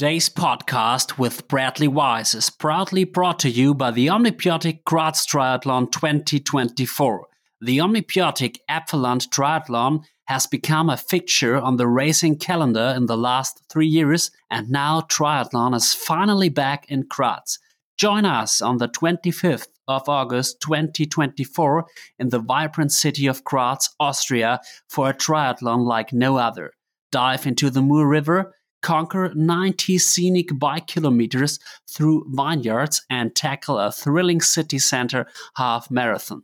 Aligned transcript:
Today's 0.00 0.30
podcast 0.30 1.18
with 1.18 1.46
Bradley 1.46 1.86
Weiss 1.86 2.34
is 2.34 2.48
proudly 2.48 3.04
brought 3.04 3.38
to 3.40 3.50
you 3.50 3.74
by 3.74 3.90
the 3.90 4.06
Omnibiotic 4.06 4.82
Graz 4.84 5.26
Triathlon 5.26 5.92
2024. 5.92 7.26
The 7.60 7.78
Omnibiotic 7.80 8.56
Apfelland 8.70 9.28
Triathlon 9.28 10.02
has 10.26 10.46
become 10.46 10.88
a 10.88 10.96
fixture 10.96 11.58
on 11.58 11.76
the 11.76 11.86
racing 11.86 12.38
calendar 12.38 12.94
in 12.96 13.04
the 13.04 13.16
last 13.18 13.60
three 13.68 13.88
years, 13.88 14.30
and 14.50 14.70
now 14.70 15.02
triathlon 15.02 15.74
is 15.76 15.92
finally 15.92 16.48
back 16.48 16.90
in 16.90 17.04
Graz. 17.06 17.58
Join 17.98 18.24
us 18.24 18.62
on 18.62 18.78
the 18.78 18.88
25th 18.88 19.68
of 19.86 20.08
August 20.08 20.62
2024 20.62 21.84
in 22.18 22.30
the 22.30 22.38
vibrant 22.38 22.92
city 22.92 23.26
of 23.26 23.44
Graz, 23.44 23.90
Austria, 24.00 24.60
for 24.88 25.10
a 25.10 25.14
triathlon 25.14 25.84
like 25.84 26.10
no 26.10 26.38
other. 26.38 26.72
Dive 27.12 27.46
into 27.46 27.68
the 27.68 27.82
Mur 27.82 28.06
River 28.06 28.54
conquer 28.82 29.32
90 29.34 29.98
scenic 29.98 30.58
bike 30.58 30.86
kilometers 30.86 31.58
through 31.88 32.26
vineyards, 32.28 33.04
and 33.10 33.34
tackle 33.34 33.78
a 33.78 33.92
thrilling 33.92 34.40
city 34.40 34.78
center 34.78 35.26
half 35.56 35.90
marathon. 35.90 36.42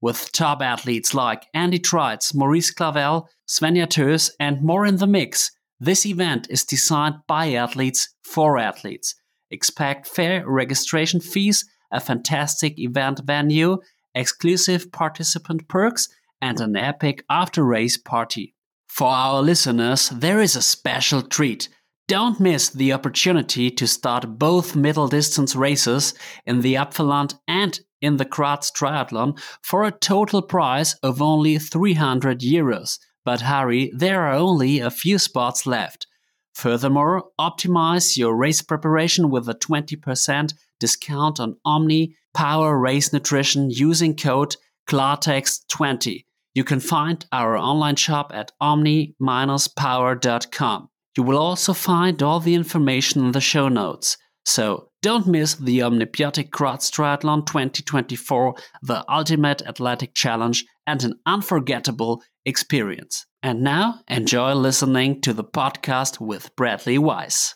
With 0.00 0.30
top 0.32 0.62
athletes 0.62 1.14
like 1.14 1.46
Andy 1.54 1.78
Treitz, 1.78 2.34
Maurice 2.34 2.70
Clavel, 2.70 3.28
Svenja 3.48 3.88
Thoes, 3.88 4.30
and 4.38 4.62
more 4.62 4.86
in 4.86 4.96
the 4.96 5.06
mix, 5.06 5.50
this 5.80 6.06
event 6.06 6.46
is 6.50 6.64
designed 6.64 7.16
by 7.26 7.52
athletes 7.52 8.14
for 8.22 8.58
athletes. 8.58 9.14
Expect 9.50 10.06
fair 10.06 10.44
registration 10.46 11.20
fees, 11.20 11.64
a 11.92 12.00
fantastic 12.00 12.78
event 12.78 13.20
venue, 13.24 13.78
exclusive 14.14 14.90
participant 14.90 15.68
perks, 15.68 16.08
and 16.40 16.60
an 16.60 16.76
epic 16.76 17.24
after 17.30 17.64
race 17.64 17.96
party. 17.96 18.54
For 18.96 19.08
our 19.08 19.42
listeners, 19.42 20.08
there 20.08 20.40
is 20.40 20.56
a 20.56 20.62
special 20.62 21.20
treat. 21.20 21.68
Don't 22.08 22.40
miss 22.40 22.70
the 22.70 22.94
opportunity 22.94 23.70
to 23.72 23.86
start 23.86 24.38
both 24.38 24.74
middle 24.74 25.06
distance 25.06 25.54
races 25.54 26.14
in 26.46 26.62
the 26.62 26.76
Apfelland 26.76 27.34
and 27.46 27.78
in 28.00 28.16
the 28.16 28.24
Graz 28.24 28.70
Triathlon 28.70 29.38
for 29.60 29.84
a 29.84 29.90
total 29.90 30.40
price 30.40 30.94
of 31.02 31.20
only 31.20 31.58
300 31.58 32.40
euros. 32.40 32.98
But 33.22 33.42
hurry, 33.42 33.92
there 33.94 34.22
are 34.22 34.32
only 34.32 34.78
a 34.78 34.90
few 34.90 35.18
spots 35.18 35.66
left. 35.66 36.06
Furthermore, 36.54 37.24
optimize 37.38 38.16
your 38.16 38.34
race 38.34 38.62
preparation 38.62 39.28
with 39.28 39.46
a 39.46 39.54
20% 39.54 40.54
discount 40.80 41.38
on 41.38 41.58
Omni 41.66 42.16
Power 42.32 42.78
Race 42.78 43.12
Nutrition 43.12 43.68
using 43.68 44.16
code 44.16 44.56
Klartext20. 44.88 46.25
You 46.56 46.64
can 46.64 46.80
find 46.80 47.24
our 47.32 47.56
online 47.58 47.96
shop 47.96 48.30
at 48.32 48.52
omni-power.com. 48.62 50.88
You 51.14 51.22
will 51.22 51.38
also 51.38 51.74
find 51.74 52.22
all 52.22 52.40
the 52.40 52.54
information 52.54 53.26
in 53.26 53.32
the 53.32 53.42
show 53.42 53.68
notes. 53.68 54.16
So 54.46 54.88
don't 55.02 55.26
miss 55.26 55.56
the 55.56 55.80
Omnibiotic 55.80 56.48
Graz 56.48 56.90
Triathlon 56.90 57.44
2024, 57.44 58.54
the 58.82 59.04
ultimate 59.06 59.60
athletic 59.66 60.14
challenge 60.14 60.64
and 60.86 61.04
an 61.04 61.20
unforgettable 61.26 62.22
experience. 62.46 63.26
And 63.42 63.60
now 63.60 64.00
enjoy 64.08 64.54
listening 64.54 65.20
to 65.22 65.32
the 65.34 65.44
podcast 65.44 66.20
with 66.20 66.56
Bradley 66.56 66.96
Weiss. 66.96 67.54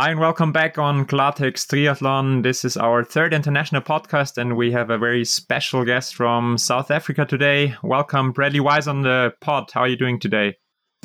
Hi, 0.00 0.12
and 0.12 0.18
welcome 0.18 0.50
back 0.50 0.78
on 0.78 1.04
Klartext 1.04 1.66
Triathlon. 1.66 2.42
This 2.42 2.64
is 2.64 2.78
our 2.78 3.04
third 3.04 3.34
international 3.34 3.82
podcast, 3.82 4.38
and 4.38 4.56
we 4.56 4.72
have 4.72 4.88
a 4.88 4.96
very 4.96 5.26
special 5.26 5.84
guest 5.84 6.14
from 6.14 6.56
South 6.56 6.90
Africa 6.90 7.26
today. 7.26 7.74
Welcome, 7.82 8.32
Bradley 8.32 8.60
Weiss, 8.60 8.86
on 8.86 9.02
the 9.02 9.34
pod. 9.42 9.70
How 9.74 9.82
are 9.82 9.88
you 9.88 9.98
doing 9.98 10.18
today? 10.18 10.56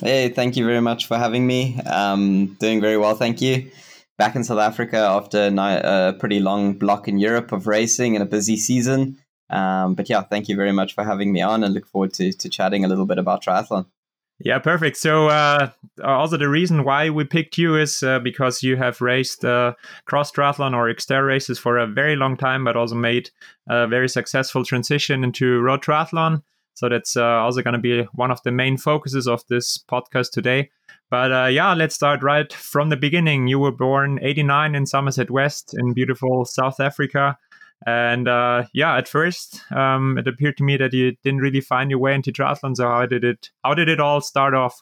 Hey, 0.01 0.29
thank 0.29 0.55
you 0.55 0.65
very 0.65 0.79
much 0.79 1.07
for 1.07 1.17
having 1.17 1.45
me. 1.45 1.77
Um, 1.81 2.55
doing 2.61 2.79
very 2.79 2.97
well, 2.97 3.15
thank 3.15 3.41
you. 3.41 3.69
Back 4.17 4.37
in 4.37 4.45
South 4.45 4.59
Africa 4.59 4.99
after 4.99 5.47
a 5.53 6.15
pretty 6.17 6.39
long 6.39 6.71
block 6.75 7.09
in 7.09 7.17
Europe 7.17 7.51
of 7.51 7.67
racing 7.67 8.15
and 8.15 8.23
a 8.23 8.25
busy 8.25 8.55
season. 8.55 9.17
Um, 9.49 9.95
but 9.95 10.07
yeah, 10.07 10.21
thank 10.21 10.47
you 10.47 10.55
very 10.55 10.71
much 10.71 10.95
for 10.95 11.03
having 11.03 11.33
me 11.33 11.41
on 11.41 11.65
and 11.65 11.73
look 11.73 11.85
forward 11.85 12.13
to, 12.13 12.31
to 12.31 12.47
chatting 12.47 12.85
a 12.85 12.87
little 12.87 13.05
bit 13.05 13.17
about 13.17 13.43
triathlon. 13.43 13.87
Yeah, 14.39 14.59
perfect. 14.59 14.97
So, 14.97 15.27
uh, 15.29 15.69
also 16.03 16.35
the 16.35 16.49
reason 16.49 16.83
why 16.83 17.09
we 17.09 17.23
picked 17.23 17.57
you 17.57 17.77
is 17.77 18.03
uh, 18.03 18.19
because 18.19 18.61
you 18.61 18.75
have 18.75 18.99
raced 18.99 19.45
uh, 19.45 19.75
cross 20.05 20.29
triathlon 20.31 20.73
or 20.73 20.93
Xterra 20.93 21.25
races 21.25 21.57
for 21.57 21.77
a 21.77 21.87
very 21.87 22.17
long 22.17 22.35
time, 22.35 22.65
but 22.65 22.75
also 22.75 22.95
made 22.95 23.29
a 23.69 23.87
very 23.87 24.09
successful 24.09 24.65
transition 24.65 25.23
into 25.23 25.61
road 25.61 25.81
triathlon. 25.81 26.43
So 26.73 26.89
that's 26.89 27.15
uh, 27.15 27.23
also 27.23 27.61
going 27.61 27.75
to 27.75 27.79
be 27.79 28.03
one 28.13 28.31
of 28.31 28.43
the 28.43 28.51
main 28.51 28.75
focuses 28.75 29.25
of 29.25 29.41
this 29.47 29.77
podcast 29.89 30.31
today. 30.31 30.69
But 31.09 31.31
uh, 31.31 31.45
yeah, 31.45 31.73
let's 31.73 31.95
start 31.95 32.21
right 32.21 32.51
from 32.51 32.89
the 32.89 32.97
beginning. 32.97 33.47
You 33.47 33.59
were 33.59 33.71
born 33.71 34.19
89 34.21 34.75
in 34.75 34.85
Somerset 34.85 35.31
West 35.31 35.73
in 35.77 35.93
beautiful 35.93 36.43
South 36.43 36.81
Africa. 36.81 37.37
And 37.85 38.27
uh, 38.27 38.65
yeah, 38.73 38.97
at 38.97 39.07
first, 39.07 39.61
um, 39.71 40.17
it 40.17 40.27
appeared 40.27 40.57
to 40.57 40.63
me 40.63 40.77
that 40.77 40.93
you 40.93 41.15
didn't 41.23 41.41
really 41.41 41.61
find 41.61 41.89
your 41.89 41.99
way 41.99 42.15
into 42.15 42.31
triathlon. 42.31 42.75
So 42.75 42.87
how 42.87 43.05
did 43.05 43.23
it? 43.23 43.49
How 43.63 43.73
did 43.73 43.89
it 43.89 43.99
all 43.99 44.21
start 44.21 44.53
off? 44.53 44.81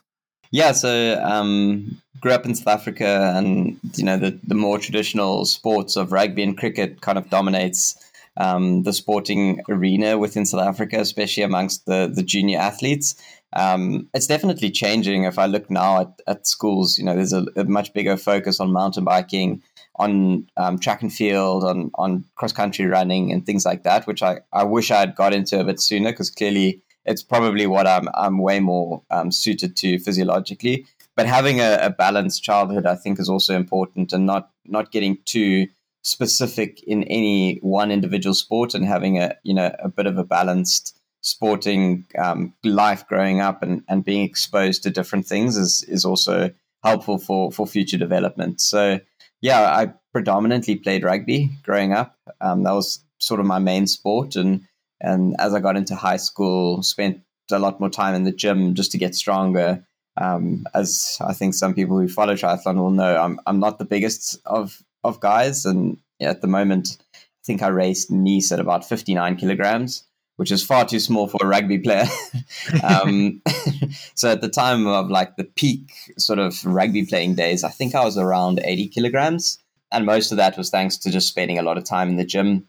Yeah, 0.51 0.71
so 0.71 1.19
um, 1.23 1.99
grew 2.19 2.31
up 2.31 2.45
in 2.45 2.55
South 2.55 2.67
Africa, 2.67 3.33
and 3.35 3.79
you 3.95 4.05
know 4.05 4.17
the 4.17 4.39
the 4.43 4.55
more 4.55 4.77
traditional 4.77 5.45
sports 5.45 5.95
of 5.95 6.11
rugby 6.11 6.43
and 6.43 6.57
cricket 6.57 7.01
kind 7.01 7.17
of 7.17 7.29
dominates 7.29 7.97
um, 8.37 8.83
the 8.83 8.93
sporting 8.93 9.61
arena 9.67 10.17
within 10.17 10.45
South 10.45 10.61
Africa, 10.61 10.99
especially 10.99 11.43
amongst 11.43 11.85
the 11.85 12.11
the 12.13 12.23
junior 12.23 12.59
athletes. 12.59 13.15
Um, 13.55 14.09
it's 14.13 14.27
definitely 14.27 14.71
changing. 14.71 15.23
If 15.23 15.37
I 15.37 15.45
look 15.45 15.69
now 15.69 16.01
at, 16.01 16.21
at 16.27 16.47
schools, 16.47 16.97
you 16.97 17.05
know, 17.05 17.15
there's 17.15 17.33
a, 17.33 17.45
a 17.55 17.63
much 17.65 17.93
bigger 17.93 18.17
focus 18.17 18.59
on 18.59 18.71
mountain 18.71 19.03
biking 19.03 19.61
on 19.97 20.47
um, 20.57 20.79
track 20.79 21.01
and 21.01 21.13
field, 21.13 21.63
on 21.63 21.91
on 21.95 22.25
cross 22.35 22.51
country 22.51 22.85
running, 22.85 23.31
and 23.31 23.45
things 23.45 23.65
like 23.65 23.83
that, 23.83 24.07
which 24.07 24.23
I, 24.23 24.39
I 24.51 24.63
wish 24.63 24.91
I 24.91 24.99
had 24.99 25.15
got 25.15 25.33
into 25.33 25.59
a 25.59 25.63
bit 25.63 25.79
sooner 25.79 26.11
because 26.11 26.29
clearly 26.29 26.81
it's 27.05 27.23
probably 27.23 27.67
what 27.67 27.87
I'm 27.87 28.07
I'm 28.15 28.39
way 28.39 28.59
more 28.59 29.03
um, 29.11 29.31
suited 29.31 29.75
to 29.77 29.99
physiologically. 29.99 30.85
But 31.15 31.27
having 31.27 31.59
a, 31.59 31.77
a, 31.79 31.89
balanced 31.91 32.43
childhood, 32.43 32.87
I 32.87 32.95
think, 32.95 33.19
is 33.19 33.29
also 33.29 33.55
important, 33.55 34.13
and 34.13 34.25
not 34.25 34.49
not 34.65 34.91
getting 34.91 35.19
too 35.25 35.67
specific 36.01 36.81
in 36.83 37.03
any 37.03 37.59
one 37.61 37.91
individual 37.91 38.33
sport, 38.33 38.73
and 38.73 38.85
having 38.85 39.19
a 39.19 39.35
you 39.43 39.53
know 39.53 39.75
a 39.79 39.89
bit 39.89 40.07
of 40.07 40.17
a 40.17 40.23
balanced 40.23 40.97
sporting 41.23 42.05
um, 42.17 42.53
life 42.63 43.07
growing 43.07 43.41
up, 43.41 43.63
and, 43.63 43.83
and 43.87 44.05
being 44.05 44.23
exposed 44.23 44.83
to 44.83 44.91
different 44.91 45.25
things 45.25 45.57
is 45.57 45.83
is 45.87 46.05
also 46.05 46.51
helpful 46.83 47.17
for 47.17 47.51
for 47.51 47.65
future 47.65 47.97
development. 47.97 48.61
So 48.61 48.99
yeah, 49.41 49.61
I 49.61 49.93
predominantly 50.13 50.75
played 50.75 51.03
rugby 51.03 51.49
growing 51.63 51.93
up. 51.93 52.15
Um, 52.39 52.63
that 52.63 52.73
was 52.73 53.03
sort 53.19 53.39
of 53.39 53.45
my 53.45 53.59
main 53.59 53.87
sport, 53.87 54.35
and 54.35 54.61
and 55.01 55.35
as 55.39 55.53
I 55.53 55.59
got 55.59 55.77
into 55.77 55.95
high 55.95 56.17
school, 56.17 56.83
spent 56.83 57.21
a 57.51 57.59
lot 57.59 57.79
more 57.79 57.89
time 57.89 58.15
in 58.15 58.23
the 58.23 58.31
gym 58.31 58.73
just 58.73 58.91
to 58.91 58.97
get 58.97 59.15
stronger. 59.15 59.85
Um, 60.15 60.65
as 60.73 61.17
I 61.21 61.33
think 61.33 61.55
some 61.55 61.73
people 61.73 61.99
who 61.99 62.07
follow 62.07 62.35
triathlon 62.35 62.77
will 62.77 62.91
know, 62.91 63.17
I'm 63.17 63.39
I'm 63.47 63.59
not 63.59 63.79
the 63.79 63.85
biggest 63.85 64.39
of 64.45 64.81
of 65.03 65.19
guys, 65.19 65.65
and 65.65 65.97
at 66.21 66.41
the 66.41 66.47
moment, 66.47 66.97
I 67.13 67.17
think 67.45 67.61
I 67.61 67.67
raced 67.67 68.11
Nice 68.11 68.51
at 68.51 68.59
about 68.59 68.87
59 68.87 69.35
kilograms, 69.35 70.03
which 70.37 70.51
is 70.51 70.63
far 70.63 70.85
too 70.85 70.99
small 70.99 71.27
for 71.27 71.39
a 71.41 71.47
rugby 71.47 71.79
player. 71.79 72.05
um, 72.83 73.41
so 74.15 74.31
at 74.31 74.41
the 74.41 74.49
time 74.49 74.87
of 74.87 75.09
like 75.09 75.35
the 75.35 75.43
peak 75.43 75.91
sort 76.17 76.39
of 76.39 76.63
rugby 76.65 77.05
playing 77.05 77.35
days, 77.35 77.63
I 77.63 77.69
think 77.69 77.95
I 77.95 78.03
was 78.03 78.17
around 78.17 78.59
80 78.63 78.87
kilograms. 78.89 79.59
And 79.91 80.05
most 80.05 80.31
of 80.31 80.37
that 80.37 80.57
was 80.57 80.71
thanks 80.71 80.97
to 80.97 81.11
just 81.11 81.27
spending 81.27 81.59
a 81.59 81.63
lot 81.63 81.77
of 81.77 81.83
time 81.83 82.09
in 82.09 82.15
the 82.15 82.25
gym, 82.25 82.67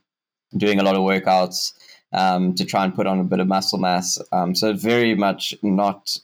doing 0.56 0.78
a 0.78 0.82
lot 0.82 0.94
of 0.94 1.02
workouts 1.02 1.72
um, 2.12 2.54
to 2.54 2.64
try 2.64 2.84
and 2.84 2.94
put 2.94 3.06
on 3.06 3.18
a 3.18 3.24
bit 3.24 3.40
of 3.40 3.48
muscle 3.48 3.78
mass. 3.78 4.18
Um, 4.30 4.54
so 4.54 4.74
very 4.74 5.14
much 5.14 5.54
not 5.62 6.18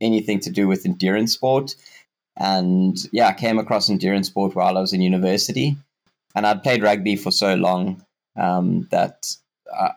anything 0.00 0.40
to 0.40 0.50
do 0.50 0.66
with 0.66 0.86
endurance 0.86 1.34
sport. 1.34 1.74
And 2.38 2.96
yeah, 3.12 3.28
I 3.28 3.34
came 3.34 3.58
across 3.58 3.90
endurance 3.90 4.28
sport 4.28 4.54
while 4.54 4.78
I 4.78 4.80
was 4.80 4.92
in 4.92 5.02
university. 5.02 5.76
And 6.34 6.46
I'd 6.46 6.62
played 6.62 6.82
rugby 6.82 7.16
for 7.16 7.30
so 7.30 7.54
long 7.54 8.04
um, 8.36 8.86
that 8.90 9.26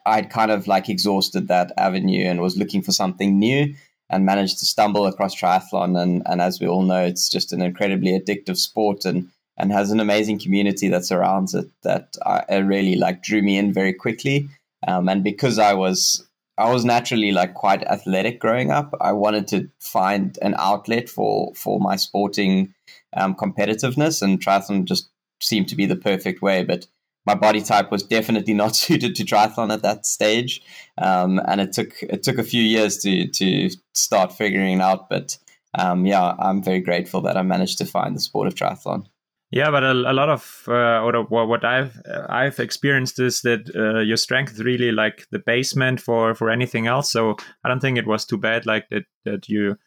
I'd 0.05 0.29
kind 0.29 0.51
of 0.51 0.67
like 0.67 0.89
exhausted 0.89 1.47
that 1.47 1.71
avenue 1.77 2.25
and 2.25 2.41
was 2.41 2.57
looking 2.57 2.81
for 2.81 2.91
something 2.91 3.39
new 3.39 3.73
and 4.09 4.25
managed 4.25 4.59
to 4.59 4.65
stumble 4.65 5.05
across 5.05 5.35
triathlon. 5.35 5.99
And, 6.01 6.21
and 6.25 6.41
as 6.41 6.59
we 6.59 6.67
all 6.67 6.83
know, 6.83 7.03
it's 7.03 7.29
just 7.29 7.53
an 7.53 7.61
incredibly 7.61 8.11
addictive 8.11 8.57
sport 8.57 9.05
and, 9.05 9.29
and 9.57 9.71
has 9.71 9.91
an 9.91 9.99
amazing 9.99 10.39
community 10.39 10.89
that 10.89 11.05
surrounds 11.05 11.55
it 11.55 11.69
that 11.83 12.17
I, 12.25 12.57
really 12.57 12.95
like 12.95 13.23
drew 13.23 13.41
me 13.41 13.57
in 13.57 13.71
very 13.73 13.93
quickly. 13.93 14.49
Um, 14.87 15.07
and 15.07 15.23
because 15.23 15.59
I 15.59 15.73
was 15.73 16.27
I 16.57 16.71
was 16.71 16.83
naturally 16.85 17.31
like 17.31 17.53
quite 17.53 17.83
athletic 17.83 18.39
growing 18.39 18.71
up, 18.71 18.93
I 18.99 19.13
wanted 19.13 19.47
to 19.49 19.69
find 19.79 20.37
an 20.41 20.55
outlet 20.57 21.09
for 21.09 21.53
for 21.55 21.79
my 21.79 21.95
sporting 21.95 22.73
um, 23.13 23.35
competitiveness, 23.35 24.21
and 24.21 24.43
triathlon 24.43 24.85
just 24.85 25.09
seemed 25.39 25.69
to 25.69 25.75
be 25.75 25.85
the 25.85 25.95
perfect 25.95 26.41
way. 26.41 26.63
But 26.63 26.87
my 27.25 27.35
body 27.35 27.61
type 27.61 27.91
was 27.91 28.03
definitely 28.03 28.53
not 28.53 28.75
suited 28.83 29.15
to 29.15 29.23
triathlon 29.23 29.71
at 29.71 29.83
that 29.83 30.05
stage, 30.05 30.61
um, 30.97 31.39
and 31.47 31.61
it 31.61 31.73
took 31.73 32.01
it 32.03 32.23
took 32.23 32.37
a 32.37 32.43
few 32.43 32.63
years 32.63 32.97
to 32.99 33.27
to 33.27 33.69
start 33.93 34.33
figuring 34.33 34.79
it 34.79 34.81
out. 34.81 35.09
But 35.09 35.37
um, 35.77 36.05
yeah, 36.05 36.33
I'm 36.39 36.63
very 36.63 36.79
grateful 36.79 37.21
that 37.21 37.37
I 37.37 37.41
managed 37.43 37.77
to 37.79 37.85
find 37.85 38.15
the 38.15 38.19
sport 38.19 38.47
of 38.47 38.55
triathlon. 38.55 39.05
Yeah, 39.53 39.69
but 39.69 39.83
a, 39.83 39.91
a 39.91 40.13
lot 40.13 40.29
of 40.29 40.63
uh, 40.67 41.01
what 41.27 41.65
I've 41.65 42.01
I've 42.29 42.59
experienced 42.59 43.19
is 43.19 43.41
that 43.41 43.69
uh, 43.75 43.99
your 43.99 44.15
strength 44.15 44.53
is 44.53 44.63
really 44.63 44.93
like 44.93 45.27
the 45.31 45.39
basement 45.39 45.99
for 45.99 46.33
for 46.35 46.49
anything 46.49 46.87
else. 46.87 47.11
So 47.11 47.35
I 47.63 47.67
don't 47.67 47.81
think 47.81 47.97
it 47.97 48.07
was 48.07 48.25
too 48.25 48.37
bad. 48.37 48.65
Like 48.65 48.87
that 48.89 49.03
that 49.25 49.49
you 49.49 49.77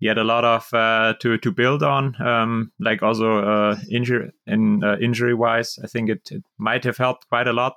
you 0.00 0.08
had 0.08 0.18
a 0.18 0.24
lot 0.24 0.44
of 0.44 0.72
uh, 0.72 1.14
to 1.20 1.38
to 1.38 1.52
build 1.52 1.82
on. 1.82 2.20
Um, 2.20 2.72
like 2.78 3.02
also 3.02 3.38
uh, 3.38 3.76
injury 3.90 4.30
in 4.46 4.82
uh, 4.84 4.96
injury 5.00 5.34
wise, 5.34 5.78
I 5.82 5.86
think 5.86 6.10
it, 6.10 6.28
it 6.30 6.44
might 6.58 6.84
have 6.84 6.96
helped 6.96 7.28
quite 7.28 7.48
a 7.48 7.52
lot. 7.52 7.74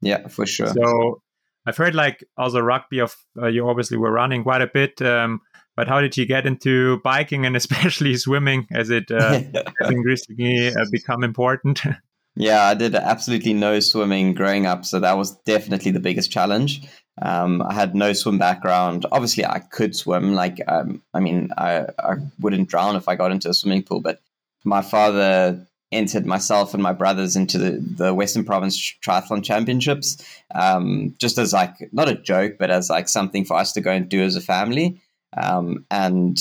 Yeah, 0.00 0.28
for 0.28 0.46
sure. 0.46 0.68
So 0.68 1.22
I've 1.66 1.76
heard 1.76 1.94
like 1.94 2.24
also 2.36 2.60
rugby 2.60 3.00
of 3.00 3.14
uh, 3.40 3.46
you 3.46 3.68
obviously 3.68 3.96
were 3.96 4.12
running 4.12 4.42
quite 4.42 4.62
a 4.62 4.66
bit. 4.66 5.00
Um, 5.02 5.40
but 5.76 5.88
how 5.88 6.00
did 6.00 6.16
you 6.16 6.26
get 6.26 6.46
into 6.46 7.00
biking 7.02 7.46
and 7.46 7.56
especially 7.62 8.16
swimming 8.16 8.66
as 8.70 8.90
it 8.90 9.10
uh, 9.10 9.40
has 9.80 9.90
increasingly 9.90 10.68
uh, 10.68 10.84
become 10.90 11.24
important? 11.24 11.82
yeah, 12.36 12.64
I 12.64 12.74
did 12.74 12.94
absolutely 12.94 13.54
no 13.54 13.80
swimming 13.80 14.34
growing 14.34 14.66
up, 14.66 14.84
so 14.84 15.00
that 15.00 15.16
was 15.16 15.36
definitely 15.44 15.90
the 15.90 16.00
biggest 16.00 16.30
challenge. 16.30 16.82
Um, 17.20 17.62
I 17.62 17.74
had 17.74 17.94
no 17.94 18.12
swim 18.12 18.38
background. 18.38 19.06
Obviously, 19.12 19.46
I 19.46 19.60
could 19.60 19.94
swim. 19.94 20.34
Like, 20.34 20.60
um, 20.66 21.02
I 21.12 21.20
mean, 21.20 21.50
I, 21.56 21.86
I 21.98 22.14
wouldn't 22.40 22.68
drown 22.68 22.96
if 22.96 23.08
I 23.08 23.14
got 23.14 23.30
into 23.30 23.48
a 23.48 23.54
swimming 23.54 23.82
pool, 23.82 24.00
but 24.00 24.20
my 24.64 24.82
father 24.82 25.66
entered 25.92 26.26
myself 26.26 26.74
and 26.74 26.82
my 26.82 26.92
brothers 26.92 27.36
into 27.36 27.56
the, 27.56 27.70
the 27.70 28.14
Western 28.14 28.44
Province 28.44 28.76
Triathlon 29.04 29.44
Championships, 29.44 30.16
um, 30.54 31.14
just 31.18 31.38
as 31.38 31.52
like 31.52 31.88
not 31.92 32.08
a 32.08 32.16
joke, 32.16 32.56
but 32.58 32.70
as 32.70 32.90
like 32.90 33.08
something 33.08 33.44
for 33.44 33.56
us 33.56 33.72
to 33.72 33.80
go 33.80 33.92
and 33.92 34.08
do 34.08 34.22
as 34.22 34.34
a 34.34 34.40
family. 34.40 35.00
Um, 35.36 35.84
and 35.90 36.38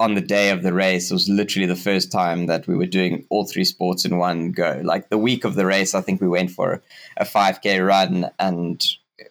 on 0.00 0.14
the 0.14 0.20
day 0.20 0.50
of 0.50 0.62
the 0.62 0.72
race, 0.72 1.10
it 1.10 1.14
was 1.14 1.28
literally 1.28 1.66
the 1.66 1.76
first 1.76 2.12
time 2.12 2.46
that 2.46 2.66
we 2.66 2.76
were 2.76 2.86
doing 2.86 3.26
all 3.30 3.44
three 3.44 3.64
sports 3.64 4.04
in 4.04 4.18
one 4.18 4.52
go. 4.52 4.80
Like 4.84 5.08
the 5.08 5.18
week 5.18 5.44
of 5.44 5.54
the 5.54 5.66
race, 5.66 5.94
I 5.94 6.00
think 6.00 6.20
we 6.20 6.28
went 6.28 6.50
for 6.50 6.82
a 7.16 7.24
5K 7.24 7.84
run 7.86 8.30
and 8.38 8.84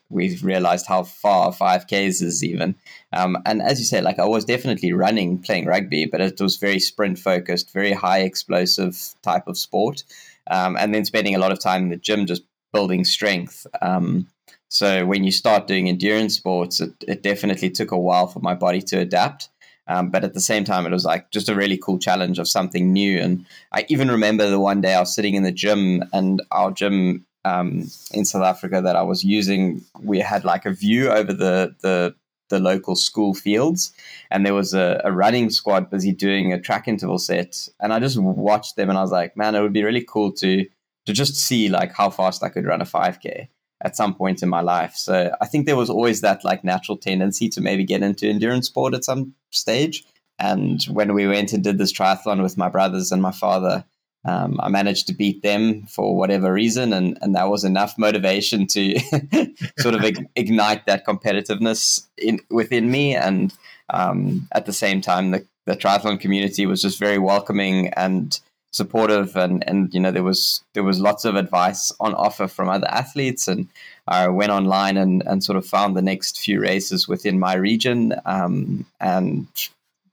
we 0.10 0.38
realized 0.38 0.88
how 0.88 1.04
far 1.04 1.52
5Ks 1.52 2.22
is 2.22 2.44
even. 2.44 2.76
Um, 3.14 3.38
and 3.46 3.62
as 3.62 3.80
you 3.80 3.86
say, 3.86 4.02
like 4.02 4.20
I 4.20 4.26
was 4.26 4.46
definitely 4.46 4.94
running, 4.94 5.40
playing 5.40 5.66
rugby, 5.66 6.06
but 6.06 6.22
it 6.22 6.40
was 6.40 6.58
very 6.58 6.80
sprint 6.80 7.20
focused, 7.20 7.74
very 7.74 7.92
high 7.92 8.20
explosive 8.20 9.16
type 9.22 9.48
of 9.48 9.58
sport. 9.58 10.04
Um, 10.50 10.78
and 10.78 10.94
then 10.94 11.06
spending 11.06 11.36
a 11.36 11.40
lot 11.40 11.52
of 11.52 11.60
time 11.60 11.84
in 11.84 11.90
the 11.90 11.98
gym 11.98 12.26
just 12.26 12.44
building 12.72 13.04
strength. 13.04 13.68
Um, 13.82 14.28
so 14.70 15.06
when 15.06 15.24
you 15.24 15.32
start 15.32 15.68
doing 15.68 15.90
endurance 15.90 16.36
sports, 16.36 16.80
it, 16.82 16.94
it 17.08 17.24
definitely 17.24 17.70
took 17.70 17.92
a 17.92 17.98
while 17.98 18.28
for 18.28 18.40
my 18.40 18.54
body 18.54 18.82
to 18.84 19.00
adapt. 19.00 19.50
Um, 19.90 20.10
but 20.10 20.24
at 20.24 20.34
the 20.34 20.42
same 20.42 20.66
time, 20.66 20.86
it 20.86 20.92
was 20.92 21.06
like 21.06 21.32
just 21.32 21.48
a 21.50 21.56
really 21.56 21.78
cool 21.78 21.98
challenge 21.98 22.40
of 22.40 22.48
something 22.48 22.92
new. 22.92 23.20
And 23.20 23.46
I 23.72 23.86
even 23.88 24.12
remember 24.12 24.50
the 24.50 24.60
one 24.60 24.82
day 24.82 24.94
I 24.94 25.00
was 25.00 25.16
sitting 25.16 25.36
in 25.36 25.44
the 25.44 25.52
gym, 25.52 26.04
and 26.12 26.42
our 26.52 26.72
gym 26.72 27.26
um, 27.48 27.90
in 28.12 28.26
South 28.26 28.44
Africa 28.44 28.82
that 28.82 28.96
I 28.96 29.04
was 29.04 29.24
using, 29.24 29.84
we 30.02 30.20
had 30.20 30.44
like 30.44 30.66
a 30.66 30.74
view 30.74 31.10
over 31.10 31.34
the 31.34 31.76
the 31.82 32.16
the 32.50 32.60
local 32.60 32.96
school 32.96 33.34
fields, 33.34 33.94
and 34.32 34.46
there 34.46 34.54
was 34.54 34.74
a, 34.74 35.02
a 35.04 35.12
running 35.12 35.50
squad 35.50 35.90
busy 35.90 36.14
doing 36.14 36.54
a 36.54 36.62
track 36.62 36.88
interval 36.88 37.20
set, 37.20 37.68
and 37.80 37.94
I 37.94 38.00
just 38.00 38.18
watched 38.18 38.76
them, 38.76 38.90
and 38.90 38.98
I 38.98 39.02
was 39.02 39.12
like, 39.12 39.36
man, 39.36 39.56
it 39.56 39.62
would 39.62 39.74
be 39.74 39.84
really 39.84 40.06
cool 40.08 40.32
to 40.34 40.66
to 41.06 41.14
just 41.14 41.36
see 41.36 41.70
like 41.70 41.94
how 41.94 42.10
fast 42.10 42.44
I 42.44 42.50
could 42.50 42.66
run 42.66 42.82
a 42.82 42.86
5k 42.86 43.48
at 43.82 43.96
some 43.96 44.14
point 44.14 44.44
in 44.44 44.50
my 44.50 44.62
life. 44.62 44.94
So 44.96 45.32
I 45.40 45.46
think 45.46 45.66
there 45.66 45.78
was 45.78 45.90
always 45.90 46.22
that 46.22 46.44
like 46.44 46.64
natural 46.64 46.98
tendency 46.98 47.48
to 47.50 47.62
maybe 47.62 47.86
get 47.86 48.04
into 48.04 48.28
endurance 48.28 48.68
sport 48.68 48.94
at 48.94 49.06
some 49.06 49.34
stage. 49.52 50.04
And 50.40 50.84
when 50.86 51.14
we 51.14 51.28
went 51.28 51.54
and 51.54 51.64
did 51.64 51.78
this 51.78 51.94
triathlon 51.94 52.42
with 52.44 52.58
my 52.58 52.70
brothers 52.70 53.12
and 53.12 53.22
my 53.22 53.32
father, 53.32 53.86
um, 54.28 54.60
I 54.62 54.68
managed 54.68 55.08
to 55.08 55.14
beat 55.14 55.42
them 55.42 55.84
for 55.84 56.16
whatever 56.16 56.52
reason, 56.52 56.92
and, 56.92 57.18
and 57.22 57.34
that 57.36 57.50
was 57.50 57.64
enough 57.64 57.98
motivation 57.98 58.68
to 58.68 59.00
sort 59.80 59.96
of 59.96 60.04
ignite 60.36 60.86
that 60.86 61.06
competitiveness 61.06 62.06
in 62.18 62.42
within 62.50 62.92
me. 62.92 63.16
And 63.16 63.54
um, 63.90 64.48
at 64.52 64.66
the 64.66 64.74
same 64.74 65.00
time, 65.00 65.32
the, 65.32 65.46
the 65.66 65.78
triathlon 65.78 66.20
community 66.20 66.66
was 66.66 66.82
just 66.82 67.00
very 67.00 67.18
welcoming 67.18 67.88
and 67.94 68.38
supportive 68.72 69.36
and 69.38 69.64
and 69.68 69.94
you 69.94 70.00
know 70.00 70.12
there 70.12 70.24
was 70.24 70.62
there 70.74 70.84
was 70.84 71.00
lots 71.00 71.24
of 71.24 71.36
advice 71.36 71.92
on 72.02 72.14
offer 72.14 72.48
from 72.48 72.68
other 72.68 72.88
athletes 72.90 73.48
and 73.48 73.68
I 74.08 74.28
went 74.28 74.52
online 74.52 74.98
and 74.98 75.24
and 75.26 75.42
sort 75.42 75.58
of 75.58 75.66
found 75.66 75.96
the 75.96 76.02
next 76.02 76.38
few 76.38 76.60
races 76.60 77.08
within 77.08 77.40
my 77.40 77.56
region 77.56 78.14
um, 78.26 78.86
and 79.00 79.48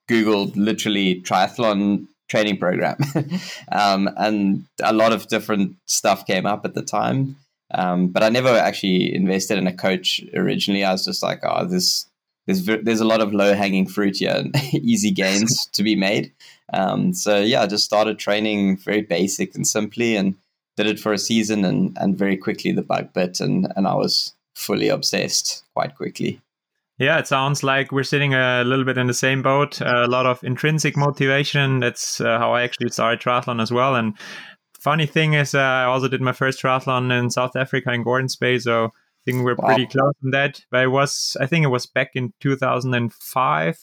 googled 0.08 0.54
literally 0.54 1.20
triathlon 1.20 2.06
training 2.28 2.58
program. 2.58 2.96
Um, 3.72 4.08
and 4.16 4.64
a 4.82 4.92
lot 4.92 5.12
of 5.12 5.28
different 5.28 5.76
stuff 5.86 6.26
came 6.26 6.46
up 6.46 6.64
at 6.64 6.74
the 6.74 6.82
time. 6.82 7.36
Um, 7.72 8.08
but 8.08 8.22
I 8.22 8.28
never 8.28 8.50
actually 8.50 9.14
invested 9.14 9.58
in 9.58 9.66
a 9.66 9.72
coach 9.72 10.20
originally. 10.34 10.84
I 10.84 10.92
was 10.92 11.04
just 11.04 11.22
like 11.22 11.40
oh 11.42 11.64
this 11.64 12.06
there's 12.46 12.64
there's 12.66 13.00
a 13.00 13.06
lot 13.06 13.20
of 13.20 13.32
low 13.32 13.54
hanging 13.54 13.86
fruit 13.86 14.18
here 14.18 14.34
and 14.34 14.54
easy 14.72 15.10
gains 15.10 15.66
to 15.72 15.82
be 15.82 15.96
made. 15.96 16.32
Um, 16.72 17.12
so 17.14 17.40
yeah, 17.40 17.62
I 17.62 17.66
just 17.66 17.84
started 17.84 18.18
training 18.18 18.76
very 18.76 19.02
basic 19.02 19.54
and 19.54 19.66
simply, 19.66 20.16
and 20.16 20.34
did 20.76 20.86
it 20.86 21.00
for 21.00 21.12
a 21.12 21.18
season, 21.18 21.64
and 21.64 21.96
and 22.00 22.18
very 22.18 22.36
quickly 22.36 22.72
the 22.72 22.82
bug 22.82 23.12
bit, 23.12 23.40
and 23.40 23.72
and 23.76 23.86
I 23.86 23.94
was 23.94 24.34
fully 24.54 24.88
obsessed 24.88 25.64
quite 25.74 25.96
quickly. 25.96 26.40
Yeah, 26.98 27.18
it 27.18 27.26
sounds 27.26 27.62
like 27.62 27.90
we're 27.90 28.04
sitting 28.04 28.34
a 28.34 28.62
little 28.64 28.84
bit 28.84 28.98
in 28.98 29.08
the 29.08 29.14
same 29.14 29.42
boat. 29.42 29.80
A 29.80 30.06
lot 30.06 30.26
of 30.26 30.42
intrinsic 30.44 30.96
motivation. 30.96 31.80
That's 31.80 32.20
uh, 32.20 32.38
how 32.38 32.52
I 32.52 32.62
actually 32.62 32.90
started 32.90 33.20
triathlon 33.20 33.60
as 33.60 33.72
well. 33.72 33.96
And 33.96 34.16
funny 34.78 35.06
thing 35.06 35.34
is, 35.34 35.54
uh, 35.54 35.58
I 35.58 35.84
also 35.84 36.06
did 36.06 36.20
my 36.20 36.32
first 36.32 36.62
triathlon 36.62 37.16
in 37.16 37.30
South 37.30 37.56
Africa 37.56 37.92
in 37.92 38.04
Gordons 38.04 38.36
Bay. 38.36 38.58
So 38.58 38.86
I 38.86 38.90
think 39.24 39.44
we're 39.44 39.56
wow. 39.56 39.66
pretty 39.66 39.86
close 39.86 40.14
on 40.24 40.30
that. 40.30 40.60
But 40.70 40.84
it 40.84 40.88
was, 40.88 41.36
I 41.40 41.46
think 41.46 41.64
it 41.64 41.68
was 41.68 41.86
back 41.86 42.10
in 42.14 42.32
2005 42.40 43.78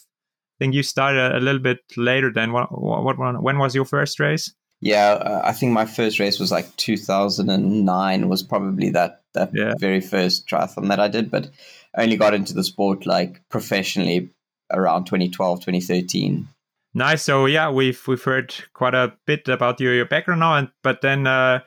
I 0.62 0.64
think 0.64 0.74
you 0.74 0.84
started 0.84 1.34
a 1.34 1.40
little 1.40 1.60
bit 1.60 1.78
later 1.96 2.30
than 2.32 2.52
what, 2.52 2.70
what, 2.70 3.18
what 3.18 3.42
when 3.42 3.58
was 3.58 3.74
your 3.74 3.84
first 3.84 4.20
race? 4.20 4.54
Yeah, 4.80 5.12
uh, 5.12 5.40
I 5.44 5.52
think 5.52 5.72
my 5.72 5.86
first 5.86 6.20
race 6.20 6.38
was 6.38 6.52
like 6.52 6.76
2009 6.76 8.28
was 8.28 8.42
probably 8.42 8.90
that 8.90 9.22
that 9.32 9.50
yeah. 9.54 9.74
very 9.80 10.00
first 10.00 10.46
triathlon 10.46 10.88
that 10.88 11.00
I 11.00 11.08
did, 11.08 11.30
but 11.30 11.50
only 11.96 12.16
got 12.16 12.34
into 12.34 12.54
the 12.54 12.64
sport 12.64 13.06
like 13.06 13.42
professionally 13.48 14.30
around 14.70 15.04
2012, 15.04 15.60
2013. 15.60 16.48
Nice. 16.94 17.22
So 17.22 17.46
yeah, 17.46 17.70
we've 17.70 18.06
we've 18.06 18.22
heard 18.22 18.54
quite 18.74 18.94
a 18.94 19.14
bit 19.26 19.48
about 19.48 19.80
your, 19.80 19.94
your 19.94 20.04
background 20.04 20.40
now, 20.40 20.56
and 20.56 20.68
but 20.82 21.00
then 21.00 21.26
uh, 21.26 21.60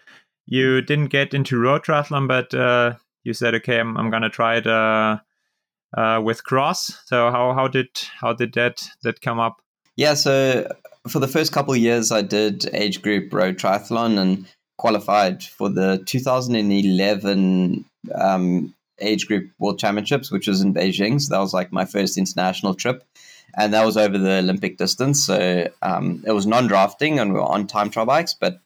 you 0.46 0.82
didn't 0.82 1.08
get 1.08 1.34
into 1.34 1.60
road 1.60 1.84
triathlon, 1.84 2.28
but 2.28 2.54
uh, 2.54 2.94
you 3.24 3.34
said, 3.34 3.56
okay, 3.56 3.80
I'm 3.80 3.98
I'm 3.98 4.12
gonna 4.12 4.30
try 4.30 4.58
it 4.58 4.68
uh, 4.68 5.18
uh, 5.98 6.22
with 6.24 6.44
cross. 6.44 7.02
So 7.06 7.32
how 7.32 7.54
how 7.54 7.68
did 7.68 7.90
how 8.20 8.34
did 8.34 8.54
that 8.54 8.88
that 9.02 9.22
come 9.22 9.40
up? 9.40 9.62
Yeah, 9.96 10.14
so 10.14 10.72
for 11.08 11.20
the 11.20 11.28
first 11.28 11.52
couple 11.52 11.76
years, 11.76 12.12
I 12.12 12.22
did 12.22 12.70
age 12.74 13.02
group 13.02 13.34
road 13.34 13.58
triathlon 13.58 14.20
and 14.20 14.46
qualified 14.78 15.44
for 15.44 15.70
the 15.70 16.04
2011 16.06 17.86
um, 18.14 18.75
age 19.00 19.28
group 19.28 19.50
world 19.60 19.80
championships, 19.80 20.32
which 20.32 20.48
was 20.48 20.62
in 20.62 20.74
Beijing. 20.74 21.22
So 21.22 21.34
that 21.34 21.42
was 21.42 21.54
like 21.54 21.72
my 21.72 21.86
first 21.86 22.18
international 22.18 22.74
trip. 22.74 23.04
And 23.58 23.74
that 23.74 23.86
was 23.86 23.96
over 23.96 24.18
the 24.18 24.40
Olympic 24.40 24.78
distance. 24.78 25.26
So 25.26 25.70
um, 25.82 26.24
it 26.26 26.32
was 26.32 26.46
non 26.46 26.68
drafting 26.68 27.20
and 27.20 27.34
we 27.34 27.40
were 27.40 27.46
on 27.46 27.68
time 27.68 27.90
trial 27.90 28.06
bikes, 28.06 28.34
but 28.34 28.60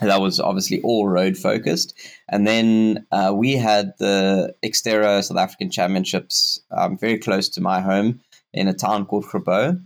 that 0.00 0.20
was 0.20 0.40
obviously 0.40 0.80
all 0.82 1.06
road 1.06 1.36
focused. 1.36 1.94
And 2.28 2.46
then 2.46 3.06
uh, 3.12 3.32
we 3.34 3.56
had 3.56 3.92
the 3.98 4.54
Xterra 4.64 5.22
South 5.22 5.36
African 5.36 5.70
Championships 5.70 6.60
um, 6.70 6.96
very 6.96 7.18
close 7.18 7.48
to 7.50 7.60
my 7.60 7.80
home 7.80 8.20
in 8.52 8.68
a 8.68 8.74
town 8.74 9.04
called 9.04 9.26
Grabouw, 9.26 9.80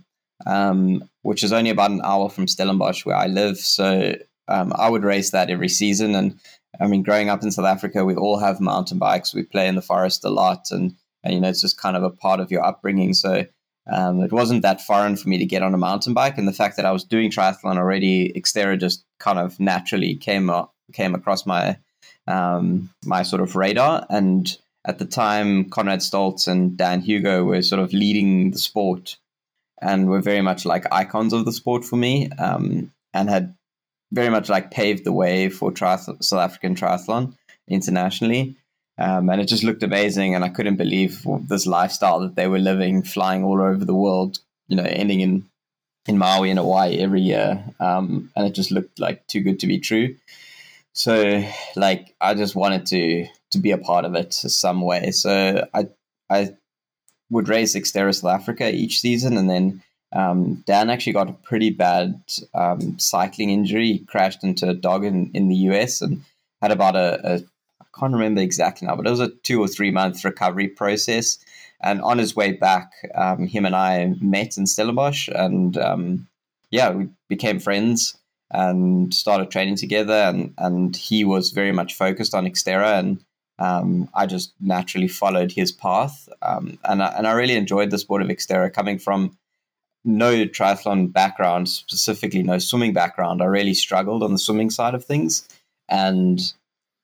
um, 0.45 1.09
which 1.23 1.43
is 1.43 1.51
only 1.51 1.69
about 1.69 1.91
an 1.91 2.01
hour 2.03 2.29
from 2.29 2.47
Stellenbosch 2.47 3.05
where 3.05 3.15
I 3.15 3.27
live. 3.27 3.57
So 3.57 4.15
um, 4.47 4.71
I 4.75 4.89
would 4.89 5.03
race 5.03 5.31
that 5.31 5.49
every 5.49 5.69
season. 5.69 6.15
And 6.15 6.39
I 6.79 6.87
mean, 6.87 7.03
growing 7.03 7.29
up 7.29 7.43
in 7.43 7.51
South 7.51 7.65
Africa, 7.65 8.05
we 8.05 8.15
all 8.15 8.39
have 8.39 8.59
mountain 8.59 8.97
bikes. 8.97 9.33
We 9.33 9.43
play 9.43 9.67
in 9.67 9.75
the 9.75 9.81
forest 9.81 10.23
a 10.25 10.29
lot. 10.29 10.67
And, 10.71 10.95
and 11.23 11.33
you 11.33 11.39
know, 11.39 11.49
it's 11.49 11.61
just 11.61 11.79
kind 11.79 11.97
of 11.97 12.03
a 12.03 12.09
part 12.09 12.39
of 12.39 12.51
your 12.51 12.63
upbringing. 12.63 13.13
So 13.13 13.45
um, 13.91 14.21
it 14.21 14.31
wasn't 14.31 14.63
that 14.63 14.81
foreign 14.81 15.15
for 15.15 15.29
me 15.29 15.37
to 15.37 15.45
get 15.45 15.63
on 15.63 15.73
a 15.73 15.77
mountain 15.77 16.13
bike, 16.13 16.37
and 16.37 16.47
the 16.47 16.53
fact 16.53 16.75
that 16.75 16.85
I 16.85 16.91
was 16.91 17.03
doing 17.03 17.31
triathlon 17.31 17.77
already, 17.77 18.33
Xterra 18.33 18.77
just 18.77 19.05
kind 19.19 19.39
of 19.39 19.59
naturally 19.59 20.15
came 20.15 20.49
up, 20.49 20.73
came 20.93 21.15
across 21.15 21.45
my 21.45 21.77
um, 22.27 22.89
my 23.05 23.23
sort 23.23 23.41
of 23.41 23.55
radar. 23.55 24.05
And 24.09 24.55
at 24.85 24.99
the 24.99 25.05
time, 25.05 25.69
Conrad 25.69 25.99
Stoltz 25.99 26.47
and 26.47 26.77
Dan 26.77 26.99
Hugo 26.99 27.45
were 27.45 27.61
sort 27.61 27.81
of 27.81 27.93
leading 27.93 28.51
the 28.51 28.57
sport, 28.57 29.17
and 29.81 30.09
were 30.09 30.21
very 30.21 30.41
much 30.41 30.65
like 30.65 30.91
icons 30.91 31.31
of 31.31 31.45
the 31.45 31.53
sport 31.53 31.85
for 31.85 31.95
me, 31.95 32.29
um, 32.31 32.91
and 33.13 33.29
had 33.29 33.55
very 34.11 34.29
much 34.29 34.49
like 34.49 34.71
paved 34.71 35.03
the 35.03 35.11
way 35.11 35.49
for 35.49 35.75
South 35.75 36.33
African 36.33 36.75
triathlon 36.75 37.35
internationally. 37.67 38.55
Um, 38.99 39.29
and 39.29 39.39
it 39.39 39.47
just 39.47 39.63
looked 39.63 39.83
amazing. 39.83 40.33
And 40.33 40.43
I 40.43 40.49
couldn't 40.49 40.77
believe 40.77 41.25
this 41.47 41.67
lifestyle 41.67 42.19
that 42.21 42.35
they 42.35 42.47
were 42.47 42.59
living, 42.59 43.03
flying 43.03 43.43
all 43.43 43.61
over 43.61 43.85
the 43.85 43.93
world, 43.93 44.39
you 44.67 44.75
know, 44.75 44.83
ending 44.83 45.21
in 45.21 45.45
in 46.07 46.17
Maui 46.17 46.49
in 46.49 46.57
Hawaii 46.57 46.99
every 46.99 47.21
year, 47.21 47.63
um, 47.79 48.31
and 48.35 48.47
it 48.47 48.51
just 48.51 48.71
looked 48.71 48.99
like 48.99 49.27
too 49.27 49.41
good 49.41 49.59
to 49.59 49.67
be 49.67 49.79
true. 49.79 50.15
So, 50.93 51.43
like, 51.75 52.15
I 52.21 52.33
just 52.33 52.55
wanted 52.55 52.85
to 52.87 53.27
to 53.51 53.57
be 53.59 53.71
a 53.71 53.77
part 53.77 54.05
of 54.05 54.15
it 54.15 54.33
some 54.33 54.81
way. 54.81 55.11
So, 55.11 55.67
I 55.73 55.89
I 56.29 56.55
would 57.29 57.49
race 57.49 57.75
Xterra 57.75 58.15
South 58.15 58.39
Africa 58.39 58.73
each 58.73 59.01
season, 59.01 59.37
and 59.37 59.49
then 59.49 59.83
um, 60.13 60.63
Dan 60.65 60.89
actually 60.89 61.13
got 61.13 61.29
a 61.29 61.33
pretty 61.33 61.69
bad 61.69 62.21
um, 62.53 62.97
cycling 62.97 63.49
injury. 63.49 63.93
He 63.93 63.99
crashed 63.99 64.43
into 64.43 64.69
a 64.69 64.73
dog 64.73 65.03
in, 65.03 65.31
in 65.33 65.49
the 65.49 65.55
US 65.71 66.01
and 66.01 66.23
had 66.61 66.71
about 66.71 66.95
a, 66.95 67.19
a 67.23 67.43
I 67.81 67.99
can't 67.99 68.13
remember 68.13 68.41
exactly 68.41 68.87
now, 68.87 68.95
but 68.95 69.07
it 69.07 69.11
was 69.11 69.19
a 69.19 69.29
two 69.29 69.59
or 69.61 69.67
three 69.67 69.91
month 69.91 70.23
recovery 70.23 70.67
process. 70.67 71.39
And 71.81 72.01
on 72.01 72.17
his 72.17 72.35
way 72.35 72.53
back, 72.53 72.91
um, 73.13 73.47
him 73.47 73.65
and 73.65 73.75
I 73.75 74.15
met 74.19 74.57
in 74.57 74.65
Stellenbosch, 74.65 75.27
and 75.27 75.77
um, 75.77 76.27
yeah, 76.71 76.89
we 76.89 77.07
became 77.27 77.59
friends 77.59 78.17
and 78.49 79.13
started 79.13 79.51
training 79.51 79.75
together. 79.75 80.13
And, 80.13 80.53
and 80.57 80.95
he 80.95 81.23
was 81.23 81.51
very 81.51 81.71
much 81.71 81.93
focused 81.93 82.33
on 82.33 82.45
Xterra, 82.45 82.97
and 82.97 83.23
um, 83.59 84.09
I 84.15 84.25
just 84.25 84.53
naturally 84.59 85.07
followed 85.07 85.51
his 85.51 85.71
path. 85.71 86.27
Um, 86.41 86.79
and, 86.83 87.03
I, 87.03 87.07
and 87.17 87.27
I 87.27 87.33
really 87.33 87.55
enjoyed 87.55 87.91
the 87.91 87.99
sport 87.99 88.23
of 88.23 88.29
Xterra 88.29 88.73
coming 88.73 88.97
from 88.97 89.37
no 90.05 90.45
triathlon 90.45 91.11
background, 91.11 91.69
specifically 91.69 92.43
no 92.43 92.59
swimming 92.59 92.93
background. 92.93 93.41
I 93.41 93.45
really 93.45 93.73
struggled 93.73 94.23
on 94.23 94.31
the 94.31 94.39
swimming 94.39 94.69
side 94.69 94.95
of 94.95 95.03
things. 95.03 95.47
And 95.89 96.39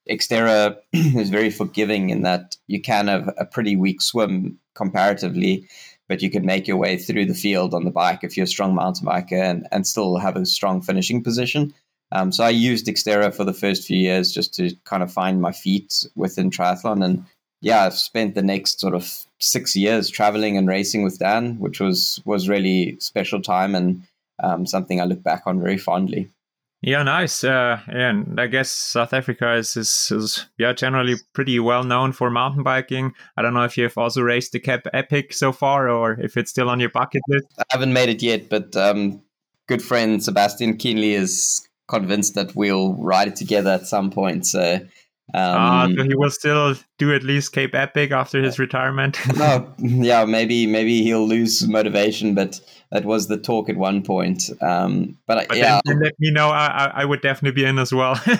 Xterra 0.08 0.76
is 0.92 1.30
very 1.30 1.50
forgiving 1.50 2.10
in 2.10 2.22
that 2.22 2.56
you 2.66 2.80
can 2.80 3.08
have 3.08 3.32
a 3.36 3.44
pretty 3.44 3.76
weak 3.76 4.02
swim 4.02 4.58
comparatively, 4.74 5.68
but 6.08 6.22
you 6.22 6.30
can 6.30 6.44
make 6.44 6.66
your 6.66 6.76
way 6.76 6.96
through 6.96 7.26
the 7.26 7.34
field 7.34 7.74
on 7.74 7.84
the 7.84 7.90
bike 7.90 8.20
if 8.22 8.36
you're 8.36 8.44
a 8.44 8.48
strong 8.48 8.74
mountain 8.74 9.06
biker 9.06 9.32
and, 9.32 9.66
and 9.72 9.86
still 9.86 10.16
have 10.18 10.36
a 10.36 10.46
strong 10.46 10.80
finishing 10.80 11.22
position. 11.22 11.74
Um, 12.12 12.30
so 12.30 12.44
I 12.44 12.50
used 12.50 12.86
Xterra 12.86 13.34
for 13.34 13.44
the 13.44 13.52
first 13.52 13.86
few 13.86 13.96
years 13.96 14.32
just 14.32 14.54
to 14.54 14.74
kind 14.84 15.02
of 15.02 15.12
find 15.12 15.40
my 15.40 15.52
feet 15.52 16.06
within 16.14 16.50
triathlon. 16.50 17.04
And 17.04 17.24
yeah, 17.64 17.84
I've 17.84 17.94
spent 17.94 18.34
the 18.34 18.42
next 18.42 18.78
sort 18.78 18.94
of 18.94 19.24
six 19.40 19.74
years 19.74 20.10
traveling 20.10 20.58
and 20.58 20.68
racing 20.68 21.02
with 21.02 21.18
Dan, 21.18 21.58
which 21.58 21.80
was 21.80 22.20
was 22.26 22.46
really 22.46 22.96
special 23.00 23.40
time 23.40 23.74
and 23.74 24.02
um, 24.42 24.66
something 24.66 25.00
I 25.00 25.04
look 25.04 25.22
back 25.22 25.44
on 25.46 25.60
very 25.60 25.78
fondly. 25.78 26.28
Yeah, 26.82 27.02
nice. 27.02 27.42
Uh, 27.42 27.80
and 27.88 28.38
I 28.38 28.48
guess 28.48 28.70
South 28.70 29.14
Africa 29.14 29.54
is, 29.54 29.74
is, 29.74 30.10
is, 30.10 30.46
yeah 30.58 30.74
generally 30.74 31.14
pretty 31.32 31.58
well 31.58 31.84
known 31.84 32.12
for 32.12 32.28
mountain 32.30 32.62
biking. 32.62 33.14
I 33.38 33.40
don't 33.40 33.54
know 33.54 33.64
if 33.64 33.78
you've 33.78 33.96
also 33.96 34.20
raced 34.20 34.52
the 34.52 34.60
Cape 34.60 34.86
Epic 34.92 35.32
so 35.32 35.50
far, 35.50 35.88
or 35.88 36.20
if 36.20 36.36
it's 36.36 36.50
still 36.50 36.68
on 36.68 36.80
your 36.80 36.90
bucket 36.90 37.22
list. 37.28 37.46
I 37.58 37.64
haven't 37.70 37.94
made 37.94 38.10
it 38.10 38.22
yet, 38.22 38.50
but 38.50 38.76
um, 38.76 39.22
good 39.68 39.80
friend 39.80 40.22
Sebastian 40.22 40.76
Kienle 40.76 41.14
is 41.14 41.66
convinced 41.88 42.34
that 42.34 42.54
we'll 42.54 42.92
ride 42.96 43.28
it 43.28 43.36
together 43.36 43.70
at 43.70 43.86
some 43.86 44.10
point. 44.10 44.46
So 44.46 44.80
um, 45.32 45.42
uh, 45.42 45.88
so 45.96 46.04
he 46.04 46.14
will 46.14 46.30
still 46.30 46.74
do 46.98 47.14
at 47.14 47.22
least 47.22 47.52
Cape 47.52 47.74
Epic 47.74 48.10
after 48.10 48.42
his 48.42 48.58
retirement. 48.58 49.18
no, 49.36 49.72
yeah, 49.78 50.26
maybe 50.26 50.66
maybe 50.66 51.02
he'll 51.02 51.26
lose 51.26 51.66
motivation, 51.66 52.34
but 52.34 52.60
that 52.92 53.06
was 53.06 53.28
the 53.28 53.38
talk 53.38 53.70
at 53.70 53.76
one 53.76 54.02
point. 54.02 54.50
Um, 54.60 55.16
but, 55.26 55.48
but 55.48 55.56
yeah, 55.56 55.80
then, 55.86 55.96
then 55.96 56.04
let 56.04 56.12
me 56.18 56.30
know. 56.30 56.50
I, 56.50 56.92
I 56.94 57.04
would 57.06 57.22
definitely 57.22 57.62
be 57.62 57.66
in 57.66 57.78
as 57.78 57.92
well. 57.92 58.20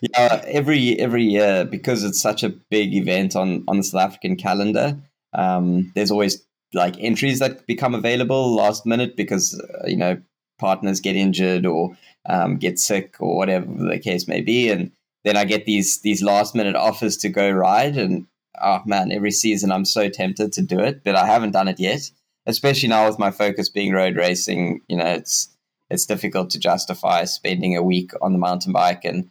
yeah, 0.00 0.42
every 0.46 0.98
every 0.98 1.24
year 1.24 1.64
because 1.64 2.02
it's 2.02 2.20
such 2.20 2.42
a 2.42 2.48
big 2.48 2.92
event 2.92 3.36
on 3.36 3.62
on 3.68 3.76
the 3.76 3.84
South 3.84 4.02
African 4.02 4.36
calendar. 4.36 4.98
Um, 5.32 5.92
there's 5.94 6.10
always 6.10 6.44
like 6.74 6.96
entries 6.98 7.38
that 7.38 7.66
become 7.66 7.94
available 7.94 8.54
last 8.54 8.84
minute 8.84 9.16
because 9.16 9.58
uh, 9.60 9.86
you 9.86 9.96
know 9.96 10.20
partners 10.62 11.00
get 11.00 11.16
injured 11.16 11.66
or 11.66 11.96
um, 12.26 12.56
get 12.56 12.78
sick 12.78 13.16
or 13.20 13.36
whatever 13.36 13.66
the 13.66 13.98
case 13.98 14.26
may 14.26 14.40
be, 14.40 14.70
and 14.70 14.92
then 15.24 15.36
I 15.36 15.44
get 15.44 15.66
these 15.66 16.00
these 16.00 16.22
last 16.22 16.54
minute 16.54 16.76
offers 16.76 17.16
to 17.18 17.28
go 17.28 17.50
ride, 17.50 17.96
and 17.96 18.26
oh 18.62 18.80
man, 18.86 19.12
every 19.12 19.32
season 19.32 19.72
I'm 19.72 19.84
so 19.84 20.08
tempted 20.08 20.52
to 20.52 20.62
do 20.62 20.80
it, 20.80 21.04
but 21.04 21.16
I 21.16 21.26
haven't 21.26 21.52
done 21.52 21.68
it 21.68 21.80
yet. 21.80 22.10
Especially 22.46 22.88
now 22.88 23.06
with 23.06 23.20
my 23.20 23.30
focus 23.30 23.68
being 23.68 23.92
road 23.92 24.16
racing, 24.16 24.80
you 24.88 24.96
know, 24.96 25.06
it's 25.06 25.48
it's 25.90 26.06
difficult 26.06 26.50
to 26.50 26.58
justify 26.58 27.24
spending 27.24 27.76
a 27.76 27.82
week 27.82 28.12
on 28.22 28.32
the 28.32 28.38
mountain 28.38 28.72
bike 28.72 29.04
and 29.04 29.30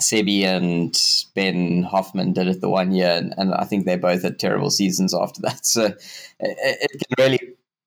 Sebi 0.00 0.44
and 0.44 0.94
Ben 1.34 1.82
Hoffman 1.82 2.32
did 2.32 2.48
it 2.48 2.60
the 2.60 2.68
one 2.68 2.92
year, 2.92 3.12
and, 3.12 3.34
and 3.36 3.54
I 3.54 3.64
think 3.64 3.86
they 3.86 3.96
both 3.96 4.22
had 4.22 4.38
terrible 4.38 4.70
seasons 4.70 5.14
after 5.14 5.40
that. 5.42 5.60
So 5.66 5.86
it, 5.86 5.96
it 6.38 6.90
can 6.90 7.24
really 7.24 7.40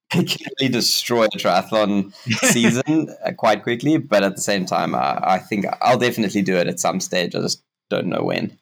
it 0.13 0.27
can 0.27 0.47
really 0.59 0.71
destroy 0.71 1.25
a 1.25 1.29
triathlon 1.29 2.13
season 2.51 3.15
uh, 3.23 3.31
quite 3.33 3.63
quickly. 3.63 3.97
But 3.97 4.23
at 4.23 4.35
the 4.35 4.41
same 4.41 4.65
time, 4.65 4.95
I, 4.95 5.19
I 5.21 5.39
think 5.39 5.65
I'll 5.81 5.99
definitely 5.99 6.41
do 6.41 6.55
it 6.55 6.67
at 6.67 6.79
some 6.79 6.99
stage. 6.99 7.35
I 7.35 7.41
just 7.41 7.63
don't 7.89 8.07
know 8.07 8.23
when. 8.23 8.57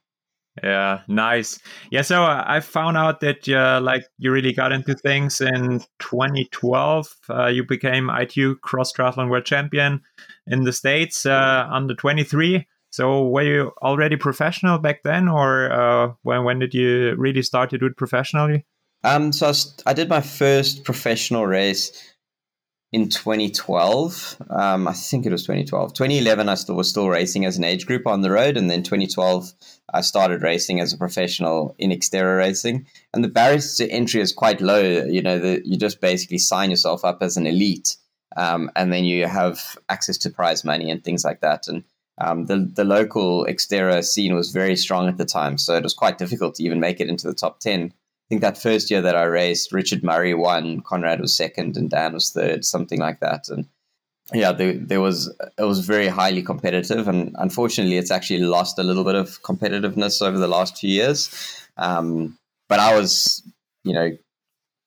Yeah, 0.63 1.01
nice. 1.07 1.59
Yeah, 1.91 2.01
so 2.01 2.23
uh, 2.23 2.43
I 2.45 2.61
found 2.61 2.97
out 2.97 3.19
that 3.19 3.47
uh, 3.47 3.79
like 3.81 4.05
you 4.17 4.31
really 4.31 4.53
got 4.53 4.71
into 4.71 4.95
things 4.95 5.39
in 5.39 5.81
2012. 5.99 7.15
Uh, 7.29 7.45
you 7.45 7.63
became 7.63 8.09
ITU 8.09 8.55
Cross 8.55 8.93
Triathlon 8.93 9.29
World 9.29 9.45
Champion 9.45 10.01
in 10.47 10.63
the 10.63 10.73
States 10.73 11.25
uh, 11.25 11.67
under 11.71 11.93
23. 11.93 12.67
So 12.89 13.27
were 13.27 13.43
you 13.43 13.71
already 13.81 14.15
professional 14.15 14.79
back 14.79 15.03
then, 15.03 15.27
or 15.27 15.71
uh, 15.71 16.13
when 16.23 16.43
when 16.43 16.59
did 16.59 16.73
you 16.73 17.15
really 17.15 17.43
start 17.43 17.69
to 17.69 17.77
do 17.77 17.85
it 17.85 17.97
professionally? 17.97 18.65
Um, 19.07 19.31
so 19.31 19.47
I, 19.47 19.91
I, 19.91 19.93
did 19.93 20.09
my 20.09 20.19
first 20.19 20.83
professional 20.83 21.47
race 21.47 22.13
in 22.91 23.07
2012. 23.07 24.41
Um, 24.49 24.85
I 24.85 24.91
think 24.91 25.25
it 25.25 25.31
was 25.31 25.43
2012. 25.43 25.93
2011, 25.93 26.49
I 26.49 26.55
still 26.55 26.75
was 26.75 26.89
still 26.89 27.07
racing 27.07 27.45
as 27.45 27.57
an 27.57 27.63
age 27.63 27.85
group 27.85 28.05
on 28.05 28.19
the 28.19 28.31
road, 28.31 28.57
and 28.57 28.69
then 28.69 28.83
2012, 28.83 29.53
I 29.93 30.01
started 30.01 30.41
racing 30.41 30.81
as 30.81 30.91
a 30.91 30.97
professional 30.97 31.73
in 31.79 31.91
Xterra 31.91 32.37
racing. 32.37 32.85
And 33.13 33.23
the 33.23 33.29
barriers 33.29 33.77
to 33.77 33.89
entry 33.89 34.19
is 34.19 34.33
quite 34.33 34.59
low. 34.59 34.81
You 34.81 35.21
know, 35.21 35.39
the, 35.39 35.61
you 35.63 35.77
just 35.77 36.01
basically 36.01 36.39
sign 36.39 36.69
yourself 36.69 37.05
up 37.05 37.19
as 37.21 37.37
an 37.37 37.47
elite, 37.47 37.95
um, 38.35 38.69
and 38.75 38.91
then 38.91 39.05
you 39.05 39.25
have 39.25 39.77
access 39.87 40.17
to 40.17 40.29
prize 40.29 40.65
money 40.65 40.91
and 40.91 41.01
things 41.01 41.23
like 41.23 41.39
that. 41.39 41.69
And 41.69 41.85
um, 42.17 42.47
the 42.47 42.69
the 42.75 42.83
local 42.83 43.45
Xterra 43.45 44.03
scene 44.03 44.35
was 44.35 44.51
very 44.51 44.75
strong 44.75 45.07
at 45.07 45.15
the 45.15 45.23
time, 45.23 45.57
so 45.57 45.77
it 45.77 45.83
was 45.83 45.93
quite 45.93 46.17
difficult 46.17 46.55
to 46.55 46.63
even 46.63 46.81
make 46.81 46.99
it 46.99 47.07
into 47.07 47.25
the 47.25 47.33
top 47.33 47.61
ten. 47.61 47.93
I 48.27 48.29
think 48.29 48.41
that 48.41 48.61
first 48.61 48.91
year 48.91 49.01
that 49.01 49.15
I 49.15 49.23
raced, 49.23 49.71
Richard 49.71 50.03
Murray 50.03 50.33
won, 50.33 50.81
Conrad 50.81 51.21
was 51.21 51.35
second, 51.35 51.77
and 51.77 51.89
Dan 51.89 52.13
was 52.13 52.31
third, 52.31 52.65
something 52.65 52.99
like 52.99 53.21
that. 53.21 53.47
And 53.47 53.67
yeah, 54.33 54.51
there, 54.51 54.73
there 54.73 54.99
was 54.99 55.33
it 55.57 55.63
was 55.63 55.85
very 55.85 56.09
highly 56.09 56.41
competitive, 56.41 57.07
and 57.07 57.33
unfortunately, 57.39 57.95
it's 57.95 58.11
actually 58.11 58.39
lost 58.39 58.79
a 58.79 58.83
little 58.83 59.05
bit 59.05 59.15
of 59.15 59.41
competitiveness 59.43 60.21
over 60.21 60.37
the 60.37 60.47
last 60.49 60.77
few 60.77 60.89
years. 60.89 61.31
Um, 61.77 62.37
but 62.67 62.81
I 62.81 62.97
was, 62.97 63.41
you 63.85 63.93
know, 63.93 64.17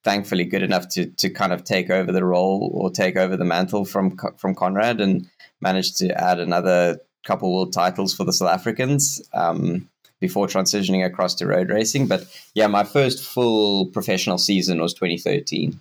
thankfully 0.04 0.44
good 0.44 0.62
enough 0.62 0.90
to 0.90 1.06
to 1.06 1.30
kind 1.30 1.54
of 1.54 1.64
take 1.64 1.88
over 1.88 2.12
the 2.12 2.24
role 2.24 2.70
or 2.74 2.90
take 2.90 3.16
over 3.16 3.38
the 3.38 3.46
mantle 3.46 3.86
from 3.86 4.18
from 4.36 4.54
Conrad, 4.54 5.00
and 5.00 5.26
managed 5.62 5.96
to 5.98 6.12
add 6.12 6.38
another 6.40 7.00
couple 7.24 7.54
world 7.54 7.72
titles 7.72 8.14
for 8.14 8.24
the 8.24 8.34
South 8.34 8.50
Africans. 8.50 9.26
Um, 9.32 9.88
before 10.20 10.46
transitioning 10.46 11.04
across 11.04 11.34
to 11.36 11.46
road 11.46 11.70
racing. 11.70 12.06
But 12.06 12.26
yeah, 12.54 12.66
my 12.66 12.84
first 12.84 13.24
full 13.24 13.86
professional 13.86 14.38
season 14.38 14.80
was 14.80 14.94
2013. 14.94 15.80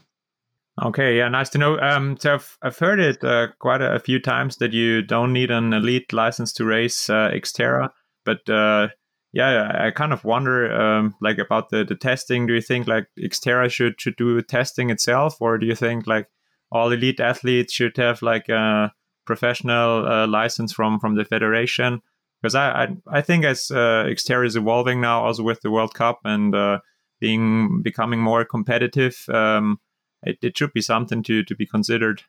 Okay, 0.81 1.17
yeah, 1.17 1.27
nice 1.27 1.49
to 1.49 1.57
know. 1.57 1.77
Um, 1.79 2.15
so 2.17 2.35
I've, 2.35 2.57
I've 2.61 2.77
heard 2.77 2.99
it 2.99 3.21
uh, 3.23 3.47
quite 3.59 3.81
a, 3.81 3.95
a, 3.95 3.99
few 3.99 4.19
times 4.19 4.57
that 4.57 4.71
you 4.71 5.01
don't 5.01 5.33
need 5.33 5.51
an 5.51 5.73
elite 5.73 6.13
license 6.13 6.53
to 6.53 6.65
race 6.65 7.09
uh, 7.09 7.31
Xterra, 7.33 7.89
but 8.23 8.49
uh, 8.49 8.87
yeah, 9.33 9.71
I 9.77 9.91
kind 9.91 10.13
of 10.13 10.23
wonder 10.23 10.71
um, 10.71 11.15
like 11.21 11.37
about 11.37 11.69
the, 11.69 11.83
the 11.83 11.95
testing. 11.95 12.47
Do 12.47 12.53
you 12.53 12.61
think 12.61 12.87
like 12.87 13.07
Xterra 13.19 13.69
should 13.69 13.99
should 13.99 14.15
do 14.15 14.41
testing 14.41 14.89
itself, 14.89 15.41
or 15.41 15.57
do 15.57 15.65
you 15.65 15.75
think 15.75 16.07
like 16.07 16.27
all 16.71 16.91
elite 16.91 17.19
athletes 17.19 17.73
should 17.73 17.97
have 17.97 18.21
like 18.21 18.47
a 18.47 18.93
professional 19.25 20.07
uh, 20.07 20.27
license 20.27 20.71
from 20.71 20.99
from 20.99 21.15
the 21.15 21.25
federation? 21.25 22.01
Because 22.41 22.55
I, 22.55 22.83
I, 22.83 22.87
I 23.07 23.21
think 23.21 23.45
as 23.45 23.71
uh, 23.71 24.05
Xterra 24.07 24.45
is 24.45 24.55
evolving 24.55 25.01
now, 25.01 25.23
also 25.23 25.43
with 25.43 25.61
the 25.61 25.71
World 25.71 25.93
Cup 25.93 26.19
and 26.23 26.55
uh, 26.55 26.79
being 27.19 27.81
becoming 27.81 28.19
more 28.19 28.45
competitive, 28.45 29.25
um, 29.29 29.79
it, 30.23 30.37
it 30.41 30.57
should 30.57 30.73
be 30.73 30.81
something 30.81 31.23
to 31.23 31.43
to 31.43 31.55
be 31.55 31.65
considered. 31.65 32.23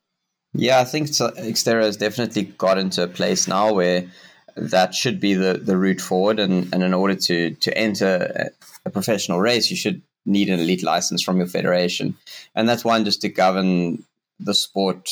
Yeah, 0.53 0.81
I 0.81 0.85
think 0.85 1.09
Xterra 1.09 1.83
has 1.83 1.97
definitely 1.97 2.43
got 2.43 2.79
into 2.79 3.05
a 3.05 3.09
place 3.09 3.47
now 3.47 3.73
where 3.73 4.11
that 4.57 4.95
should 4.95 5.21
be 5.21 5.35
the, 5.35 5.55
the 5.55 5.77
route 5.77 6.01
forward. 6.01 6.41
And, 6.41 6.73
and 6.75 6.83
in 6.83 6.93
order 6.93 7.15
to 7.15 7.55
to 7.55 7.79
enter 7.79 8.51
a 8.85 8.91
professional 8.91 9.41
race, 9.41 9.71
you 9.71 9.77
should 9.77 10.03
need 10.27 10.51
an 10.51 10.61
elite 10.61 10.83
license 10.83 11.23
from 11.23 11.39
your 11.39 11.47
federation, 11.47 12.17
and 12.55 12.69
that's 12.69 12.85
one 12.85 13.05
just 13.05 13.21
to 13.23 13.29
govern 13.29 14.05
the 14.41 14.55
sport 14.55 15.09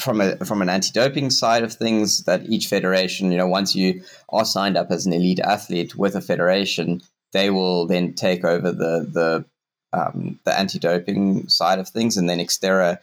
from 0.00 0.20
a 0.20 0.36
from 0.44 0.62
an 0.62 0.68
anti-doping 0.68 1.30
side 1.30 1.62
of 1.62 1.72
things 1.72 2.24
that 2.24 2.48
each 2.48 2.66
federation 2.66 3.30
you 3.30 3.38
know 3.38 3.46
once 3.46 3.74
you 3.74 4.02
are 4.30 4.44
signed 4.44 4.76
up 4.76 4.90
as 4.90 5.06
an 5.06 5.12
elite 5.12 5.40
athlete 5.40 5.94
with 5.94 6.14
a 6.14 6.20
federation 6.20 7.00
they 7.32 7.50
will 7.50 7.86
then 7.86 8.12
take 8.14 8.44
over 8.44 8.72
the 8.72 9.06
the 9.12 9.44
um, 9.92 10.38
the 10.44 10.56
anti-doping 10.56 11.48
side 11.48 11.78
of 11.78 11.88
things 11.88 12.16
and 12.16 12.28
then 12.28 12.38
Xterra 12.38 12.98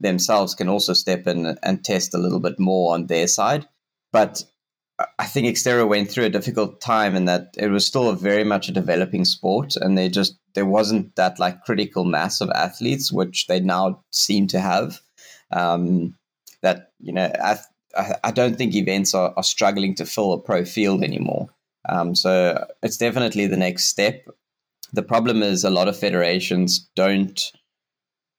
themselves 0.00 0.54
can 0.54 0.68
also 0.68 0.92
step 0.92 1.26
in 1.26 1.58
and 1.62 1.84
test 1.84 2.14
a 2.14 2.18
little 2.18 2.40
bit 2.40 2.58
more 2.58 2.94
on 2.94 3.06
their 3.06 3.26
side. 3.26 3.66
But 4.12 4.44
I 5.18 5.24
think 5.26 5.46
Xterra 5.46 5.88
went 5.88 6.10
through 6.10 6.26
a 6.26 6.30
difficult 6.30 6.80
time 6.80 7.14
in 7.16 7.24
that 7.26 7.54
it 7.56 7.68
was 7.68 7.86
still 7.86 8.08
a 8.08 8.16
very 8.16 8.44
much 8.44 8.68
a 8.68 8.72
developing 8.72 9.24
sport, 9.24 9.74
and 9.76 9.96
they 9.96 10.08
just 10.08 10.36
there 10.54 10.66
wasn't 10.66 11.16
that 11.16 11.38
like 11.38 11.64
critical 11.64 12.04
mass 12.04 12.40
of 12.40 12.50
athletes, 12.50 13.10
which 13.10 13.46
they 13.46 13.60
now 13.60 14.02
seem 14.10 14.46
to 14.48 14.60
have. 14.60 15.00
Um, 15.50 16.14
that 16.62 16.92
you 17.00 17.12
know, 17.12 17.30
I, 17.42 17.58
I 18.24 18.30
don't 18.30 18.56
think 18.56 18.74
events 18.74 19.14
are, 19.14 19.32
are 19.36 19.42
struggling 19.42 19.94
to 19.96 20.06
fill 20.06 20.32
a 20.32 20.40
pro 20.40 20.64
field 20.64 21.02
anymore. 21.02 21.48
Um, 21.88 22.14
so 22.14 22.64
it's 22.82 22.96
definitely 22.96 23.46
the 23.46 23.56
next 23.56 23.88
step. 23.88 24.26
The 24.92 25.02
problem 25.02 25.42
is 25.42 25.64
a 25.64 25.70
lot 25.70 25.88
of 25.88 25.98
federations 25.98 26.88
don't 26.94 27.52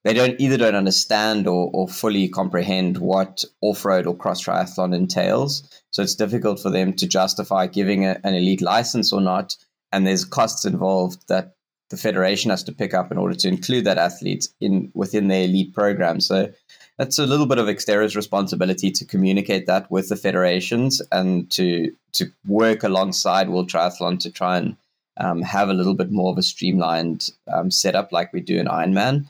they 0.04 0.14
don't 0.14 0.40
either 0.40 0.58
don't 0.58 0.76
understand 0.76 1.48
or, 1.48 1.72
or 1.74 1.88
fully 1.88 2.28
comprehend 2.28 2.98
what 2.98 3.46
off-road 3.62 4.06
or 4.06 4.16
cross 4.16 4.44
triathlon 4.44 4.94
entails. 4.94 5.64
So 5.92 6.02
it's 6.04 6.16
difficult 6.16 6.60
for 6.60 6.70
them 6.70 6.94
to 6.94 7.08
justify 7.08 7.68
giving 7.68 8.06
a, 8.06 8.20
an 8.26 8.36
elite 8.36 8.62
license 8.62 9.14
or 9.14 9.22
not. 9.22 9.56
And 9.94 10.06
there's 10.06 10.26
costs 10.26 10.66
involved 10.66 11.28
that 11.30 11.56
the 11.90 11.96
federation 11.96 12.50
has 12.50 12.64
to 12.64 12.74
pick 12.74 12.94
up 12.94 13.12
in 13.12 13.18
order 13.18 13.36
to 13.36 13.48
include 13.48 13.86
that 13.86 13.98
athlete 13.98 14.50
in 14.60 14.92
within 14.94 15.30
their 15.30 15.46
elite 15.46 15.74
program. 15.74 16.20
So 16.20 16.52
that's 16.98 17.18
a 17.18 17.26
little 17.26 17.46
bit 17.46 17.58
of 17.58 17.68
Xterra's 17.68 18.16
responsibility 18.16 18.92
to 18.92 19.06
communicate 19.06 19.66
that 19.66 19.90
with 19.90 20.10
the 20.10 20.16
federations 20.16 21.02
and 21.12 21.50
to 21.52 21.94
to 22.14 22.32
work 22.46 22.84
alongside 22.84 23.50
World 23.50 23.70
Triathlon 23.70 24.20
to 24.20 24.32
try 24.32 24.58
and 24.58 24.78
um, 25.18 25.42
have 25.42 25.70
a 25.70 25.74
little 25.74 25.96
bit 25.96 26.12
more 26.12 26.32
of 26.32 26.38
a 26.38 26.44
streamlined 26.44 27.32
um, 27.52 27.72
setup 27.72 28.12
like 28.12 28.34
we 28.34 28.42
do 28.42 28.58
in 28.58 28.68
Ironman. 28.68 29.26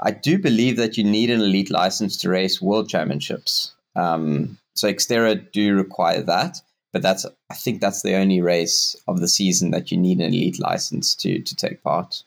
I 0.00 0.10
do 0.10 0.38
believe 0.38 0.76
that 0.76 0.98
you 0.98 1.04
need 1.04 1.30
an 1.30 1.40
elite 1.40 1.70
license 1.70 2.16
to 2.18 2.28
race 2.28 2.60
world 2.60 2.88
championships. 2.88 3.72
Um, 3.94 4.58
so 4.74 4.92
Xterra 4.92 5.50
do 5.52 5.74
require 5.74 6.22
that, 6.22 6.60
but 6.92 7.00
that's 7.00 7.24
I 7.50 7.54
think 7.54 7.80
that's 7.80 8.02
the 8.02 8.14
only 8.14 8.42
race 8.42 8.94
of 9.08 9.20
the 9.20 9.28
season 9.28 9.70
that 9.70 9.90
you 9.90 9.96
need 9.96 10.18
an 10.18 10.34
elite 10.34 10.60
license 10.60 11.14
to 11.16 11.40
to 11.40 11.56
take 11.56 11.82
part. 11.82 12.22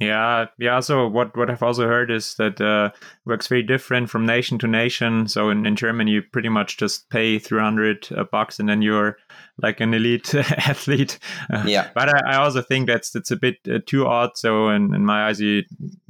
Yeah, 0.00 0.46
yeah. 0.58 0.80
So 0.80 1.06
what 1.06 1.36
what 1.36 1.50
I've 1.50 1.62
also 1.62 1.86
heard 1.86 2.10
is 2.10 2.34
that 2.36 2.58
uh, 2.60 2.90
works 3.26 3.46
very 3.46 3.62
different 3.62 4.08
from 4.08 4.24
nation 4.24 4.58
to 4.60 4.66
nation. 4.66 5.28
So 5.28 5.50
in, 5.50 5.66
in 5.66 5.76
Germany, 5.76 6.12
you 6.12 6.22
pretty 6.22 6.48
much 6.48 6.78
just 6.78 7.10
pay 7.10 7.38
three 7.38 7.60
hundred 7.60 8.08
uh, 8.16 8.24
bucks, 8.24 8.58
and 8.58 8.66
then 8.66 8.80
you're 8.80 9.18
like 9.60 9.80
an 9.80 9.92
elite 9.92 10.34
athlete. 10.34 11.18
Uh, 11.52 11.64
yeah. 11.66 11.90
But 11.94 12.08
I, 12.08 12.32
I, 12.32 12.36
also 12.36 12.62
think 12.62 12.86
that's 12.86 13.10
that's 13.10 13.30
a 13.30 13.36
bit 13.36 13.56
uh, 13.70 13.80
too 13.84 14.06
odd. 14.06 14.30
So 14.36 14.70
in, 14.70 14.94
in 14.94 15.04
my 15.04 15.26
eyes, 15.26 15.40
you 15.40 15.64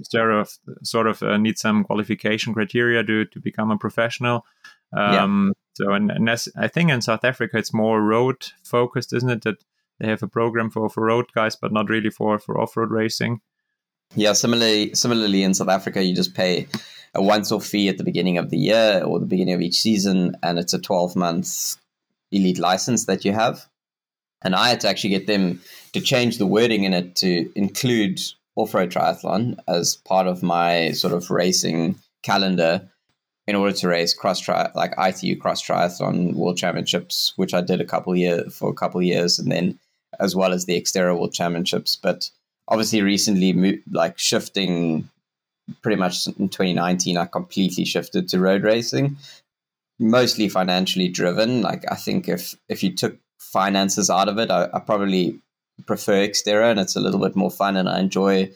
sort 0.04 0.30
of 0.30 0.56
sort 0.84 1.08
of 1.08 1.20
uh, 1.24 1.36
need 1.36 1.58
some 1.58 1.82
qualification 1.82 2.54
criteria 2.54 3.02
to 3.02 3.24
to 3.24 3.40
become 3.40 3.72
a 3.72 3.78
professional. 3.78 4.46
Um, 4.96 5.46
yeah. 5.48 5.86
So 5.86 5.92
and, 5.92 6.10
and 6.12 6.28
as, 6.30 6.48
I 6.56 6.68
think 6.68 6.90
in 6.90 7.02
South 7.02 7.24
Africa, 7.24 7.58
it's 7.58 7.74
more 7.74 8.00
road 8.00 8.46
focused, 8.62 9.12
isn't 9.12 9.28
it? 9.30 9.42
That 9.42 9.64
they 9.98 10.06
have 10.06 10.22
a 10.22 10.28
program 10.28 10.70
for, 10.70 10.88
for 10.88 11.04
road 11.04 11.26
guys, 11.34 11.56
but 11.56 11.72
not 11.72 11.90
really 11.90 12.10
for 12.10 12.38
for 12.38 12.60
off 12.60 12.76
road 12.76 12.92
racing. 12.92 13.40
Yeah, 14.14 14.34
similarly, 14.34 14.94
similarly 14.94 15.42
in 15.42 15.54
South 15.54 15.68
Africa, 15.68 16.02
you 16.02 16.14
just 16.14 16.34
pay 16.34 16.68
a 17.14 17.22
once-off 17.22 17.64
fee 17.64 17.88
at 17.88 17.98
the 17.98 18.04
beginning 18.04 18.38
of 18.38 18.50
the 18.50 18.58
year 18.58 19.02
or 19.04 19.18
the 19.18 19.26
beginning 19.26 19.54
of 19.54 19.60
each 19.60 19.76
season, 19.76 20.36
and 20.42 20.58
it's 20.58 20.74
a 20.74 20.78
12-month 20.78 21.76
elite 22.30 22.58
license 22.58 23.06
that 23.06 23.24
you 23.24 23.32
have. 23.32 23.66
And 24.42 24.54
I 24.54 24.68
had 24.68 24.80
to 24.80 24.88
actually 24.88 25.10
get 25.10 25.26
them 25.26 25.60
to 25.92 26.00
change 26.00 26.38
the 26.38 26.46
wording 26.46 26.84
in 26.84 26.92
it 26.92 27.16
to 27.16 27.50
include 27.56 28.20
off-road 28.56 28.90
triathlon 28.90 29.58
as 29.68 29.96
part 29.96 30.26
of 30.26 30.42
my 30.42 30.92
sort 30.92 31.14
of 31.14 31.30
racing 31.30 31.98
calendar 32.22 32.88
in 33.46 33.56
order 33.56 33.74
to 33.74 33.88
race 33.88 34.14
cross 34.14 34.40
tri 34.40 34.70
like 34.74 34.94
ITU 34.98 35.36
cross 35.36 35.62
triathlon 35.62 36.34
world 36.34 36.56
championships, 36.56 37.32
which 37.36 37.54
I 37.54 37.60
did 37.60 37.80
a 37.80 37.86
couple 37.86 38.14
year 38.16 38.44
for 38.50 38.70
a 38.70 38.74
couple 38.74 39.02
years, 39.02 39.38
and 39.38 39.50
then 39.50 39.78
as 40.20 40.36
well 40.36 40.52
as 40.52 40.66
the 40.66 40.80
Xterra 40.80 41.16
world 41.16 41.32
championships. 41.32 41.96
But 41.96 42.30
obviously 42.68 43.02
recently 43.02 43.82
like 43.90 44.18
shifting 44.18 45.08
pretty 45.82 45.96
much 45.96 46.26
in 46.26 46.48
2019 46.48 47.16
i 47.16 47.26
completely 47.26 47.84
shifted 47.84 48.28
to 48.28 48.38
road 48.38 48.62
racing 48.62 49.16
mostly 49.98 50.48
financially 50.48 51.08
driven. 51.08 51.62
Like 51.62 51.84
i 51.90 51.94
think 51.94 52.28
if 52.28 52.54
if 52.68 52.82
you 52.82 52.94
took 52.94 53.16
finances 53.38 54.08
out 54.08 54.28
of 54.28 54.38
it 54.38 54.50
i, 54.50 54.68
I 54.72 54.78
probably 54.80 55.38
prefer 55.86 56.26
xterra 56.26 56.70
and 56.70 56.80
it's 56.80 56.96
a 56.96 57.00
little 57.00 57.20
bit 57.20 57.34
more 57.34 57.50
fun 57.50 57.76
and 57.76 57.88
i 57.88 57.98
enjoy 57.98 58.50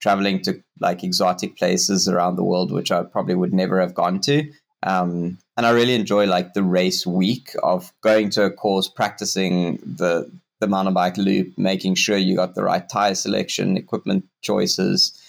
traveling 0.00 0.40
to 0.42 0.62
like 0.80 1.02
exotic 1.02 1.56
places 1.56 2.08
around 2.08 2.36
the 2.36 2.44
world 2.44 2.70
which 2.72 2.92
i 2.92 3.02
probably 3.02 3.34
would 3.34 3.52
never 3.52 3.80
have 3.80 3.94
gone 3.94 4.20
to. 4.20 4.50
Um, 4.84 5.38
and 5.56 5.66
i 5.66 5.70
really 5.70 5.94
enjoy 5.94 6.26
like 6.26 6.54
the 6.54 6.62
race 6.62 7.06
week 7.06 7.54
of 7.62 7.92
going 8.00 8.30
to 8.30 8.44
a 8.44 8.50
course 8.50 8.88
practicing 8.88 9.78
the 9.78 10.30
the 10.60 10.66
mountain 10.66 10.94
bike 10.94 11.16
loop, 11.16 11.56
making 11.56 11.94
sure 11.94 12.16
you 12.16 12.36
got 12.36 12.54
the 12.54 12.62
right 12.62 12.88
tire 12.88 13.14
selection, 13.14 13.76
equipment 13.76 14.24
choices, 14.42 15.20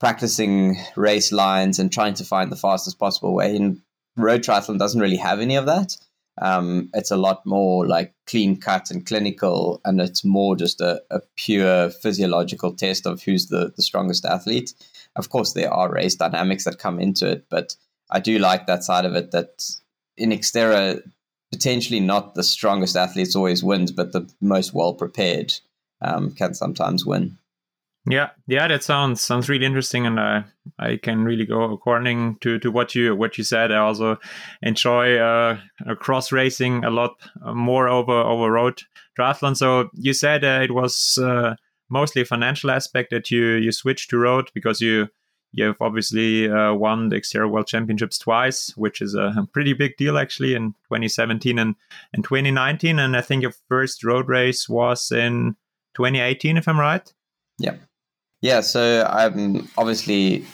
practicing 0.00 0.76
race 0.96 1.32
lines, 1.32 1.78
and 1.78 1.92
trying 1.92 2.14
to 2.14 2.24
find 2.24 2.50
the 2.50 2.56
fastest 2.56 2.98
possible 2.98 3.34
way. 3.34 3.54
And 3.56 3.80
road 4.16 4.42
triathlon 4.42 4.78
doesn't 4.78 5.00
really 5.00 5.16
have 5.16 5.40
any 5.40 5.56
of 5.56 5.66
that. 5.66 5.96
Um, 6.40 6.88
it's 6.94 7.10
a 7.10 7.16
lot 7.16 7.44
more 7.44 7.86
like 7.86 8.14
clean 8.26 8.58
cut 8.58 8.90
and 8.90 9.04
clinical, 9.04 9.80
and 9.84 10.00
it's 10.00 10.24
more 10.24 10.56
just 10.56 10.80
a, 10.80 11.02
a 11.10 11.20
pure 11.36 11.90
physiological 11.90 12.74
test 12.74 13.06
of 13.06 13.22
who's 13.22 13.48
the, 13.48 13.72
the 13.76 13.82
strongest 13.82 14.24
athlete. 14.24 14.72
Of 15.14 15.28
course, 15.28 15.52
there 15.52 15.72
are 15.72 15.92
race 15.92 16.14
dynamics 16.14 16.64
that 16.64 16.78
come 16.78 16.98
into 16.98 17.30
it, 17.30 17.46
but 17.50 17.76
I 18.10 18.20
do 18.20 18.38
like 18.38 18.66
that 18.66 18.84
side 18.84 19.04
of 19.04 19.14
it 19.14 19.30
that 19.32 19.62
in 20.16 20.30
Xterra, 20.30 21.02
potentially 21.52 22.00
not 22.00 22.34
the 22.34 22.42
strongest 22.42 22.96
athletes 22.96 23.36
always 23.36 23.62
wins, 23.62 23.92
but 23.92 24.12
the 24.12 24.28
most 24.40 24.74
well 24.74 24.94
prepared 24.94 25.52
um, 26.00 26.32
can 26.32 26.54
sometimes 26.54 27.06
win. 27.06 27.38
Yeah, 28.04 28.30
yeah, 28.48 28.66
that 28.66 28.82
sounds 28.82 29.20
sounds 29.20 29.48
really 29.48 29.64
interesting, 29.64 30.06
and 30.06 30.18
uh, 30.18 30.42
I 30.76 30.96
can 30.96 31.24
really 31.24 31.46
go 31.46 31.72
according 31.72 32.38
to, 32.40 32.58
to 32.58 32.70
what 32.72 32.96
you 32.96 33.14
what 33.14 33.38
you 33.38 33.44
said. 33.44 33.70
I 33.70 33.78
also 33.78 34.18
enjoy 34.60 35.18
uh, 35.18 35.58
cross 36.00 36.32
racing 36.32 36.84
a 36.84 36.90
lot 36.90 37.12
more 37.54 37.88
over 37.88 38.12
over 38.12 38.50
road 38.50 38.82
triathlon. 39.16 39.56
So 39.56 39.88
you 39.94 40.14
said 40.14 40.42
uh, 40.42 40.62
it 40.64 40.72
was 40.72 41.16
uh, 41.22 41.54
mostly 41.90 42.22
a 42.22 42.24
financial 42.24 42.72
aspect 42.72 43.10
that 43.10 43.30
you 43.30 43.54
you 43.54 43.70
switched 43.70 44.10
to 44.10 44.18
road 44.18 44.50
because 44.52 44.80
you 44.80 45.06
You've 45.54 45.80
obviously 45.80 46.50
uh, 46.50 46.72
won 46.72 47.10
the 47.10 47.16
Xterra 47.16 47.50
World 47.50 47.66
Championships 47.66 48.18
twice, 48.18 48.74
which 48.76 49.02
is 49.02 49.14
a 49.14 49.46
pretty 49.52 49.74
big 49.74 49.96
deal 49.98 50.16
actually 50.16 50.54
in 50.54 50.72
2017 50.84 51.58
and, 51.58 51.74
and 52.14 52.24
2019. 52.24 52.98
And 52.98 53.16
I 53.16 53.20
think 53.20 53.42
your 53.42 53.52
first 53.68 54.02
road 54.02 54.28
race 54.28 54.68
was 54.68 55.12
in 55.12 55.56
2018, 55.94 56.56
if 56.56 56.66
I'm 56.66 56.80
right. 56.80 57.12
Yeah. 57.58 57.74
Yeah. 58.40 58.60
So 58.62 59.06
I'm 59.08 59.68
obviously 59.76 60.46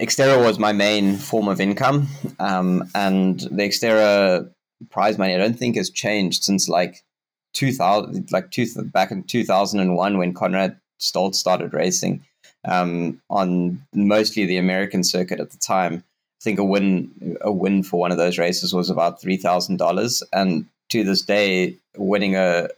Xterra 0.00 0.42
was 0.42 0.58
my 0.58 0.72
main 0.72 1.16
form 1.16 1.48
of 1.48 1.60
income. 1.60 2.08
Um, 2.40 2.88
and 2.94 3.40
the 3.40 3.68
Xterra 3.68 4.50
prize 4.90 5.18
money, 5.18 5.34
I 5.34 5.38
don't 5.38 5.58
think 5.58 5.76
has 5.76 5.90
changed 5.90 6.42
since 6.42 6.70
like 6.70 7.04
2000, 7.52 8.32
like 8.32 8.50
two, 8.50 8.66
back 8.86 9.10
in 9.10 9.24
2001 9.24 10.16
when 10.16 10.32
Conrad 10.32 10.78
Stoltz 10.98 11.34
started 11.34 11.74
racing 11.74 12.24
um, 12.64 13.20
on 13.28 13.82
mostly 13.92 14.46
the 14.46 14.56
American 14.56 15.04
circuit 15.04 15.40
at 15.40 15.50
the 15.50 15.58
time. 15.58 16.04
I 16.40 16.42
think 16.42 16.58
a 16.58 16.64
win 16.64 17.38
a 17.40 17.52
win 17.52 17.82
for 17.82 18.00
one 18.00 18.10
of 18.10 18.18
those 18.18 18.38
races 18.38 18.74
was 18.74 18.90
about 18.90 19.20
three 19.20 19.36
thousand 19.36 19.76
dollars, 19.76 20.22
and 20.32 20.66
to 20.90 21.04
this 21.04 21.22
day, 21.22 21.76
winning 21.96 22.36
a 22.36 22.68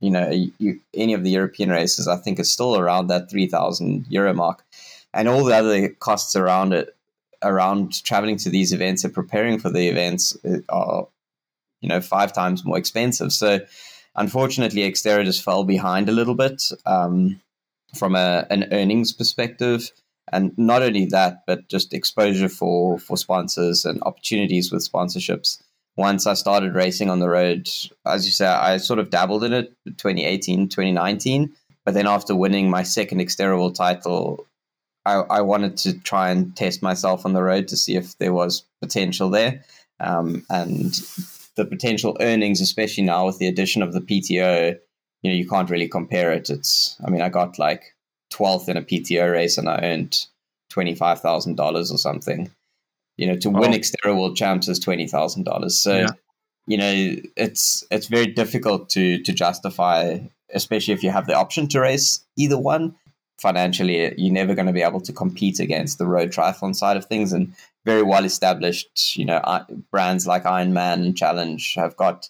you 0.00 0.10
know 0.10 0.30
a, 0.30 0.74
any 0.94 1.14
of 1.14 1.22
the 1.22 1.30
European 1.30 1.70
races, 1.70 2.08
I 2.08 2.16
think 2.16 2.38
is 2.38 2.50
still 2.50 2.76
around 2.76 3.08
that 3.08 3.30
three 3.30 3.46
thousand 3.46 4.06
euro 4.08 4.32
mark, 4.32 4.64
and 5.12 5.28
all 5.28 5.44
the 5.44 5.54
other 5.54 5.88
costs 5.90 6.36
around 6.36 6.72
it, 6.72 6.96
around 7.42 8.02
traveling 8.02 8.38
to 8.38 8.50
these 8.50 8.72
events 8.72 9.04
and 9.04 9.12
preparing 9.12 9.58
for 9.58 9.70
the 9.70 9.88
events 9.88 10.36
uh, 10.44 10.58
are 10.70 11.06
you 11.82 11.88
know 11.90 12.00
five 12.00 12.32
times 12.32 12.64
more 12.64 12.78
expensive. 12.78 13.32
So 13.32 13.60
unfortunately, 14.16 14.90
Xterra 14.90 15.24
just 15.24 15.44
fell 15.44 15.64
behind 15.64 16.08
a 16.08 16.12
little 16.12 16.34
bit. 16.34 16.62
Um, 16.86 17.40
from 17.94 18.14
a, 18.14 18.46
an 18.50 18.68
earnings 18.72 19.12
perspective. 19.12 19.90
And 20.32 20.56
not 20.56 20.82
only 20.82 21.06
that, 21.06 21.42
but 21.46 21.68
just 21.68 21.92
exposure 21.92 22.48
for, 22.48 22.98
for 22.98 23.16
sponsors 23.16 23.84
and 23.84 24.02
opportunities 24.04 24.72
with 24.72 24.88
sponsorships. 24.88 25.62
Once 25.96 26.26
I 26.26 26.34
started 26.34 26.74
racing 26.74 27.10
on 27.10 27.18
the 27.18 27.28
road, 27.28 27.68
as 28.06 28.24
you 28.24 28.32
say, 28.32 28.46
I 28.46 28.78
sort 28.78 28.98
of 28.98 29.10
dabbled 29.10 29.44
in 29.44 29.52
it 29.52 29.76
2018, 29.84 30.68
2019. 30.68 31.52
But 31.84 31.94
then 31.94 32.06
after 32.06 32.34
winning 32.34 32.70
my 32.70 32.82
second 32.82 33.18
Xterra 33.18 33.74
title, 33.74 34.46
I, 35.04 35.14
I 35.14 35.40
wanted 35.42 35.76
to 35.78 35.98
try 36.00 36.30
and 36.30 36.56
test 36.56 36.82
myself 36.82 37.26
on 37.26 37.32
the 37.32 37.42
road 37.42 37.68
to 37.68 37.76
see 37.76 37.96
if 37.96 38.16
there 38.18 38.32
was 38.32 38.64
potential 38.80 39.28
there. 39.28 39.64
Um, 40.00 40.46
and 40.48 40.94
the 41.56 41.64
potential 41.64 42.16
earnings, 42.20 42.60
especially 42.60 43.04
now 43.04 43.26
with 43.26 43.38
the 43.38 43.48
addition 43.48 43.82
of 43.82 43.92
the 43.92 44.00
PTO, 44.00 44.78
you 45.22 45.30
know 45.30 45.36
you 45.36 45.48
can't 45.48 45.70
really 45.70 45.88
compare 45.88 46.32
it. 46.32 46.50
It's 46.50 46.96
I 47.04 47.10
mean 47.10 47.22
I 47.22 47.28
got 47.28 47.58
like 47.58 47.94
twelfth 48.30 48.68
in 48.68 48.76
a 48.76 48.82
PTO 48.82 49.30
race 49.32 49.58
and 49.58 49.68
I 49.68 49.80
earned 49.82 50.26
twenty 50.68 50.94
five 50.94 51.20
thousand 51.20 51.56
dollars 51.56 51.90
or 51.90 51.98
something. 51.98 52.50
You 53.16 53.28
know, 53.28 53.36
to 53.36 53.48
oh. 53.48 53.60
win 53.60 53.72
Xterra 53.72 54.18
World 54.18 54.36
Champs 54.36 54.68
is 54.68 54.78
twenty 54.78 55.06
thousand 55.06 55.44
dollars. 55.44 55.78
So, 55.78 55.96
yeah. 55.96 56.10
you 56.66 56.76
know, 56.76 57.16
it's 57.36 57.84
it's 57.90 58.06
very 58.08 58.26
difficult 58.26 58.88
to 58.90 59.22
to 59.22 59.32
justify, 59.32 60.18
especially 60.52 60.94
if 60.94 61.02
you 61.02 61.10
have 61.10 61.26
the 61.26 61.34
option 61.34 61.68
to 61.68 61.80
race 61.80 62.24
either 62.36 62.58
one. 62.58 62.96
Financially, 63.40 64.14
you're 64.18 64.32
never 64.32 64.54
going 64.54 64.68
to 64.68 64.72
be 64.72 64.82
able 64.82 65.00
to 65.00 65.12
compete 65.12 65.58
against 65.58 65.98
the 65.98 66.06
road 66.06 66.30
triathlon 66.30 66.76
side 66.76 66.96
of 66.96 67.06
things, 67.06 67.32
and 67.32 67.52
very 67.84 68.02
well 68.02 68.24
established, 68.24 69.16
you 69.16 69.24
know, 69.24 69.40
brands 69.90 70.26
like 70.26 70.44
Ironman 70.44 71.04
and 71.04 71.16
Challenge 71.16 71.74
have 71.74 71.96
got 71.96 72.28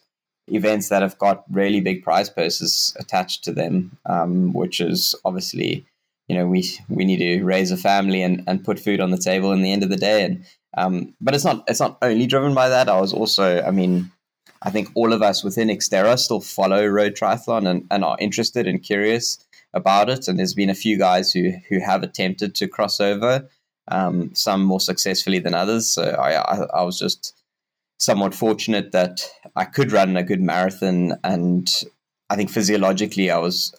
events 0.49 0.89
that 0.89 1.03
have 1.03 1.19
got 1.19 1.45
really 1.51 1.81
big 1.81 2.03
prize 2.03 2.29
purses 2.29 2.97
attached 2.99 3.45
to 3.45 3.53
them, 3.53 3.97
um, 4.07 4.53
which 4.53 4.81
is 4.81 5.15
obviously, 5.25 5.87
you 6.29 6.37
know, 6.37 6.47
we 6.47 6.65
we 6.89 7.05
need 7.05 7.19
to 7.19 7.45
raise 7.45 7.71
a 7.71 7.77
family 7.77 8.23
and, 8.23 8.43
and 8.47 8.65
put 8.65 8.81
food 8.81 9.01
on 9.01 9.11
the 9.11 9.19
table 9.19 9.53
in 9.53 9.63
the 9.63 9.73
end 9.73 9.83
of 9.83 9.91
the 9.91 9.97
day. 9.97 10.25
And 10.25 10.45
um, 10.77 11.15
but 11.21 11.35
it's 11.35 11.45
not 11.45 11.65
it's 11.69 11.81
not 11.81 11.99
only 12.03 12.27
driven 12.27 12.55
by 12.55 12.69
that. 12.69 12.89
I 12.89 13.01
was 13.01 13.13
also, 13.13 13.63
I 13.63 13.71
mean, 13.71 14.11
I 14.63 14.71
think 14.71 14.89
all 14.95 15.13
of 15.13 15.23
us 15.23 15.45
within 15.45 15.69
Xterra 15.69 16.19
still 16.19 16.41
follow 16.41 16.87
road 16.87 17.15
triathlon 17.15 17.69
and, 17.69 17.87
and 17.91 18.05
are 18.05 18.17
interested 18.21 18.67
and 18.67 18.83
curious 18.83 19.39
about 19.75 20.11
it. 20.11 20.29
And 20.29 20.39
there's 20.39 20.55
been 20.55 20.71
a 20.71 20.75
few 20.75 20.99
guys 20.99 21.33
who 21.33 21.53
who 21.69 21.79
have 21.81 22.03
attempted 22.03 22.55
to 22.57 22.69
cross 22.69 23.01
over, 23.01 23.49
um, 23.89 24.35
some 24.35 24.65
more 24.65 24.81
successfully 24.81 25.39
than 25.39 25.55
others. 25.55 25.89
So 25.89 26.03
I, 26.03 26.33
I, 26.33 26.67
I 26.75 26.83
was 26.83 26.99
just 26.99 27.35
somewhat 28.03 28.35
fortunate 28.35 28.91
that 28.93 29.31
I 29.55 29.65
could 29.65 29.93
run 29.93 30.17
a 30.17 30.25
good 30.25 30.43
marathon, 30.43 31.15
and 31.23 31.71
I 32.29 32.37
think 32.37 32.51
physiologically 32.51 33.31
I 33.31 33.39
was 33.39 33.75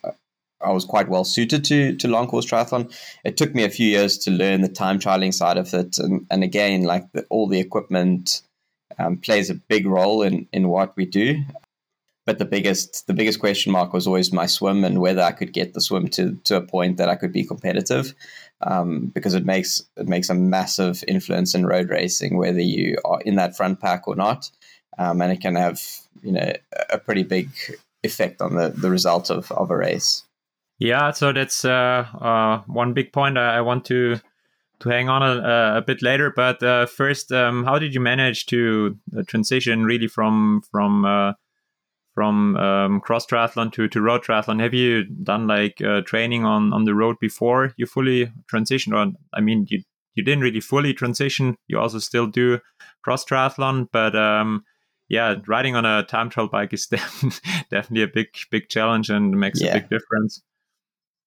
I 0.62 0.72
was 0.72 0.86
quite 0.86 1.10
well 1.10 1.26
suited 1.26 1.66
to 1.66 1.96
to 1.98 2.08
long 2.08 2.28
course 2.28 2.46
triathlon. 2.46 2.94
It 3.26 3.36
took 3.38 3.54
me 3.54 3.64
a 3.66 3.70
few 3.70 3.88
years 3.88 4.18
to 4.20 4.32
learn 4.32 4.62
the 4.62 4.70
time 4.70 5.00
trialing 5.00 5.34
side 5.34 5.58
of 5.58 5.74
it, 5.74 5.98
and 5.98 6.26
and 6.32 6.44
again, 6.44 6.84
like 6.84 7.12
the, 7.12 7.26
all 7.30 7.48
the 7.48 7.60
equipment 7.60 8.42
um, 8.98 9.18
plays 9.18 9.50
a 9.50 9.56
big 9.56 9.86
role 9.86 10.22
in 10.22 10.48
in 10.54 10.70
what 10.70 10.96
we 10.96 11.06
do. 11.06 11.44
But 12.26 12.40
the 12.40 12.46
biggest 12.46 13.06
the 13.08 13.14
biggest 13.14 13.42
question 13.42 13.74
mark 13.74 13.92
was 13.92 14.08
always 14.08 14.32
my 14.32 14.46
swim 14.46 14.86
and 14.86 15.02
whether 15.02 15.22
I 15.22 15.34
could 15.34 15.52
get 15.52 15.74
the 15.74 15.82
swim 15.82 16.08
to 16.10 16.36
to 16.46 16.56
a 16.56 16.62
point 16.62 16.96
that 16.98 17.10
I 17.10 17.16
could 17.16 17.34
be 17.34 17.44
competitive 17.44 18.16
um, 18.66 19.12
because 19.14 19.34
it 19.34 19.46
makes 19.46 19.84
it 19.98 20.08
makes 20.08 20.30
a 20.30 20.34
massive 20.34 21.04
influence 21.08 21.56
in 21.56 21.66
road 21.66 21.90
racing, 21.90 22.38
whether 22.38 22.62
you 22.62 22.98
are 23.06 23.22
in 23.22 23.36
that 23.36 23.56
front 23.56 23.80
pack 23.80 24.08
or 24.08 24.16
not, 24.16 24.50
um, 24.98 25.22
and 25.22 25.32
it 25.32 25.42
can 25.42 25.56
have 25.56 25.82
you 26.22 26.32
know 26.32 26.54
a 26.90 26.98
pretty 26.98 27.24
big 27.24 27.50
effect 28.04 28.42
on 28.42 28.56
the 28.56 28.70
the 28.70 28.90
result 28.90 29.30
of 29.30 29.52
of 29.52 29.72
a 29.72 29.78
race. 29.78 30.24
Yeah, 30.80 31.12
so 31.12 31.32
that's 31.32 31.64
uh, 31.64 32.06
uh, 32.20 32.62
one 32.68 32.94
big 32.94 33.14
point 33.14 33.38
I, 33.38 33.62
want 33.62 33.86
to 33.86 34.20
to 34.80 34.90
hang 34.90 35.08
on 35.08 35.24
a, 35.24 35.78
a 35.78 35.82
bit 35.82 36.02
later. 36.02 36.32
But 36.36 36.62
uh, 36.62 36.88
first, 36.88 37.32
um, 37.32 37.64
how 37.64 37.80
did 37.80 37.94
you 37.94 38.02
manage 38.02 38.48
to 38.48 38.98
uh, 39.18 39.24
transition 39.26 39.86
really 39.86 40.08
from 40.08 40.62
from 40.72 41.06
uh, 41.06 41.34
from 42.14 42.56
um, 42.58 43.02
cross 43.02 43.26
triathlon 43.26 43.72
to, 43.74 43.88
to 43.88 44.02
road 44.02 44.24
triathlon 44.24 44.62
have 44.62 44.74
you 44.74 45.04
done 45.04 45.48
like 45.48 45.82
uh, 45.82 46.02
training 46.02 46.46
on, 46.46 46.74
on 46.74 46.84
the 46.84 46.94
road 46.94 47.16
before 47.20 47.74
you 47.78 47.86
fully 47.86 48.32
transitioned? 48.52 48.94
or 48.94 49.12
i 49.34 49.42
mean 49.42 49.66
you 49.70 49.82
you 50.16 50.24
didn't 50.24 50.44
really 50.44 50.60
fully 50.60 50.94
transition 50.94 51.56
you 51.68 51.80
also 51.80 52.00
still 52.00 52.28
do 52.28 52.60
cross 53.04 53.26
triathlon 53.26 53.88
but 53.92 54.16
um, 54.16 54.64
yeah 55.10 55.36
riding 55.48 55.76
on 55.76 55.86
a 55.86 56.04
time 56.04 56.30
trial 56.30 56.48
bike 56.48 56.74
is 56.74 56.88
definitely 57.70 58.04
a 58.04 58.08
big 58.08 58.28
big 58.52 58.70
challenge 58.70 59.10
and 59.10 59.40
makes 59.40 59.62
yeah. 59.62 59.72
a 59.72 59.74
big 59.80 59.90
difference 59.90 60.42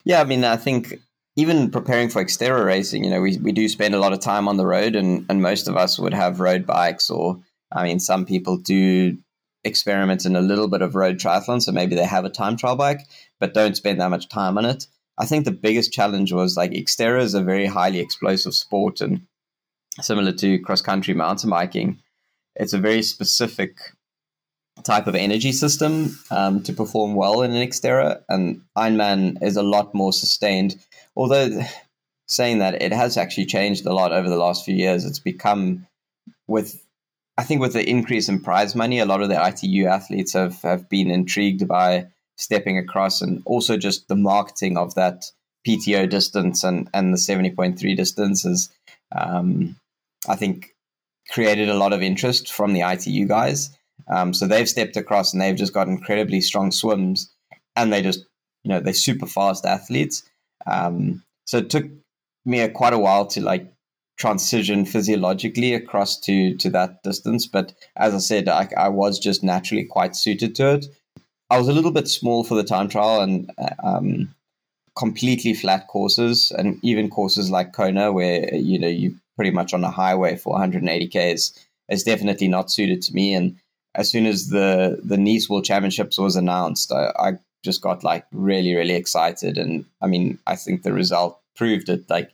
yeah 0.05 0.21
i 0.21 0.25
mean 0.25 0.45
i 0.45 0.57
think 0.57 1.01
even 1.37 1.71
preparing 1.71 2.09
for 2.09 2.25
Xterra 2.25 2.65
racing, 2.65 3.05
you 3.05 3.11
know, 3.11 3.21
we, 3.21 3.37
we 3.37 3.53
do 3.53 3.69
spend 3.69 3.95
a 3.95 3.99
lot 3.99 4.15
of 4.15 4.21
time 4.21 4.49
on 4.49 4.57
the 4.57 4.67
road, 4.67 4.97
and, 4.97 5.27
and 5.29 5.43
most 5.43 5.69
of 5.69 5.77
us 5.77 5.99
would 5.99 6.15
have 6.15 6.41
road 6.41 6.65
bikes, 6.65 7.11
or 7.11 7.39
I 7.71 7.85
mean, 7.85 8.01
some 8.01 8.25
people 8.25 8.57
do 8.57 9.19
experiment 9.67 10.25
in 10.25 10.37
a 10.37 10.41
little 10.41 10.69
bit 10.69 10.83
of 10.83 10.95
road 10.95 11.19
triathlon. 11.19 11.61
So 11.61 11.73
maybe 11.73 11.95
they 11.95 12.05
have 12.05 12.25
a 12.25 12.31
time 12.31 12.57
trial 12.57 12.77
bike, 12.77 13.01
but 13.39 13.55
don't 13.55 13.77
spend 13.77 14.01
that 14.01 14.11
much 14.11 14.29
time 14.29 14.57
on 14.57 14.65
it. 14.65 14.87
I 15.19 15.27
think 15.27 15.45
the 15.45 15.51
biggest 15.51 15.93
challenge 15.93 16.33
was 16.33 16.57
like 16.57 16.71
Xterra 16.73 17.21
is 17.21 17.35
a 17.35 17.43
very 17.43 17.67
highly 17.67 18.01
explosive 18.01 18.55
sport 18.55 19.01
and 19.01 19.27
similar 20.01 20.33
to 20.33 20.59
cross 20.61 20.83
country 20.83 21.15
mountain 21.15 21.51
biking, 21.51 22.01
it's 22.55 22.73
a 22.73 22.79
very 22.79 23.03
specific 23.03 23.79
type 24.85 25.07
of 25.07 25.15
energy 25.15 25.53
system 25.53 26.19
um, 26.31 26.63
to 26.63 26.73
perform 26.73 27.15
well 27.15 27.43
in 27.43 27.53
an 27.53 27.67
Xterra. 27.67 28.23
And 28.29 28.63
Ironman 28.77 29.43
is 29.43 29.57
a 29.57 29.63
lot 29.63 29.95
more 29.95 30.13
sustained. 30.13 30.77
Although 31.17 31.63
saying 32.27 32.59
that, 32.59 32.83
it 32.83 32.93
has 32.93 33.17
actually 33.17 33.47
changed 33.47 33.87
a 33.87 33.95
lot 33.95 34.13
over 34.13 34.29
the 34.29 34.37
last 34.37 34.65
few 34.65 34.75
years. 34.75 35.05
It's 35.05 35.19
become 35.19 35.87
with 36.47 36.83
I 37.39 37.45
think 37.45 37.61
with 37.61 37.75
the 37.75 37.89
increase 37.89 38.29
in 38.29 38.41
prize 38.41 38.75
money, 38.75 38.99
a 38.99 39.05
lot 39.05 39.23
of 39.23 39.29
the 39.29 39.47
ITU 39.47 39.87
athletes 39.87 40.33
have, 40.33 40.61
have 40.63 40.89
been 40.89 41.11
intrigued 41.11 41.69
by 41.69 42.07
stepping 42.37 42.79
across 42.79 43.21
and 43.21 43.43
also 43.45 43.77
just 43.77 44.09
the 44.09 44.17
marketing 44.17 44.77
of 44.77 44.95
that 44.95 45.31
PTO 45.67 46.09
distance 46.09 46.65
and, 46.65 46.89
and 46.95 47.13
the 47.13 47.19
70.3 47.19 47.97
distances, 47.97 48.71
um, 49.15 49.77
I 50.29 50.37
think 50.37 50.75
created 51.31 51.69
a 51.69 51.75
lot 51.75 51.93
of 51.93 52.03
interest 52.03 52.53
from 52.53 52.73
the 52.73 52.83
ITU 52.83 53.27
guys. 53.27 53.77
Um, 54.09 54.33
so 54.33 54.47
they've 54.47 54.69
stepped 54.69 54.97
across 54.97 55.33
and 55.33 55.43
they've 55.43 55.57
just 55.57 55.73
got 55.73 55.89
incredibly 55.89 56.41
strong 56.41 56.71
swims 56.71 57.33
and 57.75 57.93
they 57.93 58.03
just, 58.03 58.21
you 58.63 58.71
know, 58.71 58.81
they're 58.81 58.95
super 58.95 59.27
fast 59.27 59.67
athletes. 59.67 60.23
Um, 60.67 61.23
so 61.47 61.59
it 61.59 61.71
took 61.71 61.87
me 62.45 62.61
a, 62.61 62.69
quite 62.69 62.93
a 62.93 62.99
while 62.99 63.27
to 63.27 63.41
like 63.41 63.73
transition 64.17 64.85
physiologically 64.85 65.75
across 65.75 66.19
to 66.21 66.57
to 66.57 66.71
that 66.71 67.03
distance. 67.03 67.47
But 67.47 67.75
as 67.97 68.15
I 68.15 68.19
said, 68.19 68.49
I, 68.49 68.69
I 68.77 68.89
was 68.89 69.19
just 69.19 69.43
naturally 69.43 69.85
quite 69.85 70.17
suited 70.17 70.55
to 70.57 70.75
it. 70.75 70.87
I 71.51 71.59
was 71.59 71.69
a 71.69 71.73
little 71.73 71.93
bit 71.93 72.09
small 72.09 72.43
for 72.43 72.55
the 72.55 72.65
time 72.65 72.89
trial 72.89 73.21
and 73.21 73.53
um, 73.83 74.35
completely 74.97 75.55
flat 75.55 75.87
courses, 75.89 76.51
and 76.57 76.79
even 76.83 77.11
courses 77.11 77.51
like 77.51 77.73
Kona, 77.73 78.13
where 78.13 78.53
you 78.55 78.79
know 78.79 78.89
you 78.89 79.15
pretty 79.37 79.51
much 79.51 79.75
on 79.75 79.85
a 79.85 79.91
highway 79.91 80.37
for 80.37 80.55
180 80.55 81.09
k's, 81.09 81.53
is 81.89 82.03
definitely 82.03 82.49
not 82.49 82.71
suited 82.71 83.03
to 83.03 83.15
me. 83.15 83.35
And 83.35 83.57
as 83.95 84.11
soon 84.11 84.27
as 84.27 84.49
the 84.49 85.01
the 85.05 85.19
Nice 85.19 85.49
World 85.49 85.65
Championships 85.65 86.19
was 86.19 86.37
announced, 86.37 86.91
I, 86.91 87.13
I 87.19 87.33
just 87.63 87.83
got 87.83 88.03
like 88.03 88.25
really 88.33 88.75
really 88.75 88.95
excited, 88.95 89.59
and 89.59 89.85
I 90.01 90.07
mean 90.07 90.39
I 90.47 90.57
think 90.57 90.83
the 90.83 90.93
result 90.93 91.39
proved 91.55 91.89
it. 91.89 92.09
Like 92.11 92.31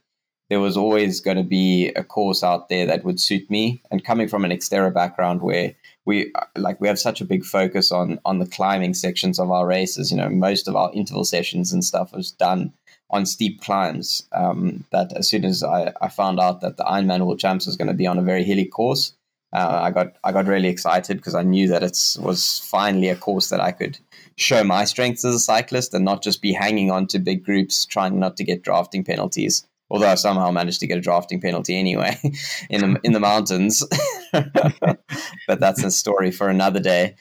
there 0.52 0.60
was 0.60 0.76
always 0.76 1.18
going 1.18 1.38
to 1.38 1.42
be 1.42 1.88
a 1.96 2.04
course 2.04 2.44
out 2.44 2.68
there 2.68 2.84
that 2.84 3.04
would 3.06 3.18
suit 3.18 3.50
me. 3.50 3.80
And 3.90 4.04
coming 4.04 4.28
from 4.28 4.44
an 4.44 4.50
Xterra 4.50 4.92
background 4.92 5.40
where 5.40 5.74
we 6.04 6.30
like 6.56 6.78
we 6.78 6.88
have 6.88 6.98
such 6.98 7.22
a 7.22 7.24
big 7.24 7.42
focus 7.42 7.90
on 7.90 8.20
on 8.26 8.38
the 8.38 8.44
climbing 8.44 8.92
sections 8.92 9.38
of 9.38 9.50
our 9.50 9.66
races, 9.66 10.10
you 10.10 10.18
know, 10.18 10.28
most 10.28 10.68
of 10.68 10.76
our 10.76 10.90
interval 10.92 11.24
sessions 11.24 11.72
and 11.72 11.82
stuff 11.82 12.12
was 12.12 12.32
done 12.32 12.70
on 13.08 13.24
steep 13.24 13.62
climbs. 13.62 14.28
Um, 14.32 14.84
that 14.92 15.14
as 15.14 15.26
soon 15.26 15.46
as 15.46 15.62
I, 15.62 15.94
I 16.02 16.08
found 16.10 16.38
out 16.38 16.60
that 16.60 16.76
the 16.76 16.84
Ironman 16.84 17.24
World 17.24 17.40
Champs 17.40 17.64
was 17.64 17.78
going 17.78 17.88
to 17.88 17.94
be 17.94 18.06
on 18.06 18.18
a 18.18 18.22
very 18.22 18.44
hilly 18.44 18.66
course, 18.66 19.14
uh, 19.54 19.80
I 19.82 19.90
got 19.90 20.16
I 20.22 20.32
got 20.32 20.48
really 20.48 20.68
excited 20.68 21.16
because 21.16 21.34
I 21.34 21.44
knew 21.44 21.66
that 21.68 21.82
it 21.82 21.98
was 22.20 22.58
finally 22.58 23.08
a 23.08 23.16
course 23.16 23.48
that 23.48 23.60
I 23.60 23.72
could 23.72 23.98
show 24.36 24.62
my 24.64 24.84
strengths 24.84 25.24
as 25.24 25.34
a 25.34 25.38
cyclist 25.38 25.94
and 25.94 26.04
not 26.04 26.22
just 26.22 26.42
be 26.42 26.52
hanging 26.52 26.90
on 26.90 27.06
to 27.06 27.18
big 27.18 27.42
groups 27.42 27.86
trying 27.86 28.18
not 28.18 28.36
to 28.36 28.44
get 28.44 28.62
drafting 28.62 29.02
penalties 29.02 29.66
although 29.92 30.08
I 30.08 30.14
somehow 30.16 30.50
managed 30.50 30.80
to 30.80 30.86
get 30.86 30.98
a 30.98 31.02
drafting 31.02 31.40
penalty 31.40 31.76
anyway 31.76 32.18
in 32.70 32.80
the, 32.80 33.00
in 33.04 33.12
the 33.12 33.20
mountains. 33.20 33.84
but 34.32 35.60
that's 35.60 35.84
a 35.84 35.90
story 35.90 36.30
for 36.30 36.48
another 36.48 36.80
day. 36.80 37.14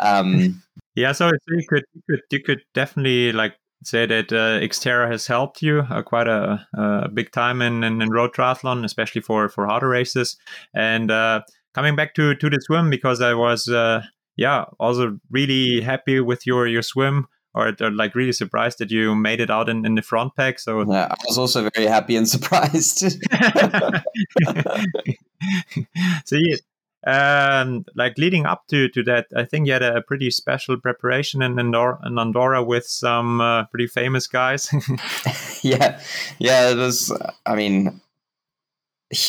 Um, 0.00 0.62
yeah, 0.96 1.12
so 1.12 1.30
you 1.48 1.64
could 1.68 1.84
you 1.94 2.02
could 2.10 2.20
you 2.30 2.42
could 2.42 2.62
definitely 2.74 3.32
like 3.32 3.54
say 3.84 4.06
that 4.06 4.32
uh, 4.32 4.58
Xterra 4.60 5.10
has 5.10 5.26
helped 5.26 5.62
you 5.62 5.80
uh, 5.90 6.02
quite 6.02 6.26
a, 6.26 6.66
a, 6.74 7.08
big 7.08 7.30
time 7.30 7.62
in, 7.62 7.84
in, 7.84 8.00
in, 8.00 8.10
road 8.10 8.32
triathlon, 8.34 8.84
especially 8.84 9.20
for 9.20 9.48
for 9.48 9.66
harder 9.66 9.88
races. 9.88 10.36
And 10.74 11.10
uh, 11.10 11.42
coming 11.74 11.96
back 11.96 12.14
to 12.14 12.34
to 12.34 12.50
the 12.50 12.58
swim 12.60 12.90
because 12.90 13.20
I 13.20 13.34
was 13.34 13.68
uh, 13.68 14.02
yeah 14.36 14.64
also 14.80 15.18
really 15.30 15.82
happy 15.82 16.20
with 16.20 16.46
your 16.46 16.66
your 16.66 16.82
swim 16.82 17.26
or, 17.56 17.74
or 17.80 17.90
like 17.90 18.14
really 18.14 18.32
surprised 18.32 18.78
that 18.78 18.90
you 18.90 19.16
made 19.16 19.40
it 19.40 19.50
out 19.50 19.68
in, 19.68 19.86
in 19.86 19.94
the 19.94 20.02
front 20.02 20.36
pack. 20.36 20.58
So 20.58 20.82
yeah, 20.90 21.06
I 21.10 21.16
was 21.26 21.38
also 21.38 21.68
very 21.74 21.86
happy 21.88 22.14
and 22.16 22.28
surprised. 22.36 22.98
so 26.24 26.36
yeah, 26.36 26.56
um, 27.06 27.84
like 27.94 28.18
leading 28.18 28.46
up 28.46 28.66
to, 28.68 28.88
to 28.90 29.02
that, 29.04 29.28
I 29.34 29.44
think 29.44 29.66
you 29.66 29.72
had 29.72 29.82
a, 29.82 30.02
pretty 30.02 30.30
special 30.30 30.76
preparation 30.78 31.40
in 31.40 31.58
Andorra, 31.58 31.98
in 32.04 32.18
Andorra 32.18 32.62
with 32.62 32.86
some 32.86 33.40
uh, 33.40 33.64
pretty 33.66 33.86
famous 33.86 34.26
guys. 34.26 34.68
yeah, 35.62 36.00
yeah, 36.38 36.70
it 36.70 36.76
was. 36.76 37.16
I 37.46 37.54
mean, 37.54 38.00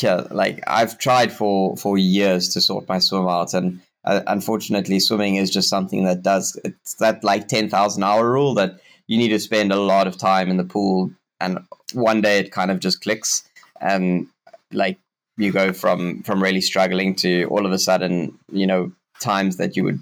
yeah, 0.02 0.26
like 0.30 0.60
I've 0.66 0.98
tried 0.98 1.32
for 1.32 1.76
for 1.76 1.96
years 1.96 2.48
to 2.54 2.60
sort 2.60 2.88
my 2.88 2.98
swim 2.98 3.28
out, 3.28 3.54
and 3.54 3.80
uh, 4.04 4.22
unfortunately, 4.26 5.00
swimming 5.00 5.36
is 5.36 5.50
just 5.50 5.68
something 5.68 6.04
that 6.04 6.22
does 6.22 6.58
it's 6.64 6.94
that 6.94 7.24
like 7.24 7.48
ten 7.48 7.68
thousand 7.68 8.02
hour 8.02 8.30
rule 8.30 8.54
that 8.54 8.80
you 9.06 9.18
need 9.18 9.28
to 9.28 9.38
spend 9.38 9.72
a 9.72 9.80
lot 9.80 10.06
of 10.06 10.16
time 10.16 10.50
in 10.50 10.56
the 10.56 10.64
pool, 10.64 11.10
and 11.40 11.58
one 11.92 12.20
day 12.20 12.38
it 12.38 12.52
kind 12.52 12.70
of 12.70 12.80
just 12.80 13.00
clicks, 13.02 13.48
and 13.80 14.26
like 14.72 14.98
you 15.36 15.52
go 15.52 15.72
from 15.72 16.22
from 16.22 16.42
really 16.42 16.60
struggling 16.60 17.14
to 17.16 17.44
all 17.44 17.66
of 17.66 17.72
a 17.72 17.78
sudden, 17.78 18.38
you 18.52 18.66
know, 18.66 18.92
times 19.20 19.56
that 19.56 19.76
you 19.76 19.84
would 19.84 20.00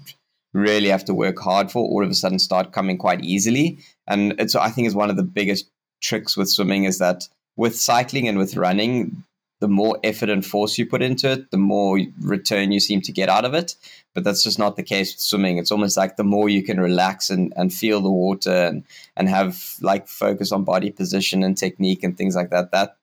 really 0.53 0.89
have 0.89 1.05
to 1.05 1.13
work 1.13 1.39
hard 1.39 1.71
for, 1.71 1.79
all 1.79 2.03
of 2.03 2.09
a 2.09 2.15
sudden 2.15 2.39
start 2.39 2.71
coming 2.71 2.97
quite 2.97 3.23
easily. 3.23 3.77
And 4.07 4.33
it's 4.39 4.55
I 4.55 4.69
think 4.69 4.87
is 4.87 4.95
one 4.95 5.09
of 5.09 5.17
the 5.17 5.23
biggest 5.23 5.69
tricks 6.01 6.37
with 6.37 6.49
swimming 6.49 6.85
is 6.85 6.99
that 6.99 7.27
with 7.55 7.75
cycling 7.75 8.27
and 8.27 8.37
with 8.37 8.55
running, 8.55 9.23
the 9.59 9.67
more 9.67 9.99
effort 10.03 10.29
and 10.29 10.45
force 10.45 10.77
you 10.77 10.85
put 10.85 11.01
into 11.01 11.31
it, 11.31 11.51
the 11.51 11.57
more 11.57 11.99
return 12.21 12.71
you 12.71 12.79
seem 12.79 13.01
to 13.01 13.11
get 13.11 13.29
out 13.29 13.45
of 13.45 13.53
it. 13.53 13.75
But 14.13 14.23
that's 14.23 14.43
just 14.43 14.59
not 14.59 14.75
the 14.75 14.83
case 14.83 15.13
with 15.13 15.21
swimming. 15.21 15.57
It's 15.57 15.71
almost 15.71 15.97
like 15.97 16.15
the 16.15 16.23
more 16.23 16.49
you 16.49 16.63
can 16.63 16.79
relax 16.79 17.29
and, 17.29 17.53
and 17.55 17.73
feel 17.73 18.01
the 18.01 18.11
water 18.11 18.51
and, 18.51 18.83
and 19.15 19.29
have 19.29 19.75
like 19.81 20.07
focus 20.07 20.51
on 20.51 20.63
body 20.63 20.91
position 20.91 21.43
and 21.43 21.57
technique 21.57 22.03
and 22.03 22.17
things 22.17 22.35
like 22.35 22.49
that, 22.51 22.71
that 22.71 22.97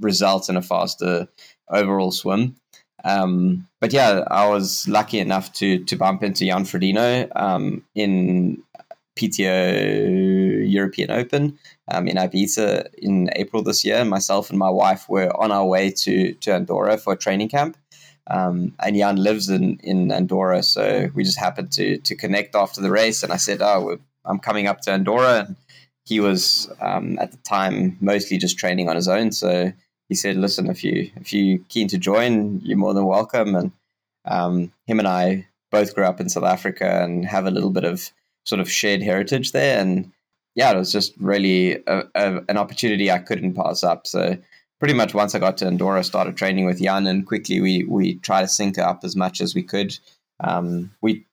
results 0.00 0.48
in 0.48 0.56
a 0.56 0.62
faster 0.62 1.28
overall 1.68 2.10
swim. 2.10 2.56
Um, 3.04 3.66
but 3.80 3.92
yeah, 3.92 4.24
I 4.26 4.48
was 4.48 4.86
lucky 4.86 5.20
enough 5.20 5.52
to 5.54 5.82
to 5.84 5.96
bump 5.96 6.22
into 6.22 6.44
Jan 6.44 6.64
Frodeno 6.64 7.28
um, 7.34 7.84
in 7.94 8.62
PTO 9.16 10.70
European 10.70 11.10
Open 11.10 11.58
um, 11.88 12.08
in 12.08 12.16
Ibiza 12.16 12.86
in 12.98 13.30
April 13.36 13.62
this 13.62 13.84
year. 13.84 14.04
Myself 14.04 14.50
and 14.50 14.58
my 14.58 14.70
wife 14.70 15.08
were 15.08 15.34
on 15.36 15.52
our 15.52 15.66
way 15.66 15.90
to 15.90 16.34
to 16.34 16.54
Andorra 16.54 16.96
for 16.96 17.12
a 17.12 17.16
training 17.16 17.48
camp. 17.48 17.76
Um, 18.26 18.74
and 18.78 18.96
Jan 18.96 19.16
lives 19.16 19.48
in, 19.48 19.78
in 19.82 20.12
Andorra, 20.12 20.62
so 20.62 21.08
we 21.14 21.24
just 21.24 21.38
happened 21.38 21.72
to 21.72 21.98
to 21.98 22.14
connect 22.14 22.54
after 22.54 22.80
the 22.80 22.90
race. 22.90 23.22
And 23.22 23.32
I 23.32 23.36
said, 23.36 23.60
"Oh, 23.60 23.98
I'm 24.24 24.38
coming 24.38 24.66
up 24.68 24.80
to 24.82 24.92
Andorra." 24.92 25.46
And 25.46 25.56
he 26.04 26.20
was 26.20 26.70
um, 26.80 27.18
at 27.18 27.32
the 27.32 27.38
time 27.38 27.98
mostly 28.00 28.38
just 28.38 28.58
training 28.58 28.88
on 28.88 28.96
his 28.96 29.08
own, 29.08 29.32
so 29.32 29.72
he 30.08 30.14
said, 30.14 30.36
"Listen, 30.36 30.70
if 30.70 30.84
you 30.84 31.10
if 31.16 31.32
you 31.32 31.64
keen 31.68 31.88
to 31.88 31.98
join, 31.98 32.60
you're 32.62 32.78
more 32.78 32.94
than 32.94 33.06
welcome." 33.06 33.56
And 33.56 33.72
um, 34.24 34.72
him 34.86 35.00
and 35.00 35.08
I 35.08 35.48
both 35.72 35.94
grew 35.94 36.04
up 36.04 36.20
in 36.20 36.28
South 36.28 36.44
Africa 36.44 37.02
and 37.02 37.24
have 37.24 37.46
a 37.46 37.50
little 37.50 37.70
bit 37.70 37.84
of 37.84 38.12
sort 38.44 38.60
of 38.60 38.70
shared 38.70 39.02
heritage 39.02 39.52
there. 39.52 39.80
And 39.80 40.12
yeah, 40.54 40.72
it 40.72 40.78
was 40.78 40.92
just 40.92 41.14
really 41.18 41.82
a, 41.86 42.04
a, 42.14 42.40
an 42.48 42.56
opportunity 42.56 43.10
I 43.10 43.18
couldn't 43.18 43.54
pass 43.54 43.84
up. 43.84 44.06
So 44.06 44.36
pretty 44.78 44.94
much 44.94 45.14
once 45.14 45.34
I 45.34 45.38
got 45.38 45.56
to 45.58 45.66
Andorra, 45.66 46.02
started 46.02 46.36
training 46.36 46.66
with 46.66 46.82
Jan, 46.82 47.06
and 47.06 47.26
quickly 47.26 47.60
we 47.60 47.84
we 47.84 48.16
tried 48.16 48.42
to 48.42 48.48
sync 48.48 48.78
up 48.78 49.00
as 49.04 49.14
much 49.14 49.40
as 49.40 49.54
we 49.54 49.62
could. 49.62 49.96
Um, 50.40 50.90
we 51.00 51.26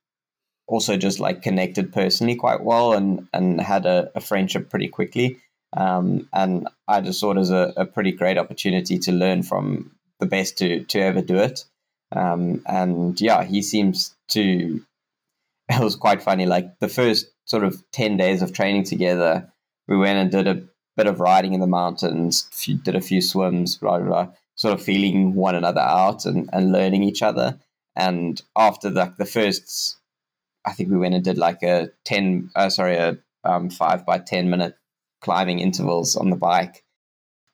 also 0.68 0.98
just 0.98 1.20
like 1.20 1.42
connected 1.42 1.94
personally 1.94 2.36
quite 2.36 2.62
well 2.62 2.94
and 2.94 3.28
and 3.34 3.60
had 3.62 3.86
a, 3.86 4.12
a 4.16 4.22
friendship 4.22 4.70
pretty 4.70 4.88
quickly. 4.88 5.40
Um, 5.76 6.30
and 6.34 6.68
I 6.88 7.02
just 7.02 7.20
saw 7.20 7.32
it 7.32 7.38
as 7.38 7.52
a, 7.52 7.74
a, 7.76 7.86
pretty 7.86 8.12
great 8.14 8.38
opportunity 8.38 8.98
to 9.00 9.12
learn 9.12 9.44
from 9.44 9.92
the 10.20 10.26
best 10.26 10.58
to, 10.60 10.84
to 10.86 11.00
ever 11.00 11.22
do 11.22 11.38
it. 11.38 11.66
Um, 12.16 12.62
and 12.66 13.20
yeah, 13.20 13.44
he 13.44 13.62
seems 13.62 14.16
to, 14.30 14.82
it 15.70 15.84
was 15.84 15.96
quite 15.96 16.22
funny. 16.22 16.46
Like 16.46 16.80
the 16.80 16.88
first 16.88 17.28
sort 17.46 17.64
of 17.64 17.84
10 17.92 18.18
days 18.18 18.42
of 18.42 18.54
training 18.54 18.84
together, 18.84 19.52
we 19.88 19.98
went 19.98 20.20
and 20.20 20.32
did 20.32 20.48
a 20.48 20.64
bit 20.96 21.08
of 21.08 21.20
riding 21.20 21.54
in 21.54 21.60
the 21.60 21.68
mountains, 21.68 22.50
did 22.84 22.96
a 22.96 23.02
few 23.02 23.22
swims, 23.22 23.78
blah, 23.78 24.00
blah, 24.00 24.08
blah, 24.08 24.28
sort 24.56 24.74
of 24.74 24.82
feeling 24.82 25.36
one 25.36 25.56
another 25.56 25.82
out 25.82 26.26
and, 26.26 26.50
and 26.54 26.72
learning 26.72 27.04
each 27.04 27.22
other. 27.22 27.60
And 27.96 28.42
after 28.56 28.90
the, 28.90 29.14
the 29.18 29.26
first, 29.26 29.98
I 30.66 30.74
think 30.74 30.90
we 30.90 30.98
went 30.98 31.16
and 31.16 31.24
did 31.24 31.38
like 31.38 31.64
a 31.64 31.90
10, 32.06 32.52
uh, 32.56 32.70
sorry, 32.70 32.96
a 32.96 33.18
um, 33.44 33.70
five 33.70 34.06
by 34.06 34.20
10 34.20 34.50
minute 34.50 34.76
climbing 35.22 35.60
intervals 35.60 36.16
on 36.16 36.30
the 36.30 36.36
bike. 36.36 36.84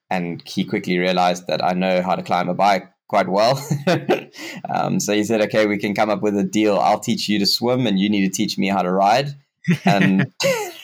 And 0.09 0.41
he 0.45 0.63
quickly 0.63 0.97
realized 0.99 1.47
that 1.47 1.63
I 1.63 1.73
know 1.73 2.01
how 2.01 2.15
to 2.15 2.23
climb 2.23 2.49
a 2.49 2.53
bike 2.53 2.92
quite 3.13 3.29
well. 3.29 3.63
um, 4.73 4.99
so 4.99 5.13
he 5.13 5.23
said, 5.23 5.39
okay, 5.41 5.67
we 5.67 5.77
can 5.77 5.93
come 5.93 6.09
up 6.09 6.23
with 6.23 6.35
a 6.35 6.43
deal. 6.43 6.79
I'll 6.79 6.99
teach 6.99 7.29
you 7.29 7.37
to 7.37 7.45
swim 7.45 7.85
and 7.85 7.99
you 7.99 8.09
need 8.09 8.27
to 8.27 8.35
teach 8.35 8.57
me 8.57 8.69
how 8.69 8.81
to 8.81 8.91
ride. 8.91 9.35
And 9.85 10.33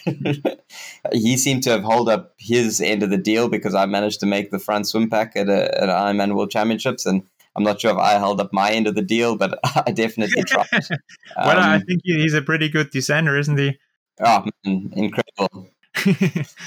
he 1.12 1.38
seemed 1.38 1.64
to 1.64 1.72
have 1.72 1.82
held 1.82 2.08
up 2.08 2.36
his 2.38 2.82
end 2.82 3.02
of 3.02 3.10
the 3.10 3.18
deal 3.18 3.50
because 3.50 3.74
I 3.74 3.88
managed 3.88 4.20
to 4.20 4.28
make 4.28 4.52
the 4.52 4.60
front 4.60 4.88
swim 4.88 5.10
pack 5.10 5.36
at, 5.36 5.50
a, 5.50 5.82
at 5.82 5.90
Ironman 5.90 6.36
World 6.36 6.52
Championships. 6.52 7.08
And 7.08 7.24
I'm 7.56 7.64
not 7.64 7.82
sure 7.82 7.90
if 7.90 7.98
I 7.98 8.12
held 8.20 8.40
up 8.40 8.54
my 8.54 8.70
end 8.70 8.86
of 8.86 8.94
the 8.94 9.02
deal, 9.02 9.36
but 9.36 9.58
I 9.88 9.92
definitely 9.92 10.44
tried. 10.44 10.68
well, 11.36 11.58
um, 11.58 11.64
I 11.64 11.80
think 11.80 12.02
he's 12.04 12.36
a 12.36 12.44
pretty 12.44 12.70
good 12.70 12.92
descender, 12.92 13.40
isn't 13.40 13.58
he? 13.58 13.80
Oh, 14.24 14.46
man, 14.64 14.94
incredible. 14.96 15.72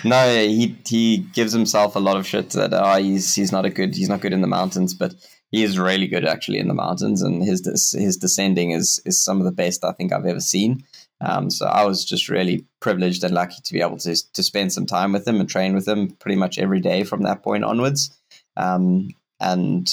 no, 0.04 0.44
he 0.44 0.76
he 0.84 1.18
gives 1.18 1.52
himself 1.52 1.94
a 1.94 2.00
lot 2.00 2.16
of 2.16 2.26
shit 2.26 2.50
that 2.50 2.72
oh, 2.74 3.00
he's 3.00 3.34
he's 3.34 3.52
not 3.52 3.64
a 3.64 3.70
good 3.70 3.94
he's 3.94 4.08
not 4.08 4.20
good 4.20 4.32
in 4.32 4.40
the 4.40 4.48
mountains, 4.48 4.94
but 4.94 5.14
he 5.52 5.62
is 5.62 5.78
really 5.78 6.08
good 6.08 6.24
actually 6.24 6.58
in 6.58 6.66
the 6.66 6.74
mountains, 6.74 7.22
and 7.22 7.44
his 7.44 7.64
his 7.96 8.16
descending 8.16 8.72
is 8.72 9.00
is 9.04 9.22
some 9.22 9.38
of 9.38 9.44
the 9.44 9.52
best 9.52 9.84
I 9.84 9.92
think 9.92 10.12
I've 10.12 10.26
ever 10.26 10.40
seen. 10.40 10.84
Um, 11.20 11.50
so 11.50 11.66
I 11.66 11.84
was 11.84 12.04
just 12.04 12.28
really 12.28 12.64
privileged 12.80 13.22
and 13.22 13.32
lucky 13.32 13.58
to 13.62 13.72
be 13.72 13.82
able 13.82 13.98
to 13.98 14.16
to 14.32 14.42
spend 14.42 14.72
some 14.72 14.86
time 14.86 15.12
with 15.12 15.28
him 15.28 15.38
and 15.38 15.48
train 15.48 15.74
with 15.74 15.86
him 15.86 16.10
pretty 16.12 16.36
much 16.36 16.58
every 16.58 16.80
day 16.80 17.04
from 17.04 17.22
that 17.22 17.42
point 17.42 17.64
onwards. 17.64 18.18
Um, 18.56 19.10
and 19.38 19.88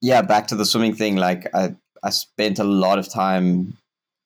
yeah, 0.00 0.22
back 0.22 0.48
to 0.48 0.56
the 0.56 0.66
swimming 0.66 0.94
thing. 0.94 1.16
Like 1.16 1.54
I 1.54 1.76
I 2.02 2.10
spent 2.10 2.58
a 2.58 2.64
lot 2.64 2.98
of 2.98 3.12
time 3.12 3.76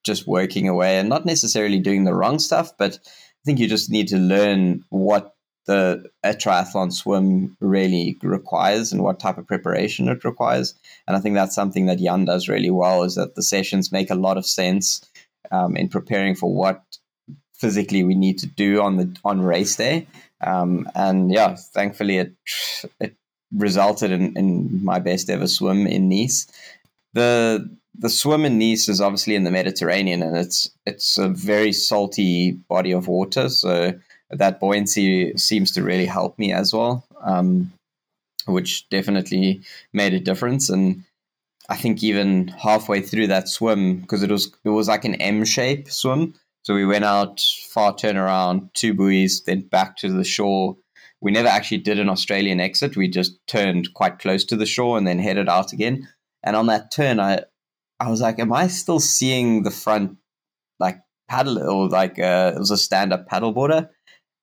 just 0.05 0.27
working 0.27 0.69
away 0.69 0.99
and 0.99 1.09
not 1.09 1.27
necessarily 1.27 1.81
doing 1.81 2.05
the 2.05 2.15
wrong 2.15 2.39
stuff, 2.39 2.77
but 2.79 2.99
I 3.05 3.43
think 3.45 3.59
you 3.59 3.69
just 3.69 3.91
need 3.91 4.09
to 4.09 4.17
learn 4.19 4.85
what 4.89 5.35
the 5.69 6.11
a 6.25 6.31
triathlon 6.31 6.91
swim 6.91 7.55
really 7.61 8.19
requires 8.23 8.91
and 8.91 9.03
what 9.03 9.21
type 9.21 9.37
of 9.37 9.47
preparation 9.47 10.09
it 10.09 10.25
requires. 10.25 10.75
And 11.07 11.15
I 11.15 11.21
think 11.21 11.35
that's 11.35 11.55
something 11.55 11.87
that 11.87 11.99
Jan 11.99 12.25
does 12.25 12.49
really 12.49 12.71
well 12.71 13.03
is 13.03 13.17
that 13.17 13.35
the 13.35 13.43
sessions 13.43 13.93
make 13.93 14.11
a 14.11 14.15
lot 14.15 14.39
of 14.39 14.47
sense 14.47 15.07
um, 15.53 15.77
in 15.77 15.91
preparing 15.91 16.35
for 16.35 16.53
what 16.53 16.83
physically 17.55 18.03
we 18.03 18.15
need 18.15 18.39
to 18.39 18.47
do 18.47 18.81
on 18.81 18.97
the 18.97 19.15
on 19.25 19.43
race 19.43 19.77
day. 19.77 20.07
Um, 20.41 20.89
and 20.95 21.31
yeah, 21.31 21.55
thankfully 21.55 22.17
it 22.17 22.33
it 22.99 23.15
resulted 23.55 24.11
in, 24.11 24.39
in 24.39 24.83
my 24.83 25.01
best 25.01 25.29
ever 25.29 25.47
swim 25.47 25.87
in 25.87 26.09
Nice. 26.09 26.47
The 27.13 27.69
the 27.95 28.09
swim 28.09 28.47
in 28.47 28.59
Nice 28.59 28.89
is 28.89 29.03
obviously 29.03 29.35
in 29.35 29.45
the 29.45 29.51
Mediterranean, 29.51 30.23
and 30.23 30.35
it's 30.35 30.71
it's 30.87 31.19
a 31.19 31.29
very 31.29 31.75
salty 31.75 32.53
body 32.53 32.93
of 32.93 33.07
water. 33.07 33.51
So 33.51 33.93
that 34.31 34.61
buoyancy 34.61 35.37
seems 35.37 35.73
to 35.73 35.83
really 35.83 36.07
help 36.07 36.39
me 36.39 36.53
as 36.53 36.73
well, 36.73 37.05
um, 37.23 37.73
which 38.47 38.89
definitely 38.89 39.63
made 39.93 40.15
a 40.15 40.21
difference. 40.21 40.69
And 40.69 41.05
I 41.69 41.77
think 41.77 42.03
even 42.03 42.49
halfway 42.49 43.01
through 43.01 43.29
that 43.29 43.49
swim, 43.49 44.01
because 44.01 44.23
it 44.23 44.31
was 44.31 44.53
it 44.65 44.71
was 44.71 44.89
like 44.89 45.05
an 45.05 45.15
M 45.17 45.45
shape 45.45 45.91
swim. 45.91 46.35
So 46.63 46.75
we 46.75 46.85
went 46.85 47.05
out, 47.05 47.41
far 47.69 47.95
turnaround, 47.95 48.73
two 48.75 48.93
buoys, 48.93 49.43
then 49.43 49.61
back 49.63 49.97
to 49.99 50.11
the 50.11 50.25
shore. 50.25 50.77
We 51.21 51.33
never 51.33 51.49
actually 51.49 51.79
did 51.79 51.99
an 51.99 52.09
Australian 52.09 52.61
exit. 52.61 52.97
We 52.97 53.09
just 53.09 53.39
turned 53.47 53.93
quite 53.95 54.19
close 54.19 54.45
to 54.45 54.57
the 54.57 54.67
shore 54.67 54.99
and 54.99 55.07
then 55.07 55.19
headed 55.19 55.49
out 55.49 55.73
again. 55.73 56.09
And 56.43 56.55
on 56.55 56.67
that 56.67 56.91
turn, 56.91 57.21
I 57.21 57.45
I 58.01 58.11
was 58.11 58.21
like, 58.21 58.39
am 58.39 58.53
I 58.53 58.69
still 58.69 59.01
seeing 59.01 59.63
the 59.63 59.71
front 59.71 60.19
like 60.79 61.01
paddle 61.29 61.59
or 61.59 61.89
like 61.89 62.19
uh, 62.19 62.53
it 62.55 62.59
was 62.59 62.71
a 62.71 62.77
stand 62.77 63.13
up 63.13 63.29
paddleboarder? 63.29 63.89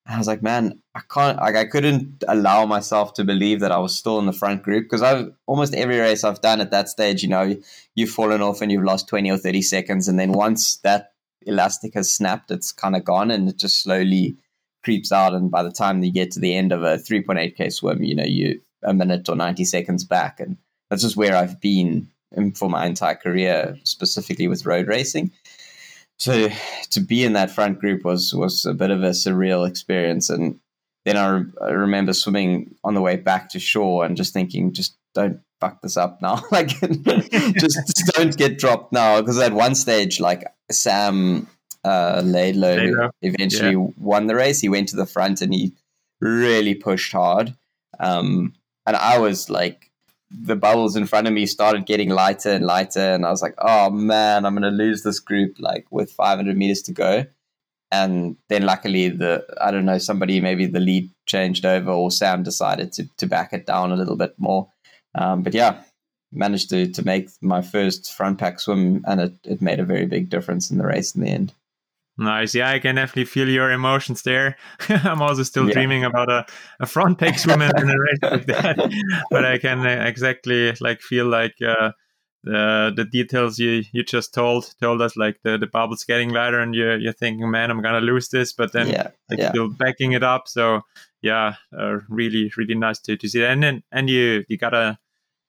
I 0.07 0.17
was 0.19 0.27
like, 0.27 0.43
man, 0.43 0.79
I 0.93 1.01
can't, 1.11 1.37
like, 1.37 1.55
I 1.55 1.65
couldn't 1.65 2.23
allow 2.27 2.65
myself 2.65 3.13
to 3.15 3.23
believe 3.23 3.59
that 3.61 3.71
I 3.71 3.79
was 3.79 3.95
still 3.95 4.19
in 4.19 4.27
the 4.27 4.33
front 4.33 4.61
group 4.61 4.85
because 4.85 5.01
I've 5.01 5.33
almost 5.47 5.73
every 5.73 5.97
race 5.97 6.23
I've 6.23 6.41
done 6.41 6.61
at 6.61 6.69
that 6.71 6.89
stage, 6.89 7.23
you 7.23 7.29
know, 7.29 7.55
you've 7.95 8.11
fallen 8.11 8.41
off 8.41 8.61
and 8.61 8.71
you've 8.71 8.83
lost 8.83 9.07
20 9.07 9.31
or 9.31 9.37
30 9.37 9.63
seconds. 9.63 10.07
And 10.07 10.19
then 10.19 10.33
once 10.33 10.77
that 10.77 11.13
elastic 11.41 11.95
has 11.95 12.11
snapped, 12.11 12.51
it's 12.51 12.71
kind 12.71 12.95
of 12.95 13.03
gone 13.03 13.31
and 13.31 13.49
it 13.49 13.57
just 13.57 13.81
slowly 13.81 14.37
creeps 14.83 15.11
out. 15.11 15.33
And 15.33 15.49
by 15.49 15.63
the 15.63 15.71
time 15.71 16.03
you 16.03 16.11
get 16.11 16.29
to 16.31 16.39
the 16.39 16.55
end 16.55 16.71
of 16.71 16.83
a 16.83 16.97
3.8K 16.97 17.73
swim, 17.73 18.03
you 18.03 18.15
know, 18.15 18.25
you 18.25 18.61
a 18.83 18.93
minute 18.93 19.27
or 19.27 19.35
90 19.35 19.65
seconds 19.65 20.03
back. 20.03 20.39
And 20.39 20.57
that's 20.89 21.01
just 21.01 21.17
where 21.17 21.35
I've 21.35 21.59
been 21.59 22.09
for 22.55 22.69
my 22.69 22.85
entire 22.85 23.15
career, 23.15 23.77
specifically 23.83 24.47
with 24.47 24.65
road 24.65 24.87
racing. 24.87 25.31
So 26.17 26.49
to 26.91 26.99
be 26.99 27.23
in 27.23 27.34
that 27.34 27.51
front 27.51 27.80
group 27.80 28.04
was 28.04 28.34
was 28.34 28.65
a 28.65 28.73
bit 28.73 28.91
of 28.91 29.04
a 29.04 29.10
surreal 29.10 29.67
experience. 29.67 30.30
And 30.30 30.60
then 31.04 31.17
I, 31.17 31.28
re- 31.28 31.51
I 31.62 31.69
remember 31.71 32.13
swimming 32.13 32.75
on 32.84 32.93
the 32.93 33.01
way 33.01 33.17
back 33.17 33.49
to 33.49 33.60
shore 33.60 34.06
and 34.06 34.17
just 34.17 34.34
thinking, 34.34 34.73
just 34.73 34.97
don't 35.13 35.41
fuck 35.60 35.82
this 35.82 35.97
up 35.97 36.21
now. 36.21 36.41
like, 36.51 36.67
just, 36.80 37.78
just, 37.78 38.12
don't 38.15 38.38
get 38.38 38.58
dropped 38.58 38.93
now. 38.93 39.21
Because 39.21 39.38
at 39.39 39.54
one 39.54 39.75
stage, 39.75 40.19
like 40.19 40.45
Sam 40.71 41.47
uh, 41.84 42.21
Laidlaw, 42.23 42.75
Laidlaw. 42.75 43.10
eventually 43.21 43.73
yeah. 43.73 43.88
won 43.97 44.28
the 44.28 44.36
race. 44.36 44.62
He 44.62 44.69
went 44.69 44.89
to 44.89 44.95
the 44.95 45.06
front 45.06 45.41
and 45.41 45.54
he 45.54 45.73
really 46.21 46.75
pushed 46.75 47.12
hard. 47.12 47.56
Um, 47.99 48.54
and 48.86 48.95
I 48.95 49.19
was 49.19 49.49
like 49.49 49.91
the 50.31 50.55
bubbles 50.55 50.95
in 50.95 51.05
front 51.05 51.27
of 51.27 51.33
me 51.33 51.45
started 51.45 51.85
getting 51.85 52.09
lighter 52.09 52.51
and 52.51 52.65
lighter, 52.65 53.13
and 53.13 53.25
I 53.25 53.29
was 53.29 53.41
like, 53.41 53.55
"Oh 53.57 53.89
man, 53.89 54.45
I'm 54.45 54.53
gonna 54.53 54.71
lose 54.71 55.03
this 55.03 55.19
group 55.19 55.57
like 55.59 55.85
with 55.91 56.11
500 56.11 56.57
meters 56.57 56.81
to 56.83 56.93
go." 56.93 57.25
And 57.91 58.38
then 58.49 58.63
luckily, 58.63 59.09
the 59.09 59.45
I 59.61 59.71
don't 59.71 59.85
know 59.85 59.97
somebody 59.99 60.41
maybe 60.41 60.65
the 60.65 60.79
lead 60.79 61.09
changed 61.27 61.65
over 61.65 61.91
or 61.91 62.11
Sam 62.11 62.43
decided 62.43 62.91
to 62.93 63.07
to 63.17 63.27
back 63.27 63.53
it 63.53 63.65
down 63.65 63.91
a 63.91 63.95
little 63.95 64.17
bit 64.17 64.35
more. 64.38 64.69
Um, 65.15 65.43
but 65.43 65.53
yeah, 65.53 65.83
managed 66.31 66.69
to 66.71 66.88
to 66.91 67.05
make 67.05 67.29
my 67.41 67.61
first 67.61 68.13
front 68.13 68.39
pack 68.39 68.59
swim, 68.59 69.03
and 69.07 69.21
it, 69.21 69.33
it 69.43 69.61
made 69.61 69.79
a 69.79 69.85
very 69.85 70.05
big 70.05 70.29
difference 70.29 70.71
in 70.71 70.77
the 70.77 70.85
race 70.85 71.15
in 71.15 71.21
the 71.21 71.29
end. 71.29 71.53
Nice. 72.17 72.56
Yeah, 72.56 72.69
I 72.69 72.80
can 72.80 72.95
definitely 72.95 73.25
feel 73.25 73.49
your 73.49 73.71
emotions 73.71 74.21
there. 74.21 74.56
I'm 74.89 75.21
also 75.21 75.43
still 75.43 75.67
yeah. 75.67 75.73
dreaming 75.73 76.06
about 76.06 76.32
a, 76.32 76.45
a 76.80 76.86
front 76.86 77.17
pack 77.17 77.38
swim 77.38 77.62
in 77.62 77.69
a 77.69 77.99
race 77.99 78.19
like 78.21 78.45
that. 78.45 79.25
but 79.32 79.43
I 79.43 79.58
can 79.58 79.86
uh, 79.86 80.06
exactly 80.06 80.71
like 80.80 81.01
feel 81.01 81.25
like 81.25 81.56
uh, 81.62 81.91
the 82.45 82.93
the 82.95 83.04
details 83.04 83.60
you 83.60 83.84
you 83.91 84.04
just 84.04 84.34
told 84.34 84.73
told 84.80 85.01
us 85.01 85.17
like 85.17 85.41
the 85.41 85.58
the 85.58 85.67
bubble's 85.67 86.04
getting 86.04 86.30
lighter 86.30 86.60
and 86.60 86.75
you're 86.75 86.97
you're 86.97 87.12
thinking 87.12 87.49
man 87.49 87.71
I'm 87.71 87.82
gonna 87.82 87.99
lose 87.99 88.30
this 88.30 88.54
but 88.54 88.71
then 88.71 88.88
yeah, 88.88 89.10
like 89.30 89.39
yeah. 89.39 89.49
still 89.49 89.67
backing 89.67 90.12
it 90.12 90.23
up 90.23 90.47
so 90.47 90.82
yeah 91.23 91.56
uh, 91.78 91.97
really 92.08 92.51
really 92.56 92.75
nice 92.75 92.99
to, 92.99 93.17
to 93.17 93.28
see 93.28 93.41
that 93.41 93.49
and 93.49 93.63
then 93.63 93.84
and 93.91 94.10
you 94.12 94.45
you 94.47 94.58
gotta 94.58 94.99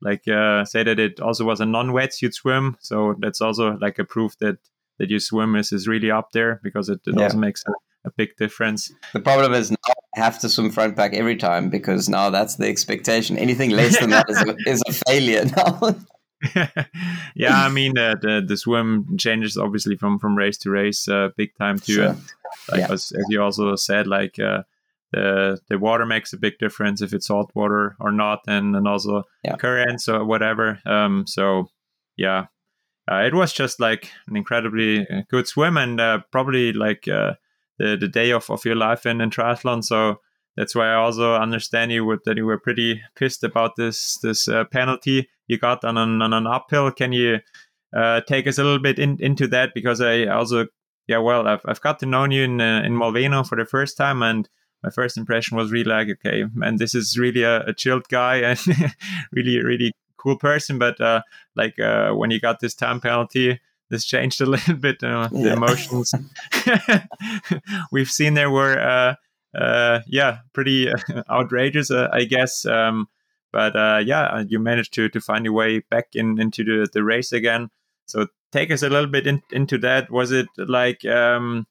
like 0.00 0.26
uh, 0.26 0.64
say 0.64 0.82
that 0.84 0.98
it 0.98 1.20
also 1.20 1.44
was 1.44 1.60
a 1.60 1.66
non-wetsuit 1.66 2.32
swim 2.32 2.78
so 2.80 3.14
that's 3.18 3.42
also 3.42 3.76
like 3.76 3.98
a 3.98 4.04
proof 4.04 4.36
that 4.38 4.56
that 4.98 5.10
you 5.10 5.18
swim 5.18 5.56
is, 5.56 5.72
is 5.72 5.88
really 5.88 6.10
up 6.10 6.32
there 6.32 6.60
because 6.62 6.88
it, 6.88 7.00
it 7.06 7.14
yeah. 7.16 7.24
also 7.24 7.38
makes 7.38 7.62
a, 7.66 7.72
a 8.08 8.10
big 8.16 8.36
difference 8.36 8.92
the 9.12 9.20
problem 9.20 9.52
is 9.52 9.70
now 9.70 9.76
I 10.16 10.20
have 10.20 10.38
to 10.40 10.48
swim 10.48 10.70
front 10.70 10.96
pack 10.96 11.14
every 11.14 11.36
time 11.36 11.70
because 11.70 12.08
now 12.08 12.30
that's 12.30 12.56
the 12.56 12.66
expectation 12.66 13.36
anything 13.38 13.70
less 13.70 13.98
than 13.98 14.10
that 14.10 14.26
is 14.28 14.42
a, 14.42 14.56
is 14.70 14.82
a 14.88 14.92
failure 14.92 15.44
now 15.44 15.96
yeah, 17.34 17.64
I 17.64 17.68
mean 17.70 17.96
uh, 17.96 18.14
the 18.20 18.44
the 18.46 18.56
swim 18.56 19.16
changes 19.16 19.56
obviously 19.56 19.96
from 19.96 20.18
from 20.18 20.36
race 20.36 20.58
to 20.58 20.70
race, 20.70 21.08
uh, 21.08 21.30
big 21.36 21.56
time 21.56 21.78
too. 21.78 21.94
Sure. 21.94 22.16
Like 22.70 22.80
yeah. 22.80 22.92
as, 22.92 23.12
as, 23.12 23.24
you 23.28 23.42
also 23.42 23.74
said, 23.76 24.06
like 24.06 24.38
uh, 24.38 24.62
the 25.12 25.58
the 25.68 25.78
water 25.78 26.04
makes 26.04 26.32
a 26.32 26.36
big 26.36 26.58
difference 26.58 27.00
if 27.00 27.12
it's 27.12 27.26
salt 27.26 27.50
water 27.54 27.96
or 28.00 28.12
not, 28.12 28.40
and 28.46 28.76
and 28.76 28.86
also 28.86 29.24
yeah. 29.44 29.56
currents 29.56 30.08
or 30.08 30.24
whatever. 30.24 30.78
Um, 30.84 31.26
so 31.26 31.70
yeah, 32.16 32.46
uh, 33.10 33.16
it 33.16 33.34
was 33.34 33.52
just 33.52 33.80
like 33.80 34.10
an 34.26 34.36
incredibly 34.36 35.06
uh, 35.08 35.22
good 35.30 35.46
swim, 35.46 35.76
and 35.76 36.00
uh, 36.00 36.20
probably 36.30 36.72
like 36.72 37.04
the 37.04 37.36
the 37.78 38.08
day 38.08 38.30
of, 38.32 38.50
of 38.50 38.64
your 38.64 38.76
life 38.76 39.06
in, 39.06 39.20
in 39.20 39.30
triathlon. 39.30 39.84
So 39.84 40.20
that's 40.56 40.74
why 40.74 40.88
I 40.88 40.94
also 40.94 41.34
understand 41.34 41.92
you 41.92 42.04
with, 42.04 42.24
that 42.24 42.36
you 42.36 42.46
were 42.46 42.58
pretty 42.58 43.02
pissed 43.14 43.44
about 43.44 43.76
this 43.76 44.18
this 44.18 44.48
uh, 44.48 44.64
penalty 44.64 45.28
you 45.48 45.58
got 45.58 45.84
on 45.84 45.96
an, 45.96 46.22
on 46.22 46.32
an 46.32 46.46
uphill. 46.46 46.90
Can 46.90 47.12
you 47.12 47.38
uh, 47.96 48.20
take 48.22 48.46
us 48.46 48.58
a 48.58 48.64
little 48.64 48.80
bit 48.80 48.98
in, 48.98 49.16
into 49.20 49.46
that? 49.48 49.70
Because 49.74 50.00
I 50.00 50.24
also, 50.24 50.66
yeah, 51.06 51.18
well, 51.18 51.46
I've, 51.46 51.60
I've 51.66 51.80
got 51.80 52.00
to 52.00 52.06
know 52.06 52.24
you 52.24 52.42
in 52.42 52.60
uh, 52.60 52.82
in 52.84 52.94
Molveno 52.94 53.46
for 53.46 53.56
the 53.56 53.64
first 53.64 53.96
time, 53.96 54.22
and 54.22 54.48
my 54.82 54.90
first 54.90 55.16
impression 55.16 55.56
was 55.56 55.70
really 55.70 55.88
like, 55.88 56.08
okay, 56.08 56.44
man, 56.54 56.76
this 56.76 56.94
is 56.94 57.18
really 57.18 57.42
a, 57.42 57.60
a 57.60 57.74
chilled 57.74 58.08
guy 58.08 58.36
and 58.36 58.58
really, 59.32 59.62
really 59.62 59.92
cool 60.26 60.36
person. 60.36 60.78
But 60.78 61.00
uh, 61.00 61.22
like 61.54 61.78
uh, 61.78 62.12
when 62.12 62.30
you 62.30 62.40
got 62.40 62.60
this 62.60 62.74
time 62.74 63.00
penalty, 63.00 63.60
this 63.90 64.04
changed 64.04 64.40
a 64.40 64.46
little 64.54 64.76
bit. 64.76 65.02
Uh, 65.02 65.28
the 65.28 65.52
emotions 65.52 66.12
we've 67.92 68.10
seen 68.10 68.34
there 68.34 68.50
were, 68.50 68.78
uh, 68.78 69.14
uh, 69.56 70.00
yeah, 70.06 70.38
pretty 70.52 70.92
outrageous, 71.30 71.90
uh, 71.90 72.08
I 72.12 72.24
guess. 72.24 72.66
Um, 72.66 73.08
but 73.52 73.76
uh, 73.76 74.02
yeah, 74.04 74.42
you 74.48 74.58
managed 74.58 74.92
to 74.94 75.08
to 75.08 75.20
find 75.20 75.44
your 75.44 75.54
way 75.54 75.78
back 75.78 76.08
in 76.14 76.40
into 76.40 76.64
the, 76.64 76.88
the 76.92 77.04
race 77.04 77.32
again. 77.32 77.70
So 78.06 78.26
take 78.52 78.70
us 78.70 78.82
a 78.82 78.90
little 78.90 79.10
bit 79.10 79.26
in, 79.26 79.42
into 79.50 79.78
that. 79.78 80.10
Was 80.10 80.32
it 80.32 80.48
like 80.58 81.04
um, 81.04 81.66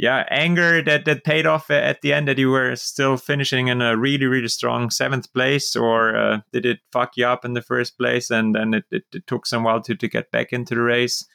yeah, 0.00 0.24
anger 0.30 0.82
that 0.82 1.04
that 1.04 1.24
paid 1.24 1.44
off 1.44 1.70
at 1.70 2.00
the 2.00 2.14
end 2.14 2.26
that 2.26 2.38
you 2.38 2.48
were 2.48 2.74
still 2.74 3.18
finishing 3.18 3.68
in 3.68 3.82
a 3.82 3.98
really 3.98 4.24
really 4.24 4.48
strong 4.48 4.88
seventh 4.88 5.30
place, 5.34 5.76
or 5.76 6.16
uh, 6.16 6.40
did 6.54 6.64
it 6.64 6.78
fuck 6.90 7.18
you 7.18 7.26
up 7.26 7.44
in 7.44 7.52
the 7.52 7.60
first 7.60 7.98
place 7.98 8.30
and 8.30 8.54
then 8.54 8.72
it, 8.72 8.84
it, 8.90 9.02
it, 9.12 9.26
took 9.26 9.44
some 9.44 9.62
while 9.62 9.82
to 9.82 9.94
to 9.94 10.08
get 10.08 10.30
back 10.30 10.54
into 10.54 10.74
the 10.74 10.80
race? 10.80 11.26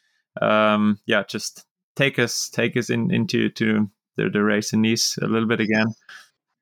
Um, 0.42 1.00
yeah, 1.06 1.22
just 1.30 1.64
take 1.96 2.18
us 2.18 2.50
take 2.50 2.76
us 2.76 2.90
in 2.90 3.14
into 3.14 3.50
to 3.52 3.88
the, 4.18 4.30
the 4.30 4.42
race 4.42 4.74
in 4.74 4.82
Nice 4.82 5.16
a 5.22 5.28
little 5.28 5.48
bit 5.48 5.60
again. 5.60 5.86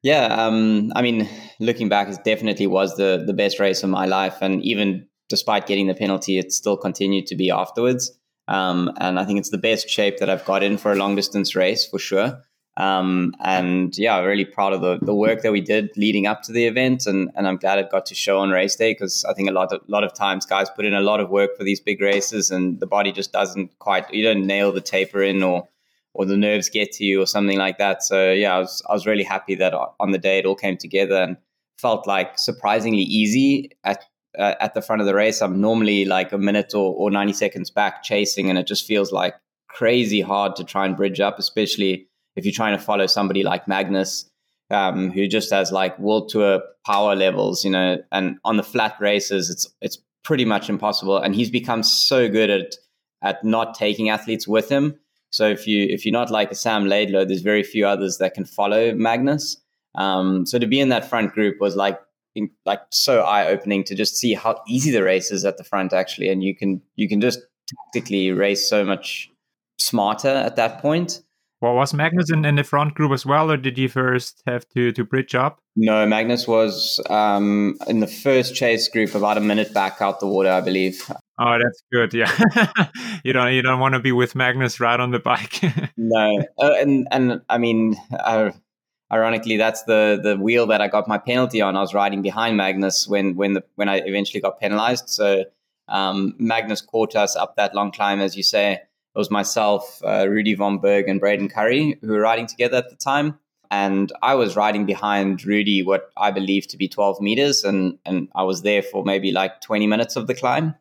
Yeah, 0.02 0.26
um, 0.26 0.92
I 0.98 1.02
mean, 1.02 1.30
looking 1.62 1.88
back, 1.88 2.10
it 2.10 2.26
definitely 2.26 2.68
was 2.68 2.98
the 2.98 3.24
the 3.26 3.34
best 3.34 3.62
race 3.62 3.82
of 3.82 3.90
my 3.90 4.08
life, 4.08 4.40
and 4.42 4.62
even 4.62 5.08
despite 5.30 5.68
getting 5.68 5.88
the 5.88 5.96
penalty, 5.96 6.38
it 6.38 6.52
still 6.52 6.76
continued 6.76 7.28
to 7.28 7.36
be 7.38 7.50
afterwards. 7.50 8.12
Um, 8.48 8.92
and 8.98 9.20
I 9.20 9.26
think 9.26 9.40
it's 9.40 9.50
the 9.50 9.58
best 9.58 9.90
shape 9.90 10.18
that 10.18 10.30
I've 10.30 10.46
got 10.46 10.64
in 10.64 10.78
for 10.78 10.92
a 10.92 10.96
long 10.96 11.16
distance 11.16 11.56
race 11.56 11.86
for 11.86 12.00
sure. 12.00 12.42
Um, 12.76 13.36
and 13.40 13.96
yeah, 13.98 14.18
I'm 14.18 14.26
really 14.26 14.46
proud 14.46 14.74
of 14.74 14.82
the, 14.82 14.98
the 15.00 15.14
work 15.14 15.44
that 15.44 15.52
we 15.52 15.62
did 15.62 15.92
leading 15.96 16.26
up 16.26 16.42
to 16.44 16.52
the 16.52 16.66
event, 16.66 17.06
and, 17.06 17.30
and 17.36 17.48
I'm 17.48 17.58
glad 17.58 17.78
it 17.78 17.92
got 17.92 18.08
to 18.08 18.16
show 18.16 18.40
on 18.40 18.50
race 18.50 18.76
day 18.76 18.94
because 18.94 19.24
I 19.26 19.34
think 19.34 19.48
a 19.48 19.54
lot 19.54 19.72
of 19.72 19.82
lot 19.88 20.04
of 20.04 20.14
times 20.14 20.46
guys 20.46 20.72
put 20.72 20.86
in 20.86 20.94
a 20.96 21.02
lot 21.02 21.20
of 21.20 21.30
work 21.30 21.56
for 21.56 21.64
these 21.64 21.80
big 21.80 22.02
races, 22.02 22.50
and 22.50 22.80
the 22.80 22.88
body 22.88 23.12
just 23.12 23.32
doesn't 23.32 23.78
quite 23.78 24.12
you 24.12 24.24
don't 24.24 24.48
nail 24.48 24.72
the 24.72 24.82
taper 24.82 25.22
in 25.22 25.44
or 25.44 25.68
or 26.16 26.26
the 26.26 26.38
nerves 26.38 26.70
get 26.70 26.92
to 26.94 27.04
you 27.04 27.22
or 27.22 27.28
something 27.28 27.60
like 27.60 27.78
that. 27.78 28.02
So 28.02 28.32
yeah, 28.32 28.56
I 28.56 28.60
was 28.60 28.82
I 28.90 28.94
was 28.94 29.06
really 29.06 29.24
happy 29.24 29.54
that 29.56 29.76
on 30.00 30.12
the 30.12 30.18
day 30.18 30.40
it 30.40 30.46
all 30.48 30.56
came 30.56 30.78
together 30.78 31.18
and 31.18 31.38
felt 31.78 32.08
like 32.08 32.40
surprisingly 32.40 33.04
easy 33.04 33.70
at 33.84 34.04
uh, 34.38 34.56
at 34.60 34.74
the 34.74 34.82
front 34.82 35.02
of 35.02 35.06
the 35.06 35.16
race. 35.16 35.42
I'm 35.42 35.62
normally 35.62 36.06
like 36.06 36.32
a 36.32 36.38
minute 36.38 36.74
or, 36.74 36.94
or 36.96 37.12
90 37.12 37.34
seconds 37.34 37.70
back 37.70 38.04
chasing, 38.04 38.50
and 38.50 38.58
it 38.58 38.68
just 38.68 38.86
feels 38.86 39.12
like 39.12 39.36
crazy 39.68 40.22
hard 40.22 40.56
to 40.58 40.64
try 40.64 40.86
and 40.86 40.96
bridge 40.96 41.20
up, 41.20 41.40
especially 41.40 42.08
if 42.36 42.46
you're 42.46 42.54
trying 42.54 42.78
to 42.78 42.84
follow 42.84 43.08
somebody 43.08 43.44
like 43.44 43.68
Magnus. 43.68 44.30
Um, 44.72 45.12
who 45.12 45.28
just 45.28 45.52
has 45.52 45.72
like 45.72 46.00
world 46.00 46.30
tour 46.30 46.64
power 46.84 47.16
levels, 47.16 47.64
you 47.64 47.70
know, 47.70 47.98
and 48.12 48.40
on 48.44 48.58
the 48.58 48.64
flat 48.64 48.96
races, 49.00 49.52
it's 49.52 49.68
it's 49.82 50.00
pretty 50.24 50.46
much 50.46 50.68
impossible. 50.68 51.18
And 51.18 51.36
he's 51.36 51.52
become 51.52 51.84
so 51.84 52.28
good 52.28 52.50
at 52.50 52.76
at 53.22 53.44
not 53.44 53.76
taking 53.76 54.10
athletes 54.10 54.48
with 54.48 54.70
him 54.70 54.98
so 55.34 55.50
if 55.50 55.68
you 55.68 55.88
if 55.90 56.06
you're 56.06 56.14
not 56.14 56.30
like 56.30 56.52
a 56.52 56.56
Sam 56.56 56.86
Laidlow, 56.86 57.28
there's 57.28 57.42
very 57.42 57.64
few 57.64 57.88
others 57.88 58.20
that 58.20 58.36
can 58.36 58.46
follow 58.46 58.94
Magnus. 58.94 59.58
Um, 59.96 60.46
so 60.46 60.60
to 60.60 60.68
be 60.68 60.80
in 60.80 60.90
that 60.90 61.10
front 61.10 61.34
group 61.34 61.60
was 61.60 61.76
like 61.76 62.00
in, 62.36 62.50
like 62.66 62.82
so 62.92 63.22
eye 63.22 63.48
opening 63.48 63.84
to 63.86 63.96
just 63.96 64.16
see 64.16 64.34
how 64.34 64.62
easy 64.68 64.92
the 64.92 65.04
race 65.04 65.32
is 65.32 65.46
at 65.46 65.58
the 65.58 65.64
front 65.64 65.94
actually, 65.94 66.30
and 66.30 66.44
you 66.44 66.56
can 66.56 66.82
you 66.96 67.08
can 67.08 67.22
just 67.22 67.40
tactically 67.68 68.32
race 68.32 68.68
so 68.70 68.84
much 68.84 69.30
smarter 69.78 70.30
at 70.30 70.56
that 70.56 70.82
point. 70.82 71.22
Well, 71.64 71.76
was 71.76 71.94
Magnus 71.94 72.30
in, 72.30 72.44
in 72.44 72.58
the 72.58 72.64
front 72.66 72.94
group 72.94 73.14
as 73.14 73.26
well, 73.26 73.50
or 73.50 73.56
did 73.56 73.78
you 73.78 73.88
first 73.88 74.44
have 74.46 74.68
to 74.76 74.92
to 74.92 75.06
bridge 75.06 75.34
up? 75.34 75.60
No, 75.78 76.06
Magnus 76.06 76.46
was 76.46 77.00
um, 77.10 77.78
in 77.88 78.02
the 78.02 78.08
first 78.08 78.54
chase 78.54 78.90
group 78.90 79.16
about 79.16 79.38
a 79.38 79.40
minute 79.40 79.74
back 79.74 80.02
out 80.02 80.20
the 80.20 80.28
water, 80.28 80.50
I 80.50 80.60
believe. 80.60 81.10
Oh, 81.40 81.58
that's 81.58 81.84
good. 81.90 82.14
Yeah, 82.14 82.30
you 83.24 83.32
don't 83.32 83.54
you 83.54 83.62
don't 83.62 83.80
want 83.80 83.94
to 83.94 84.02
be 84.02 84.12
with 84.12 84.36
Magnus 84.36 84.82
right 84.82 85.00
on 85.00 85.12
the 85.12 85.20
bike. 85.20 85.62
no, 85.98 86.44
uh, 86.62 86.74
and 86.74 87.08
and 87.12 87.42
I 87.50 87.58
mean, 87.60 87.96
uh, 88.12 88.52
ironically, 89.12 89.58
that's 89.58 89.84
the 89.84 90.20
the 90.22 90.38
wheel 90.38 90.68
that 90.68 90.82
I 90.82 90.88
got 90.88 91.08
my 91.08 91.18
penalty 91.18 91.62
on. 91.62 91.76
I 91.76 91.82
was 91.82 91.94
riding 91.94 92.22
behind 92.22 92.58
Magnus 92.58 93.08
when 93.08 93.36
when 93.36 93.54
the 93.54 93.64
when 93.76 93.90
I 93.90 93.98
eventually 93.98 94.42
got 94.42 94.60
penalized. 94.60 95.10
So 95.10 95.46
um, 95.88 96.36
Magnus 96.38 96.82
caught 96.82 97.16
us 97.16 97.36
up 97.36 97.56
that 97.56 97.76
long 97.76 97.92
climb, 97.92 98.22
as 98.22 98.36
you 98.36 98.44
say 98.44 98.74
it 98.74 99.20
was 99.20 99.30
myself, 99.30 100.02
uh, 100.04 100.28
Rudy 100.28 100.56
Von 100.56 100.80
Berg, 100.80 101.08
and 101.08 101.20
Braden 101.20 101.50
Currie 101.50 101.98
who 102.02 102.08
were 102.08 102.22
riding 102.22 102.48
together 102.48 102.78
at 102.78 102.90
the 102.90 102.96
time. 102.96 103.38
And 103.70 104.12
I 104.22 104.36
was 104.36 104.56
riding 104.56 104.86
behind 104.86 105.44
Rudy, 105.46 105.82
what 105.82 106.12
I 106.16 106.30
believe 106.30 106.68
to 106.68 106.78
be 106.78 106.88
12 106.88 107.20
meters, 107.22 107.64
and, 107.64 107.98
and 108.06 108.28
I 108.36 108.44
was 108.44 108.62
there 108.62 108.84
for 108.84 109.04
maybe 109.04 109.32
like 109.32 109.62
20 109.62 109.88
minutes 109.88 110.16
of 110.16 110.28
the 110.28 110.36
climb. 110.36 110.76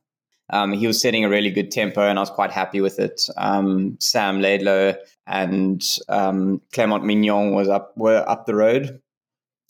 Um, 0.53 0.73
he 0.73 0.87
was 0.87 1.01
setting 1.01 1.25
a 1.25 1.29
really 1.29 1.51
good 1.51 1.71
tempo, 1.71 2.03
and 2.03 2.19
I 2.19 2.23
was 2.23 2.31
quite 2.31 2.51
happy 2.51 2.81
with 2.81 2.99
it. 2.99 3.29
Um, 3.37 3.97
Sam 4.01 4.41
Laidlow 4.41 4.97
and 5.27 5.83
um, 6.09 6.61
Clement 6.73 7.05
Mignon 7.05 7.53
was 7.53 7.69
up 7.69 7.93
were 7.97 8.25
up 8.29 8.47
the 8.47 8.55
road, 8.55 9.01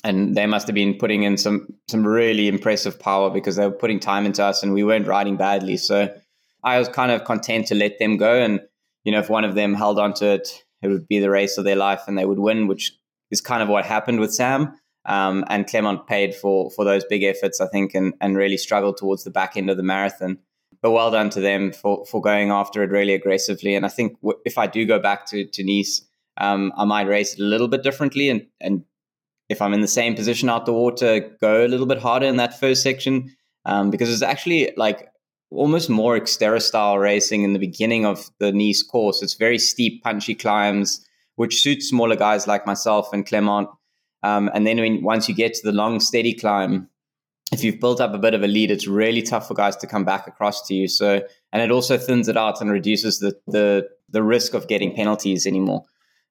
and 0.05 0.35
they 0.35 0.47
must 0.47 0.67
have 0.67 0.75
been 0.75 0.99
putting 0.99 1.23
in 1.23 1.37
some 1.37 1.69
some 1.89 2.07
really 2.07 2.49
impressive 2.49 2.99
power 2.99 3.31
because 3.31 3.57
they 3.57 3.67
were 3.67 3.73
putting 3.73 4.01
time 4.01 4.27
into 4.27 4.45
us, 4.45 4.63
and 4.63 4.75
we 4.75 4.85
weren't 4.85 5.07
riding 5.07 5.37
badly. 5.37 5.77
So 5.77 6.13
I 6.65 6.79
was 6.79 6.89
kind 6.89 7.11
of 7.11 7.25
content 7.25 7.67
to 7.69 7.75
let 7.75 7.99
them 7.99 8.17
go. 8.17 8.35
And, 8.41 8.61
you 9.05 9.13
know, 9.13 9.19
if 9.19 9.29
one 9.29 9.45
of 9.45 9.55
them 9.55 9.75
held 9.75 9.99
onto 9.99 10.25
it, 10.25 10.63
it 10.81 10.89
would 10.89 11.09
be 11.09 11.19
the 11.19 11.31
race 11.31 11.59
of 11.59 11.65
their 11.65 11.77
life 11.77 12.03
and 12.07 12.17
they 12.17 12.25
would 12.25 12.39
win, 12.39 12.69
which 12.69 12.93
is 13.31 13.41
kind 13.41 13.63
of 13.63 13.69
what 13.69 13.85
happened 13.85 14.21
with 14.21 14.33
Sam. 14.33 14.75
Um, 15.05 15.45
and 15.49 15.67
Clement 15.67 16.07
paid 16.07 16.35
for 16.35 16.71
for 16.71 16.85
those 16.85 17.05
big 17.05 17.25
efforts, 17.25 17.61
I 17.61 17.67
think, 17.67 17.95
and, 17.95 18.15
and 18.21 18.37
really 18.37 18.57
struggled 18.57 18.99
towards 18.99 19.25
the 19.25 19.31
back 19.31 19.57
end 19.57 19.69
of 19.69 19.77
the 19.77 19.83
marathon. 19.83 20.39
But 20.83 20.91
well 20.91 21.13
done 21.13 21.31
to 21.31 21.41
them 21.41 21.73
for, 21.73 22.05
for 22.07 22.21
going 22.21 22.51
after 22.51 22.83
it 22.83 22.91
really 22.91 23.15
aggressively. 23.15 23.75
And 23.77 23.87
I 23.87 23.89
think 23.89 24.21
w- 24.21 24.39
if 24.45 24.59
I 24.59 24.67
do 24.67 24.85
go 24.85 24.99
back 24.99 25.27
to, 25.27 25.47
to 25.47 25.63
Nice, 25.63 26.03
um, 26.39 26.73
I 26.77 26.85
might 26.85 27.07
race 27.07 27.35
it 27.35 27.41
a 27.41 27.45
little 27.45 27.69
bit 27.69 27.85
differently. 27.85 28.29
And, 28.29 28.47
and 28.61 28.85
if 29.49 29.63
I'm 29.63 29.75
in 29.75 29.81
the 29.81 29.89
same 29.89 30.17
position 30.17 30.51
out 30.51 30.67
the 30.67 30.73
water, 30.73 31.21
go 31.41 31.65
a 31.65 31.69
little 31.69 31.87
bit 31.87 31.99
harder 31.99 32.27
in 32.27 32.37
that 32.37 32.59
first 32.59 32.83
section. 32.83 33.35
Um, 33.65 33.91
because 33.91 34.13
it's 34.13 34.23
actually 34.23 34.73
like 34.77 35.09
almost 35.53 35.89
more 35.89 36.19
Xterra 36.19 36.61
style 36.61 36.99
racing 36.99 37.43
in 37.43 37.53
the 37.53 37.61
beginning 37.61 38.05
of 38.05 38.29
the 38.41 38.51
Nice 38.51 38.83
course. 38.83 39.23
It's 39.23 39.35
very 39.35 39.59
steep, 39.59 40.03
punchy 40.03 40.35
climbs, 40.35 41.07
which 41.37 41.63
suits 41.63 41.89
smaller 41.89 42.17
guys 42.17 42.49
like 42.49 42.67
myself 42.67 43.13
and 43.13 43.25
Clement. 43.25 43.69
Um, 44.25 44.51
and 44.53 44.67
then 44.67 44.79
when, 44.79 45.03
once 45.03 45.29
you 45.29 45.35
get 45.35 45.55
to 45.55 45.63
the 45.63 45.73
long, 45.73 46.01
steady 46.01 46.35
climb, 46.35 46.89
if 47.53 47.63
you've 47.63 47.79
built 47.79 48.01
up 48.01 48.15
a 48.15 48.19
bit 48.19 48.35
of 48.35 48.43
a 48.43 48.47
lead, 48.47 48.71
it's 48.71 48.87
really 48.87 49.23
tough 49.23 49.47
for 49.47 49.55
guys 49.55 49.77
to 49.77 49.87
come 49.87 50.05
back 50.05 50.27
across 50.27 50.67
to 50.69 50.75
you. 50.75 50.89
So, 50.89 51.23
and 51.53 51.63
it 51.63 51.71
also 51.71 51.99
thins 51.99 52.29
it 52.29 52.37
out 52.37 52.61
and 52.61 52.71
reduces 52.71 53.19
the 53.19 53.39
the 53.47 53.89
the 54.09 54.23
risk 54.23 54.55
of 54.55 54.69
getting 54.69 54.95
penalties 54.95 55.47
anymore. 55.47 55.85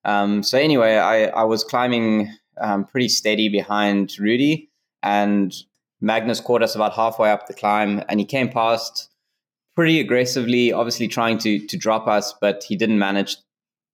Um, 0.04 0.44
so 0.44 0.58
anyway, 0.58 0.98
I 0.98 1.26
I 1.26 1.44
was 1.44 1.64
climbing 1.64 2.34
um, 2.60 2.86
pretty 2.86 3.10
steady 3.10 3.50
behind 3.50 4.18
Rudy, 4.20 4.70
and 5.04 5.54
Magnus 6.02 6.40
caught 6.40 6.64
us 6.64 6.76
about 6.76 6.94
halfway 6.94 7.30
up 7.30 7.48
the 7.48 7.54
climb, 7.54 8.04
and 8.10 8.20
he 8.20 8.26
came 8.26 8.50
past 8.50 9.10
pretty 9.76 10.00
aggressively, 10.00 10.74
obviously 10.74 11.08
trying 11.08 11.38
to 11.40 11.66
to 11.68 11.78
drop 11.78 12.08
us, 12.08 12.34
but 12.42 12.64
he 12.64 12.76
didn't 12.76 13.00
manage 13.00 13.38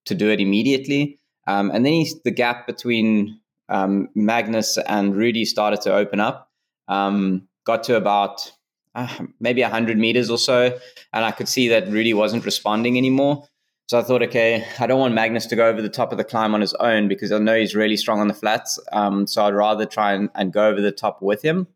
to 0.06 0.16
do 0.16 0.30
it 0.30 0.40
immediately. 0.40 1.20
Um, 1.46 1.72
and 1.72 1.86
then 1.86 1.94
he, 1.94 2.12
the 2.24 2.32
gap 2.32 2.68
between 2.68 3.40
um, 3.70 4.10
Magnus 4.16 4.78
and 4.78 5.16
Rudy 5.16 5.46
started 5.46 5.82
to 5.82 5.94
open 5.94 6.20
up. 6.20 6.47
Um, 6.88 7.48
got 7.66 7.84
to 7.84 7.96
about 7.96 8.52
uh, 8.96 9.26
maybe 9.40 9.62
100 9.62 9.98
meters 9.98 10.30
or 10.30 10.38
so, 10.38 10.78
and 11.14 11.26
I 11.26 11.32
could 11.32 11.48
see 11.48 11.68
that 11.70 11.88
Rudy 11.88 12.14
wasn't 12.14 12.46
responding 12.46 12.98
anymore. 12.98 13.48
So 13.88 13.98
I 13.98 14.04
thought, 14.04 14.22
okay, 14.24 14.66
I 14.80 14.88
don't 14.88 15.00
want 15.00 15.14
Magnus 15.14 15.46
to 15.46 15.56
go 15.56 15.66
over 15.66 15.82
the 15.82 15.88
top 15.88 16.12
of 16.12 16.18
the 16.18 16.26
climb 16.26 16.54
on 16.54 16.60
his 16.60 16.74
own 16.74 17.08
because 17.08 17.32
I 17.32 17.38
know 17.38 17.56
he's 17.56 17.74
really 17.74 17.96
strong 17.96 18.20
on 18.20 18.28
the 18.28 18.34
flats. 18.34 18.78
Um, 18.92 19.26
so 19.28 19.46
I'd 19.46 19.54
rather 19.54 19.86
try 19.86 20.12
and, 20.12 20.30
and, 20.36 20.52
go 20.52 20.68
over 20.68 20.82
the 20.82 20.92
top 20.92 21.22
with 21.22 21.42
him. 21.42 21.68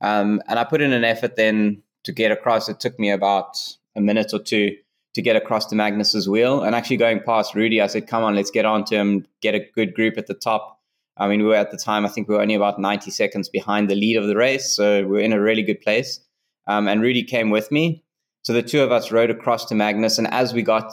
Um, 0.00 0.42
and 0.48 0.58
I 0.58 0.64
put 0.64 0.80
in 0.80 0.92
an 0.92 1.04
effort 1.04 1.36
then 1.36 1.80
to 2.02 2.12
get 2.12 2.32
across. 2.32 2.68
It 2.68 2.80
took 2.80 2.98
me 2.98 3.10
about 3.10 3.56
a 3.94 4.00
minute 4.00 4.34
or 4.34 4.40
two 4.40 4.76
to 5.14 5.22
get 5.22 5.36
across 5.36 5.66
to 5.66 5.76
Magnus's 5.76 6.28
wheel. 6.28 6.62
And 6.62 6.74
actually 6.74 6.96
going 6.96 7.20
past 7.20 7.54
Rudy, 7.54 7.80
I 7.80 7.86
said, 7.86 8.08
come 8.08 8.24
on, 8.24 8.34
let's 8.34 8.50
get 8.50 8.64
on 8.64 8.84
to 8.86 8.96
him, 8.96 9.24
get 9.40 9.54
a 9.54 9.60
good 9.60 9.94
group 9.94 10.18
at 10.18 10.26
the 10.26 10.34
top. 10.34 10.80
I 11.16 11.28
mean, 11.28 11.40
we 11.40 11.46
were 11.46 11.54
at 11.54 11.70
the 11.70 11.76
time, 11.76 12.04
I 12.04 12.08
think 12.08 12.28
we 12.28 12.34
were 12.34 12.42
only 12.42 12.54
about 12.54 12.80
90 12.80 13.10
seconds 13.10 13.48
behind 13.48 13.88
the 13.88 13.94
lead 13.94 14.16
of 14.16 14.26
the 14.26 14.36
race. 14.36 14.74
So 14.74 15.02
we 15.02 15.06
we're 15.06 15.20
in 15.20 15.32
a 15.32 15.40
really 15.40 15.62
good 15.62 15.80
place. 15.80 16.20
Um, 16.66 16.88
and 16.88 17.00
Rudy 17.00 17.22
came 17.22 17.50
with 17.50 17.70
me. 17.70 18.02
So 18.42 18.52
the 18.52 18.62
two 18.62 18.82
of 18.82 18.90
us 18.90 19.12
rode 19.12 19.30
across 19.30 19.64
to 19.66 19.74
Magnus. 19.74 20.18
And 20.18 20.26
as 20.32 20.52
we 20.52 20.62
got 20.62 20.92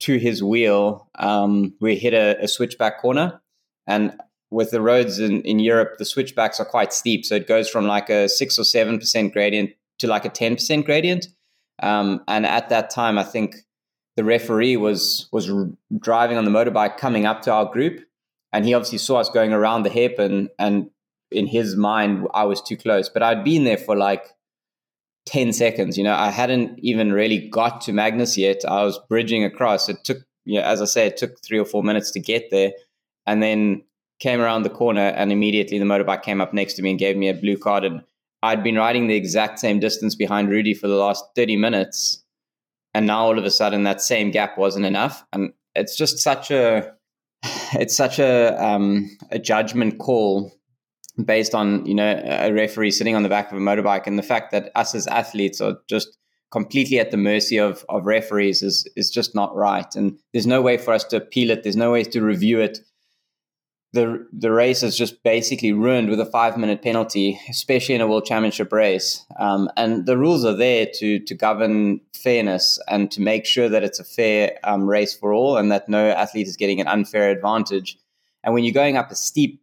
to 0.00 0.18
his 0.18 0.42
wheel, 0.42 1.08
um, 1.16 1.74
we 1.80 1.96
hit 1.96 2.12
a, 2.12 2.36
a, 2.42 2.48
switchback 2.48 3.00
corner. 3.00 3.40
And 3.86 4.16
with 4.50 4.72
the 4.72 4.80
roads 4.80 5.18
in, 5.18 5.42
in 5.42 5.58
Europe, 5.58 5.98
the 5.98 6.04
switchbacks 6.04 6.60
are 6.60 6.64
quite 6.64 6.92
steep. 6.92 7.24
So 7.24 7.36
it 7.36 7.48
goes 7.48 7.68
from 7.68 7.86
like 7.86 8.10
a 8.10 8.28
six 8.28 8.58
or 8.58 8.62
7% 8.62 9.32
gradient 9.32 9.70
to 9.98 10.06
like 10.06 10.24
a 10.24 10.30
10% 10.30 10.84
gradient. 10.84 11.28
Um, 11.82 12.22
and 12.28 12.44
at 12.46 12.68
that 12.68 12.90
time, 12.90 13.18
I 13.18 13.24
think 13.24 13.56
the 14.16 14.24
referee 14.24 14.76
was 14.76 15.28
was 15.32 15.50
driving 15.98 16.36
on 16.36 16.44
the 16.44 16.50
motorbike 16.50 16.98
coming 16.98 17.24
up 17.24 17.42
to 17.42 17.52
our 17.52 17.64
group, 17.64 18.04
and 18.52 18.64
he 18.64 18.74
obviously 18.74 18.98
saw 18.98 19.18
us 19.18 19.30
going 19.30 19.52
around 19.52 19.82
the 19.82 19.90
hairpin, 19.90 20.50
and 20.58 20.90
in 21.30 21.46
his 21.46 21.76
mind, 21.76 22.26
I 22.34 22.44
was 22.44 22.60
too 22.60 22.76
close. 22.76 23.08
But 23.08 23.22
I'd 23.22 23.44
been 23.44 23.64
there 23.64 23.78
for 23.78 23.96
like 23.96 24.26
10 25.26 25.52
seconds. 25.52 25.96
You 25.96 26.04
know, 26.04 26.14
I 26.14 26.30
hadn't 26.30 26.78
even 26.80 27.12
really 27.12 27.48
got 27.48 27.80
to 27.82 27.92
Magnus 27.92 28.36
yet. 28.36 28.62
I 28.66 28.84
was 28.84 28.98
bridging 29.08 29.44
across. 29.44 29.88
It 29.88 30.04
took, 30.04 30.18
you 30.44 30.58
know, 30.58 30.66
as 30.66 30.82
I 30.82 30.86
say, 30.86 31.06
it 31.06 31.16
took 31.16 31.42
three 31.42 31.58
or 31.58 31.64
four 31.64 31.82
minutes 31.82 32.10
to 32.12 32.20
get 32.20 32.50
there. 32.50 32.72
And 33.26 33.42
then 33.42 33.82
came 34.18 34.40
around 34.40 34.62
the 34.62 34.70
corner 34.70 35.08
and 35.08 35.32
immediately 35.32 35.78
the 35.78 35.84
motorbike 35.84 36.22
came 36.22 36.40
up 36.40 36.52
next 36.52 36.74
to 36.74 36.82
me 36.82 36.90
and 36.90 36.98
gave 36.98 37.16
me 37.16 37.28
a 37.28 37.34
blue 37.34 37.56
card. 37.56 37.84
And 37.84 38.02
I'd 38.42 38.62
been 38.62 38.76
riding 38.76 39.06
the 39.06 39.16
exact 39.16 39.58
same 39.58 39.80
distance 39.80 40.14
behind 40.14 40.48
Rudy 40.48 40.74
for 40.74 40.88
the 40.88 40.96
last 40.96 41.24
30 41.36 41.56
minutes. 41.56 42.22
And 42.94 43.06
now 43.06 43.24
all 43.24 43.38
of 43.38 43.44
a 43.44 43.50
sudden 43.50 43.84
that 43.84 44.00
same 44.00 44.30
gap 44.30 44.58
wasn't 44.58 44.86
enough. 44.86 45.24
And 45.32 45.52
it's 45.74 45.96
just 45.96 46.18
such 46.18 46.50
a, 46.50 46.92
it's 47.74 47.96
such 47.96 48.18
a, 48.18 48.62
um, 48.62 49.10
a 49.30 49.38
judgment 49.38 49.98
call 49.98 50.52
based 51.22 51.54
on 51.54 51.84
you 51.84 51.94
know 51.94 52.22
a 52.24 52.52
referee 52.52 52.90
sitting 52.90 53.14
on 53.14 53.22
the 53.22 53.28
back 53.28 53.52
of 53.52 53.58
a 53.58 53.60
motorbike 53.60 54.06
and 54.06 54.18
the 54.18 54.22
fact 54.22 54.50
that 54.50 54.70
us 54.74 54.94
as 54.94 55.06
athletes 55.08 55.60
are 55.60 55.76
just 55.86 56.16
completely 56.50 56.98
at 56.98 57.10
the 57.10 57.16
mercy 57.16 57.58
of 57.58 57.84
of 57.88 58.06
referees 58.06 58.62
is 58.62 58.88
is 58.96 59.10
just 59.10 59.34
not 59.34 59.54
right. 59.56 59.94
And 59.94 60.18
there's 60.32 60.46
no 60.46 60.62
way 60.62 60.78
for 60.78 60.92
us 60.92 61.04
to 61.04 61.16
appeal 61.16 61.50
it. 61.50 61.62
There's 61.62 61.76
no 61.76 61.90
way 61.90 62.04
to 62.04 62.22
review 62.22 62.60
it 62.60 62.78
the 63.92 64.26
the 64.32 64.50
race 64.50 64.82
is 64.82 64.96
just 64.96 65.22
basically 65.22 65.72
ruined 65.72 66.08
with 66.08 66.18
a 66.18 66.26
five 66.26 66.56
minute 66.56 66.82
penalty, 66.82 67.38
especially 67.48 67.94
in 67.94 68.00
a 68.00 68.06
world 68.06 68.24
championship 68.24 68.72
race. 68.72 69.26
Um, 69.38 69.68
and 69.76 70.06
the 70.06 70.16
rules 70.16 70.44
are 70.44 70.56
there 70.56 70.86
to 70.94 71.18
to 71.18 71.34
govern 71.34 72.00
fairness 72.14 72.78
and 72.88 73.10
to 73.10 73.20
make 73.20 73.44
sure 73.44 73.68
that 73.68 73.84
it's 73.84 74.00
a 74.00 74.04
fair 74.04 74.58
um, 74.64 74.88
race 74.88 75.14
for 75.14 75.32
all, 75.32 75.56
and 75.58 75.70
that 75.70 75.88
no 75.88 76.08
athlete 76.08 76.48
is 76.48 76.56
getting 76.56 76.80
an 76.80 76.88
unfair 76.88 77.30
advantage. 77.30 77.98
And 78.42 78.54
when 78.54 78.64
you're 78.64 78.72
going 78.72 78.96
up 78.96 79.10
a 79.10 79.14
steep 79.14 79.62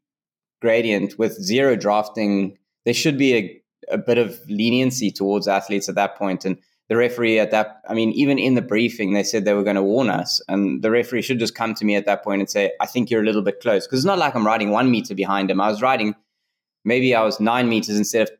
gradient 0.61 1.17
with 1.17 1.33
zero 1.33 1.75
drafting, 1.75 2.57
there 2.85 2.93
should 2.93 3.17
be 3.17 3.35
a, 3.35 3.61
a 3.93 3.97
bit 3.97 4.17
of 4.17 4.39
leniency 4.47 5.11
towards 5.11 5.47
athletes 5.47 5.89
at 5.89 5.95
that 5.95 6.17
point. 6.17 6.45
And 6.45 6.57
the 6.89 6.97
referee 6.97 7.39
at 7.39 7.51
that, 7.51 7.81
I 7.87 7.93
mean, 7.93 8.11
even 8.13 8.39
in 8.39 8.55
the 8.55 8.63
briefing, 8.63 9.13
they 9.13 9.21
said 9.21 9.45
they 9.45 9.53
were 9.53 9.63
going 9.63 9.75
to 9.75 9.83
warn 9.83 10.09
us. 10.09 10.41
And 10.47 10.81
the 10.81 10.89
referee 10.89 11.21
should 11.21 11.37
just 11.37 11.53
come 11.53 11.75
to 11.75 11.85
me 11.85 11.95
at 11.95 12.07
that 12.07 12.23
point 12.23 12.41
and 12.41 12.49
say, 12.49 12.71
I 12.81 12.87
think 12.87 13.11
you're 13.11 13.21
a 13.21 13.25
little 13.25 13.43
bit 13.43 13.61
close. 13.61 13.85
Because 13.85 13.99
it's 13.99 14.05
not 14.05 14.17
like 14.17 14.35
I'm 14.35 14.45
riding 14.45 14.71
one 14.71 14.89
meter 14.89 15.13
behind 15.13 15.51
him. 15.51 15.61
I 15.61 15.69
was 15.69 15.83
riding, 15.83 16.15
maybe 16.83 17.13
I 17.13 17.23
was 17.23 17.39
nine 17.39 17.69
meters 17.69 17.95
instead 17.95 18.23
of, 18.23 18.31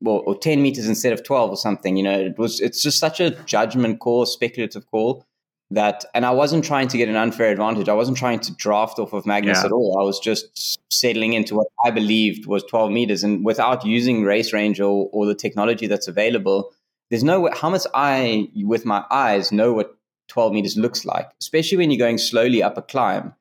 well, 0.00 0.22
or 0.26 0.38
10 0.38 0.62
meters 0.62 0.88
instead 0.88 1.12
of 1.12 1.22
12 1.22 1.50
or 1.50 1.56
something. 1.56 1.98
You 1.98 2.02
know, 2.02 2.18
it 2.18 2.38
was, 2.38 2.60
it's 2.60 2.82
just 2.82 2.98
such 2.98 3.20
a 3.20 3.30
judgment 3.44 4.00
call, 4.00 4.24
speculative 4.24 4.90
call 4.90 5.26
that 5.70 6.04
and 6.14 6.24
I 6.24 6.30
wasn't 6.30 6.64
trying 6.64 6.88
to 6.88 6.96
get 6.96 7.10
an 7.10 7.16
unfair 7.16 7.50
advantage. 7.50 7.90
I 7.90 7.94
wasn't 7.94 8.16
trying 8.16 8.40
to 8.40 8.54
draft 8.54 8.98
off 8.98 9.12
of 9.12 9.26
Magnus 9.26 9.58
yeah. 9.58 9.66
at 9.66 9.72
all. 9.72 9.98
I 10.00 10.02
was 10.02 10.18
just 10.18 10.80
settling 10.90 11.34
into 11.34 11.56
what 11.56 11.66
I 11.84 11.90
believed 11.90 12.46
was 12.46 12.64
12 12.64 12.90
meters 12.90 13.22
and 13.22 13.44
without 13.44 13.84
using 13.84 14.22
RaceRanger 14.22 14.80
or, 14.80 15.10
or 15.12 15.26
the 15.26 15.34
technology 15.34 15.86
that's 15.86 16.08
available, 16.08 16.72
there's 17.10 17.24
no 17.24 17.40
way 17.40 17.52
how 17.54 17.70
much 17.70 17.86
I 17.94 18.48
with 18.56 18.84
my 18.84 19.04
eyes 19.10 19.50
know 19.52 19.72
what 19.72 19.96
12 20.28 20.52
meters 20.52 20.76
looks 20.76 21.04
like, 21.04 21.28
especially 21.40 21.78
when 21.78 21.90
you're 21.90 21.98
going 21.98 22.18
slowly 22.18 22.62
up 22.62 22.76
a 22.76 22.82
climb. 22.82 23.34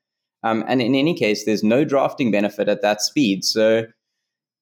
Um, 0.43 0.63
and 0.68 0.82
in 0.82 0.95
any 0.95 1.13
case, 1.13 1.45
there's 1.45 1.63
no 1.63 1.84
drafting 1.84 2.32
benefit 2.32 2.70
at 2.70 2.82
that 2.82 3.01
speed. 3.01 3.43
So 3.43 3.88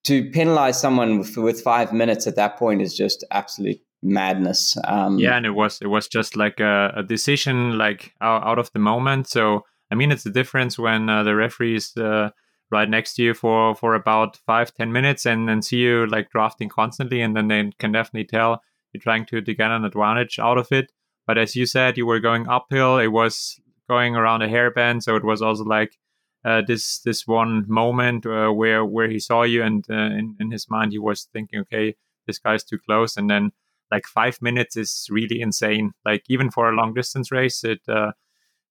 to 0.06 0.30
penalize 0.32 0.80
someone 0.80 1.20
with, 1.20 1.38
with 1.38 1.62
five 1.62 1.94
minutes 1.94 2.28
at 2.28 2.36
that 2.36 2.58
point 2.58 2.82
is 2.82 2.96
just 2.96 3.24
absolute 3.32 3.80
madness. 4.02 4.78
Um, 4.86 5.20
yeah, 5.20 5.36
and 5.36 5.46
it 5.46 5.52
was 5.52 5.80
it 5.82 5.88
was 5.88 6.08
just 6.08 6.36
like 6.36 6.60
a, 6.60 6.94
a 6.96 7.04
decision 7.04 7.78
like 7.78 8.14
out, 8.22 8.44
out, 8.44 8.60
of 8.60 8.72
the 8.72 8.80
moment. 8.80 9.28
So 9.28 9.66
I 9.92 9.96
mean, 9.96 10.12
it's 10.12 10.26
a 10.26 10.32
difference 10.32 10.80
when 10.80 11.10
uh, 11.10 11.24
the 11.24 11.36
referee 11.36 11.76
is 11.76 11.96
uh, 11.98 12.30
right 12.72 12.90
next 12.90 13.16
to 13.16 13.24
you 13.24 13.34
for 13.34 13.76
for 13.76 13.96
about 13.96 14.38
five 14.46 14.74
ten 14.74 14.92
minutes 14.92 15.26
and 15.26 15.50
and 15.50 15.66
see 15.66 15.78
you 15.78 16.08
like 16.08 16.30
drafting 16.30 16.70
constantly, 16.70 17.22
and 17.22 17.36
then 17.36 17.48
they 17.48 17.72
can 17.80 17.92
definitely 17.92 18.26
tell 18.26 18.62
you're 18.96 19.02
trying 19.02 19.26
to, 19.26 19.42
to 19.42 19.54
get 19.54 19.72
an 19.72 19.84
advantage 19.84 20.40
out 20.40 20.58
of 20.58 20.72
it. 20.72 20.92
But 21.28 21.38
as 21.38 21.56
you 21.56 21.66
said, 21.66 21.98
you 21.98 22.06
were 22.06 22.20
going 22.20 22.48
uphill. 22.48 22.98
It 22.98 23.08
was 23.08 23.60
going 23.90 24.16
around 24.16 24.42
a 24.42 24.48
hairpin, 24.48 25.02
so 25.02 25.16
it 25.16 25.24
was 25.24 25.42
also 25.42 25.64
like 25.64 25.98
uh, 26.46 26.62
this 26.66 27.00
this 27.00 27.28
one 27.28 27.66
moment 27.68 28.26
uh, 28.26 28.50
where 28.50 28.86
where 28.86 29.10
he 29.10 29.20
saw 29.20 29.44
you, 29.44 29.64
and 29.64 29.86
uh, 29.90 29.94
in 29.94 30.38
in 30.40 30.52
his 30.52 30.70
mind 30.70 30.92
he 30.92 31.00
was 31.00 31.28
thinking, 31.34 31.60
okay, 31.62 31.96
this 32.26 32.40
guy's 32.40 32.64
too 32.64 32.78
close, 32.78 33.18
and 33.18 33.30
then 33.30 33.52
like 33.92 34.06
five 34.06 34.42
minutes 34.42 34.78
is 34.78 35.08
really 35.10 35.42
insane. 35.42 35.92
Like 36.06 36.24
even 36.30 36.52
for 36.52 36.70
a 36.70 36.76
long 36.76 36.94
distance 36.94 37.32
race, 37.32 37.64
it 37.64 37.82
uh, 37.90 38.12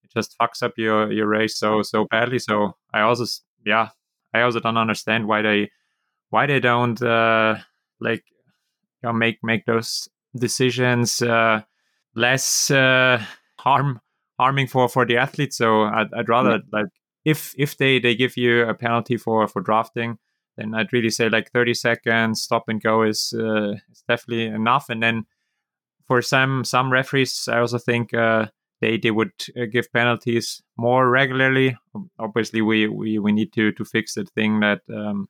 it 0.03 0.13
just 0.13 0.37
fucks 0.39 0.63
up 0.63 0.73
your 0.77 1.13
your 1.13 1.27
race 1.27 1.59
so 1.59 1.83
so 1.83 2.07
badly. 2.11 2.39
So 2.39 2.77
I 2.93 3.01
also 3.01 3.25
yeah, 3.67 3.89
I 4.33 4.43
also 4.43 4.61
don't 4.61 4.79
understand 4.79 5.27
why 5.27 5.43
they 5.43 5.71
why 6.31 6.47
they 6.47 6.61
don't 6.61 7.01
uh, 7.03 7.57
like 8.01 8.25
you 9.03 9.09
know, 9.09 9.13
make 9.13 9.39
make 9.43 9.67
those 9.67 10.09
decisions 10.37 11.23
uh, 11.23 11.63
less 12.15 12.71
uh, 12.71 13.23
harm 13.59 14.01
harming 14.39 14.67
for 14.67 14.89
for 14.89 15.07
the 15.07 15.17
athletes. 15.17 15.57
So 15.57 15.83
I'd, 15.83 16.13
I'd 16.17 16.29
rather 16.29 16.59
mm-hmm. 16.59 16.77
like 16.77 16.87
if 17.25 17.55
if 17.57 17.77
they 17.77 17.99
they 17.99 18.15
give 18.15 18.37
you 18.37 18.63
a 18.63 18.75
penalty 18.75 19.17
for 19.17 19.47
for 19.49 19.63
drafting 19.63 20.19
then 20.57 20.75
I'd 20.75 20.93
really 20.93 21.11
say 21.11 21.29
like 21.29 21.51
30 21.51 21.75
seconds 21.75 22.43
stop 22.43 22.65
and 22.69 22.83
go 22.83 23.03
is 23.03 23.35
uh, 23.37 23.73
is 23.91 24.05
definitely 24.09 24.47
enough. 24.47 24.89
And 24.89 25.03
then 25.03 25.25
for 26.07 26.23
some 26.23 26.65
some 26.65 26.93
referees, 26.93 27.49
I 27.51 27.59
also 27.59 27.79
think 27.79 28.15
uh, 28.15 28.47
they 28.81 28.99
they 28.99 29.11
would 29.11 29.33
uh, 29.57 29.65
give 29.71 29.93
penalties 29.93 30.63
more 30.77 31.09
regularly. 31.09 31.77
Obviously, 32.19 32.63
we 32.63 32.89
we, 32.89 33.19
we 33.19 33.33
need 33.33 33.53
to 33.55 33.73
to 33.73 33.85
fix 33.85 34.15
the 34.15 34.25
thing 34.25 34.61
that 34.61 34.81
um, 34.95 35.29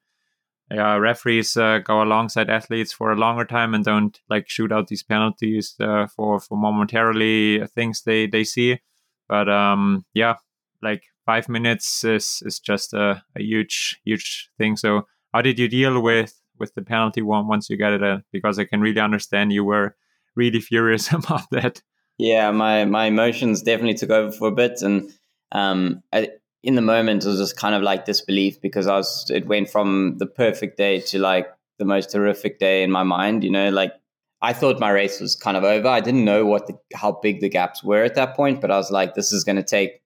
referees 0.71 1.57
uh, 1.57 1.79
go 1.79 2.03
alongside 2.03 2.51
athletes 2.51 2.93
for 2.93 3.13
a 3.13 3.17
longer 3.17 3.45
time 3.45 3.75
and 3.75 3.85
don't 3.85 4.21
like 4.29 4.49
shoot 4.49 4.73
out 4.73 4.89
these 4.89 5.03
penalties 5.03 5.75
uh, 5.81 6.07
for 6.07 6.41
for 6.41 6.57
momentarily 6.57 7.67
things 7.75 8.03
they 8.03 8.27
they 8.27 8.45
see. 8.45 8.81
But 9.29 9.49
um, 9.49 10.05
yeah, 10.15 10.37
like 10.83 11.05
five 11.27 11.49
minutes 11.49 12.05
is 12.05 12.43
is 12.45 12.59
just 12.61 12.95
a, 12.95 13.23
a 13.37 13.43
huge 13.43 14.01
huge 14.05 14.51
thing. 14.59 14.77
So 14.77 15.07
how 15.33 15.43
did 15.43 15.59
you 15.59 15.69
deal 15.69 16.01
with 16.01 16.41
with 16.59 16.75
the 16.75 16.83
penalty 16.83 17.23
one 17.23 17.49
once 17.49 17.69
you 17.69 17.77
got 17.77 17.93
it? 17.93 18.03
Uh, 18.03 18.19
because 18.33 18.59
I 18.59 18.65
can 18.65 18.81
really 18.81 19.01
understand 19.01 19.53
you 19.53 19.65
were 19.65 19.97
really 20.35 20.61
furious 20.61 21.13
about 21.13 21.51
that. 21.51 21.83
Yeah, 22.19 22.51
my 22.53 22.85
my 22.85 23.07
emotions 23.07 23.63
definitely 23.63 23.95
took 23.95 24.11
over 24.11 24.31
for 24.31 24.49
a 24.49 24.53
bit, 24.53 24.83
and 24.83 25.11
um, 25.53 26.03
I, 26.13 26.31
in 26.65 26.75
the 26.75 26.83
moment 26.83 27.25
it 27.25 27.29
was 27.29 27.39
just 27.39 27.57
kind 27.57 27.75
of 27.75 27.83
like 27.83 28.07
disbelief 28.07 28.61
because 28.61 28.87
I 28.87 28.97
was 28.97 29.31
it 29.31 29.47
went 29.47 29.71
from 29.71 30.17
the 30.19 30.27
perfect 30.27 30.79
day 30.79 31.01
to 31.01 31.19
like 31.19 31.47
the 31.79 31.85
most 31.85 32.13
horrific 32.13 32.59
day 32.59 32.83
in 32.83 32.91
my 32.91 33.03
mind. 33.03 33.45
You 33.45 33.51
know, 33.51 33.69
like 33.69 33.93
I 34.41 34.53
thought 34.53 34.81
my 34.81 34.91
race 34.91 35.21
was 35.21 35.37
kind 35.37 35.57
of 35.57 35.65
over. 35.65 35.89
I 35.89 36.01
didn't 36.01 36.25
know 36.25 36.47
what 36.47 36.67
the, 36.67 36.79
how 36.95 37.13
big 37.23 37.41
the 37.41 37.49
gaps 37.49 37.85
were 37.85 38.03
at 38.03 38.15
that 38.15 38.35
point, 38.35 38.61
but 38.61 38.71
I 38.71 38.77
was 38.77 38.91
like, 38.91 39.15
this 39.15 39.33
is 39.33 39.45
going 39.45 39.57
to 39.57 39.63
take. 39.63 40.01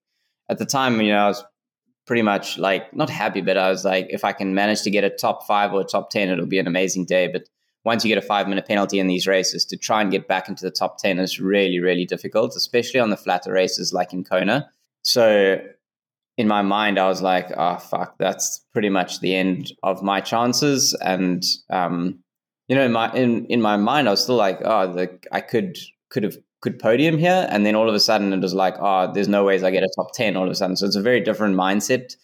At 0.49 0.59
the 0.59 0.67
time, 0.67 1.01
you 1.01 1.13
know, 1.13 1.19
I 1.19 1.29
was 1.29 1.45
pretty 2.07 2.23
much 2.23 2.59
like 2.59 2.95
not 2.95 3.11
happy, 3.11 3.41
but 3.41 3.57
I 3.57 3.69
was 3.69 3.85
like, 3.85 4.07
if 4.11 4.25
I 4.25 4.33
can 4.33 4.55
manage 4.55 4.83
to 4.83 4.91
get 4.91 5.05
a 5.05 5.11
top 5.11 5.47
five 5.47 5.73
or 5.73 5.83
a 5.83 5.85
top 5.85 6.11
ten, 6.11 6.29
it'll 6.29 6.47
be 6.47 6.59
an 6.59 6.67
amazing 6.67 7.05
day. 7.05 7.29
But 7.29 7.49
once 7.85 8.05
you 8.05 8.09
get 8.09 8.23
a 8.23 8.27
five 8.27 8.49
minute 8.49 8.67
penalty 8.67 8.99
in 8.99 9.07
these 9.07 9.27
races, 9.27 9.65
to 9.67 9.77
try 9.77 10.01
and 10.03 10.11
get 10.11 10.27
back 10.27 10.49
into 10.49 10.65
the 10.65 10.71
top 10.71 10.99
ten 10.99 11.19
is 11.19 11.39
really, 11.39 11.79
really 11.79 12.05
difficult, 12.05 12.57
especially 12.57 12.99
on 12.99 13.11
the 13.11 13.17
flatter 13.17 13.53
races 13.53 13.93
like 13.93 14.13
in 14.13 14.25
Kona. 14.25 14.71
So 15.03 15.59
in 16.39 16.47
my 16.47 16.63
mind, 16.63 17.01
I 17.01 17.09
was 17.09 17.21
like, 17.21 17.51
oh, 17.57 17.77
fuck, 17.79 18.17
that's 18.17 18.65
pretty 18.73 18.89
much 18.89 19.19
the 19.19 19.35
end 19.35 19.73
of 19.83 20.05
my 20.05 20.21
chances. 20.21 20.95
And, 20.95 21.45
um, 21.69 22.21
you 22.69 22.77
know, 22.77 22.85
in 22.85 22.93
my, 22.93 23.13
in, 23.13 23.45
in 23.47 23.61
my 23.61 23.77
mind, 23.77 24.07
I 24.07 24.13
was 24.13 24.23
still 24.23 24.37
like, 24.37 24.61
oh, 24.65 24.93
the, 24.93 25.19
I 25.33 25.41
could, 25.41 25.77
could 26.11 26.23
have, 26.23 26.37
could 26.61 26.79
podium 26.79 27.19
here. 27.19 27.49
And 27.51 27.67
then 27.67 27.75
all 27.75 27.89
of 27.89 27.95
a 27.95 27.99
sudden 27.99 28.33
it 28.33 28.41
was 28.41 28.55
like, 28.55 28.77
oh, 28.79 29.13
there's 29.13 29.27
no 29.27 29.45
ways 29.45 29.65
I 29.65 29.73
get 29.73 29.83
a 29.83 29.91
top 29.97 30.13
10 30.15 30.37
all 30.37 30.45
of 30.45 30.51
a 30.51 30.55
sudden. 30.55 30.77
So 30.77 30.87
it's 30.87 30.95
a 30.95 31.03
very 31.03 31.21
different 31.21 31.57
mindset. 31.57 32.15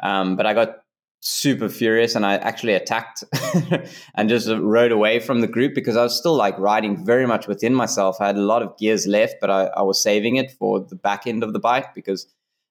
Um, 0.00 0.36
but 0.36 0.46
I 0.46 0.54
got 0.54 0.76
super 1.18 1.68
furious 1.68 2.14
and 2.14 2.24
I 2.24 2.34
actually 2.36 2.74
attacked 2.74 3.24
and 4.14 4.28
just 4.28 4.48
rode 4.48 4.92
away 4.92 5.18
from 5.18 5.40
the 5.40 5.48
group 5.48 5.74
because 5.74 5.96
I 5.96 6.04
was 6.04 6.16
still 6.16 6.36
like 6.36 6.56
riding 6.60 7.04
very 7.04 7.26
much 7.26 7.48
within 7.48 7.74
myself. 7.74 8.20
I 8.20 8.26
had 8.28 8.36
a 8.36 8.42
lot 8.42 8.62
of 8.62 8.76
gears 8.78 9.08
left, 9.08 9.36
but 9.40 9.50
I, 9.50 9.64
I 9.76 9.82
was 9.82 10.00
saving 10.00 10.36
it 10.36 10.52
for 10.52 10.78
the 10.78 10.96
back 10.96 11.26
end 11.26 11.42
of 11.42 11.52
the 11.52 11.58
bike 11.58 11.92
because 11.92 12.28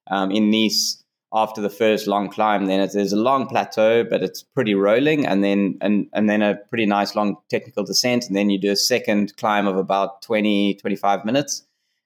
um, 0.07 0.31
in 0.31 0.49
Nice 0.49 1.03
after 1.33 1.61
the 1.61 1.69
first 1.69 2.05
long 2.05 2.29
climb. 2.29 2.65
Then 2.65 2.87
there's 2.93 3.11
a 3.11 3.17
long 3.17 3.47
plateau, 3.47 4.03
but 4.03 4.21
it's 4.21 4.43
pretty 4.43 4.75
rolling, 4.75 5.25
and 5.25 5.43
then 5.43 5.77
and 5.81 6.07
and 6.13 6.29
then 6.29 6.41
a 6.41 6.55
pretty 6.69 6.85
nice 6.85 7.15
long 7.15 7.37
technical 7.49 7.83
descent, 7.83 8.27
and 8.27 8.35
then 8.35 8.49
you 8.49 8.59
do 8.59 8.71
a 8.71 8.75
second 8.75 9.35
climb 9.37 9.67
of 9.67 9.75
about 9.75 10.21
20, 10.21 10.75
25 10.75 11.25
minutes. 11.25 11.63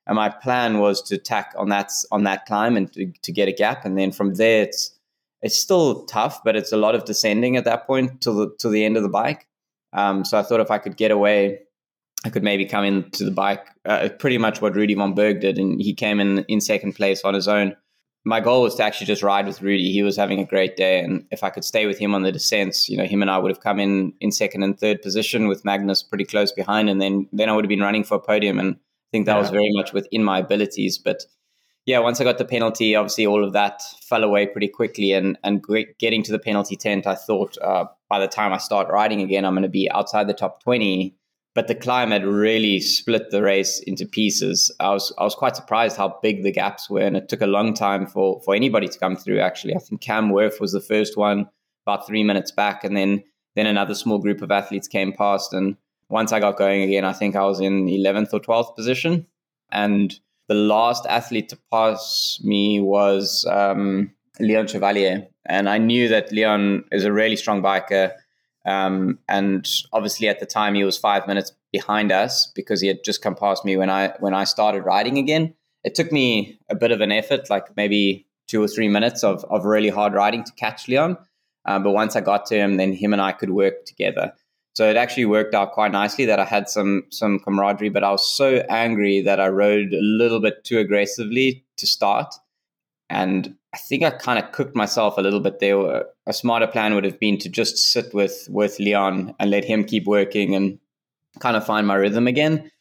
And 0.08 0.16
my 0.16 0.30
plan 0.30 0.80
was 0.80 1.02
to 1.04 1.18
tack 1.18 1.54
on 1.58 1.70
that 1.70 1.92
on 2.12 2.24
that 2.24 2.46
climb 2.46 2.78
and 2.78 2.92
to, 2.94 3.12
to 3.22 3.32
get 3.32 3.50
a 3.50 3.52
gap, 3.52 3.86
and 3.86 3.98
then 3.98 4.12
from 4.12 4.36
there 4.36 4.64
it's 4.64 4.92
it's 5.42 5.60
still 5.60 6.06
tough, 6.06 6.44
but 6.44 6.56
it's 6.56 6.72
a 6.72 6.78
lot 6.78 6.96
of 6.96 7.06
descending 7.06 7.58
at 7.58 7.66
that 7.66 7.86
point 7.86 8.22
to 8.22 8.32
the 8.32 8.56
to 8.60 8.70
the 8.70 8.86
end 8.86 8.96
of 8.96 9.04
the 9.04 9.10
bike. 9.10 9.46
Um, 9.94 10.24
so 10.24 10.40
I 10.40 10.44
thought 10.44 10.62
if 10.62 10.72
I 10.72 10.78
could 10.78 10.98
get 10.98 11.12
away, 11.12 11.60
I 12.26 12.30
could 12.30 12.44
maybe 12.44 12.66
come 12.66 12.86
into 12.86 13.26
the 13.26 13.32
bike. 13.32 13.66
Uh, 13.86 14.10
pretty 14.18 14.38
much 14.38 14.62
what 14.62 14.76
Rudy 14.76 14.94
von 14.94 15.14
Berg 15.14 15.42
did, 15.42 15.58
and 15.58 15.82
he 15.82 15.94
came 15.94 16.22
in 16.22 16.40
in 16.48 16.62
second 16.62 16.94
place 16.94 17.24
on 17.26 17.34
his 17.34 17.50
own 17.50 17.76
my 18.26 18.40
goal 18.42 18.64
was 18.64 18.76
to 18.76 18.84
actually 18.84 19.08
just 19.08 19.24
ride 19.24 19.46
with 19.46 19.62
Rudy. 19.62 19.92
He 19.92 20.04
was 20.04 20.18
having 20.18 20.40
a 20.40 20.46
great 20.46 20.76
day, 20.76 21.00
and 21.00 21.26
if 21.32 21.44
I 21.44 21.50
could 21.50 21.64
stay 21.64 21.86
with 21.86 21.98
him 21.98 22.14
on 22.14 22.24
the 22.24 22.32
descents, 22.32 22.90
you 22.90 22.98
know, 22.98 23.06
him 23.06 23.22
and 23.22 23.32
I 23.32 23.38
would 23.38 23.52
have 23.52 23.62
come 23.62 23.80
in 23.80 24.14
in 24.20 24.32
second 24.32 24.64
and 24.64 24.78
third 24.78 25.02
position 25.02 25.48
with 25.48 25.66
Magnus 25.66 26.04
pretty 26.04 26.26
close 26.26 26.52
behind, 26.52 26.90
and 26.90 27.02
then 27.02 27.28
then 27.32 27.50
I 27.50 27.54
would 27.54 27.66
have 27.66 27.70
been 27.70 27.82
running 27.82 28.04
for 28.04 28.16
a 28.16 28.20
podium. 28.20 28.60
And 28.60 28.76
I 28.76 29.10
think 29.12 29.26
that 29.26 29.36
yeah. 29.36 29.42
was 29.42 29.50
very 29.50 29.72
much 29.74 29.94
within 29.94 30.24
my 30.24 30.40
abilities. 30.40 30.98
But 30.98 31.24
yeah, 31.86 32.00
once 32.00 32.20
I 32.20 32.26
got 32.26 32.38
the 32.38 32.46
penalty, 32.46 32.96
obviously 32.96 33.26
all 33.26 33.46
of 33.46 33.54
that 33.54 33.82
fell 34.02 34.24
away 34.24 34.46
pretty 34.46 34.68
quickly. 34.68 35.14
And 35.14 35.38
and 35.44 35.66
getting 36.00 36.24
to 36.24 36.32
the 36.32 36.40
penalty 36.40 36.76
tent, 36.76 37.08
I 37.08 37.16
thought 37.16 37.58
uh, 37.62 37.86
by 38.10 38.20
the 38.20 38.28
time 38.28 38.52
I 38.52 38.58
start 38.58 38.90
riding 38.90 39.22
again, 39.22 39.46
I'm 39.46 39.54
going 39.54 39.64
to 39.64 39.70
be 39.70 39.90
outside 39.92 40.28
the 40.28 40.34
top 40.34 40.64
twenty 40.64 41.17
but 41.58 41.68
the 41.68 41.74
climb 41.74 42.12
had 42.12 42.24
really 42.24 42.80
split 42.80 43.32
the 43.32 43.42
race 43.42 43.80
into 43.88 44.06
pieces. 44.06 44.72
I 44.80 44.92
was 44.92 45.12
I 45.18 45.24
was 45.24 45.34
quite 45.34 45.56
surprised 45.56 45.98
how 45.98 46.20
big 46.22 46.44
the 46.44 46.52
gaps 46.52 46.88
were, 46.88 47.02
and 47.02 47.18
it 47.18 47.30
took 47.30 47.42
a 47.42 47.48
long 47.48 47.74
time 47.74 48.06
for 48.06 48.40
for 48.46 48.54
anybody 48.54 48.88
to 48.88 49.00
come 49.00 49.16
through. 49.16 49.40
Actually, 49.40 49.76
I 49.76 49.80
think 49.80 50.00
Cam 50.00 50.30
Wurf 50.30 50.62
was 50.62 50.72
the 50.72 50.80
first 50.80 51.18
one, 51.18 51.50
about 51.84 52.06
three 52.06 52.24
minutes 52.24 52.52
back, 52.52 52.84
and 52.84 52.96
then 52.96 53.24
then 53.56 53.66
another 53.66 53.96
small 53.96 54.20
group 54.20 54.44
of 54.44 54.52
athletes 54.52 54.88
came 54.88 55.12
past. 55.12 55.52
And 55.52 55.78
once 56.10 56.32
I 56.32 56.40
got 56.40 56.60
going 56.60 56.84
again, 56.84 57.04
I 57.04 57.14
think 57.14 57.36
I 57.36 57.46
was 57.46 57.60
in 57.60 57.90
eleventh 57.90 58.36
or 58.36 58.40
twelfth 58.40 58.76
position, 58.76 59.26
and 59.72 60.14
the 60.48 60.54
last 60.54 61.08
athlete 61.08 61.50
to 61.50 61.58
pass 61.72 62.40
me 62.44 62.80
was 62.82 63.48
um, 63.50 64.12
Leon 64.40 64.68
Chevalier, 64.68 65.28
and 65.48 65.68
I 65.68 65.80
knew 65.80 66.08
that 66.08 66.32
Leon 66.32 66.84
is 66.92 67.04
a 67.04 67.12
really 67.12 67.36
strong 67.36 67.64
biker 67.64 68.14
um, 68.68 69.18
and 69.30 69.68
obviously, 69.94 70.28
at 70.28 70.42
the 70.42 70.46
time, 70.46 70.76
he 70.76 70.84
was 70.84 70.98
five 70.98 71.26
minutes 71.26 71.54
behind 71.72 72.12
us 72.12 72.52
because 72.54 72.82
he 72.82 72.88
had 72.88 73.04
just 73.04 73.22
come 73.22 73.34
past 73.34 73.64
me 73.64 73.78
when 73.78 73.90
I 73.90 74.14
when 74.20 74.34
I 74.34 74.44
started 74.44 74.82
riding 74.82 75.18
again. 75.18 75.54
It 75.86 75.96
took 75.96 76.12
me 76.12 76.60
a 76.70 76.76
bit 76.76 76.92
of 76.92 77.00
an 77.00 77.12
effort, 77.12 77.50
like 77.50 77.76
maybe 77.78 78.28
two 78.48 78.62
or 78.62 78.68
three 78.68 78.90
minutes 78.90 79.24
of, 79.24 79.46
of 79.46 79.64
really 79.64 79.90
hard 79.90 80.14
riding 80.14 80.44
to 80.44 80.52
catch 80.54 80.88
Leon. 80.88 81.18
Um, 81.66 81.84
but 81.84 81.92
once 81.92 82.16
I 82.16 82.22
got 82.22 82.46
to 82.48 82.56
him, 82.56 82.76
then 82.76 82.94
him 82.94 83.14
and 83.14 83.22
I 83.22 83.32
could 83.32 83.52
work 83.52 83.86
together. 83.86 84.34
So 84.74 84.90
it 84.90 84.98
actually 84.98 85.26
worked 85.26 85.56
out 85.56 85.72
quite 85.72 85.92
nicely 85.92 86.26
that 86.26 86.40
I 86.40 86.46
had 86.46 86.70
some 86.70 87.04
some 87.10 87.40
camaraderie. 87.40 87.90
But 87.90 88.04
I 88.04 88.12
was 88.12 88.30
so 88.30 88.66
angry 88.70 89.22
that 89.22 89.40
I 89.40 89.48
rode 89.48 89.94
a 89.94 90.02
little 90.02 90.42
bit 90.42 90.66
too 90.66 90.80
aggressively 90.80 91.64
to 91.78 91.88
start, 91.88 92.36
and 93.10 93.56
I 93.78 93.80
think 93.80 94.02
I 94.02 94.10
kind 94.10 94.44
of 94.44 94.52
cooked 94.54 94.76
myself 94.76 95.20
a 95.20 95.22
little 95.22 95.40
bit 95.40 95.60
there. 95.60 96.06
A 96.26 96.34
smarter 96.34 96.66
plan 96.66 96.96
would 96.96 97.04
have 97.04 97.20
been 97.20 97.38
to 97.38 97.48
just 97.48 97.78
sit 97.78 98.12
with 98.12 98.48
with 98.50 98.80
Leon 98.80 99.36
and 99.40 99.52
let 99.52 99.64
him 99.66 99.84
keep 99.84 100.06
working 100.06 100.56
and 100.56 100.80
kind 101.40 101.56
of 101.56 101.64
find 101.64 101.86
my 101.86 101.94
rhythm 101.94 102.26
again. 102.26 102.72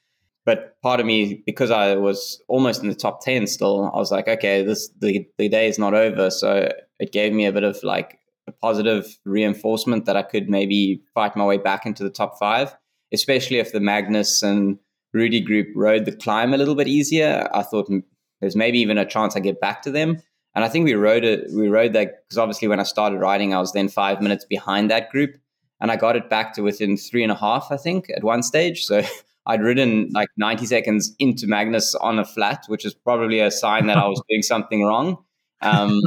But 0.46 0.80
part 0.80 0.98
of 0.98 1.04
me, 1.04 1.42
because 1.44 1.70
I 1.70 1.96
was 1.96 2.42
almost 2.48 2.82
in 2.82 2.88
the 2.88 2.94
top 2.94 3.20
ten 3.20 3.46
still, 3.46 3.90
I 3.92 3.98
was 3.98 4.10
like, 4.10 4.26
okay, 4.26 4.62
this 4.62 4.88
the 4.98 5.28
the 5.36 5.50
day 5.50 5.68
is 5.68 5.78
not 5.78 5.92
over. 5.92 6.30
So 6.30 6.72
it 6.98 7.12
gave 7.12 7.34
me 7.34 7.44
a 7.44 7.52
bit 7.52 7.64
of 7.64 7.78
like 7.82 8.18
a 8.46 8.52
positive 8.52 9.18
reinforcement 9.26 10.06
that 10.06 10.16
I 10.16 10.22
could 10.22 10.48
maybe 10.48 11.02
fight 11.12 11.36
my 11.36 11.44
way 11.44 11.58
back 11.58 11.84
into 11.84 12.04
the 12.04 12.10
top 12.10 12.38
five, 12.38 12.74
especially 13.12 13.58
if 13.58 13.72
the 13.72 13.80
Magnus 13.80 14.42
and 14.42 14.78
Rudy 15.12 15.42
group 15.42 15.68
rode 15.76 16.06
the 16.06 16.16
climb 16.16 16.54
a 16.54 16.56
little 16.56 16.74
bit 16.74 16.88
easier. 16.88 17.50
I 17.52 17.64
thought 17.64 17.90
there's 18.40 18.56
maybe 18.56 18.78
even 18.78 18.96
a 18.96 19.04
chance 19.04 19.36
I 19.36 19.40
get 19.40 19.60
back 19.60 19.82
to 19.82 19.90
them. 19.90 20.22
And 20.56 20.64
I 20.64 20.68
think 20.68 20.86
we 20.86 20.94
rode 20.94 21.22
it. 21.22 21.52
We 21.52 21.68
rode 21.68 21.92
that 21.92 22.24
because 22.24 22.38
obviously 22.38 22.66
when 22.66 22.80
I 22.80 22.84
started 22.84 23.18
riding, 23.18 23.52
I 23.52 23.60
was 23.60 23.72
then 23.72 23.88
five 23.88 24.22
minutes 24.22 24.46
behind 24.46 24.90
that 24.90 25.10
group, 25.10 25.36
and 25.82 25.92
I 25.92 25.96
got 25.96 26.16
it 26.16 26.30
back 26.30 26.54
to 26.54 26.62
within 26.62 26.96
three 26.96 27.22
and 27.22 27.30
a 27.30 27.36
half, 27.36 27.68
I 27.70 27.76
think, 27.76 28.06
at 28.16 28.24
one 28.24 28.42
stage. 28.42 28.84
So 28.84 29.02
I'd 29.46 29.60
ridden 29.60 30.08
like 30.12 30.28
90 30.38 30.64
seconds 30.64 31.14
into 31.18 31.46
Magnus 31.46 31.94
on 31.96 32.18
a 32.18 32.24
flat, 32.24 32.64
which 32.68 32.86
is 32.86 32.94
probably 32.94 33.38
a 33.38 33.50
sign 33.50 33.86
that 33.88 33.98
I 33.98 34.08
was 34.08 34.22
doing 34.30 34.42
something 34.42 34.82
wrong, 34.82 35.18
um, 35.60 36.00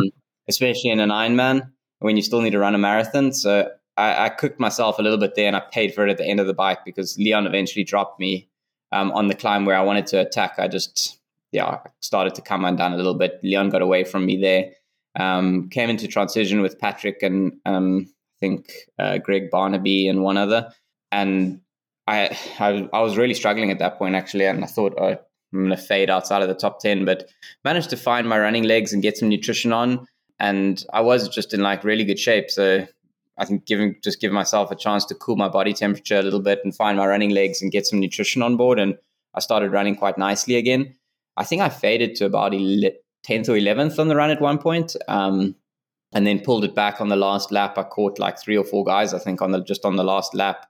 especially 0.47 0.89
in 0.89 0.99
an 0.99 1.09
Ironman 1.09 1.69
when 1.99 2.17
you 2.17 2.23
still 2.23 2.41
need 2.41 2.51
to 2.51 2.59
run 2.59 2.73
a 2.73 2.79
marathon. 2.79 3.31
So 3.31 3.69
I, 3.97 4.25
I, 4.25 4.29
cooked 4.29 4.59
myself 4.59 4.97
a 4.97 5.03
little 5.03 5.19
bit 5.19 5.35
there, 5.35 5.45
and 5.45 5.55
I 5.55 5.59
paid 5.59 5.93
for 5.93 6.07
it 6.07 6.09
at 6.09 6.17
the 6.17 6.25
end 6.25 6.39
of 6.39 6.47
the 6.47 6.55
bike 6.55 6.79
because 6.85 7.17
Leon 7.19 7.45
eventually 7.45 7.83
dropped 7.83 8.19
me 8.19 8.49
um, 8.91 9.11
on 9.11 9.27
the 9.27 9.35
climb 9.35 9.65
where 9.65 9.77
I 9.77 9.83
wanted 9.83 10.07
to 10.07 10.21
attack. 10.21 10.55
I 10.57 10.67
just 10.67 11.18
yeah, 11.51 11.79
started 12.01 12.35
to 12.35 12.41
come 12.41 12.65
undone 12.65 12.93
a 12.93 12.97
little 12.97 13.15
bit. 13.15 13.39
Leon 13.43 13.69
got 13.69 13.81
away 13.81 14.03
from 14.03 14.25
me 14.25 14.37
there. 14.37 14.71
Um, 15.19 15.69
came 15.69 15.89
into 15.89 16.07
transition 16.07 16.61
with 16.61 16.79
Patrick 16.79 17.23
and 17.23 17.53
um, 17.65 18.05
I 18.07 18.39
think 18.39 18.71
uh, 18.99 19.17
Greg 19.17 19.49
Barnaby 19.49 20.07
and 20.07 20.23
one 20.23 20.37
other. 20.37 20.71
And 21.11 21.61
I, 22.07 22.37
I, 22.59 22.87
I 22.93 23.01
was 23.01 23.17
really 23.17 23.33
struggling 23.33 23.71
at 23.71 23.79
that 23.79 23.97
point 23.97 24.15
actually, 24.15 24.45
and 24.45 24.63
I 24.63 24.67
thought 24.67 24.93
oh, 24.97 25.17
I'm 25.53 25.59
going 25.59 25.69
to 25.69 25.77
fade 25.77 26.09
outside 26.09 26.41
of 26.41 26.47
the 26.47 26.55
top 26.55 26.79
ten, 26.79 27.05
but 27.05 27.29
managed 27.63 27.89
to 27.89 27.97
find 27.97 28.29
my 28.29 28.39
running 28.39 28.63
legs 28.63 28.93
and 28.93 29.01
get 29.01 29.17
some 29.17 29.29
nutrition 29.29 29.73
on. 29.73 30.07
And 30.39 30.85
I 30.93 31.01
was 31.01 31.27
just 31.27 31.53
in 31.53 31.61
like 31.61 31.83
really 31.83 32.05
good 32.05 32.19
shape, 32.19 32.49
so 32.49 32.87
I 33.37 33.45
think 33.45 33.65
giving 33.65 33.95
just 34.03 34.21
give 34.21 34.31
myself 34.31 34.71
a 34.71 34.75
chance 34.75 35.05
to 35.05 35.15
cool 35.15 35.35
my 35.35 35.49
body 35.49 35.73
temperature 35.73 36.19
a 36.19 36.21
little 36.21 36.39
bit 36.39 36.59
and 36.63 36.75
find 36.75 36.97
my 36.97 37.07
running 37.07 37.31
legs 37.31 37.61
and 37.61 37.71
get 37.71 37.87
some 37.87 37.99
nutrition 37.99 38.41
on 38.41 38.57
board. 38.57 38.79
And 38.79 38.97
I 39.33 39.39
started 39.39 39.71
running 39.71 39.95
quite 39.95 40.17
nicely 40.17 40.55
again. 40.55 40.95
I 41.39 41.45
think 41.45 41.61
I 41.61 41.69
faded 41.69 42.15
to 42.15 42.25
about 42.25 42.51
10th 42.51 43.49
or 43.49 43.53
11th 43.53 43.97
on 43.97 44.09
the 44.09 44.15
run 44.15 44.29
at 44.29 44.41
one 44.41 44.57
point, 44.57 44.95
um, 45.07 45.55
and 46.11 46.27
then 46.27 46.41
pulled 46.41 46.65
it 46.65 46.75
back 46.75 46.99
on 46.99 47.07
the 47.07 47.15
last 47.15 47.49
lap. 47.51 47.77
I 47.77 47.83
caught 47.83 48.19
like 48.19 48.37
three 48.37 48.57
or 48.57 48.65
four 48.65 48.83
guys, 48.83 49.13
I 49.13 49.19
think, 49.19 49.41
on 49.41 49.51
the 49.51 49.63
just 49.63 49.85
on 49.85 49.95
the 49.95 50.03
last 50.03 50.35
lap. 50.35 50.67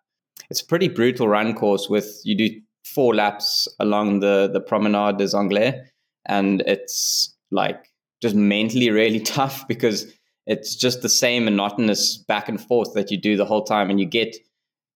It's 0.51 0.61
a 0.61 0.65
pretty 0.65 0.87
brutal 0.87 1.27
run 1.27 1.55
course 1.55 1.89
with 1.89 2.21
you 2.23 2.35
do 2.35 2.61
four 2.85 3.15
laps 3.15 3.67
along 3.79 4.19
the 4.19 4.49
the 4.51 4.61
Promenade 4.61 5.17
des 5.17 5.35
Anglais, 5.35 5.81
and 6.27 6.61
it's 6.61 7.35
like 7.49 7.89
just 8.21 8.35
mentally 8.35 8.91
really 8.91 9.19
tough 9.37 9.67
because 9.67 10.13
it's 10.45 10.75
just 10.75 11.01
the 11.01 11.09
same 11.09 11.45
monotonous 11.45 12.17
back 12.17 12.47
and 12.47 12.61
forth 12.61 12.93
that 12.93 13.09
you 13.09 13.17
do 13.17 13.35
the 13.35 13.45
whole 13.45 13.63
time, 13.63 13.89
and 13.89 13.99
you 13.99 14.05
get 14.05 14.35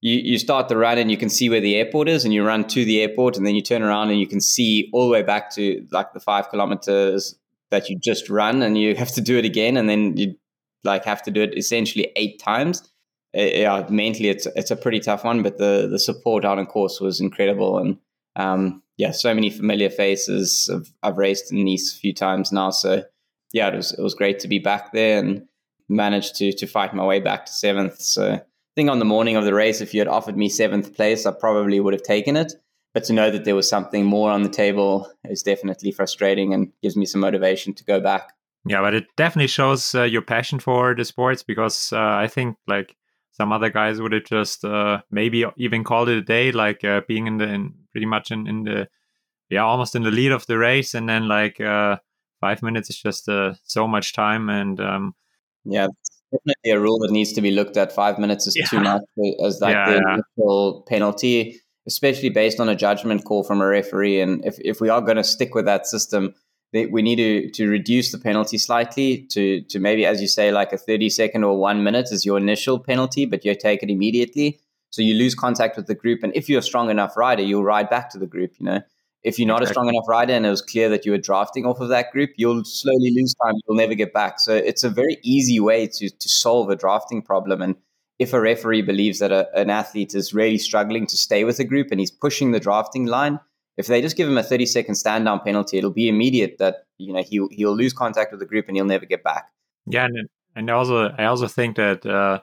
you, 0.03 0.19
you 0.19 0.37
start 0.37 0.67
the 0.67 0.75
run 0.75 0.97
and 0.97 1.09
you 1.09 1.15
can 1.15 1.29
see 1.29 1.49
where 1.49 1.61
the 1.61 1.77
airport 1.77 2.09
is 2.09 2.25
and 2.25 2.33
you 2.33 2.45
run 2.45 2.67
to 2.67 2.83
the 2.83 3.01
airport 3.01 3.37
and 3.37 3.47
then 3.47 3.55
you 3.55 3.61
turn 3.61 3.81
around 3.81 4.09
and 4.09 4.19
you 4.19 4.27
can 4.27 4.41
see 4.41 4.89
all 4.91 5.05
the 5.05 5.11
way 5.11 5.23
back 5.23 5.49
to 5.55 5.87
like 5.91 6.11
the 6.11 6.19
five 6.19 6.49
kilometers 6.49 7.35
that 7.71 7.89
you 7.89 7.97
just 7.97 8.29
run 8.29 8.61
and 8.61 8.77
you 8.77 8.95
have 8.95 9.13
to 9.13 9.21
do 9.21 9.37
it 9.37 9.45
again 9.45 9.77
and 9.77 9.87
then 9.87 10.15
you 10.17 10.35
like 10.83 11.05
have 11.05 11.23
to 11.23 11.31
do 11.31 11.41
it 11.41 11.57
essentially 11.57 12.11
eight 12.17 12.37
times. 12.37 12.81
Uh, 13.35 13.41
yeah 13.41 13.87
mentally 13.89 14.29
it's 14.29 14.45
it's 14.55 14.69
a 14.69 14.75
pretty 14.75 14.99
tough 14.99 15.23
one 15.23 15.41
but 15.41 15.57
the 15.57 15.87
the 15.89 15.97
support 15.97 16.45
out 16.45 16.59
on 16.59 16.67
course 16.67 16.99
was 16.99 17.19
incredible 17.19 17.79
and 17.79 17.97
um, 18.35 18.83
yeah 18.97 19.11
so 19.11 19.33
many 19.33 19.49
familiar 19.49 19.89
faces. 19.89 20.69
I've, 20.71 20.93
I've 21.01 21.17
raced 21.17 21.51
in 21.51 21.63
Nice 21.63 21.95
a 21.95 21.97
few 21.97 22.13
times 22.13 22.51
now 22.51 22.71
so 22.71 23.03
yeah 23.53 23.69
it 23.69 23.75
was 23.75 23.93
it 23.93 24.01
was 24.01 24.15
great 24.15 24.39
to 24.39 24.49
be 24.49 24.59
back 24.59 24.91
there 24.91 25.17
and 25.19 25.47
managed 25.87 26.35
to 26.35 26.51
to 26.51 26.67
fight 26.67 26.93
my 26.93 27.05
way 27.05 27.21
back 27.21 27.45
to 27.45 27.53
seventh. 27.53 28.01
So 28.01 28.41
think 28.75 28.89
on 28.89 28.99
the 28.99 29.05
morning 29.05 29.35
of 29.35 29.45
the 29.45 29.53
race, 29.53 29.81
if 29.81 29.93
you 29.93 29.99
had 29.99 30.07
offered 30.07 30.37
me 30.37 30.49
seventh 30.49 30.95
place, 30.95 31.25
I 31.25 31.31
probably 31.31 31.79
would 31.79 31.93
have 31.93 32.03
taken 32.03 32.35
it. 32.35 32.53
But 32.93 33.03
to 33.05 33.13
know 33.13 33.31
that 33.31 33.43
there 33.43 33.55
was 33.55 33.67
something 33.67 34.05
more 34.05 34.29
on 34.29 34.43
the 34.43 34.49
table 34.49 35.11
is 35.23 35.41
definitely 35.41 35.91
frustrating 35.91 36.53
and 36.53 36.71
gives 36.81 36.95
me 36.95 37.05
some 37.05 37.21
motivation 37.21 37.73
to 37.73 37.83
go 37.83 37.99
back. 37.99 38.33
Yeah, 38.65 38.81
but 38.81 38.93
it 38.93 39.07
definitely 39.17 39.47
shows 39.47 39.93
uh, 39.93 40.03
your 40.03 40.21
passion 40.21 40.59
for 40.59 40.95
the 40.95 41.03
sports 41.03 41.43
because 41.43 41.91
uh, 41.91 41.99
I 41.99 42.27
think 42.27 42.55
like 42.67 42.95
some 43.31 43.51
other 43.51 43.69
guys 43.69 43.99
would 43.99 44.13
have 44.13 44.23
just 44.23 44.63
uh, 44.63 45.01
maybe 45.11 45.43
even 45.57 45.83
called 45.83 46.07
it 46.07 46.17
a 46.17 46.21
day, 46.21 46.51
like 46.51 46.83
uh, 46.83 47.01
being 47.07 47.27
in 47.27 47.37
the 47.37 47.47
in 47.47 47.73
pretty 47.91 48.05
much 48.05 48.31
in, 48.31 48.47
in 48.47 48.63
the 48.63 48.87
yeah 49.49 49.63
almost 49.63 49.95
in 49.95 50.03
the 50.03 50.11
lead 50.11 50.31
of 50.31 50.45
the 50.45 50.57
race, 50.57 50.93
and 50.93 51.09
then 51.09 51.27
like 51.27 51.59
uh, 51.59 51.97
five 52.39 52.61
minutes 52.61 52.89
is 52.89 52.97
just 52.97 53.27
uh, 53.27 53.55
so 53.63 53.87
much 53.87 54.13
time, 54.13 54.49
and 54.49 54.79
um, 54.79 55.15
yeah, 55.65 55.87
definitely 56.33 56.71
a 56.71 56.79
rule 56.79 56.99
that 56.99 57.11
needs 57.11 57.33
to 57.33 57.41
be 57.41 57.51
looked 57.51 57.77
at. 57.77 57.91
Five 57.91 58.19
minutes 58.19 58.47
is 58.47 58.55
yeah. 58.55 58.65
too 58.65 58.79
much 58.79 59.03
as 59.45 59.61
like 59.61 59.73
yeah, 59.73 59.91
the 59.91 60.23
initial 60.37 60.83
penalty, 60.87 61.61
especially 61.87 62.29
based 62.29 62.59
on 62.59 62.67
a 62.67 62.75
judgment 62.75 63.23
call 63.23 63.43
from 63.43 63.61
a 63.61 63.67
referee. 63.67 64.19
And 64.19 64.43
if 64.45 64.57
if 64.59 64.81
we 64.81 64.89
are 64.89 65.01
going 65.01 65.17
to 65.17 65.23
stick 65.23 65.55
with 65.55 65.65
that 65.65 65.87
system 65.87 66.33
we 66.73 67.01
need 67.01 67.17
to 67.17 67.49
to 67.51 67.69
reduce 67.69 68.11
the 68.11 68.17
penalty 68.17 68.57
slightly 68.57 69.25
to 69.29 69.61
to 69.61 69.79
maybe 69.79 70.05
as 70.05 70.21
you 70.21 70.27
say 70.27 70.51
like 70.51 70.73
a 70.73 70.77
30 70.77 71.09
second 71.09 71.43
or 71.43 71.57
1 71.57 71.83
minute 71.83 72.11
is 72.11 72.25
your 72.25 72.37
initial 72.37 72.79
penalty 72.79 73.25
but 73.25 73.45
you 73.45 73.55
take 73.55 73.83
it 73.83 73.89
immediately 73.89 74.59
so 74.89 75.01
you 75.01 75.13
lose 75.13 75.35
contact 75.35 75.77
with 75.77 75.87
the 75.87 75.95
group 75.95 76.23
and 76.23 76.35
if 76.35 76.49
you're 76.49 76.59
a 76.59 76.63
strong 76.63 76.89
enough 76.89 77.15
rider 77.15 77.43
you'll 77.43 77.63
ride 77.63 77.89
back 77.89 78.09
to 78.09 78.17
the 78.17 78.27
group 78.27 78.53
you 78.59 78.65
know 78.65 78.81
if 79.23 79.39
you're 79.39 79.47
not 79.47 79.61
exactly. 79.61 79.71
a 79.71 79.73
strong 79.73 79.89
enough 79.89 80.07
rider 80.07 80.33
and 80.33 80.45
it 80.45 80.49
was 80.49 80.61
clear 80.61 80.89
that 80.89 81.05
you 81.05 81.11
were 81.11 81.17
drafting 81.17 81.65
off 81.65 81.79
of 81.79 81.89
that 81.89 82.11
group 82.11 82.31
you'll 82.37 82.63
slowly 82.63 83.11
lose 83.15 83.33
time 83.43 83.53
you'll 83.67 83.77
never 83.77 83.95
get 83.95 84.13
back 84.13 84.39
so 84.39 84.53
it's 84.55 84.83
a 84.83 84.89
very 84.89 85.17
easy 85.23 85.59
way 85.59 85.87
to 85.87 86.09
to 86.09 86.29
solve 86.29 86.69
a 86.69 86.75
drafting 86.75 87.21
problem 87.21 87.61
and 87.61 87.75
if 88.19 88.31
a 88.31 88.39
referee 88.39 88.81
believes 88.81 89.19
that 89.19 89.31
a, 89.31 89.49
an 89.59 89.69
athlete 89.69 90.13
is 90.13 90.33
really 90.33 90.57
struggling 90.57 91.07
to 91.07 91.17
stay 91.17 91.43
with 91.43 91.59
a 91.59 91.63
group 91.63 91.87
and 91.91 91.99
he's 91.99 92.11
pushing 92.11 92.51
the 92.51 92.59
drafting 92.59 93.05
line 93.05 93.39
if 93.77 93.87
they 93.87 94.01
just 94.01 94.15
give 94.15 94.27
him 94.27 94.37
a 94.37 94.43
30 94.43 94.65
second 94.65 94.95
stand 94.95 95.25
down 95.25 95.39
penalty, 95.39 95.77
it'll 95.77 95.91
be 95.91 96.07
immediate 96.07 96.57
that 96.59 96.85
you 96.97 97.13
know 97.13 97.23
he'll 97.23 97.49
he'll 97.51 97.75
lose 97.75 97.93
contact 97.93 98.31
with 98.31 98.39
the 98.39 98.45
group 98.45 98.67
and 98.67 98.77
he'll 98.77 98.85
never 98.85 99.05
get 99.05 99.23
back. 99.23 99.49
Yeah, 99.85 100.05
and 100.05 100.29
and 100.55 100.69
also 100.69 101.09
I 101.17 101.25
also 101.25 101.47
think 101.47 101.77
that 101.77 102.05
uh, 102.05 102.41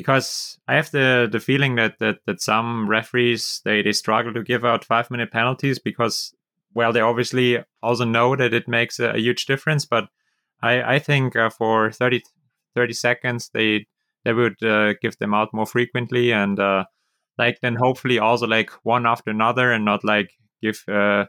because 0.00 0.58
I 0.66 0.76
have 0.76 0.90
the 0.92 1.28
the 1.30 1.40
feeling 1.40 1.74
that 1.74 1.98
that 1.98 2.20
that 2.24 2.40
some 2.40 2.88
referees 2.88 3.60
they 3.66 3.82
they 3.82 3.92
struggle 3.92 4.32
to 4.32 4.42
give 4.42 4.64
out 4.64 4.82
five 4.82 5.10
minute 5.10 5.30
penalties 5.30 5.78
because 5.78 6.34
well 6.74 6.92
they 6.92 7.02
obviously 7.02 7.58
also 7.82 8.06
know 8.06 8.34
that 8.34 8.54
it 8.54 8.66
makes 8.66 8.98
a, 8.98 9.10
a 9.10 9.18
huge 9.18 9.44
difference, 9.44 9.84
but 9.84 10.08
I 10.62 10.94
I 10.94 10.98
think 11.00 11.36
uh, 11.36 11.50
for 11.50 11.90
30, 11.92 12.22
30 12.74 12.94
seconds 12.94 13.50
they 13.52 13.86
they 14.24 14.32
would 14.32 14.62
uh, 14.62 14.94
give 15.02 15.18
them 15.18 15.34
out 15.34 15.52
more 15.52 15.66
frequently 15.66 16.32
and 16.32 16.58
uh, 16.58 16.84
like 17.36 17.60
then 17.60 17.76
hopefully 17.76 18.18
also 18.18 18.46
like 18.46 18.70
one 18.84 19.06
after 19.06 19.30
another 19.30 19.70
and 19.70 19.84
not 19.84 20.02
like 20.02 20.30
give 20.62 20.82
uh, 20.88 21.26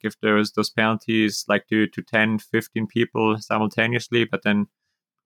give 0.00 0.14
those 0.22 0.52
those 0.52 0.70
penalties 0.70 1.44
like 1.48 1.66
to 1.66 1.88
to 1.88 2.02
10 2.02 2.38
15 2.38 2.86
people 2.86 3.36
simultaneously 3.38 4.24
but 4.24 4.42
then 4.44 4.66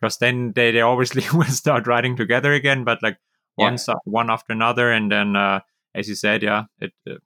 because 0.04 0.18
then 0.18 0.52
they, 0.54 0.70
they 0.70 0.82
obviously 0.82 1.24
will 1.36 1.44
start 1.44 1.86
riding 1.86 2.16
together 2.16 2.52
again 2.52 2.84
but 2.84 3.02
like 3.02 3.16
yeah. 3.56 3.70
one 3.70 3.78
one 4.04 4.30
after 4.30 4.52
another 4.52 4.92
and 4.92 5.10
then 5.10 5.34
uh, 5.34 5.60
as 5.94 6.08
you 6.08 6.14
said 6.14 6.42
yeah 6.42 6.64
it, 6.78 6.92
it, 7.06 7.22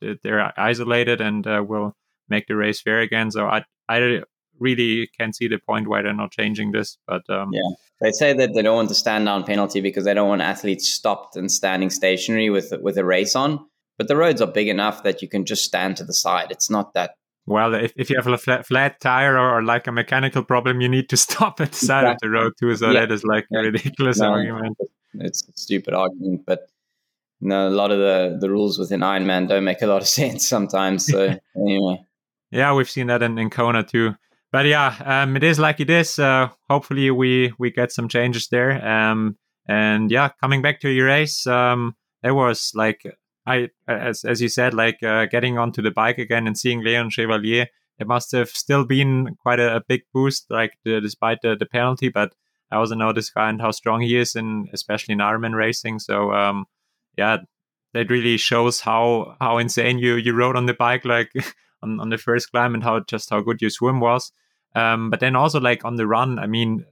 it 0.00 0.20
they're 0.22 0.52
isolated 0.58 1.20
and 1.20 1.46
uh, 1.46 1.62
will 1.66 1.94
make 2.28 2.46
the 2.46 2.56
race 2.56 2.80
fair 2.80 3.00
again 3.00 3.30
so 3.30 3.46
i 3.46 3.62
i 3.88 4.20
really 4.58 5.08
can't 5.18 5.36
see 5.36 5.46
the 5.46 5.58
point 5.58 5.86
why 5.86 6.02
they're 6.02 6.12
not 6.12 6.32
changing 6.32 6.72
this 6.72 6.96
but 7.06 7.22
um, 7.28 7.50
yeah 7.52 7.70
they 8.00 8.10
say 8.12 8.32
that 8.32 8.54
they 8.54 8.62
don't 8.62 8.76
want 8.76 8.88
the 8.88 8.94
stand 8.94 9.26
down 9.26 9.44
penalty 9.44 9.80
because 9.80 10.04
they 10.04 10.14
don't 10.14 10.28
want 10.28 10.40
athletes 10.40 10.88
stopped 10.88 11.36
and 11.36 11.52
standing 11.52 11.90
stationary 11.90 12.48
with 12.48 12.72
with 12.80 12.96
a 12.96 13.04
race 13.04 13.36
on 13.36 13.60
but 13.98 14.06
the 14.06 14.16
roads 14.16 14.40
are 14.40 14.46
big 14.46 14.68
enough 14.68 15.02
that 15.02 15.20
you 15.20 15.28
can 15.28 15.44
just 15.44 15.64
stand 15.64 15.96
to 15.96 16.04
the 16.04 16.14
side. 16.14 16.50
It's 16.50 16.70
not 16.70 16.94
that. 16.94 17.16
Well, 17.48 17.74
if, 17.74 17.92
if 17.96 18.10
you 18.10 18.16
have 18.16 18.26
a 18.26 18.36
flat, 18.36 18.66
flat 18.66 19.00
tire 19.00 19.38
or, 19.38 19.58
or, 19.58 19.62
like 19.62 19.86
a 19.86 19.92
mechanical 19.92 20.44
problem, 20.44 20.80
you 20.80 20.88
need 20.88 21.08
to 21.08 21.16
stop 21.26 21.60
at 21.60 21.72
the 21.72 21.78
side 21.78 22.04
exactly. 22.04 22.12
of 22.12 22.18
the 22.20 22.30
road 22.30 22.52
too. 22.60 22.76
So 22.76 22.90
yeah. 22.90 23.00
that 23.00 23.12
is 23.12 23.24
like 23.24 23.46
yeah. 23.50 23.60
a 23.60 23.62
ridiculous 23.62 24.18
no, 24.18 24.32
argument. 24.32 24.76
It's 25.14 25.48
a 25.48 25.52
stupid 25.56 25.94
argument, 25.94 26.42
but 26.46 26.68
no, 27.40 27.68
a 27.68 27.70
lot 27.70 27.90
of 27.90 27.98
the, 27.98 28.36
the 28.38 28.50
rules 28.50 28.78
within 28.78 29.00
Ironman 29.00 29.48
don't 29.48 29.64
make 29.64 29.80
a 29.82 29.86
lot 29.86 30.02
of 30.02 30.08
sense 30.20 30.46
sometimes. 30.46 31.06
So 31.06 31.38
anyway. 31.56 32.04
Yeah, 32.50 32.74
we've 32.74 32.90
seen 32.90 33.06
that 33.08 33.22
in, 33.22 33.38
in 33.38 33.50
Kona 33.50 33.82
too. 33.82 34.14
But 34.50 34.66
yeah, 34.66 34.94
um, 35.04 35.36
it 35.36 35.44
is 35.44 35.58
like 35.58 35.80
it 35.80 35.90
is. 35.90 36.18
Uh, 36.18 36.48
hopefully, 36.70 37.10
we 37.10 37.52
we 37.58 37.70
get 37.70 37.92
some 37.92 38.08
changes 38.08 38.48
there. 38.48 38.82
Um, 38.86 39.36
and 39.66 40.10
yeah, 40.10 40.30
coming 40.40 40.62
back 40.62 40.80
to 40.80 40.88
your 40.88 41.06
race, 41.06 41.46
um, 41.46 41.94
it 42.22 42.30
was 42.30 42.72
like 42.74 43.02
I, 43.48 43.68
as 43.88 44.24
as 44.24 44.42
you 44.42 44.48
said, 44.48 44.74
like 44.74 45.02
uh, 45.02 45.26
getting 45.26 45.58
onto 45.58 45.82
the 45.82 45.90
bike 45.90 46.18
again 46.18 46.46
and 46.46 46.56
seeing 46.56 46.82
Leon 46.82 47.10
Chevalier, 47.10 47.68
it 47.98 48.06
must 48.06 48.32
have 48.32 48.50
still 48.50 48.84
been 48.84 49.36
quite 49.42 49.58
a, 49.58 49.76
a 49.76 49.80
big 49.80 50.02
boost, 50.12 50.46
like 50.50 50.78
the, 50.84 51.00
despite 51.00 51.38
the, 51.42 51.56
the 51.56 51.66
penalty. 51.66 52.08
But 52.08 52.34
I 52.70 52.76
also 52.76 52.94
know 52.94 53.12
this 53.12 53.30
guy 53.30 53.48
and 53.48 53.60
how 53.60 53.70
strong 53.70 54.02
he 54.02 54.16
is, 54.16 54.36
and 54.36 54.68
especially 54.72 55.14
in 55.14 55.18
Ironman 55.18 55.54
racing. 55.54 55.98
So 55.98 56.32
um, 56.32 56.66
yeah, 57.16 57.38
that 57.94 58.10
really 58.10 58.36
shows 58.36 58.80
how 58.80 59.36
how 59.40 59.58
insane 59.58 59.98
you 59.98 60.16
you 60.16 60.34
rode 60.34 60.56
on 60.56 60.66
the 60.66 60.74
bike, 60.74 61.04
like 61.04 61.32
on, 61.82 62.00
on 62.00 62.10
the 62.10 62.18
first 62.18 62.50
climb, 62.50 62.74
and 62.74 62.84
how 62.84 63.00
just 63.00 63.30
how 63.30 63.40
good 63.40 63.62
your 63.62 63.70
swim 63.70 64.00
was. 64.00 64.30
Um, 64.74 65.10
but 65.10 65.20
then 65.20 65.34
also 65.34 65.58
like 65.58 65.84
on 65.84 65.96
the 65.96 66.06
run, 66.06 66.38
I 66.38 66.46
mean, 66.46 66.84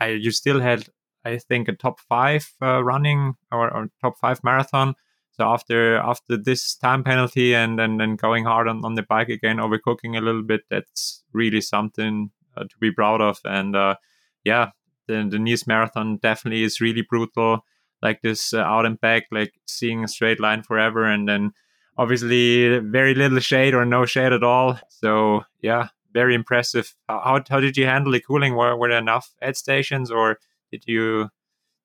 I, 0.00 0.08
you 0.08 0.32
still 0.32 0.60
had 0.60 0.84
I 1.24 1.38
think 1.38 1.68
a 1.68 1.72
top 1.72 2.00
five 2.00 2.52
uh, 2.60 2.82
running 2.82 3.34
or, 3.50 3.72
or 3.72 3.88
top 4.00 4.18
five 4.18 4.42
marathon. 4.42 4.94
So 5.32 5.44
after 5.44 5.96
after 5.96 6.36
this 6.36 6.74
time 6.74 7.02
penalty 7.04 7.54
and 7.54 7.80
and 7.80 7.98
then 7.98 8.16
going 8.16 8.44
hard 8.44 8.68
on, 8.68 8.84
on 8.84 8.94
the 8.94 9.02
bike 9.02 9.28
again, 9.30 9.56
overcooking 9.56 10.16
a 10.16 10.20
little 10.20 10.42
bit, 10.42 10.62
that's 10.68 11.24
really 11.32 11.60
something 11.60 12.30
uh, 12.56 12.64
to 12.64 12.78
be 12.80 12.92
proud 12.92 13.20
of. 13.20 13.40
And 13.44 13.74
uh, 13.74 13.96
yeah, 14.44 14.70
the 15.06 15.26
the 15.30 15.38
Nice 15.38 15.66
marathon 15.66 16.18
definitely 16.18 16.64
is 16.64 16.80
really 16.80 17.02
brutal. 17.02 17.64
Like 18.02 18.20
this 18.20 18.52
uh, 18.52 18.58
out 18.58 18.84
and 18.84 19.00
back, 19.00 19.24
like 19.30 19.52
seeing 19.66 20.04
a 20.04 20.08
straight 20.08 20.40
line 20.40 20.62
forever, 20.62 21.04
and 21.04 21.28
then 21.28 21.52
obviously 21.96 22.78
very 22.78 23.14
little 23.14 23.38
shade 23.38 23.74
or 23.74 23.84
no 23.84 24.04
shade 24.06 24.32
at 24.32 24.42
all. 24.42 24.78
So 24.88 25.42
yeah, 25.62 25.88
very 26.12 26.34
impressive. 26.34 26.94
How 27.08 27.40
how 27.48 27.60
did 27.60 27.76
you 27.76 27.86
handle 27.86 28.12
the 28.12 28.20
cooling? 28.20 28.54
Were 28.54 28.76
were 28.76 28.88
there 28.88 28.98
enough 28.98 29.32
aid 29.40 29.56
stations, 29.56 30.10
or 30.10 30.38
did 30.70 30.84
you 30.86 31.30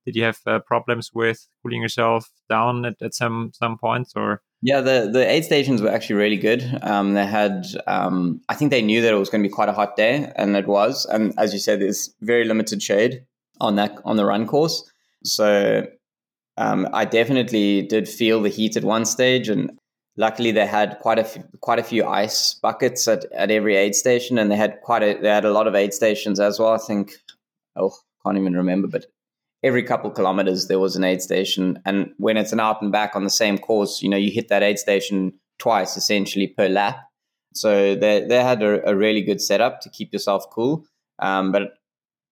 did 0.08 0.16
you 0.16 0.24
have 0.24 0.40
uh, 0.48 0.60
problems 0.60 1.12
with 1.14 1.50
cooling 1.62 1.82
yourself 1.82 2.32
down 2.50 2.86
at, 2.86 2.96
at 3.02 3.14
some 3.14 3.52
some 3.54 3.78
points 3.78 4.14
or? 4.16 4.42
Yeah 4.62 4.80
the 4.80 5.10
the 5.12 5.30
aid 5.30 5.44
stations 5.44 5.82
were 5.82 5.90
actually 5.90 6.16
really 6.16 6.38
good. 6.38 6.64
Um, 6.82 7.14
they 7.14 7.26
had 7.26 7.66
um, 7.88 8.40
i 8.48 8.56
think 8.56 8.72
they 8.72 8.82
knew 8.82 9.02
that 9.02 9.14
it 9.14 9.18
was 9.18 9.30
going 9.30 9.44
to 9.44 9.50
be 9.50 9.54
quite 9.54 9.68
a 9.68 9.74
hot 9.74 9.98
day 9.98 10.32
and 10.38 10.56
it 10.56 10.66
was 10.66 11.06
and 11.06 11.34
as 11.38 11.52
you 11.52 11.60
said 11.60 11.82
there's 11.82 12.16
very 12.22 12.46
limited 12.46 12.82
shade 12.82 13.26
on 13.60 13.76
that 13.76 14.00
on 14.06 14.16
the 14.16 14.26
run 14.26 14.48
course. 14.48 14.90
So 15.26 15.86
um, 16.56 16.88
i 16.94 17.04
definitely 17.04 17.82
did 17.82 18.08
feel 18.08 18.42
the 18.42 18.56
heat 18.58 18.78
at 18.78 18.86
one 18.86 19.04
stage 19.04 19.50
and 19.50 19.78
luckily 20.16 20.52
they 20.52 20.66
had 20.66 21.00
quite 21.02 21.20
a 21.20 21.26
few, 21.26 21.44
quite 21.60 21.80
a 21.80 21.90
few 21.92 22.06
ice 22.06 22.54
buckets 22.54 23.10
at, 23.10 23.26
at 23.34 23.52
every 23.52 23.76
aid 23.76 23.94
station 23.94 24.38
and 24.38 24.50
they 24.50 24.56
had 24.56 24.80
quite 24.84 25.04
a 25.04 25.20
they 25.22 25.34
had 25.40 25.44
a 25.44 25.52
lot 25.52 25.68
of 25.68 25.76
aid 25.76 25.94
stations 25.94 26.40
as 26.40 26.60
well. 26.60 26.74
I 26.74 26.78
think 26.78 27.12
oh 27.76 27.94
can't 28.24 28.38
even 28.38 28.56
remember 28.56 28.88
but 28.88 29.06
every 29.64 29.84
couple 29.84 30.10
kilometers 30.12 30.68
there 30.68 30.80
was 30.80 30.96
an 30.96 31.04
aid 31.04 31.22
station. 31.22 31.80
And 31.86 32.14
when 32.18 32.38
it's 32.38 32.54
an 32.54 32.60
out 32.60 32.82
and 32.82 32.92
back 32.92 33.16
on 33.16 33.24
the 33.24 33.30
same 33.30 33.58
course 33.58 34.02
you 34.02 34.10
know 34.10 34.18
you 34.18 34.32
hit 34.32 34.50
that 34.50 34.64
aid 34.64 34.80
station 34.80 35.34
twice 35.60 35.98
essentially 35.98 36.48
per 36.48 36.68
lap. 36.68 37.00
So 37.54 37.96
they, 37.96 38.24
they 38.28 38.44
had 38.44 38.62
a, 38.62 38.88
a 38.90 38.96
really 38.96 39.22
good 39.22 39.42
setup 39.42 39.82
to 39.82 39.90
keep 39.90 40.14
yourself 40.14 40.46
cool. 40.52 40.86
Um, 41.20 41.52
but 41.52 41.74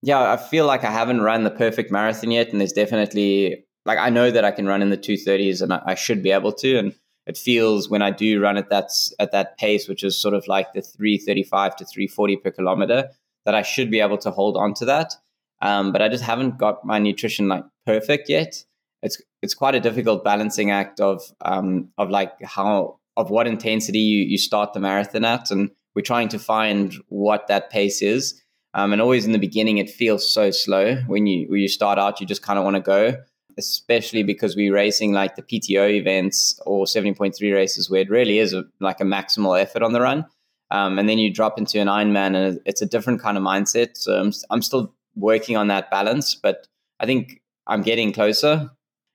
yeah 0.06 0.32
i 0.32 0.38
feel 0.38 0.66
like 0.66 0.84
i 0.84 0.92
haven't 0.92 1.22
run 1.22 1.44
the 1.44 1.50
perfect 1.50 1.92
marathon 1.92 2.32
yet 2.32 2.50
and 2.50 2.62
there's 2.62 2.72
definitely 2.72 3.66
like 3.86 3.98
i 3.98 4.10
know 4.10 4.30
that 4.30 4.46
i 4.46 4.52
can 4.52 4.68
run 4.68 4.82
in 4.82 4.92
the 4.92 4.98
230s 4.98 5.62
and 5.62 5.74
I, 5.74 5.82
I 5.86 5.96
should 5.96 6.22
be 6.24 6.32
able 6.32 6.54
to. 6.54 6.78
And 6.78 6.94
it 7.26 7.38
feels 7.38 7.90
when 7.90 8.04
i 8.04 8.12
do 8.12 8.40
run 8.40 8.58
at 8.58 8.70
that 8.70 8.92
at 9.20 9.32
that 9.32 9.58
pace 9.58 9.88
which 9.88 10.04
is 10.04 10.18
sort 10.18 10.36
of 10.36 10.48
like 10.48 10.74
the 10.74 10.82
335 10.82 11.76
to 11.78 11.86
340 11.86 12.38
per 12.38 12.52
kilometer 12.52 13.10
that 13.46 13.56
i 13.56 13.64
should 13.64 13.90
be 13.90 14.00
able 14.00 14.20
to 14.20 14.32
hold 14.32 14.58
on 14.58 14.76
to 14.76 14.86
that 14.86 15.16
um, 15.62 15.92
but 15.92 16.02
I 16.02 16.10
just 16.10 16.24
haven't 16.24 16.58
got 16.58 16.86
my 16.86 17.00
nutrition 17.00 17.48
like 17.48 17.64
perfect 17.86 18.30
yet. 18.30 18.64
It's 19.02 19.22
it's 19.42 19.54
quite 19.54 19.76
a 19.76 19.80
difficult 19.80 20.24
balancing 20.24 20.72
act 20.72 21.00
of 21.00 21.22
um, 21.42 21.90
of 21.98 22.10
like 22.10 22.42
how 22.44 23.00
of 23.18 23.30
what 23.30 23.48
intensity 23.48 24.00
you, 24.00 24.26
you 24.26 24.38
start 24.38 24.74
the 24.74 24.80
marathon 24.80 25.26
at, 25.26 25.52
and 25.52 25.70
we're 25.96 26.02
trying 26.02 26.28
to 26.30 26.40
find 26.40 26.96
what 27.08 27.48
that 27.48 27.70
pace 27.70 28.02
is. 28.02 28.42
Um, 28.74 28.92
and 28.92 29.02
always 29.02 29.26
in 29.26 29.32
the 29.32 29.40
beginning, 29.40 29.78
it 29.78 29.90
feels 29.90 30.30
so 30.32 30.52
slow 30.52 30.96
when 31.08 31.28
you 31.28 31.48
when 31.50 31.62
you 31.62 31.68
start 31.68 31.98
out. 31.98 32.20
You 32.20 32.28
just 32.28 32.42
kind 32.42 32.60
of 32.60 32.66
want 32.66 32.76
to 32.76 32.82
go, 32.82 33.16
especially 33.58 34.24
because 34.24 34.56
we're 34.56 34.74
racing 34.74 35.14
like 35.14 35.36
the 35.36 35.44
PTO 35.44 35.92
events 35.92 36.60
or 36.66 36.88
seventy 36.88 37.14
point 37.14 37.36
three 37.36 37.54
races, 37.54 37.90
where 37.90 38.02
it 38.02 38.10
really 38.10 38.40
is 38.40 38.54
a, 38.54 38.66
like 38.82 39.00
a 39.00 39.06
maximal 39.06 39.60
effort 39.60 39.84
on 39.84 39.94
the 39.94 40.02
run. 40.02 40.26
Um, 40.72 40.98
and 40.98 41.08
then 41.08 41.20
you 41.20 41.32
drop 41.32 41.60
into 41.60 41.80
an 41.80 41.88
Ironman, 41.88 42.36
and 42.36 42.60
it's 42.66 42.82
a 42.82 42.88
different 42.88 43.22
kind 43.22 43.38
of 43.38 43.44
mindset. 43.44 43.98
So 43.98 44.20
I'm, 44.20 44.34
I'm 44.50 44.64
still 44.64 44.95
working 45.16 45.58
on 45.58 45.68
that 45.68 45.90
balance. 45.92 46.36
But 46.36 46.68
I 47.00 47.06
think 47.06 47.42
I'm 47.68 47.82
getting 47.82 48.14
closer. 48.14 48.70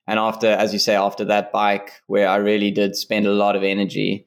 And 0.07 0.19
after, 0.19 0.49
as 0.49 0.73
you 0.73 0.79
say, 0.79 0.97
after 0.97 1.25
that 1.27 1.53
bike 1.53 1.93
where 2.07 2.29
I 2.29 2.37
really 2.37 2.71
did 2.71 2.97
spend 2.97 3.27
a 3.27 3.33
lot 3.33 3.55
of 3.55 3.63
energy, 3.63 4.27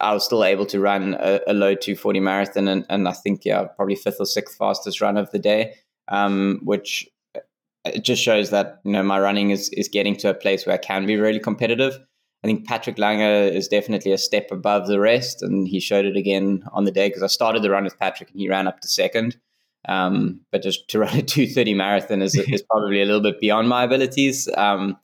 I 0.00 0.12
was 0.12 0.24
still 0.24 0.44
able 0.44 0.66
to 0.66 0.80
run 0.80 1.14
a, 1.14 1.40
a 1.46 1.54
low 1.54 1.74
240 1.74 2.20
marathon, 2.20 2.68
and, 2.68 2.84
and 2.88 3.08
I 3.08 3.12
think 3.12 3.44
yeah, 3.44 3.64
probably 3.64 3.94
fifth 3.94 4.16
or 4.18 4.26
sixth 4.26 4.56
fastest 4.56 5.00
run 5.00 5.16
of 5.16 5.30
the 5.30 5.38
day, 5.38 5.74
um, 6.08 6.60
which 6.64 7.08
uh, 7.36 7.40
it 7.84 8.02
just 8.04 8.22
shows 8.22 8.50
that 8.50 8.80
you 8.84 8.92
know 8.92 9.02
my 9.02 9.20
running 9.20 9.50
is 9.50 9.68
is 9.70 9.88
getting 9.88 10.16
to 10.16 10.30
a 10.30 10.34
place 10.34 10.66
where 10.66 10.74
I 10.74 10.78
can 10.78 11.06
be 11.06 11.16
really 11.16 11.38
competitive. 11.38 11.98
I 12.44 12.48
think 12.48 12.66
Patrick 12.66 12.98
Lange 12.98 13.20
is 13.20 13.68
definitely 13.68 14.10
a 14.10 14.18
step 14.18 14.50
above 14.50 14.88
the 14.88 14.98
rest, 14.98 15.40
and 15.40 15.68
he 15.68 15.78
showed 15.78 16.04
it 16.04 16.16
again 16.16 16.64
on 16.72 16.84
the 16.84 16.90
day 16.90 17.08
because 17.08 17.22
I 17.22 17.28
started 17.28 17.62
the 17.62 17.70
run 17.70 17.84
with 17.84 17.98
Patrick 17.98 18.30
and 18.30 18.40
he 18.40 18.48
ran 18.48 18.66
up 18.66 18.80
to 18.80 18.88
second. 18.88 19.36
Um, 19.88 20.40
but 20.50 20.62
just 20.62 20.88
to 20.88 20.98
run 21.00 21.16
a 21.16 21.22
230 21.22 21.74
marathon 21.74 22.22
is, 22.22 22.34
is 22.48 22.62
probably 22.62 23.02
a 23.02 23.04
little 23.04 23.20
bit 23.20 23.40
beyond 23.40 23.68
my 23.68 23.84
abilities. 23.84 24.48
Um, 24.56 24.98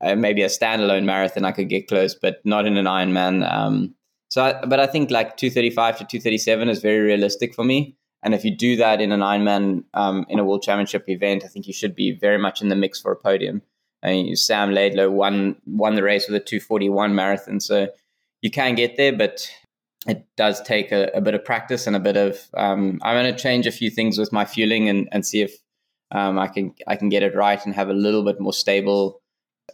uh, 0.00 0.14
maybe 0.14 0.42
a 0.42 0.46
standalone 0.46 1.04
marathon 1.04 1.44
I 1.44 1.52
could 1.52 1.68
get 1.68 1.88
close, 1.88 2.14
but 2.14 2.40
not 2.44 2.66
in 2.66 2.76
an 2.76 2.86
Ironman. 2.86 3.50
Um, 3.52 3.94
so, 4.28 4.44
I, 4.44 4.64
but 4.64 4.78
I 4.78 4.86
think 4.86 5.10
like 5.10 5.36
235 5.36 5.98
to 5.98 6.04
237 6.04 6.68
is 6.68 6.80
very 6.80 7.00
realistic 7.00 7.54
for 7.54 7.64
me. 7.64 7.96
And 8.22 8.34
if 8.34 8.44
you 8.44 8.54
do 8.54 8.76
that 8.76 9.00
in 9.00 9.12
an 9.12 9.20
Ironman 9.20 9.84
um, 9.94 10.26
in 10.28 10.38
a 10.38 10.44
World 10.44 10.62
Championship 10.62 11.08
event, 11.08 11.44
I 11.44 11.48
think 11.48 11.66
you 11.66 11.72
should 11.72 11.94
be 11.94 12.12
very 12.12 12.38
much 12.38 12.60
in 12.60 12.68
the 12.68 12.76
mix 12.76 13.00
for 13.00 13.12
a 13.12 13.16
podium. 13.16 13.62
I 14.02 14.10
mean, 14.10 14.36
Sam 14.36 14.70
Laidlow 14.70 15.10
won 15.10 15.56
won 15.66 15.94
the 15.94 16.02
race 16.02 16.28
with 16.28 16.36
a 16.36 16.44
241 16.44 17.14
marathon, 17.14 17.60
so 17.60 17.88
you 18.42 18.50
can 18.50 18.74
get 18.74 18.96
there, 18.96 19.12
but 19.12 19.50
it 20.06 20.26
does 20.36 20.60
take 20.62 20.92
a, 20.92 21.10
a 21.14 21.20
bit 21.20 21.34
of 21.34 21.44
practice 21.44 21.86
and 21.86 21.96
a 21.96 22.00
bit 22.00 22.16
of. 22.16 22.38
Um, 22.56 23.00
I'm 23.02 23.16
going 23.16 23.34
to 23.34 23.42
change 23.42 23.66
a 23.66 23.72
few 23.72 23.90
things 23.90 24.18
with 24.18 24.32
my 24.32 24.44
fueling 24.44 24.88
and, 24.88 25.08
and 25.12 25.26
see 25.26 25.42
if 25.42 25.56
um, 26.10 26.38
I 26.38 26.46
can 26.48 26.74
I 26.86 26.96
can 26.96 27.08
get 27.08 27.22
it 27.22 27.34
right 27.34 27.64
and 27.64 27.74
have 27.74 27.88
a 27.88 27.94
little 27.94 28.24
bit 28.24 28.40
more 28.40 28.52
stable, 28.52 29.20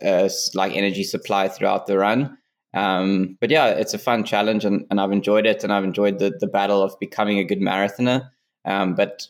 uh, 0.05 0.29
like 0.55 0.75
energy 0.75 1.05
supply 1.05 1.49
throughout 1.49 1.87
the 1.87 1.99
run. 1.99 2.39
Um, 2.73 3.39
but 3.41 3.51
yeah, 3.51 3.69
it's 3.69 3.95
a 3.95 3.99
fun 3.99 4.25
challenge 4.25 4.65
and, 4.65 4.85
and 4.91 5.01
I've 5.01 5.13
enjoyed 5.13 5.47
it 5.47 5.63
and 5.63 5.73
I've 5.73 5.85
enjoyed 5.85 6.19
the, 6.19 6.37
the 6.41 6.49
battle 6.49 6.83
of 6.83 6.99
becoming 6.99 7.39
a 7.39 7.45
good 7.45 7.61
marathoner. 7.61 8.31
Um, 8.65 8.95
but 8.97 9.29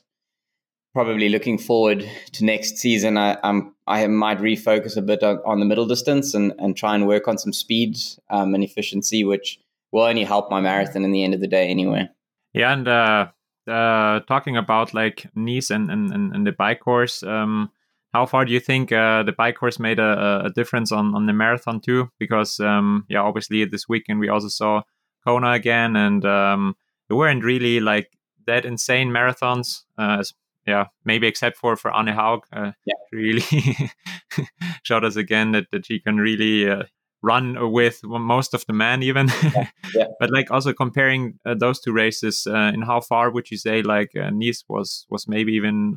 probably 0.95 1.29
looking 1.29 1.59
forward 1.59 2.09
to 2.33 2.45
next 2.45 2.79
season, 2.79 3.19
I, 3.19 3.37
I'm, 3.43 3.75
I 3.87 4.07
might 4.07 4.39
refocus 4.39 4.97
a 4.97 5.03
bit 5.03 5.23
on, 5.23 5.41
on, 5.45 5.61
the 5.61 5.67
middle 5.67 5.87
distance 5.87 6.33
and, 6.33 6.55
and 6.59 6.77
try 6.77 6.95
and 6.95 7.07
work 7.07 7.29
on 7.29 7.37
some 7.37 7.53
speed 7.53 7.99
um, 8.31 8.55
and 8.55 8.65
efficiency, 8.65 9.25
which 9.25 9.59
will 9.95 10.03
only 10.03 10.25
help 10.25 10.51
my 10.51 10.61
marathon 10.61 11.05
in 11.05 11.13
the 11.13 11.23
end 11.23 11.35
of 11.35 11.41
the 11.41 11.47
day 11.47 11.69
anyway. 11.69 12.09
Yeah, 12.53 12.73
and 12.73 12.89
uh, 12.89 13.29
uh, 13.69 14.21
talking 14.21 14.57
about 14.57 14.93
like 14.93 15.27
Nice 15.37 15.71
and, 15.71 15.89
and, 15.89 16.13
and 16.13 16.47
the 16.47 16.53
bike 16.53 16.81
course, 16.81 17.23
um, 17.23 17.71
how 18.13 18.27
far 18.27 18.45
do 18.45 18.53
you 18.53 18.61
think 18.61 18.91
uh, 18.91 19.23
the 19.23 19.33
bike 19.33 19.57
course 19.57 19.79
made 19.79 20.01
a, 20.01 20.47
a, 20.47 20.51
difference 20.51 20.91
on, 20.91 21.15
on 21.15 21.27
the 21.27 21.33
marathon 21.33 21.81
too? 21.81 22.11
Because 22.19 22.59
um, 22.59 23.07
yeah, 23.09 23.21
obviously 23.21 23.65
this 23.65 23.89
weekend 23.89 24.19
we 24.19 24.29
also 24.29 24.49
saw 24.49 24.83
Kona 25.25 25.53
again, 25.53 25.95
and 25.95 26.25
um, 26.25 26.77
they 27.09 27.15
weren't 27.15 27.45
really 27.45 27.79
like 27.79 28.11
that 28.47 28.65
insane 28.65 29.11
marathons. 29.11 29.85
Uh, 29.97 30.25
yeah, 30.67 30.87
maybe 31.05 31.29
except 31.29 31.57
for 31.57 31.77
for 31.77 31.95
Anne 31.95 32.09
Haug, 32.09 32.47
uh, 32.53 32.73
yeah. 32.85 32.95
really 33.13 33.43
showed 34.83 35.05
us 35.05 35.17
again 35.17 35.53
that 35.53 35.67
that 35.71 35.87
she 35.87 36.01
can 36.01 36.17
really 36.17 36.69
uh, 36.69 36.85
run 37.25 37.73
with 37.73 38.01
most 38.05 38.55
of 38.55 38.65
the 38.67 38.73
men 38.73 39.03
even. 39.03 39.29
Yeah. 39.43 39.69
Yeah. 39.95 40.05
but 40.21 40.31
like 40.31 40.51
also 40.51 40.73
comparing 40.73 41.39
uh, 41.47 41.55
those 41.55 41.81
two 41.81 41.93
races, 41.93 42.47
uh, 42.47 42.73
in 42.75 42.83
how 42.83 43.01
far 43.01 43.31
would 43.31 43.51
you 43.51 43.57
say 43.57 43.83
like 43.83 44.11
Nice 44.15 44.65
was 44.69 45.07
was 45.11 45.27
maybe 45.29 45.53
even 45.53 45.97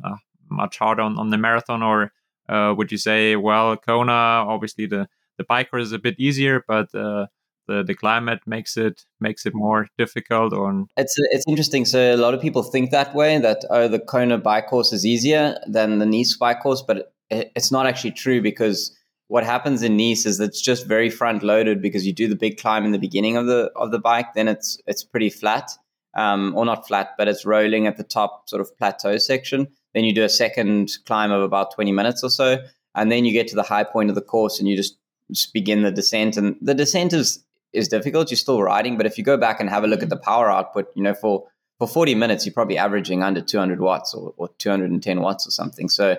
much 0.50 0.78
harder 0.78 1.02
on, 1.02 1.18
on 1.18 1.30
the 1.30 1.38
marathon, 1.38 1.82
or 1.82 2.12
uh, 2.48 2.74
would 2.76 2.90
you 2.90 2.98
say, 2.98 3.36
well, 3.36 3.76
Kona, 3.76 4.12
obviously 4.12 4.86
the 4.86 5.08
the 5.36 5.44
biker 5.44 5.80
is 5.80 5.92
a 5.92 5.98
bit 5.98 6.18
easier, 6.18 6.64
but 6.66 6.92
uh, 6.94 7.26
the 7.66 7.84
the 7.84 7.94
climate 7.94 8.40
makes 8.46 8.76
it 8.76 9.04
makes 9.20 9.46
it 9.46 9.54
more 9.54 9.88
difficult? 9.98 10.52
Or 10.52 10.86
it's 10.96 11.14
it's 11.30 11.44
interesting. 11.46 11.84
So 11.84 12.14
a 12.14 12.16
lot 12.16 12.34
of 12.34 12.40
people 12.40 12.62
think 12.62 12.90
that 12.90 13.14
way 13.14 13.38
that 13.38 13.64
oh, 13.70 13.88
the 13.88 14.00
Kona 14.00 14.38
bike 14.38 14.66
course 14.66 14.92
is 14.92 15.04
easier 15.04 15.58
than 15.66 15.98
the 15.98 16.06
Nice 16.06 16.36
bike 16.36 16.60
course, 16.60 16.82
but 16.82 17.12
it, 17.30 17.52
it's 17.54 17.70
not 17.70 17.86
actually 17.86 18.12
true 18.12 18.40
because 18.42 18.96
what 19.28 19.44
happens 19.44 19.82
in 19.82 19.96
Nice 19.96 20.26
is 20.26 20.40
it's 20.40 20.60
just 20.60 20.86
very 20.86 21.08
front 21.08 21.42
loaded 21.42 21.80
because 21.80 22.06
you 22.06 22.12
do 22.12 22.28
the 22.28 22.36
big 22.36 22.58
climb 22.58 22.84
in 22.84 22.92
the 22.92 22.98
beginning 22.98 23.36
of 23.36 23.46
the 23.46 23.70
of 23.76 23.90
the 23.90 23.98
bike, 23.98 24.34
then 24.34 24.48
it's 24.48 24.78
it's 24.86 25.04
pretty 25.04 25.30
flat, 25.30 25.70
um, 26.14 26.54
or 26.56 26.64
not 26.64 26.86
flat, 26.86 27.10
but 27.16 27.28
it's 27.28 27.44
rolling 27.46 27.86
at 27.86 27.96
the 27.96 28.04
top 28.04 28.48
sort 28.48 28.60
of 28.60 28.76
plateau 28.76 29.18
section. 29.18 29.68
Then 29.94 30.04
you 30.04 30.14
do 30.14 30.24
a 30.24 30.28
second 30.28 30.96
climb 31.06 31.30
of 31.30 31.42
about 31.42 31.74
20 31.74 31.92
minutes 31.92 32.22
or 32.22 32.30
so. 32.30 32.58
And 32.94 33.10
then 33.10 33.24
you 33.24 33.32
get 33.32 33.48
to 33.48 33.56
the 33.56 33.62
high 33.62 33.84
point 33.84 34.10
of 34.10 34.14
the 34.14 34.22
course 34.22 34.58
and 34.58 34.68
you 34.68 34.76
just, 34.76 34.98
just 35.30 35.52
begin 35.52 35.82
the 35.82 35.90
descent. 35.90 36.36
And 36.36 36.56
the 36.60 36.74
descent 36.74 37.12
is, 37.12 37.44
is 37.72 37.88
difficult. 37.88 38.30
You're 38.30 38.38
still 38.38 38.62
riding. 38.62 38.96
But 38.96 39.06
if 39.06 39.18
you 39.18 39.24
go 39.24 39.36
back 39.36 39.60
and 39.60 39.68
have 39.68 39.84
a 39.84 39.86
look 39.86 40.02
at 40.02 40.08
the 40.08 40.16
power 40.16 40.50
output, 40.50 40.90
you 40.94 41.02
know, 41.02 41.14
for, 41.14 41.46
for 41.78 41.86
40 41.86 42.14
minutes, 42.14 42.44
you're 42.44 42.52
probably 42.52 42.78
averaging 42.78 43.22
under 43.22 43.40
200 43.40 43.80
watts 43.80 44.14
or, 44.14 44.34
or 44.36 44.48
210 44.58 45.20
watts 45.20 45.46
or 45.46 45.50
something. 45.50 45.88
So 45.88 46.16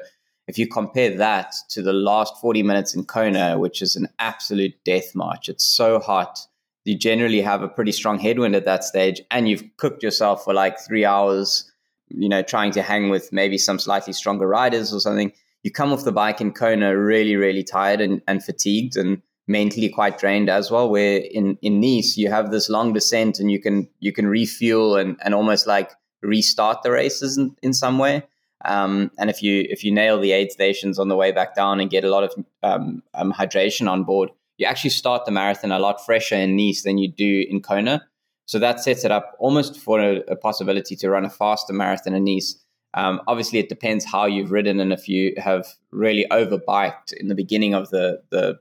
if 0.50 0.58
you 0.58 0.68
compare 0.68 1.16
that 1.16 1.54
to 1.70 1.82
the 1.82 1.94
last 1.94 2.34
40 2.42 2.64
minutes 2.64 2.94
in 2.94 3.06
Kona, 3.06 3.58
which 3.58 3.82
is 3.82 3.96
an 3.96 4.10
absolute 4.20 4.74
death 4.84 5.16
march, 5.16 5.48
it's 5.48 5.66
so 5.66 6.00
hot. 6.00 6.40
You 6.84 6.98
generally 6.98 7.42
have 7.42 7.62
a 7.62 7.68
pretty 7.68 7.92
strong 7.92 8.20
headwind 8.20 8.56
at 8.56 8.66
that 8.66 8.84
stage, 8.84 9.22
and 9.32 9.48
you've 9.48 9.64
cooked 9.78 10.04
yourself 10.04 10.44
for 10.44 10.54
like 10.54 10.80
three 10.80 11.06
hours 11.06 11.72
you 12.10 12.28
know, 12.28 12.42
trying 12.42 12.72
to 12.72 12.82
hang 12.82 13.10
with 13.10 13.32
maybe 13.32 13.58
some 13.58 13.80
slightly 13.80 14.14
stronger 14.14 14.48
riders 14.48 14.94
or 14.94 15.00
something, 15.00 15.32
you 15.64 15.72
come 15.72 15.94
off 15.94 16.04
the 16.04 16.12
bike 16.12 16.42
in 16.42 16.52
Kona 16.52 16.98
really, 16.98 17.36
really 17.36 17.64
tired 17.64 18.02
and, 18.02 18.22
and 18.28 18.44
fatigued 18.44 18.98
and 18.98 19.22
mentally 19.48 19.90
quite 19.90 20.18
drained 20.18 20.50
as 20.50 20.72
well. 20.72 20.90
Where 20.90 21.18
in, 21.18 21.58
in 21.62 21.80
Nice, 21.80 22.18
you 22.18 22.30
have 22.30 22.52
this 22.52 22.70
long 22.70 22.94
descent 22.94 23.40
and 23.40 23.52
you 23.52 23.60
can 23.62 23.90
you 24.00 24.12
can 24.12 24.28
refuel 24.28 24.96
and, 24.96 25.18
and 25.24 25.34
almost 25.34 25.68
like 25.68 25.92
restart 26.22 26.84
the 26.84 26.92
races 26.92 27.38
in, 27.38 27.56
in 27.62 27.74
some 27.74 27.98
way. 27.98 28.24
Um, 28.66 29.12
and 29.18 29.30
if 29.30 29.42
you 29.42 29.66
if 29.70 29.84
you 29.84 29.92
nail 29.92 30.20
the 30.20 30.32
aid 30.32 30.52
stations 30.52 31.00
on 31.00 31.08
the 31.08 31.16
way 31.16 31.32
back 31.32 31.56
down 31.56 31.80
and 31.80 31.90
get 31.90 32.04
a 32.04 32.10
lot 32.10 32.24
of 32.24 32.34
um, 32.64 33.04
um, 33.14 33.32
hydration 33.34 33.90
on 33.90 34.04
board, 34.04 34.32
you 34.58 34.66
actually 34.66 34.90
start 34.90 35.26
the 35.26 35.32
marathon 35.32 35.72
a 35.72 35.80
lot 35.80 36.06
fresher 36.06 36.36
in 36.36 36.56
Nice 36.56 36.84
than 36.84 36.98
you 36.98 37.08
do 37.08 37.46
in 37.50 37.62
Kona. 37.62 38.06
So 38.46 38.60
that 38.60 38.80
sets 38.80 39.06
it 39.06 39.12
up 39.12 39.36
almost 39.40 39.80
for 39.80 40.02
a, 40.02 40.18
a 40.28 40.36
possibility 40.36 40.96
to 40.98 41.10
run 41.10 41.24
a 41.24 41.30
faster 41.30 41.72
marathon 41.72 42.14
in 42.14 42.26
Nice. 42.26 42.60
Um, 42.96 43.22
obviously, 43.28 43.60
it 43.60 43.70
depends 43.70 44.04
how 44.04 44.26
you've 44.26 44.52
ridden, 44.52 44.80
and 44.80 44.92
if 44.92 45.08
you 45.08 45.34
have 45.38 45.68
really 45.92 46.26
overbiked 46.32 47.14
in 47.14 47.28
the 47.28 47.36
beginning 47.36 47.74
of 47.74 47.90
the 47.92 48.22
the 48.32 48.60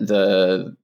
the 0.00 0.76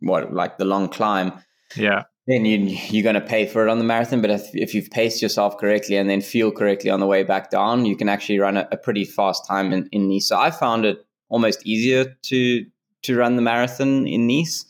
what 0.00 0.32
like 0.32 0.56
the 0.58 0.64
long 0.64 0.88
climb, 0.88 1.32
yeah, 1.76 2.04
then 2.26 2.44
you 2.44 2.58
you're 2.58 3.02
going 3.02 3.14
to 3.14 3.20
pay 3.20 3.46
for 3.46 3.66
it 3.66 3.70
on 3.70 3.78
the 3.78 3.84
marathon. 3.84 4.20
But 4.20 4.30
if, 4.30 4.54
if 4.54 4.74
you've 4.74 4.90
paced 4.90 5.22
yourself 5.22 5.58
correctly 5.58 5.96
and 5.96 6.08
then 6.08 6.20
fuel 6.20 6.52
correctly 6.52 6.90
on 6.90 7.00
the 7.00 7.06
way 7.06 7.22
back 7.22 7.50
down, 7.50 7.86
you 7.86 7.96
can 7.96 8.08
actually 8.08 8.38
run 8.38 8.56
a, 8.56 8.68
a 8.72 8.76
pretty 8.76 9.04
fast 9.04 9.46
time 9.46 9.72
in, 9.72 9.88
in 9.92 10.08
Nice. 10.08 10.28
So 10.28 10.38
I 10.38 10.50
found 10.50 10.84
it 10.84 11.04
almost 11.28 11.66
easier 11.66 12.16
to 12.22 12.66
to 13.02 13.16
run 13.16 13.36
the 13.36 13.42
marathon 13.42 14.06
in 14.06 14.26
Nice 14.26 14.66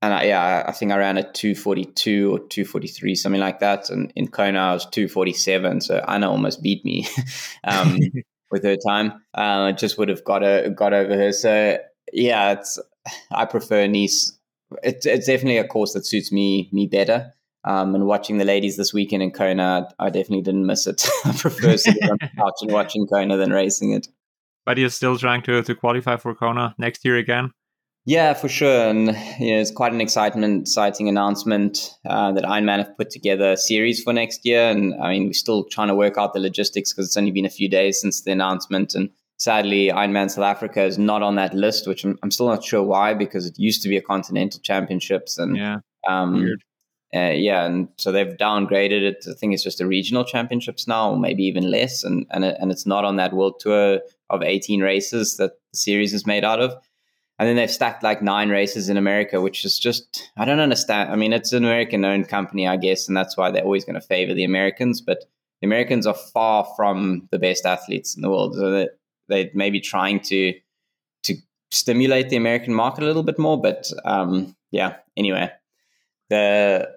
and 0.00 0.14
I, 0.14 0.24
yeah, 0.24 0.64
I 0.66 0.72
think 0.72 0.92
I 0.92 0.96
ran 0.96 1.18
at 1.18 1.34
242 1.34 2.30
or 2.30 2.38
243, 2.38 3.14
something 3.16 3.40
like 3.40 3.58
that. 3.60 3.90
And 3.90 4.12
in 4.14 4.28
Kona, 4.28 4.58
I 4.58 4.72
was 4.72 4.86
247. 4.86 5.80
So 5.80 5.98
Anna 6.06 6.30
almost 6.30 6.62
beat 6.62 6.84
me 6.84 7.06
um, 7.64 7.98
with 8.50 8.62
her 8.62 8.76
time. 8.76 9.12
Um, 9.34 9.62
I 9.62 9.72
just 9.72 9.98
would 9.98 10.08
have 10.08 10.24
got 10.24 10.44
a, 10.44 10.70
got 10.70 10.92
over 10.92 11.16
her. 11.16 11.32
So 11.32 11.78
yeah, 12.12 12.52
it's 12.52 12.78
I 13.32 13.44
prefer 13.44 13.86
Nice. 13.88 14.37
It, 14.82 15.04
it's 15.04 15.26
definitely 15.26 15.58
a 15.58 15.66
course 15.66 15.94
that 15.94 16.06
suits 16.06 16.32
me 16.32 16.68
me 16.72 16.86
better. 16.86 17.32
Um, 17.64 17.94
and 17.94 18.06
watching 18.06 18.38
the 18.38 18.44
ladies 18.44 18.76
this 18.76 18.94
weekend 18.94 19.22
in 19.22 19.30
Kona, 19.30 19.88
I 19.98 20.10
definitely 20.10 20.42
didn't 20.42 20.66
miss 20.66 20.86
it. 20.86 21.06
I 21.24 21.32
prefer 21.32 21.76
sitting 21.76 22.08
on 22.08 22.16
the 22.20 22.30
couch 22.36 22.54
and 22.62 22.72
watching 22.72 23.06
Kona 23.06 23.36
than 23.36 23.52
racing 23.52 23.92
it. 23.92 24.08
But 24.64 24.78
you're 24.78 24.90
still 24.90 25.18
trying 25.18 25.42
to, 25.42 25.62
to 25.62 25.74
qualify 25.74 26.16
for 26.16 26.34
Kona 26.34 26.74
next 26.78 27.04
year 27.04 27.16
again? 27.16 27.52
Yeah, 28.04 28.32
for 28.32 28.48
sure. 28.48 28.88
And 28.88 29.08
you 29.38 29.54
know, 29.54 29.60
it's 29.60 29.70
quite 29.70 29.92
an 29.92 30.00
excitement, 30.00 30.62
exciting 30.62 31.10
announcement 31.10 31.94
uh, 32.06 32.32
that 32.32 32.44
Ironman 32.44 32.78
have 32.78 32.96
put 32.96 33.10
together 33.10 33.52
a 33.52 33.56
series 33.56 34.02
for 34.02 34.14
next 34.14 34.46
year. 34.46 34.70
And 34.70 34.94
I 34.94 35.10
mean, 35.10 35.26
we're 35.26 35.34
still 35.34 35.64
trying 35.64 35.88
to 35.88 35.94
work 35.94 36.16
out 36.16 36.32
the 36.32 36.40
logistics 36.40 36.92
because 36.92 37.06
it's 37.06 37.16
only 37.18 37.32
been 37.32 37.44
a 37.44 37.50
few 37.50 37.68
days 37.68 38.00
since 38.00 38.22
the 38.22 38.30
announcement. 38.30 38.94
And 38.94 39.10
sadly, 39.38 39.88
Ironman 39.88 40.30
South 40.30 40.44
Africa 40.44 40.84
is 40.84 40.98
not 40.98 41.22
on 41.22 41.36
that 41.36 41.54
list, 41.54 41.86
which 41.86 42.04
I'm, 42.04 42.18
I'm 42.22 42.30
still 42.30 42.48
not 42.48 42.62
sure 42.64 42.82
why 42.82 43.14
because 43.14 43.46
it 43.46 43.58
used 43.58 43.82
to 43.82 43.88
be 43.88 43.96
a 43.96 44.02
continental 44.02 44.60
championships. 44.60 45.38
And 45.38 45.56
yeah, 45.56 45.78
um. 46.06 46.56
Uh, 47.14 47.30
yeah, 47.30 47.64
and 47.64 47.88
so 47.96 48.12
they've 48.12 48.36
downgraded 48.36 49.00
it. 49.00 49.24
I 49.26 49.32
think 49.32 49.54
it's 49.54 49.62
just 49.62 49.80
a 49.80 49.86
regional 49.86 50.26
championships 50.26 50.86
now, 50.86 51.12
or 51.12 51.18
maybe 51.18 51.42
even 51.44 51.70
less. 51.70 52.04
And 52.04 52.26
and 52.28 52.44
it, 52.44 52.58
and 52.60 52.70
it's 52.70 52.84
not 52.84 53.06
on 53.06 53.16
that 53.16 53.32
world 53.32 53.60
tour 53.60 54.00
of 54.28 54.42
18 54.42 54.82
races 54.82 55.38
that 55.38 55.52
the 55.72 55.78
series 55.78 56.12
is 56.12 56.26
made 56.26 56.44
out 56.44 56.60
of 56.60 56.76
and 57.38 57.48
then 57.48 57.56
they've 57.56 57.70
stacked 57.70 58.02
like 58.02 58.20
nine 58.20 58.48
races 58.48 58.88
in 58.88 58.96
America, 58.96 59.40
which 59.40 59.64
is 59.64 59.78
just 59.78 60.30
I 60.36 60.44
don't 60.44 60.58
understand. 60.58 61.12
I 61.12 61.16
mean, 61.16 61.32
it's 61.32 61.52
an 61.52 61.64
American-owned 61.64 62.28
company, 62.28 62.66
I 62.66 62.76
guess, 62.76 63.06
and 63.06 63.16
that's 63.16 63.36
why 63.36 63.50
they're 63.50 63.62
always 63.62 63.84
going 63.84 63.94
to 63.94 64.00
favor 64.00 64.34
the 64.34 64.44
Americans. 64.44 65.00
But 65.00 65.24
the 65.60 65.66
Americans 65.66 66.06
are 66.06 66.14
far 66.14 66.66
from 66.76 67.28
the 67.30 67.38
best 67.38 67.64
athletes 67.64 68.16
in 68.16 68.22
the 68.22 68.30
world. 68.30 68.56
So 68.56 68.88
they 69.28 69.50
may 69.54 69.70
be 69.70 69.80
trying 69.80 70.20
to 70.20 70.54
to 71.24 71.34
stimulate 71.70 72.28
the 72.30 72.36
American 72.36 72.74
market 72.74 73.02
a 73.02 73.06
little 73.06 73.22
bit 73.22 73.38
more. 73.38 73.60
But 73.60 73.90
um, 74.04 74.56
yeah, 74.70 74.96
anyway, 75.16 75.50
the 76.30 76.88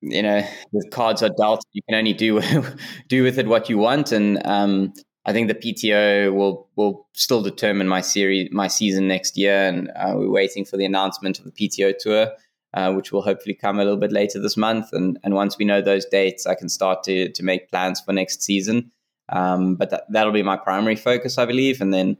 you 0.00 0.22
know 0.22 0.46
the 0.72 0.88
cards 0.90 1.22
are 1.22 1.30
dealt. 1.36 1.64
You 1.72 1.82
can 1.88 1.98
only 1.98 2.12
do 2.12 2.40
do 3.08 3.22
with 3.22 3.38
it 3.38 3.46
what 3.46 3.68
you 3.68 3.78
want, 3.78 4.12
and 4.12 4.40
um, 4.46 4.92
I 5.24 5.32
think 5.32 5.48
the 5.48 5.54
PTO 5.54 6.34
will 6.34 6.68
will 6.76 7.06
still 7.14 7.42
determine 7.42 7.88
my 7.88 8.00
series 8.00 8.50
my 8.52 8.68
season 8.68 9.08
next 9.08 9.36
year, 9.36 9.66
and 9.66 9.90
uh, 9.96 10.14
we're 10.14 10.30
waiting 10.30 10.64
for 10.64 10.76
the 10.76 10.84
announcement 10.84 11.38
of 11.38 11.44
the 11.44 11.52
PTO 11.52 11.94
tour. 11.98 12.32
Uh, 12.74 12.92
which 12.92 13.12
will 13.12 13.22
hopefully 13.22 13.54
come 13.54 13.78
a 13.78 13.82
little 13.82 13.98
bit 13.98 14.12
later 14.12 14.38
this 14.38 14.54
month. 14.54 14.92
And, 14.92 15.18
and 15.24 15.32
once 15.32 15.56
we 15.56 15.64
know 15.64 15.80
those 15.80 16.04
dates, 16.04 16.46
I 16.46 16.54
can 16.54 16.68
start 16.68 17.02
to, 17.04 17.32
to 17.32 17.42
make 17.42 17.70
plans 17.70 17.98
for 17.98 18.12
next 18.12 18.42
season. 18.42 18.92
Um, 19.28 19.74
but 19.74 19.90
that, 19.90 20.04
that'll 20.10 20.32
be 20.32 20.42
my 20.42 20.56
primary 20.56 20.96
focus, 20.96 21.38
I 21.38 21.44
believe. 21.44 21.80
And 21.80 21.92
then 21.92 22.16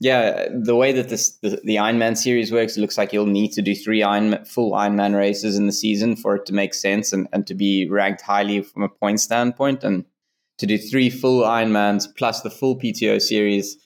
yeah, 0.00 0.48
the 0.52 0.74
way 0.74 0.92
that 0.92 1.08
this 1.08 1.36
the, 1.38 1.60
the 1.64 1.76
Ironman 1.76 2.16
series 2.16 2.52
works, 2.52 2.76
it 2.76 2.80
looks 2.80 2.98
like 2.98 3.12
you'll 3.12 3.26
need 3.26 3.52
to 3.52 3.62
do 3.62 3.74
three 3.74 4.02
Iron, 4.02 4.44
full 4.44 4.72
Ironman 4.72 5.16
races 5.16 5.56
in 5.56 5.66
the 5.66 5.72
season 5.72 6.16
for 6.16 6.36
it 6.36 6.46
to 6.46 6.52
make 6.52 6.74
sense 6.74 7.12
and, 7.12 7.28
and 7.32 7.46
to 7.46 7.54
be 7.54 7.88
ranked 7.88 8.20
highly 8.20 8.62
from 8.62 8.82
a 8.82 8.88
point 8.88 9.20
standpoint. 9.20 9.84
And 9.84 10.04
to 10.58 10.66
do 10.66 10.78
three 10.78 11.10
full 11.10 11.42
Ironmans 11.42 12.06
plus 12.16 12.42
the 12.42 12.50
full 12.50 12.76
PTO 12.78 13.20
series, 13.20 13.76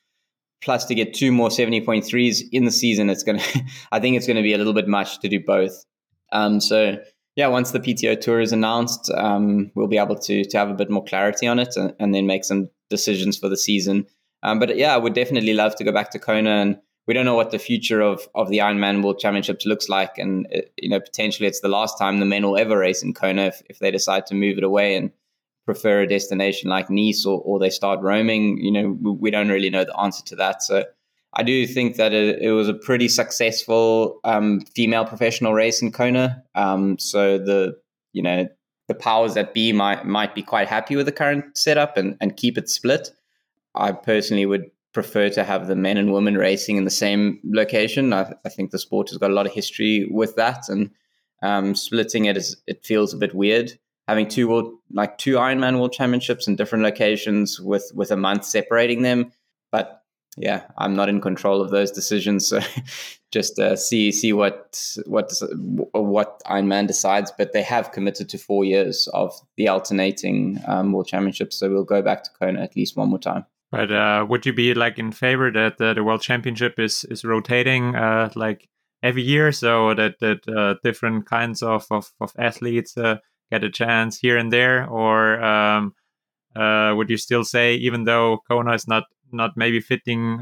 plus 0.62 0.86
to 0.86 0.94
get 0.94 1.14
two 1.14 1.30
more 1.30 1.50
70.3s 1.50 2.42
in 2.52 2.64
the 2.64 2.72
season, 2.72 3.10
it's 3.10 3.22
going 3.22 3.38
to, 3.40 3.62
I 3.92 4.00
think 4.00 4.16
it's 4.16 4.26
going 4.26 4.36
to 4.36 4.42
be 4.42 4.54
a 4.54 4.58
little 4.58 4.74
bit 4.74 4.88
much 4.88 5.20
to 5.20 5.28
do 5.28 5.40
both. 5.40 5.84
Um, 6.32 6.60
so, 6.60 6.98
yeah, 7.38 7.46
once 7.46 7.70
the 7.70 7.78
PTO 7.78 8.20
tour 8.20 8.40
is 8.40 8.50
announced, 8.50 9.12
um, 9.12 9.70
we'll 9.76 9.86
be 9.86 9.96
able 9.96 10.16
to, 10.16 10.44
to 10.44 10.58
have 10.58 10.70
a 10.70 10.74
bit 10.74 10.90
more 10.90 11.04
clarity 11.04 11.46
on 11.46 11.60
it 11.60 11.76
and, 11.76 11.94
and 12.00 12.12
then 12.12 12.26
make 12.26 12.44
some 12.44 12.68
decisions 12.90 13.38
for 13.38 13.48
the 13.48 13.56
season. 13.56 14.08
Um, 14.42 14.58
but 14.58 14.76
yeah, 14.76 14.92
I 14.92 14.96
would 14.96 15.14
definitely 15.14 15.54
love 15.54 15.76
to 15.76 15.84
go 15.84 15.92
back 15.92 16.10
to 16.10 16.18
Kona, 16.18 16.50
and 16.50 16.80
we 17.06 17.14
don't 17.14 17.24
know 17.24 17.36
what 17.36 17.52
the 17.52 17.60
future 17.60 18.00
of 18.00 18.28
of 18.34 18.48
the 18.48 18.58
Ironman 18.58 19.04
World 19.04 19.20
Championships 19.20 19.66
looks 19.66 19.88
like, 19.88 20.18
and 20.18 20.48
uh, 20.52 20.62
you 20.78 20.88
know 20.88 20.98
potentially 20.98 21.46
it's 21.46 21.60
the 21.60 21.68
last 21.68 21.96
time 21.96 22.18
the 22.18 22.26
men 22.26 22.42
will 22.42 22.58
ever 22.58 22.76
race 22.76 23.04
in 23.04 23.14
Kona 23.14 23.42
if, 23.42 23.62
if 23.70 23.78
they 23.78 23.92
decide 23.92 24.26
to 24.26 24.34
move 24.34 24.58
it 24.58 24.64
away 24.64 24.96
and 24.96 25.12
prefer 25.64 26.00
a 26.00 26.08
destination 26.08 26.68
like 26.68 26.90
Nice 26.90 27.24
or, 27.24 27.40
or 27.42 27.60
they 27.60 27.70
start 27.70 28.00
roaming. 28.00 28.58
You 28.58 28.72
know, 28.72 28.98
we, 29.00 29.12
we 29.12 29.30
don't 29.30 29.48
really 29.48 29.70
know 29.70 29.84
the 29.84 29.96
answer 29.96 30.24
to 30.24 30.36
that. 30.36 30.64
So 30.64 30.86
I 31.34 31.42
do 31.42 31.66
think 31.66 31.96
that 31.96 32.12
it, 32.12 32.40
it 32.40 32.52
was 32.52 32.68
a 32.68 32.74
pretty 32.74 33.08
successful 33.08 34.20
um, 34.24 34.60
female 34.74 35.04
professional 35.04 35.52
race 35.52 35.82
in 35.82 35.92
Kona. 35.92 36.42
Um, 36.54 36.98
so 36.98 37.38
the 37.38 37.76
you 38.12 38.22
know 38.22 38.48
the 38.88 38.94
powers 38.94 39.34
that 39.34 39.54
be 39.54 39.72
might 39.72 40.06
might 40.06 40.34
be 40.34 40.42
quite 40.42 40.68
happy 40.68 40.96
with 40.96 41.06
the 41.06 41.12
current 41.12 41.56
setup 41.56 41.96
and, 41.96 42.16
and 42.20 42.36
keep 42.36 42.56
it 42.56 42.68
split. 42.68 43.10
I 43.74 43.92
personally 43.92 44.46
would 44.46 44.70
prefer 44.92 45.28
to 45.28 45.44
have 45.44 45.68
the 45.68 45.76
men 45.76 45.98
and 45.98 46.12
women 46.12 46.36
racing 46.36 46.76
in 46.76 46.84
the 46.84 46.90
same 46.90 47.38
location. 47.44 48.12
I, 48.12 48.32
I 48.44 48.48
think 48.48 48.70
the 48.70 48.78
sport 48.78 49.10
has 49.10 49.18
got 49.18 49.30
a 49.30 49.34
lot 49.34 49.46
of 49.46 49.52
history 49.52 50.08
with 50.10 50.34
that, 50.36 50.68
and 50.68 50.90
um, 51.42 51.74
splitting 51.74 52.24
it 52.24 52.36
is 52.36 52.56
it 52.66 52.84
feels 52.84 53.12
a 53.12 53.18
bit 53.18 53.34
weird. 53.34 53.78
Having 54.08 54.28
two 54.28 54.48
world 54.48 54.72
like 54.90 55.18
two 55.18 55.34
Ironman 55.34 55.78
World 55.78 55.92
Championships 55.92 56.48
in 56.48 56.56
different 56.56 56.84
locations 56.84 57.60
with 57.60 57.92
with 57.94 58.10
a 58.10 58.16
month 58.16 58.46
separating 58.46 59.02
them, 59.02 59.30
yeah, 60.40 60.62
I'm 60.78 60.94
not 60.94 61.08
in 61.08 61.20
control 61.20 61.60
of 61.60 61.70
those 61.70 61.90
decisions. 61.90 62.46
So 62.46 62.60
just 63.32 63.58
uh, 63.58 63.76
see 63.76 64.12
see 64.12 64.32
what 64.32 64.80
what 65.06 65.32
what 65.92 66.42
Ironman 66.46 66.86
decides. 66.86 67.32
But 67.36 67.52
they 67.52 67.62
have 67.62 67.92
committed 67.92 68.28
to 68.30 68.38
four 68.38 68.64
years 68.64 69.08
of 69.14 69.32
the 69.56 69.68
alternating 69.68 70.60
um, 70.66 70.92
World 70.92 71.08
Championships, 71.08 71.58
so 71.58 71.68
we'll 71.68 71.84
go 71.84 72.02
back 72.02 72.24
to 72.24 72.30
Kona 72.38 72.62
at 72.62 72.76
least 72.76 72.96
one 72.96 73.10
more 73.10 73.18
time. 73.18 73.44
But 73.70 73.92
uh, 73.92 74.24
would 74.28 74.46
you 74.46 74.52
be 74.52 74.72
like 74.72 74.98
in 74.98 75.12
favor 75.12 75.50
that 75.52 75.80
uh, 75.80 75.94
the 75.94 76.04
World 76.04 76.22
Championship 76.22 76.78
is 76.78 77.04
is 77.04 77.24
rotating 77.24 77.94
uh, 77.94 78.30
like 78.34 78.68
every 79.02 79.22
year, 79.22 79.52
so 79.52 79.94
that 79.94 80.14
that 80.20 80.48
uh, 80.48 80.76
different 80.82 81.26
kinds 81.26 81.62
of 81.62 81.86
of, 81.90 82.10
of 82.20 82.32
athletes 82.38 82.96
uh, 82.96 83.16
get 83.50 83.64
a 83.64 83.70
chance 83.70 84.18
here 84.18 84.38
and 84.38 84.52
there, 84.52 84.88
or 84.88 85.42
um, 85.42 85.94
uh, 86.56 86.94
would 86.94 87.10
you 87.10 87.16
still 87.16 87.44
say 87.44 87.74
even 87.74 88.04
though 88.04 88.38
Kona 88.48 88.72
is 88.72 88.88
not 88.88 89.04
not 89.32 89.56
maybe 89.56 89.80
fitting 89.80 90.40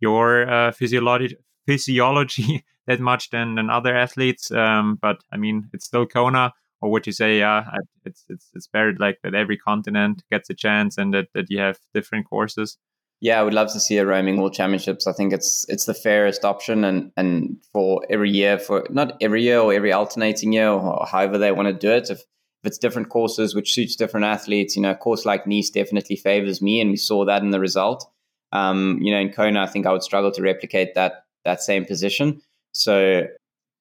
your 0.00 0.72
physiology 0.72 1.36
physiology 1.66 2.64
that 2.86 3.00
much 3.00 3.30
than 3.30 3.54
than 3.54 3.70
other 3.70 3.96
athletes, 3.96 4.50
um, 4.50 4.98
but 5.00 5.18
I 5.32 5.36
mean 5.36 5.70
it's 5.72 5.86
still 5.86 6.06
Kona 6.06 6.52
or 6.84 6.90
would 6.90 7.06
you 7.06 7.12
say 7.12 7.38
yeah 7.38 7.64
it's 8.04 8.24
it's 8.28 8.50
it's 8.54 8.66
better 8.66 8.92
like 8.98 9.18
that 9.22 9.34
every 9.34 9.56
continent 9.56 10.22
gets 10.30 10.50
a 10.50 10.54
chance 10.54 10.98
and 10.98 11.14
that, 11.14 11.28
that 11.32 11.46
you 11.48 11.58
have 11.58 11.78
different 11.94 12.28
courses? 12.28 12.76
Yeah 13.20 13.40
i 13.40 13.42
would 13.42 13.54
love 13.54 13.72
to 13.72 13.80
see 13.80 13.96
a 13.96 14.06
roaming 14.06 14.36
world 14.36 14.52
championships. 14.52 15.06
I 15.06 15.12
think 15.12 15.32
it's 15.32 15.64
it's 15.68 15.86
the 15.86 15.94
fairest 15.94 16.44
option 16.44 16.84
and 16.84 17.10
and 17.16 17.56
for 17.72 18.02
every 18.10 18.30
year 18.30 18.58
for 18.58 18.86
not 18.90 19.16
every 19.22 19.42
year 19.42 19.60
or 19.60 19.72
every 19.72 19.92
alternating 19.92 20.52
year 20.52 20.68
or 20.68 21.06
however 21.06 21.38
they 21.38 21.52
want 21.52 21.68
to 21.68 21.74
do 21.74 21.90
it 21.90 22.10
if 22.10 22.22
if 22.64 22.68
it's 22.68 22.78
different 22.78 23.10
courses 23.10 23.54
which 23.54 23.74
suits 23.74 23.94
different 23.94 24.24
athletes 24.24 24.74
you 24.74 24.82
know 24.82 24.92
a 24.92 24.96
course 24.96 25.26
like 25.26 25.46
nice 25.46 25.70
definitely 25.70 26.16
favors 26.16 26.62
me 26.62 26.80
and 26.80 26.90
we 26.90 26.96
saw 26.96 27.24
that 27.24 27.42
in 27.42 27.50
the 27.50 27.60
result 27.60 28.10
um, 28.52 28.98
you 29.02 29.12
know 29.12 29.20
in 29.20 29.30
kona 29.30 29.62
i 29.62 29.66
think 29.66 29.86
i 29.86 29.92
would 29.92 30.02
struggle 30.02 30.30
to 30.30 30.42
replicate 30.42 30.94
that 30.94 31.24
that 31.44 31.62
same 31.62 31.84
position 31.84 32.40
so 32.72 33.26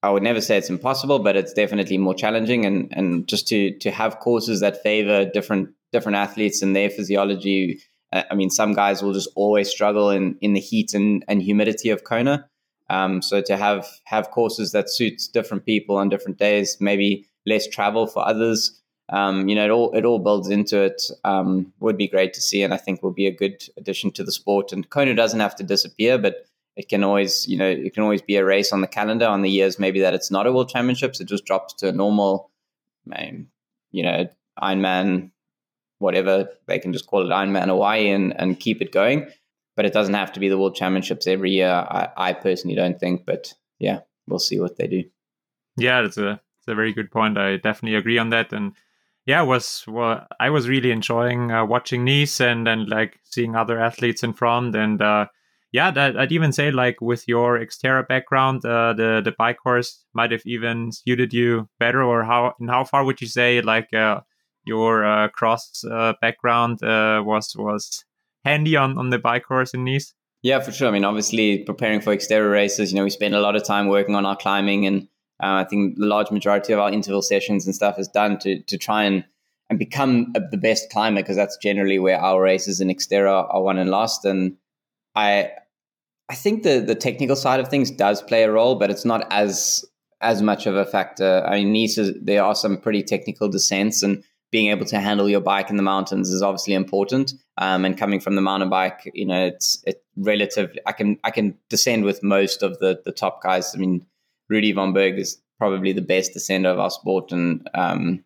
I 0.03 0.09
would 0.09 0.21
never 0.21 0.41
say 0.41 0.57
it's 0.57 0.69
impossible, 0.69 1.19
but 1.19 1.37
it's 1.37 1.53
definitely 1.53 1.97
more 1.97 2.13
challenging. 2.13 2.65
And 2.65 2.91
and 2.91 3.27
just 3.27 3.47
to 3.47 3.75
to 3.79 3.89
have 3.89 4.19
courses 4.19 4.59
that 4.59 4.83
favor 4.83 5.25
different 5.25 5.69
different 5.93 6.17
athletes 6.17 6.61
and 6.61 6.75
their 6.75 6.89
physiology. 6.89 7.81
Uh, 8.11 8.23
I 8.29 8.35
mean, 8.35 8.49
some 8.49 8.73
guys 8.73 9.01
will 9.01 9.13
just 9.13 9.29
always 9.35 9.69
struggle 9.69 10.09
in 10.09 10.37
in 10.41 10.53
the 10.53 10.59
heat 10.59 10.93
and 10.93 11.23
and 11.29 11.41
humidity 11.41 11.89
of 11.89 12.03
Kona. 12.03 12.49
Um, 12.89 13.21
so 13.21 13.41
to 13.41 13.55
have 13.55 13.87
have 14.03 14.29
courses 14.29 14.73
that 14.73 14.89
suits 14.89 15.27
different 15.27 15.65
people 15.65 15.95
on 15.95 16.09
different 16.09 16.37
days, 16.37 16.77
maybe 16.81 17.25
less 17.45 17.67
travel 17.67 18.07
for 18.07 18.27
others. 18.27 18.81
Um, 19.09 19.47
you 19.49 19.55
know, 19.55 19.65
it 19.65 19.69
all 19.69 19.93
it 19.93 20.05
all 20.05 20.19
builds 20.19 20.49
into 20.49 20.81
it. 20.81 21.01
Um, 21.23 21.73
would 21.79 21.97
be 21.97 22.07
great 22.07 22.33
to 22.33 22.41
see, 22.41 22.63
and 22.63 22.73
I 22.73 22.77
think 22.77 23.03
will 23.03 23.11
be 23.11 23.27
a 23.27 23.35
good 23.35 23.63
addition 23.77 24.11
to 24.11 24.23
the 24.23 24.31
sport. 24.31 24.71
And 24.71 24.89
Kona 24.89 25.13
doesn't 25.13 25.39
have 25.39 25.55
to 25.57 25.63
disappear, 25.63 26.17
but 26.17 26.45
it 26.75 26.89
can 26.89 27.03
always, 27.03 27.47
you 27.47 27.57
know, 27.57 27.69
it 27.69 27.93
can 27.93 28.03
always 28.03 28.21
be 28.21 28.35
a 28.35 28.45
race 28.45 28.71
on 28.71 28.81
the 28.81 28.87
calendar 28.87 29.27
on 29.27 29.41
the 29.41 29.49
years 29.49 29.77
maybe 29.77 29.99
that 29.99 30.13
it's 30.13 30.31
not 30.31 30.47
a 30.47 30.51
World 30.51 30.69
Championships. 30.69 31.19
It 31.19 31.27
just 31.27 31.45
drops 31.45 31.73
to 31.75 31.89
a 31.89 31.91
normal, 31.91 32.49
you 33.91 34.03
know, 34.03 34.27
Ironman, 34.61 35.31
whatever 35.99 36.49
they 36.67 36.79
can 36.79 36.93
just 36.93 37.07
call 37.07 37.25
it 37.25 37.33
Ironman 37.33 37.67
Hawaii 37.67 38.09
and, 38.09 38.39
and 38.39 38.59
keep 38.59 38.81
it 38.81 38.91
going. 38.91 39.29
But 39.75 39.85
it 39.85 39.93
doesn't 39.93 40.13
have 40.13 40.31
to 40.33 40.39
be 40.39 40.49
the 40.49 40.57
World 40.57 40.75
Championships 40.75 41.27
every 41.27 41.51
year. 41.51 41.69
I, 41.69 42.09
I 42.15 42.33
personally 42.33 42.75
don't 42.75 42.99
think, 42.99 43.25
but 43.25 43.53
yeah, 43.79 44.01
we'll 44.27 44.39
see 44.39 44.59
what 44.59 44.77
they 44.77 44.87
do. 44.87 45.03
Yeah, 45.77 46.01
that's 46.03 46.17
a 46.17 46.39
it's 46.63 46.71
a 46.71 46.75
very 46.75 46.93
good 46.93 47.11
point. 47.11 47.37
I 47.37 47.57
definitely 47.57 47.97
agree 47.97 48.17
on 48.17 48.29
that. 48.29 48.53
And 48.53 48.73
yeah, 49.25 49.41
was 49.41 49.83
well, 49.87 50.25
I 50.39 50.49
was 50.49 50.69
really 50.69 50.91
enjoying 50.91 51.51
uh, 51.51 51.65
watching 51.65 52.05
Nice 52.05 52.41
and 52.41 52.67
and 52.67 52.87
like 52.87 53.19
seeing 53.23 53.55
other 53.55 53.79
athletes 53.79 54.23
in 54.23 54.33
front 54.33 54.75
and. 54.75 55.01
uh 55.01 55.27
yeah, 55.75 55.89
that, 55.89 56.15
I'd 56.19 56.31
even 56.31 56.51
say 56.51 56.69
like 56.69 57.01
with 57.01 57.27
your 57.27 57.57
Xterra 57.57 58.07
background, 58.07 58.63
uh, 58.63 58.93
the 58.93 59.21
the 59.25 59.31
bike 59.31 59.57
course 59.57 60.05
might 60.13 60.31
have 60.31 60.43
even 60.45 60.91
suited 60.91 61.33
you 61.33 61.67
better. 61.79 62.03
Or 62.03 62.23
how 62.23 62.53
and 62.59 62.69
how 62.69 62.83
far 62.83 63.03
would 63.03 63.19
you 63.19 63.27
say 63.27 63.59
like 63.59 63.91
uh, 63.91 64.21
your 64.65 65.03
uh, 65.03 65.29
cross 65.29 65.83
uh, 65.83 66.13
background 66.21 66.77
was 66.83 67.55
was 67.57 68.05
handy 68.45 68.77
on 68.77 68.99
on 68.99 69.09
the 69.09 69.17
bike 69.17 69.45
course 69.47 69.73
in 69.73 69.83
Nice? 69.83 70.13
Yeah, 70.43 70.59
for 70.59 70.71
sure. 70.71 70.89
I 70.89 70.91
mean, 70.91 71.05
obviously 71.05 71.63
preparing 71.63 72.01
for 72.01 72.15
Xterra 72.15 72.51
races, 72.51 72.91
you 72.91 72.97
know, 72.97 73.05
we 73.05 73.09
spend 73.09 73.33
a 73.33 73.41
lot 73.41 73.55
of 73.55 73.63
time 73.63 73.87
working 73.87 74.13
on 74.13 74.27
our 74.27 74.37
climbing, 74.37 74.85
and 74.85 75.07
uh, 75.43 75.55
I 75.55 75.65
think 75.65 75.97
the 75.97 76.05
large 76.05 76.31
majority 76.31 76.71
of 76.71 76.79
our 76.79 76.91
interval 76.91 77.21
sessions 77.21 77.65
and 77.65 77.75
stuff 77.75 77.99
is 77.99 78.07
done 78.07 78.39
to 78.39 78.61
to 78.61 78.77
try 78.77 79.03
and 79.03 79.25
and 79.69 79.77
become 79.77 80.33
the 80.51 80.57
best 80.57 80.89
climber 80.89 81.21
because 81.21 81.35
that's 81.35 81.57
generally 81.57 81.99
where 81.99 82.19
our 82.19 82.41
races 82.41 82.79
in 82.79 82.87
Xterra 82.89 83.47
are 83.53 83.61
won 83.61 83.77
and 83.77 83.89
lost. 83.89 84.23
And 84.23 84.57
I 85.15 85.51
I 86.29 86.35
think 86.35 86.63
the 86.63 86.79
the 86.79 86.95
technical 86.95 87.35
side 87.35 87.59
of 87.59 87.67
things 87.67 87.91
does 87.91 88.21
play 88.21 88.43
a 88.43 88.51
role, 88.51 88.75
but 88.75 88.89
it's 88.89 89.05
not 89.05 89.27
as 89.31 89.83
as 90.21 90.41
much 90.41 90.65
of 90.65 90.75
a 90.75 90.85
factor. 90.85 91.43
I 91.45 91.61
mean, 91.61 91.73
Nice 91.73 91.99
there 92.21 92.43
are 92.43 92.55
some 92.55 92.77
pretty 92.77 93.03
technical 93.03 93.49
descents, 93.49 94.01
and 94.01 94.23
being 94.49 94.69
able 94.69 94.85
to 94.85 94.99
handle 94.99 95.27
your 95.27 95.41
bike 95.41 95.69
in 95.69 95.75
the 95.75 95.83
mountains 95.83 96.29
is 96.29 96.41
obviously 96.41 96.73
important. 96.73 97.33
Um, 97.57 97.83
and 97.83 97.97
coming 97.97 98.21
from 98.21 98.35
the 98.35 98.41
mountain 98.41 98.69
bike, 98.69 99.11
you 99.13 99.25
know, 99.25 99.47
it's 99.47 99.83
it 99.85 100.03
relative. 100.15 100.77
I 100.85 100.93
can 100.93 101.19
I 101.25 101.31
can 101.31 101.57
descend 101.69 102.05
with 102.05 102.23
most 102.23 102.63
of 102.63 102.79
the 102.79 103.01
the 103.03 103.11
top 103.11 103.43
guys. 103.43 103.75
I 103.75 103.79
mean, 103.79 104.05
Rudy 104.49 104.71
von 104.71 104.93
Berg 104.93 105.17
is 105.17 105.41
probably 105.57 105.93
the 105.93 106.01
best 106.01 106.33
descender 106.35 106.67
of 106.67 106.79
our 106.79 106.91
sport, 106.91 107.31
and 107.31 107.67
um, 107.73 108.23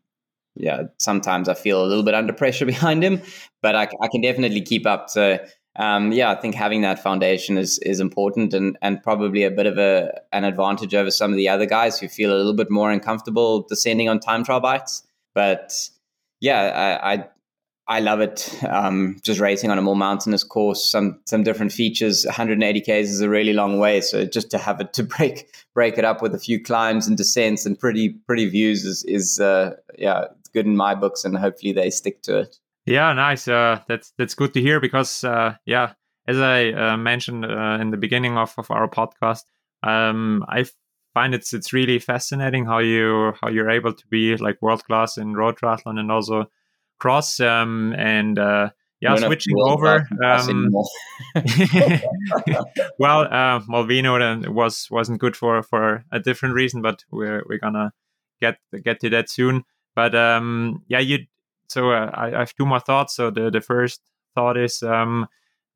yeah, 0.55 0.83
sometimes 0.97 1.47
I 1.49 1.53
feel 1.53 1.83
a 1.83 1.87
little 1.87 2.03
bit 2.03 2.15
under 2.15 2.33
pressure 2.33 2.65
behind 2.75 3.03
him, 3.03 3.21
but 3.61 3.75
I, 3.75 3.87
I 4.01 4.07
can 4.07 4.21
definitely 4.21 4.61
keep 4.61 4.85
up. 4.85 5.09
So 5.09 5.39
um, 5.77 6.11
yeah, 6.11 6.31
I 6.31 6.35
think 6.35 6.55
having 6.55 6.81
that 6.81 7.01
foundation 7.01 7.57
is 7.57 7.77
is 7.79 7.99
important 7.99 8.53
and 8.53 8.77
and 8.81 9.01
probably 9.03 9.43
a 9.43 9.51
bit 9.51 9.67
of 9.67 9.77
a 9.77 10.19
an 10.33 10.43
advantage 10.43 10.95
over 10.95 11.11
some 11.11 11.31
of 11.31 11.37
the 11.37 11.47
other 11.49 11.67
guys 11.67 11.99
who 11.99 12.07
feel 12.07 12.33
a 12.33 12.37
little 12.37 12.55
bit 12.55 12.71
more 12.71 12.91
uncomfortable 12.91 13.61
descending 13.69 14.09
on 14.09 14.19
time 14.19 14.43
trial 14.43 14.59
bikes. 14.59 15.03
But 15.35 15.71
yeah, 16.39 16.99
I, 17.03 17.13
I 17.13 17.27
I 17.89 18.01
love 18.01 18.19
it. 18.19 18.53
Um, 18.67 19.17
just 19.23 19.39
racing 19.39 19.71
on 19.71 19.77
a 19.77 19.81
more 19.81 19.95
mountainous 19.95 20.43
course, 20.43 20.85
some 20.89 21.19
some 21.25 21.43
different 21.43 21.71
features. 21.71 22.25
180 22.25 22.81
k's 22.81 23.09
is 23.09 23.21
a 23.21 23.29
really 23.29 23.53
long 23.53 23.79
way, 23.79 24.01
so 24.01 24.25
just 24.25 24.51
to 24.51 24.57
have 24.57 24.81
it 24.81 24.93
to 24.93 25.03
break 25.17 25.49
break 25.73 25.97
it 25.97 26.05
up 26.05 26.21
with 26.21 26.35
a 26.35 26.39
few 26.39 26.61
climbs 26.61 27.07
and 27.07 27.17
descents 27.17 27.65
and 27.65 27.79
pretty 27.79 28.09
pretty 28.27 28.49
views 28.49 28.83
is 28.83 29.03
is 29.05 29.39
uh, 29.39 29.75
yeah 29.97 30.25
good 30.53 30.65
in 30.65 30.75
my 30.75 30.95
books, 30.95 31.23
and 31.23 31.37
hopefully 31.37 31.71
they 31.71 31.89
stick 31.89 32.21
to 32.23 32.39
it. 32.39 32.57
Yeah, 32.85 33.13
nice. 33.13 33.47
Uh, 33.47 33.81
that's 33.87 34.13
that's 34.17 34.35
good 34.35 34.53
to 34.53 34.61
hear 34.61 34.79
because 34.79 35.23
uh, 35.23 35.55
yeah, 35.65 35.93
as 36.27 36.39
I 36.39 36.71
uh, 36.71 36.97
mentioned 36.97 37.45
uh, 37.45 37.77
in 37.79 37.91
the 37.91 37.97
beginning 37.97 38.37
of, 38.37 38.53
of 38.57 38.69
our 38.69 38.89
podcast, 38.89 39.43
um, 39.83 40.43
I 40.49 40.65
find 41.13 41.33
it's 41.33 41.53
it's 41.53 41.71
really 41.71 41.99
fascinating 41.99 42.65
how 42.65 42.79
you 42.79 43.33
how 43.41 43.49
you're 43.49 43.69
able 43.69 43.93
to 43.93 44.07
be 44.07 44.35
like 44.35 44.61
world 44.61 44.83
class 44.83 45.17
in 45.17 45.35
road 45.35 45.57
triathlon 45.57 45.99
and 45.99 46.11
also 46.11 46.49
cross 46.99 47.39
um, 47.39 47.93
and 47.97 48.39
uh, 48.39 48.69
yeah 48.99 49.15
switching 49.15 49.55
over 49.59 50.07
um, 50.23 50.71
well 52.99 53.21
uh, 53.21 53.59
Molveno 53.61 54.47
was 54.49 54.87
wasn't 54.89 55.19
good 55.19 55.35
for 55.35 55.61
for 55.63 56.03
a 56.11 56.19
different 56.19 56.55
reason 56.55 56.81
but 56.81 57.03
we're 57.11 57.43
we're 57.47 57.59
gonna 57.59 57.93
get 58.39 58.59
get 58.83 58.99
to 59.01 59.09
that 59.09 59.29
soon. 59.29 59.63
But 59.95 60.15
um, 60.15 60.83
yeah 60.87 60.99
you 60.99 61.25
so 61.67 61.91
uh, 61.91 62.11
I, 62.13 62.27
I, 62.35 62.39
have 62.39 62.55
two 62.55 62.65
more 62.65 62.79
thoughts. 62.79 63.15
So 63.15 63.29
the 63.29 63.49
the 63.49 63.61
first 63.61 64.01
thought 64.35 64.57
is 64.57 64.83
um, 64.83 65.27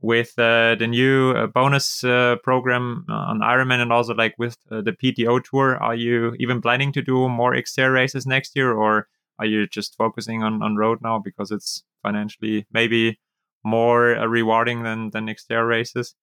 with 0.01 0.38
uh, 0.38 0.76
the 0.76 0.88
new 0.88 1.32
uh, 1.32 1.47
bonus 1.47 2.03
uh, 2.03 2.38
program 2.43 3.05
on 3.09 3.39
Ironman 3.39 3.82
and 3.82 3.91
also 3.91 4.13
like 4.13 4.36
with 4.38 4.57
uh, 4.72 4.82
the 4.82 4.91
PTO 4.91 5.43
tour, 5.43 5.78
are 5.78 5.95
you 5.95 6.36
even 6.39 6.61
planning 6.61 6.91
to 6.93 7.01
do 7.01 7.28
more 7.28 7.53
Xterra 7.53 7.93
races 7.93 8.26
next 8.26 8.55
year, 8.55 8.72
or 8.72 9.07
are 9.42 9.48
you 9.48 9.68
just 9.68 9.96
focusing 9.98 10.44
on, 10.44 10.62
on 10.62 10.76
road 10.76 11.00
now 11.02 11.20
because 11.20 11.52
it's 11.52 11.84
financially 12.04 12.68
maybe 12.72 13.20
more 13.64 14.16
uh, 14.16 14.26
rewarding 14.28 14.84
than 14.84 15.10
than 15.10 15.26
Xterra 15.26 15.68
races? 15.68 16.16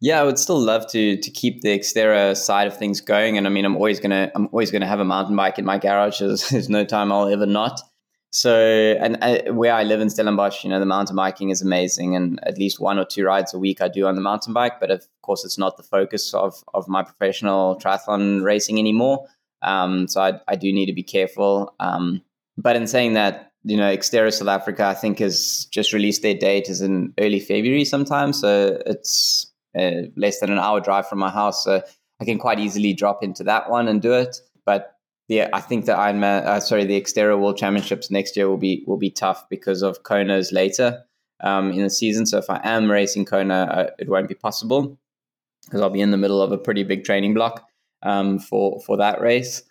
Yeah, 0.00 0.20
I 0.20 0.24
would 0.24 0.38
still 0.38 0.60
love 0.60 0.88
to 0.92 1.16
to 1.16 1.30
keep 1.30 1.62
the 1.62 1.78
Xterra 1.78 2.36
side 2.36 2.68
of 2.68 2.76
things 2.76 3.00
going, 3.00 3.36
and 3.36 3.46
I 3.46 3.50
mean, 3.50 3.64
I'm 3.64 3.76
always 3.76 3.98
gonna 3.98 4.30
I'm 4.34 4.46
always 4.52 4.70
gonna 4.70 4.86
have 4.86 5.00
a 5.00 5.04
mountain 5.04 5.36
bike 5.36 5.58
in 5.58 5.64
my 5.64 5.78
garage. 5.78 6.20
There's, 6.20 6.48
there's 6.50 6.68
no 6.68 6.84
time 6.84 7.12
I'll 7.12 7.28
ever 7.28 7.46
not. 7.46 7.80
So, 8.34 8.96
and 8.98 9.18
uh, 9.20 9.52
where 9.52 9.74
I 9.74 9.82
live 9.82 10.00
in 10.00 10.08
Stellenbosch, 10.08 10.64
you 10.64 10.70
know, 10.70 10.80
the 10.80 10.86
mountain 10.86 11.16
biking 11.16 11.50
is 11.50 11.60
amazing, 11.60 12.16
and 12.16 12.40
at 12.44 12.56
least 12.56 12.80
one 12.80 12.98
or 12.98 13.04
two 13.04 13.24
rides 13.24 13.52
a 13.52 13.58
week 13.58 13.82
I 13.82 13.88
do 13.88 14.06
on 14.06 14.14
the 14.14 14.22
mountain 14.22 14.54
bike. 14.54 14.80
But 14.80 14.90
of 14.90 15.06
course, 15.20 15.44
it's 15.44 15.58
not 15.58 15.76
the 15.76 15.82
focus 15.82 16.32
of 16.32 16.62
of 16.74 16.88
my 16.88 17.02
professional 17.02 17.78
triathlon 17.78 18.42
racing 18.42 18.78
anymore. 18.78 19.26
Um, 19.62 20.08
so 20.08 20.20
I, 20.20 20.40
I 20.48 20.56
do 20.56 20.72
need 20.72 20.86
to 20.86 20.92
be 20.92 21.02
careful. 21.02 21.74
Um, 21.80 22.22
but 22.56 22.76
in 22.76 22.86
saying 22.86 23.14
that, 23.14 23.52
you 23.64 23.76
know, 23.76 23.94
Xterra 23.94 24.32
South 24.32 24.48
Africa, 24.48 24.86
I 24.86 24.94
think, 24.94 25.18
has 25.20 25.66
just 25.70 25.92
released 25.92 26.22
their 26.22 26.34
date 26.34 26.68
is 26.68 26.80
in 26.80 27.14
early 27.18 27.40
February 27.40 27.84
sometime. 27.84 28.32
So 28.32 28.80
it's 28.86 29.52
uh, 29.78 30.02
less 30.16 30.40
than 30.40 30.50
an 30.50 30.58
hour 30.58 30.80
drive 30.80 31.08
from 31.08 31.18
my 31.20 31.30
house. 31.30 31.64
So 31.64 31.82
I 32.20 32.24
can 32.24 32.38
quite 32.38 32.58
easily 32.58 32.92
drop 32.92 33.22
into 33.22 33.44
that 33.44 33.70
one 33.70 33.88
and 33.88 34.02
do 34.02 34.12
it. 34.12 34.36
But 34.66 34.96
yeah, 35.28 35.48
I 35.52 35.60
think 35.60 35.86
that 35.86 35.98
I'm 35.98 36.22
uh, 36.24 36.60
sorry, 36.60 36.84
the 36.84 37.00
Xterra 37.00 37.40
World 37.40 37.56
Championships 37.56 38.10
next 38.10 38.36
year 38.36 38.48
will 38.48 38.58
be 38.58 38.84
will 38.86 38.98
be 38.98 39.10
tough 39.10 39.48
because 39.48 39.82
of 39.82 40.02
Kona's 40.02 40.52
later 40.52 41.04
um, 41.40 41.70
in 41.72 41.82
the 41.82 41.90
season. 41.90 42.26
So 42.26 42.38
if 42.38 42.50
I 42.50 42.60
am 42.62 42.90
racing 42.90 43.24
Kona, 43.24 43.62
uh, 43.62 43.90
it 43.98 44.08
won't 44.08 44.28
be 44.28 44.34
possible 44.34 44.98
because 45.64 45.80
I'll 45.80 45.90
be 45.90 46.00
in 46.00 46.10
the 46.10 46.16
middle 46.16 46.42
of 46.42 46.52
a 46.52 46.58
pretty 46.58 46.82
big 46.82 47.04
training 47.04 47.34
block 47.34 47.66
um, 48.02 48.38
for 48.38 48.80
for 48.80 48.96
that 48.98 49.20
race. 49.20 49.62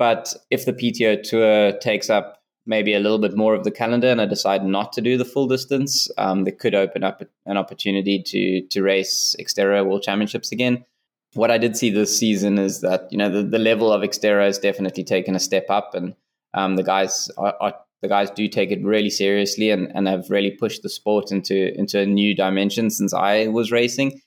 But 0.00 0.34
if 0.48 0.64
the 0.64 0.72
PTO 0.72 1.22
tour 1.22 1.72
takes 1.72 2.08
up 2.08 2.42
maybe 2.64 2.94
a 2.94 3.00
little 3.00 3.18
bit 3.18 3.36
more 3.36 3.54
of 3.54 3.64
the 3.64 3.70
calendar 3.70 4.06
and 4.06 4.18
I 4.18 4.24
decide 4.24 4.64
not 4.64 4.94
to 4.94 5.02
do 5.02 5.18
the 5.18 5.26
full 5.26 5.46
distance, 5.46 6.10
um, 6.16 6.44
they 6.44 6.52
could 6.52 6.74
open 6.74 7.04
up 7.04 7.22
an 7.44 7.58
opportunity 7.58 8.22
to 8.22 8.62
to 8.62 8.82
race 8.82 9.36
Xterra 9.38 9.84
World 9.84 10.02
Championships 10.02 10.52
again. 10.52 10.86
What 11.34 11.50
I 11.50 11.58
did 11.58 11.76
see 11.76 11.90
this 11.90 12.18
season 12.18 12.58
is 12.58 12.80
that 12.80 13.12
you 13.12 13.18
know 13.18 13.28
the, 13.28 13.42
the 13.42 13.58
level 13.58 13.92
of 13.92 14.00
Xterra 14.00 14.46
has 14.46 14.58
definitely 14.58 15.04
taken 15.04 15.34
a 15.36 15.46
step 15.48 15.66
up, 15.68 15.94
and 15.94 16.14
um, 16.54 16.76
the 16.76 16.82
guys 16.82 17.30
are, 17.36 17.54
are, 17.60 17.74
the 18.00 18.08
guys 18.08 18.30
do 18.30 18.48
take 18.48 18.70
it 18.70 18.82
really 18.82 19.10
seriously 19.10 19.70
and, 19.70 19.94
and 19.94 20.08
have 20.08 20.30
really 20.30 20.50
pushed 20.50 20.82
the 20.82 20.88
sport 20.88 21.30
into 21.30 21.78
into 21.78 22.00
a 22.00 22.06
new 22.06 22.34
dimension 22.34 22.88
since 22.88 23.12
I 23.12 23.48
was 23.48 23.70
racing 23.70 24.22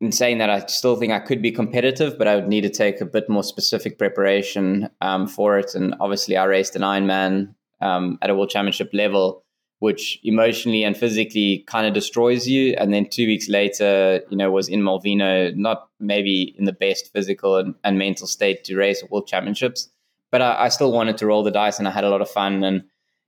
in 0.00 0.12
saying 0.12 0.38
that, 0.38 0.50
I 0.50 0.66
still 0.66 0.96
think 0.96 1.12
I 1.12 1.18
could 1.18 1.40
be 1.40 1.50
competitive, 1.50 2.18
but 2.18 2.28
I 2.28 2.36
would 2.36 2.48
need 2.48 2.62
to 2.62 2.70
take 2.70 3.00
a 3.00 3.06
bit 3.06 3.28
more 3.28 3.42
specific 3.42 3.98
preparation 3.98 4.90
um, 5.00 5.26
for 5.26 5.58
it. 5.58 5.74
And 5.74 5.94
obviously, 6.00 6.36
I 6.36 6.44
raced 6.44 6.76
an 6.76 6.82
Ironman 6.82 7.54
um, 7.80 8.18
at 8.20 8.30
a 8.30 8.34
World 8.34 8.50
Championship 8.50 8.90
level, 8.92 9.42
which 9.78 10.18
emotionally 10.22 10.84
and 10.84 10.96
physically 10.96 11.64
kind 11.66 11.86
of 11.86 11.94
destroys 11.94 12.46
you. 12.46 12.74
And 12.78 12.92
then 12.92 13.08
two 13.08 13.26
weeks 13.26 13.48
later, 13.48 14.20
you 14.30 14.36
know, 14.36 14.50
was 14.50 14.68
in 14.68 14.82
Molveno, 14.82 15.54
not 15.56 15.88
maybe 15.98 16.54
in 16.58 16.64
the 16.64 16.72
best 16.72 17.12
physical 17.12 17.56
and, 17.56 17.74
and 17.82 17.98
mental 17.98 18.26
state 18.26 18.64
to 18.64 18.76
race 18.76 19.02
World 19.10 19.26
Championships, 19.26 19.88
but 20.30 20.42
I, 20.42 20.64
I 20.64 20.68
still 20.68 20.92
wanted 20.92 21.16
to 21.18 21.26
roll 21.26 21.42
the 21.42 21.50
dice, 21.50 21.78
and 21.78 21.88
I 21.88 21.90
had 21.90 22.04
a 22.04 22.10
lot 22.10 22.20
of 22.20 22.30
fun 22.30 22.64
and 22.64 22.82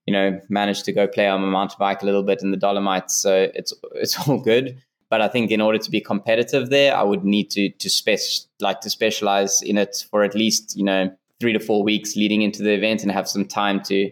you 0.06 0.12
know 0.12 0.40
managed 0.48 0.86
to 0.86 0.92
go 0.92 1.06
play 1.06 1.28
on 1.28 1.42
my 1.42 1.48
mountain 1.48 1.76
bike 1.78 2.02
a 2.02 2.06
little 2.06 2.22
bit 2.22 2.42
in 2.42 2.50
the 2.50 2.56
Dolomites. 2.56 3.14
So 3.14 3.50
it's 3.54 3.72
it's 3.94 4.18
all 4.28 4.40
good. 4.40 4.82
But 5.10 5.22
I 5.22 5.28
think 5.28 5.50
in 5.50 5.60
order 5.60 5.78
to 5.78 5.90
be 5.90 6.00
competitive 6.00 6.70
there, 6.70 6.94
I 6.94 7.02
would 7.02 7.24
need 7.24 7.50
to 7.50 7.70
to 7.70 7.90
spec 7.90 8.20
like 8.60 8.80
to 8.82 8.90
specialize 8.90 9.62
in 9.62 9.78
it 9.78 10.04
for 10.10 10.22
at 10.22 10.34
least 10.34 10.76
you 10.76 10.84
know 10.84 11.10
three 11.40 11.52
to 11.52 11.60
four 11.60 11.82
weeks 11.82 12.16
leading 12.16 12.42
into 12.42 12.62
the 12.62 12.72
event 12.72 13.02
and 13.02 13.12
have 13.12 13.28
some 13.28 13.44
time 13.44 13.82
to 13.84 14.10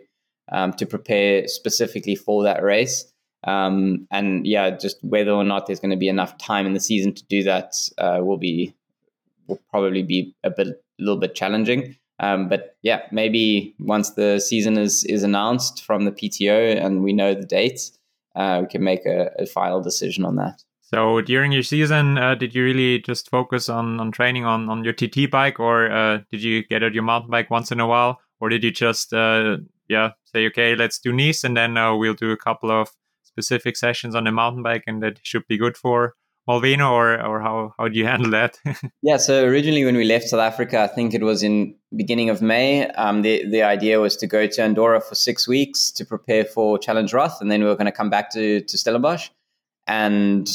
um, 0.52 0.72
to 0.74 0.86
prepare 0.86 1.48
specifically 1.48 2.14
for 2.14 2.42
that 2.44 2.62
race. 2.62 3.12
Um, 3.44 4.06
and 4.10 4.46
yeah, 4.46 4.70
just 4.70 4.98
whether 5.02 5.30
or 5.30 5.44
not 5.44 5.66
there's 5.66 5.80
going 5.80 5.90
to 5.90 5.96
be 5.96 6.08
enough 6.08 6.36
time 6.38 6.66
in 6.66 6.74
the 6.74 6.80
season 6.80 7.14
to 7.14 7.24
do 7.26 7.42
that 7.44 7.74
uh, 7.98 8.20
will 8.22 8.38
be 8.38 8.74
will 9.46 9.60
probably 9.70 10.02
be 10.02 10.34
a 10.42 10.50
bit 10.50 10.68
a 10.68 10.74
little 10.98 11.18
bit 11.18 11.34
challenging. 11.34 11.96
Um, 12.18 12.48
but 12.48 12.76
yeah, 12.82 13.02
maybe 13.12 13.74
once 13.78 14.10
the 14.10 14.40
season 14.40 14.78
is 14.78 15.04
is 15.04 15.22
announced 15.22 15.84
from 15.84 16.04
the 16.04 16.12
PTO 16.12 16.82
and 16.82 17.02
we 17.02 17.12
know 17.12 17.34
the 17.34 17.44
dates, 17.44 17.98
uh, 18.34 18.60
we 18.62 18.68
can 18.68 18.82
make 18.82 19.04
a, 19.06 19.30
a 19.38 19.46
final 19.46 19.80
decision 19.80 20.24
on 20.24 20.36
that. 20.36 20.62
So 20.86 21.20
during 21.20 21.50
your 21.50 21.64
season, 21.64 22.16
uh, 22.16 22.36
did 22.36 22.54
you 22.54 22.62
really 22.62 23.00
just 23.00 23.28
focus 23.28 23.68
on, 23.68 23.98
on 23.98 24.12
training 24.12 24.44
on, 24.44 24.68
on 24.68 24.84
your 24.84 24.92
TT 24.92 25.28
bike, 25.28 25.58
or 25.58 25.90
uh, 25.90 26.20
did 26.30 26.44
you 26.44 26.64
get 26.64 26.84
out 26.84 26.94
your 26.94 27.02
mountain 27.02 27.28
bike 27.28 27.50
once 27.50 27.72
in 27.72 27.80
a 27.80 27.88
while, 27.88 28.20
or 28.38 28.48
did 28.48 28.62
you 28.62 28.70
just 28.70 29.12
uh, 29.12 29.56
yeah 29.88 30.10
say 30.24 30.46
okay, 30.46 30.76
let's 30.76 31.00
do 31.00 31.12
Nice, 31.12 31.42
and 31.42 31.56
then 31.56 31.76
uh, 31.76 31.96
we'll 31.96 32.14
do 32.14 32.30
a 32.30 32.36
couple 32.36 32.70
of 32.70 32.90
specific 33.24 33.76
sessions 33.76 34.14
on 34.14 34.24
the 34.24 34.32
mountain 34.32 34.62
bike, 34.62 34.84
and 34.86 35.02
that 35.02 35.18
should 35.24 35.44
be 35.48 35.58
good 35.58 35.76
for 35.76 36.14
Molveno, 36.48 36.92
or 36.92 37.20
or 37.20 37.40
how 37.40 37.74
how 37.76 37.88
do 37.88 37.98
you 37.98 38.06
handle 38.12 38.30
that? 38.30 38.56
yeah, 39.02 39.16
so 39.16 39.44
originally 39.44 39.84
when 39.84 39.96
we 39.96 40.04
left 40.04 40.28
South 40.28 40.38
Africa, 40.38 40.82
I 40.82 40.86
think 40.86 41.14
it 41.14 41.22
was 41.24 41.42
in 41.42 41.74
beginning 41.96 42.30
of 42.30 42.42
May. 42.42 42.86
Um, 42.90 43.22
the 43.22 43.44
the 43.50 43.62
idea 43.62 43.98
was 43.98 44.16
to 44.18 44.28
go 44.28 44.46
to 44.46 44.62
Andorra 44.62 45.00
for 45.00 45.16
six 45.16 45.48
weeks 45.48 45.90
to 45.90 46.04
prepare 46.04 46.44
for 46.44 46.78
Challenge 46.78 47.12
Roth, 47.12 47.40
and 47.40 47.50
then 47.50 47.60
we 47.60 47.66
were 47.66 47.74
going 47.74 47.86
to 47.86 47.98
come 48.00 48.08
back 48.08 48.30
to 48.34 48.60
to 48.60 48.78
Stellenbosch. 48.78 49.30
And 49.88 50.48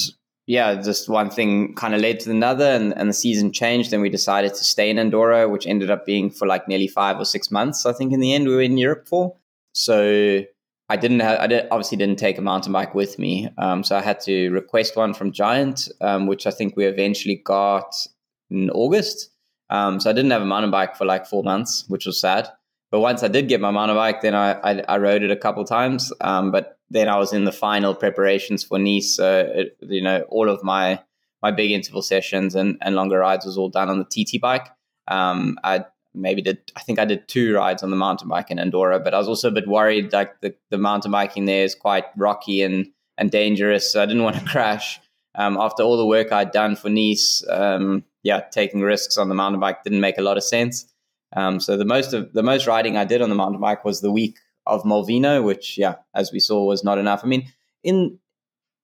yeah, 0.47 0.75
just 0.81 1.07
one 1.07 1.29
thing 1.29 1.75
kind 1.75 1.93
of 1.93 2.01
led 2.01 2.19
to 2.21 2.31
another, 2.31 2.65
and, 2.65 2.97
and 2.97 3.09
the 3.09 3.13
season 3.13 3.51
changed. 3.51 3.93
And 3.93 4.01
we 4.01 4.09
decided 4.09 4.53
to 4.53 4.63
stay 4.63 4.89
in 4.89 4.99
Andorra, 4.99 5.47
which 5.47 5.67
ended 5.67 5.89
up 5.89 6.05
being 6.05 6.29
for 6.29 6.47
like 6.47 6.67
nearly 6.67 6.87
five 6.87 7.17
or 7.17 7.25
six 7.25 7.51
months. 7.51 7.85
I 7.85 7.93
think 7.93 8.11
in 8.11 8.19
the 8.19 8.33
end 8.33 8.47
we 8.47 8.55
were 8.55 8.61
in 8.61 8.77
Europe 8.77 9.07
for. 9.07 9.35
So 9.73 10.43
I 10.89 10.97
didn't 10.97 11.21
have, 11.21 11.39
I 11.39 11.47
did, 11.47 11.67
obviously 11.71 11.97
didn't 11.97 12.19
take 12.19 12.37
a 12.37 12.41
mountain 12.41 12.73
bike 12.73 12.93
with 12.93 13.17
me. 13.17 13.49
Um, 13.57 13.83
so 13.83 13.95
I 13.95 14.01
had 14.01 14.19
to 14.21 14.49
request 14.49 14.97
one 14.97 15.13
from 15.13 15.31
Giant, 15.31 15.87
um, 16.01 16.27
which 16.27 16.45
I 16.45 16.51
think 16.51 16.75
we 16.75 16.85
eventually 16.85 17.35
got 17.35 17.95
in 18.49 18.69
August. 18.71 19.29
Um, 19.69 20.01
so 20.01 20.09
I 20.09 20.13
didn't 20.13 20.31
have 20.31 20.41
a 20.41 20.45
mountain 20.45 20.71
bike 20.71 20.97
for 20.97 21.05
like 21.05 21.25
four 21.25 21.43
months, 21.43 21.85
which 21.87 22.05
was 22.05 22.19
sad. 22.19 22.49
But 22.91 22.99
once 22.99 23.23
I 23.23 23.29
did 23.29 23.47
get 23.47 23.61
my 23.61 23.71
mountain 23.71 23.95
bike, 23.95 24.19
then 24.19 24.35
I, 24.35 24.51
I, 24.51 24.83
I 24.89 24.97
rode 24.97 25.23
it 25.23 25.31
a 25.31 25.37
couple 25.37 25.63
times. 25.63 26.11
Um, 26.19 26.51
but 26.51 26.77
then 26.91 27.07
I 27.07 27.17
was 27.17 27.31
in 27.33 27.45
the 27.45 27.51
final 27.51 27.95
preparations 27.95 28.63
for 28.63 28.77
Nice. 28.77 29.15
So 29.15 29.49
it, 29.55 29.77
you 29.81 30.01
know, 30.01 30.21
all 30.29 30.49
of 30.49 30.63
my 30.63 31.01
my 31.41 31.49
big 31.51 31.71
interval 31.71 32.03
sessions 32.03 32.53
and, 32.53 32.77
and 32.81 32.95
longer 32.95 33.19
rides 33.19 33.45
was 33.45 33.57
all 33.57 33.69
done 33.69 33.89
on 33.89 33.97
the 33.97 34.05
TT 34.05 34.39
bike. 34.39 34.67
Um, 35.07 35.57
I 35.63 35.85
maybe 36.13 36.41
did 36.41 36.59
I 36.75 36.81
think 36.81 36.99
I 36.99 37.05
did 37.05 37.27
two 37.27 37.55
rides 37.55 37.81
on 37.81 37.89
the 37.89 37.95
mountain 37.95 38.27
bike 38.27 38.51
in 38.51 38.59
Andorra, 38.59 38.99
but 38.99 39.13
I 39.13 39.17
was 39.17 39.27
also 39.27 39.47
a 39.47 39.51
bit 39.51 39.67
worried 39.67 40.13
like 40.13 40.39
the, 40.41 40.53
the 40.69 40.77
mountain 40.77 41.11
biking 41.11 41.45
there 41.45 41.63
is 41.63 41.75
quite 41.75 42.05
rocky 42.17 42.61
and 42.61 42.87
and 43.17 43.31
dangerous. 43.31 43.91
So 43.91 44.01
I 44.01 44.05
didn't 44.05 44.23
want 44.27 44.37
to 44.37 44.45
crash. 44.45 44.99
Um, 45.33 45.57
after 45.57 45.83
all 45.83 45.95
the 45.95 46.05
work 46.05 46.33
I'd 46.33 46.51
done 46.51 46.75
for 46.75 46.89
Nice, 46.89 47.43
um, 47.49 48.03
yeah, 48.21 48.41
taking 48.51 48.81
risks 48.81 49.17
on 49.17 49.29
the 49.29 49.35
mountain 49.35 49.61
bike 49.61 49.83
didn't 49.83 50.01
make 50.01 50.17
a 50.17 50.23
lot 50.23 50.37
of 50.37 50.43
sense. 50.43 50.87
Um, 51.33 51.61
so 51.61 51.77
the 51.77 51.85
most 51.85 52.11
of 52.11 52.33
the 52.33 52.43
most 52.43 52.67
riding 52.67 52.97
I 52.97 53.05
did 53.05 53.21
on 53.21 53.29
the 53.29 53.35
mountain 53.35 53.61
bike 53.61 53.85
was 53.85 54.01
the 54.01 54.11
week 54.11 54.37
of 54.65 54.83
Molveno, 54.83 55.43
which 55.43 55.77
yeah, 55.77 55.95
as 56.13 56.31
we 56.31 56.39
saw, 56.39 56.63
was 56.65 56.83
not 56.83 56.97
enough. 56.97 57.21
I 57.23 57.27
mean, 57.27 57.51
in 57.83 58.19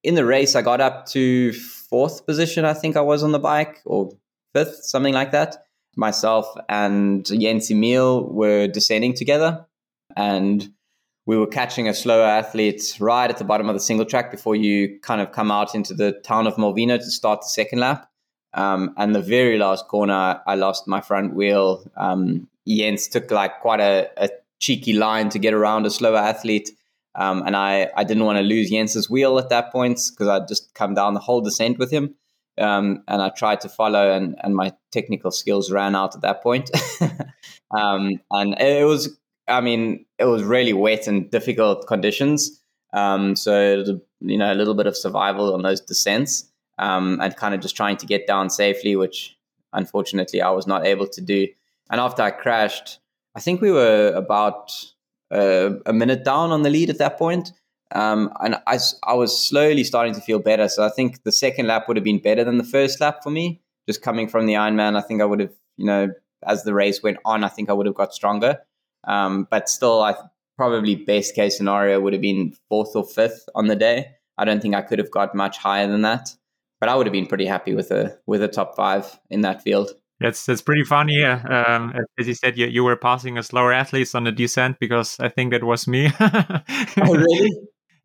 in 0.03 0.15
the 0.15 0.25
race, 0.25 0.55
I 0.55 0.61
got 0.61 0.81
up 0.81 1.05
to 1.07 1.53
fourth 1.53 2.25
position. 2.25 2.65
I 2.65 2.73
think 2.73 2.95
I 2.95 3.01
was 3.01 3.23
on 3.23 3.31
the 3.31 3.39
bike 3.39 3.81
or 3.85 4.11
fifth, 4.53 4.83
something 4.83 5.13
like 5.13 5.31
that. 5.31 5.65
Myself 5.95 6.45
and 6.69 7.25
Jens 7.25 7.71
Emil 7.71 8.31
were 8.31 8.67
descending 8.67 9.13
together, 9.13 9.65
and 10.15 10.69
we 11.25 11.37
were 11.37 11.47
catching 11.47 11.89
a 11.89 11.93
slower 11.93 12.25
athlete 12.25 12.95
right 12.99 13.29
at 13.29 13.37
the 13.37 13.43
bottom 13.43 13.67
of 13.67 13.75
the 13.75 13.81
single 13.81 14.05
track 14.05 14.31
before 14.31 14.55
you 14.55 14.97
kind 15.01 15.19
of 15.19 15.33
come 15.33 15.51
out 15.51 15.75
into 15.75 15.93
the 15.93 16.13
town 16.23 16.47
of 16.47 16.55
Molveno 16.55 16.97
to 16.97 17.11
start 17.11 17.41
the 17.41 17.49
second 17.49 17.79
lap. 17.79 18.09
Um, 18.53 18.93
and 18.97 19.13
the 19.13 19.21
very 19.21 19.57
last 19.57 19.87
corner, 19.87 20.41
I 20.47 20.55
lost 20.55 20.87
my 20.87 21.01
front 21.01 21.35
wheel. 21.35 21.83
Um, 21.97 22.47
Jens 22.67 23.09
took 23.09 23.29
like 23.29 23.59
quite 23.59 23.81
a, 23.81 24.09
a, 24.17 24.29
cheeky 24.59 24.93
line 24.93 25.29
to 25.29 25.39
get 25.39 25.53
around 25.53 25.85
a 25.85 25.89
slower 25.89 26.17
athlete. 26.17 26.71
Um, 27.15 27.43
and 27.45 27.55
I, 27.55 27.89
I 27.95 28.03
didn't 28.03 28.25
want 28.25 28.37
to 28.37 28.43
lose 28.43 28.69
Jens's 28.69 29.09
wheel 29.09 29.39
at 29.39 29.49
that 29.49 29.71
point 29.71 29.99
because 30.11 30.27
I'd 30.27 30.47
just 30.47 30.73
come 30.73 30.93
down 30.93 31.13
the 31.13 31.19
whole 31.19 31.41
descent 31.41 31.79
with 31.79 31.91
him. 31.91 32.15
Um, 32.59 33.03
and 33.07 33.21
I 33.21 33.29
tried 33.29 33.61
to 33.61 33.69
follow, 33.69 34.11
and, 34.11 34.35
and 34.43 34.55
my 34.55 34.73
technical 34.91 35.31
skills 35.31 35.71
ran 35.71 35.95
out 35.95 36.15
at 36.15 36.21
that 36.21 36.41
point. 36.41 36.71
um, 37.71 38.19
and 38.31 38.59
it 38.59 38.85
was, 38.85 39.15
I 39.47 39.61
mean, 39.61 40.05
it 40.17 40.25
was 40.25 40.43
really 40.43 40.73
wet 40.73 41.07
and 41.07 41.29
difficult 41.29 41.87
conditions. 41.87 42.61
Um, 42.93 43.35
so, 43.35 43.83
you 44.21 44.37
know, 44.37 44.51
a 44.51 44.55
little 44.55 44.73
bit 44.73 44.87
of 44.87 44.97
survival 44.97 45.53
on 45.53 45.61
those 45.61 45.81
descents 45.81 46.49
um, 46.79 47.19
and 47.21 47.35
kind 47.35 47.53
of 47.53 47.61
just 47.61 47.75
trying 47.75 47.97
to 47.97 48.05
get 48.05 48.27
down 48.27 48.49
safely, 48.49 48.95
which 48.95 49.37
unfortunately 49.73 50.41
I 50.41 50.49
was 50.49 50.67
not 50.67 50.85
able 50.85 51.07
to 51.07 51.21
do. 51.21 51.47
And 51.89 52.01
after 52.01 52.21
I 52.21 52.31
crashed, 52.31 52.99
I 53.37 53.39
think 53.39 53.61
we 53.61 53.71
were 53.71 54.11
about 54.15 54.73
uh, 55.31 55.75
a 55.85 55.93
minute 55.93 56.25
down 56.25 56.49
on 56.49 56.63
the 56.63 56.71
lead 56.71 56.89
at 56.89 56.97
that 56.97 57.19
point. 57.19 57.51
Um, 57.91 58.33
and 58.41 58.55
I, 58.65 58.79
I 59.03 59.13
was 59.13 59.47
slowly 59.47 59.83
starting 59.83 60.15
to 60.15 60.21
feel 60.21 60.39
better. 60.39 60.67
So 60.67 60.83
I 60.83 60.89
think 60.89 61.23
the 61.23 61.31
second 61.31 61.67
lap 61.67 61.87
would 61.87 61.97
have 61.97 62.03
been 62.03 62.19
better 62.19 62.43
than 62.43 62.57
the 62.57 62.63
first 62.63 62.99
lap 62.99 63.19
for 63.21 63.29
me. 63.29 63.61
Just 63.87 64.01
coming 64.01 64.27
from 64.27 64.47
the 64.47 64.55
Ironman, 64.55 64.97
I 64.97 65.01
think 65.01 65.21
I 65.21 65.25
would 65.25 65.39
have, 65.39 65.53
you 65.77 65.85
know, 65.85 66.09
as 66.47 66.63
the 66.63 66.73
race 66.73 67.03
went 67.03 67.19
on, 67.25 67.43
I 67.43 67.49
think 67.49 67.69
I 67.69 67.73
would 67.73 67.85
have 67.85 67.93
got 67.93 68.11
stronger. 68.11 68.57
Um, 69.03 69.47
but 69.51 69.69
still, 69.69 70.01
I 70.01 70.15
probably 70.57 70.95
best 70.95 71.35
case 71.35 71.57
scenario 71.57 71.99
would 72.01 72.13
have 72.13 72.21
been 72.23 72.55
fourth 72.69 72.95
or 72.95 73.05
fifth 73.05 73.47
on 73.53 73.67
the 73.67 73.75
day. 73.75 74.07
I 74.39 74.45
don't 74.45 74.61
think 74.63 74.73
I 74.73 74.81
could 74.81 74.97
have 74.97 75.11
got 75.11 75.35
much 75.35 75.59
higher 75.59 75.87
than 75.87 76.01
that. 76.01 76.35
But 76.79 76.89
I 76.89 76.95
would 76.95 77.05
have 77.05 77.13
been 77.13 77.27
pretty 77.27 77.45
happy 77.45 77.75
with 77.75 77.91
a 77.91 78.17
with 78.25 78.41
a 78.41 78.47
top 78.47 78.75
five 78.75 79.19
in 79.29 79.41
that 79.41 79.61
field. 79.61 79.91
That's 80.19 80.45
that's 80.45 80.61
pretty 80.61 80.83
funny. 80.83 81.23
Um, 81.23 81.93
as 82.17 82.27
you 82.27 82.33
said, 82.33 82.57
you, 82.57 82.65
you 82.65 82.83
were 82.83 82.95
passing 82.95 83.37
a 83.37 83.43
slower 83.43 83.71
athletes 83.71 84.15
on 84.15 84.23
the 84.23 84.31
descent 84.31 84.77
because 84.79 85.19
I 85.19 85.29
think 85.29 85.51
that 85.51 85.63
was 85.63 85.87
me. 85.87 86.11
oh, 86.19 87.15
really? 87.15 87.51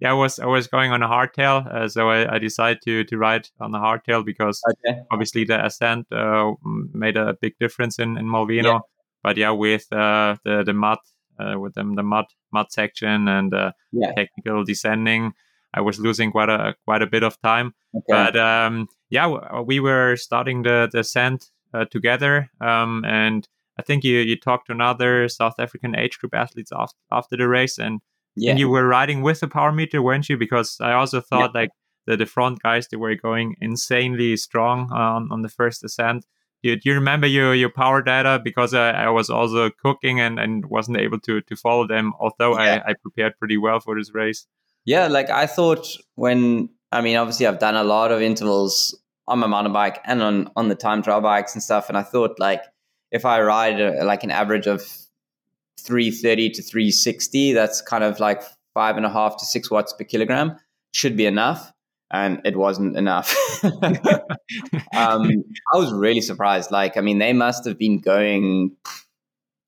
Yeah, 0.03 0.11
I 0.11 0.15
was 0.15 0.39
I 0.39 0.47
was 0.47 0.67
going 0.67 0.91
on 0.91 1.03
a 1.03 1.09
hardtail, 1.09 1.73
uh, 1.73 1.89
so 1.89 2.11
I, 2.11 2.35
I, 2.35 2.39
decided 2.39 2.83
to 2.85 3.05
to 3.05 3.17
ride 3.17 3.49
on 3.61 3.71
the 3.71 3.79
hardtail 3.79 4.27
because 4.27 4.61
okay. 4.69 4.99
obviously 5.13 5.45
the 5.45 5.65
ascent 5.65 6.11
uh, 6.13 6.53
made 6.93 7.17
a 7.17 7.35
big 7.41 7.55
difference 7.61 8.01
in 8.01 8.19
in 8.19 8.27
Molveno. 8.27 8.65
Yeah. 8.65 8.79
But 9.23 9.37
yeah, 9.37 9.51
with 9.53 9.87
uh, 9.93 10.37
the 10.45 10.65
the 10.65 10.75
mud 10.75 10.99
uh, 11.39 11.59
with 11.59 11.75
them 11.75 11.95
the 11.95 12.03
mud 12.03 12.27
mud 12.53 12.67
section 12.73 13.29
and 13.29 13.55
uh, 13.55 13.73
yeah. 13.93 14.13
technical 14.13 14.65
descending, 14.65 15.35
I 15.73 15.81
was 15.81 16.01
losing 16.01 16.33
quite 16.33 16.51
a 16.51 16.75
quite 16.85 17.03
a 17.03 17.07
bit 17.07 17.23
of 17.23 17.41
time. 17.41 17.73
Okay. 17.95 18.05
But 18.09 18.37
um, 18.37 18.89
yeah, 19.09 19.61
we 19.65 19.79
were 19.79 20.17
starting 20.17 20.63
the 20.65 20.89
the 20.93 20.99
ascent 20.99 21.51
uh, 21.75 21.85
together. 21.91 22.51
Um, 22.61 23.05
and 23.07 23.49
I 23.79 23.83
think 23.83 24.05
you 24.05 24.19
you 24.19 24.37
talked 24.37 24.67
to 24.67 24.73
another 24.73 25.29
South 25.29 25.55
African 25.59 25.97
age 25.97 26.19
group 26.19 26.35
athletes 26.35 26.73
after 26.73 26.99
after 27.11 27.37
the 27.37 27.49
race, 27.49 27.79
and 27.79 28.01
yeah. 28.37 28.51
and 28.51 28.59
you 28.59 28.69
were 28.69 28.87
riding 28.87 29.23
with 29.23 29.43
a 29.43 29.49
power 29.49 29.73
meter, 29.73 30.03
weren't 30.03 30.29
you? 30.29 30.37
Because 30.37 30.77
I 30.81 30.93
also 30.93 31.21
thought 31.21 31.53
yeah. 31.55 31.63
like 31.63 31.71
the 32.07 32.17
the 32.17 32.27
front 32.27 32.63
guys 32.63 32.89
they 32.89 32.97
were 32.97 33.15
going 33.15 33.57
insanely 33.61 34.37
strong 34.37 34.91
on 34.93 35.31
on 35.31 35.43
the 35.43 35.49
first 35.49 35.85
ascent. 35.85 36.27
Do 36.63 36.71
you, 36.71 36.77
do 36.77 36.91
you 36.91 36.95
remember 36.95 37.27
your, 37.27 37.57
your 37.57 37.71
power 37.71 38.03
data? 38.03 38.41
Because 38.43 38.73
I, 38.73 38.91
I 38.91 39.09
was 39.09 39.29
also 39.29 39.69
cooking 39.71 40.21
and, 40.21 40.39
and 40.39 40.65
wasn't 40.67 40.97
able 40.97 41.19
to, 41.19 41.41
to 41.41 41.57
follow 41.57 41.89
them, 41.89 42.13
although 42.21 42.53
yeah. 42.57 42.85
I, 42.87 42.91
I 42.91 42.95
prepared 43.03 43.37
pretty 43.37 43.57
well 43.57 43.81
for 43.81 43.99
this 43.99 44.15
race. 44.15 44.47
Yeah, 44.85 45.09
like 45.09 45.29
I 45.29 45.49
thought 45.49 45.89
when, 46.15 46.69
I 46.93 47.01
mean, 47.01 47.17
obviously 47.17 47.49
I've 47.49 47.59
done 47.59 47.75
a 47.75 47.83
lot 47.83 48.13
of 48.13 48.23
intervals 48.23 48.97
on 49.33 49.39
my 49.39 49.47
mountain 49.47 49.73
bike 49.73 49.99
and 50.05 50.23
on 50.23 50.51
on 50.57 50.69
the 50.69 50.75
time 50.75 51.03
trial 51.03 51.21
bikes 51.21 51.55
and 51.55 51.63
stuff. 51.63 51.89
And 51.89 51.97
I 51.97 52.03
thought 52.03 52.39
like 52.39 52.63
if 53.11 53.25
I 53.25 53.41
ride 53.41 53.81
a, 53.81 54.05
like 54.05 54.25
an 54.25 54.31
average 54.31 54.67
of 54.67 54.83
330 55.81 56.51
to 56.51 56.63
360, 56.63 57.53
that's 57.53 57.81
kind 57.81 58.05
of 58.05 58.21
like 58.21 58.43
five 58.75 58.97
and 58.97 59.07
a 59.07 59.11
half 59.11 59.37
to 59.39 59.45
six 59.45 59.71
watts 59.71 59.93
per 59.93 60.05
kilogram 60.05 60.57
should 60.93 61.17
be 61.17 61.27
enough. 61.27 61.73
And 62.11 62.43
it 62.45 62.57
wasn't 62.57 62.97
enough. 62.97 63.35
um, 63.65 63.71
I 64.93 65.77
was 65.77 65.93
really 65.95 66.21
surprised. 66.21 66.71
Like, 66.71 66.99
I 66.99 67.01
mean, 67.01 67.19
they 67.19 67.33
must 67.33 67.65
have 67.65 67.79
been 67.79 68.01
going. 68.01 68.77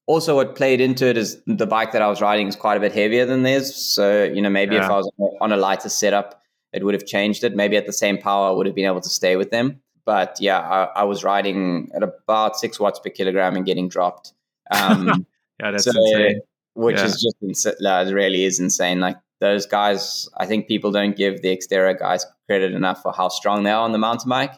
Also, 0.07 0.37
what 0.37 0.55
played 0.55 0.83
into 0.83 1.07
it 1.07 1.17
is 1.17 1.41
the 1.47 1.67
bike 1.67 1.93
that 1.93 2.03
I 2.03 2.09
was 2.09 2.21
riding 2.21 2.47
is 2.47 2.55
quite 2.55 2.77
a 2.77 2.81
bit 2.81 2.93
heavier 2.93 3.25
than 3.25 3.45
theirs. 3.45 3.75
So, 3.75 4.25
you 4.25 4.43
know, 4.43 4.51
maybe 4.51 4.75
yeah. 4.75 4.85
if 4.85 4.91
I 4.91 4.97
was 4.97 5.11
on 5.41 5.53
a 5.53 5.57
lighter 5.57 5.89
setup, 5.89 6.44
it 6.75 6.85
would 6.85 6.95
have 6.95 7.07
changed 7.07 7.45
it. 7.45 7.55
Maybe 7.55 7.77
at 7.77 7.87
the 7.87 7.93
same 7.93 8.19
power, 8.19 8.49
I 8.49 8.51
would 8.51 8.67
have 8.67 8.75
been 8.75 8.87
able 8.87 9.01
to 9.01 9.09
stay 9.09 9.37
with 9.37 9.51
them. 9.51 9.81
But 10.05 10.37
yeah, 10.41 10.61
I, 10.61 11.01
I 11.01 11.05
was 11.05 11.25
riding 11.25 11.91
at 11.95 12.03
about 12.03 12.59
six 12.59 12.79
watts 12.79 12.99
per 12.99 13.11
kilogram 13.11 13.57
and 13.57 13.65
getting 13.65 13.89
dropped. 13.89 14.35
Um, 14.71 15.27
yeah, 15.61 15.71
that's 15.71 15.85
so, 15.85 15.93
insane. 15.97 16.41
Which 16.75 16.99
yeah. 16.99 17.05
is 17.05 17.13
just 17.13 17.37
insane. 17.41 18.15
Really 18.15 18.45
is 18.45 18.61
insane. 18.61 19.01
Like 19.01 19.17
those 19.41 19.67
guys, 19.67 20.29
I 20.37 20.47
think 20.47 20.69
people 20.69 20.91
don't 20.91 21.17
give 21.17 21.43
the 21.43 21.57
Xterra 21.57 21.99
guys 21.99 22.27
credit 22.47 22.73
enough 22.73 23.03
for 23.03 23.13
how 23.13 23.29
strong 23.29 23.63
they 23.63 23.71
are 23.71 23.83
on 23.83 23.93
the 23.93 23.99
mountain 23.99 24.29
bike. 24.29 24.55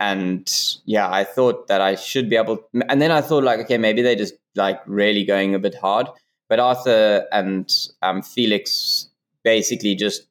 And 0.00 0.50
yeah, 0.84 1.12
I 1.12 1.24
thought 1.24 1.68
that 1.68 1.80
I 1.80 1.94
should 1.94 2.28
be 2.28 2.36
able. 2.36 2.58
And 2.88 3.00
then 3.00 3.10
I 3.10 3.20
thought 3.20 3.44
like, 3.44 3.60
okay, 3.60 3.78
maybe 3.78 4.02
they're 4.02 4.16
just 4.16 4.34
like 4.56 4.80
really 4.86 5.24
going 5.24 5.54
a 5.54 5.58
bit 5.58 5.74
hard. 5.74 6.08
But 6.48 6.60
Arthur 6.60 7.26
and 7.32 7.72
um, 8.02 8.22
Felix 8.22 9.08
basically 9.44 9.94
just 9.94 10.26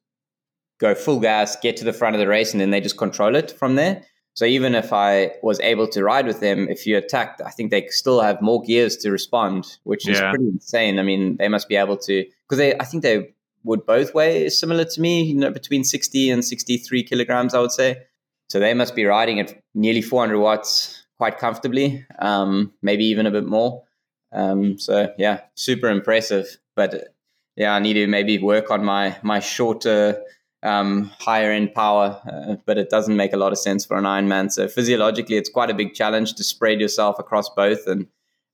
go 0.82 0.94
full 0.94 1.20
gas, 1.20 1.56
get 1.56 1.76
to 1.78 1.84
the 1.84 1.92
front 1.92 2.16
of 2.16 2.20
the 2.20 2.28
race, 2.28 2.52
and 2.52 2.60
then 2.60 2.70
they 2.70 2.80
just 2.80 2.98
control 2.98 3.34
it 3.36 3.52
from 3.52 3.76
there. 3.76 4.04
So 4.34 4.44
even 4.44 4.74
if 4.74 4.92
I 4.92 5.32
was 5.42 5.60
able 5.60 5.86
to 5.88 6.02
ride 6.02 6.26
with 6.26 6.40
them, 6.40 6.68
if 6.68 6.86
you 6.86 6.96
attacked, 6.96 7.40
I 7.44 7.50
think 7.50 7.70
they 7.70 7.86
still 7.88 8.20
have 8.20 8.40
more 8.40 8.62
gears 8.62 8.96
to 8.98 9.10
respond, 9.10 9.78
which 9.84 10.08
is 10.08 10.18
yeah. 10.18 10.30
pretty 10.30 10.48
insane. 10.48 10.98
I 10.98 11.02
mean, 11.02 11.36
they 11.36 11.48
must 11.48 11.68
be 11.68 11.76
able 11.76 11.98
to 11.98 12.24
because 12.44 12.58
they, 12.58 12.74
I 12.78 12.84
think 12.84 13.02
they 13.02 13.34
would 13.64 13.86
both 13.86 14.14
weigh 14.14 14.48
similar 14.48 14.84
to 14.84 15.00
me, 15.00 15.22
you 15.22 15.34
know, 15.34 15.50
between 15.50 15.84
60 15.84 16.30
and 16.30 16.44
63 16.44 17.04
kilograms, 17.04 17.54
I 17.54 17.60
would 17.60 17.72
say. 17.72 18.02
So 18.48 18.58
they 18.58 18.74
must 18.74 18.96
be 18.96 19.04
riding 19.04 19.38
at 19.38 19.62
nearly 19.74 20.02
400 20.02 20.38
watts 20.38 21.04
quite 21.18 21.38
comfortably, 21.38 22.04
um, 22.18 22.72
maybe 22.82 23.04
even 23.04 23.26
a 23.26 23.30
bit 23.30 23.46
more. 23.46 23.84
Um, 24.32 24.78
so 24.78 25.12
yeah, 25.18 25.42
super 25.54 25.88
impressive. 25.88 26.58
But 26.74 27.14
yeah, 27.54 27.74
I 27.74 27.78
need 27.80 27.94
to 27.94 28.06
maybe 28.06 28.38
work 28.38 28.70
on 28.70 28.84
my 28.84 29.16
my 29.22 29.40
shorter 29.40 30.22
um, 30.62 31.10
higher 31.18 31.50
end 31.50 31.74
power, 31.74 32.20
uh, 32.30 32.56
but 32.66 32.78
it 32.78 32.90
doesn't 32.90 33.16
make 33.16 33.32
a 33.32 33.36
lot 33.36 33.52
of 33.52 33.58
sense 33.58 33.84
for 33.84 33.96
an 33.96 34.04
Ironman. 34.04 34.50
So 34.50 34.68
physiologically, 34.68 35.36
it's 35.36 35.50
quite 35.50 35.70
a 35.70 35.74
big 35.74 35.94
challenge 35.94 36.34
to 36.34 36.44
spread 36.44 36.80
yourself 36.80 37.18
across 37.18 37.48
both. 37.50 37.86
And 37.86 38.06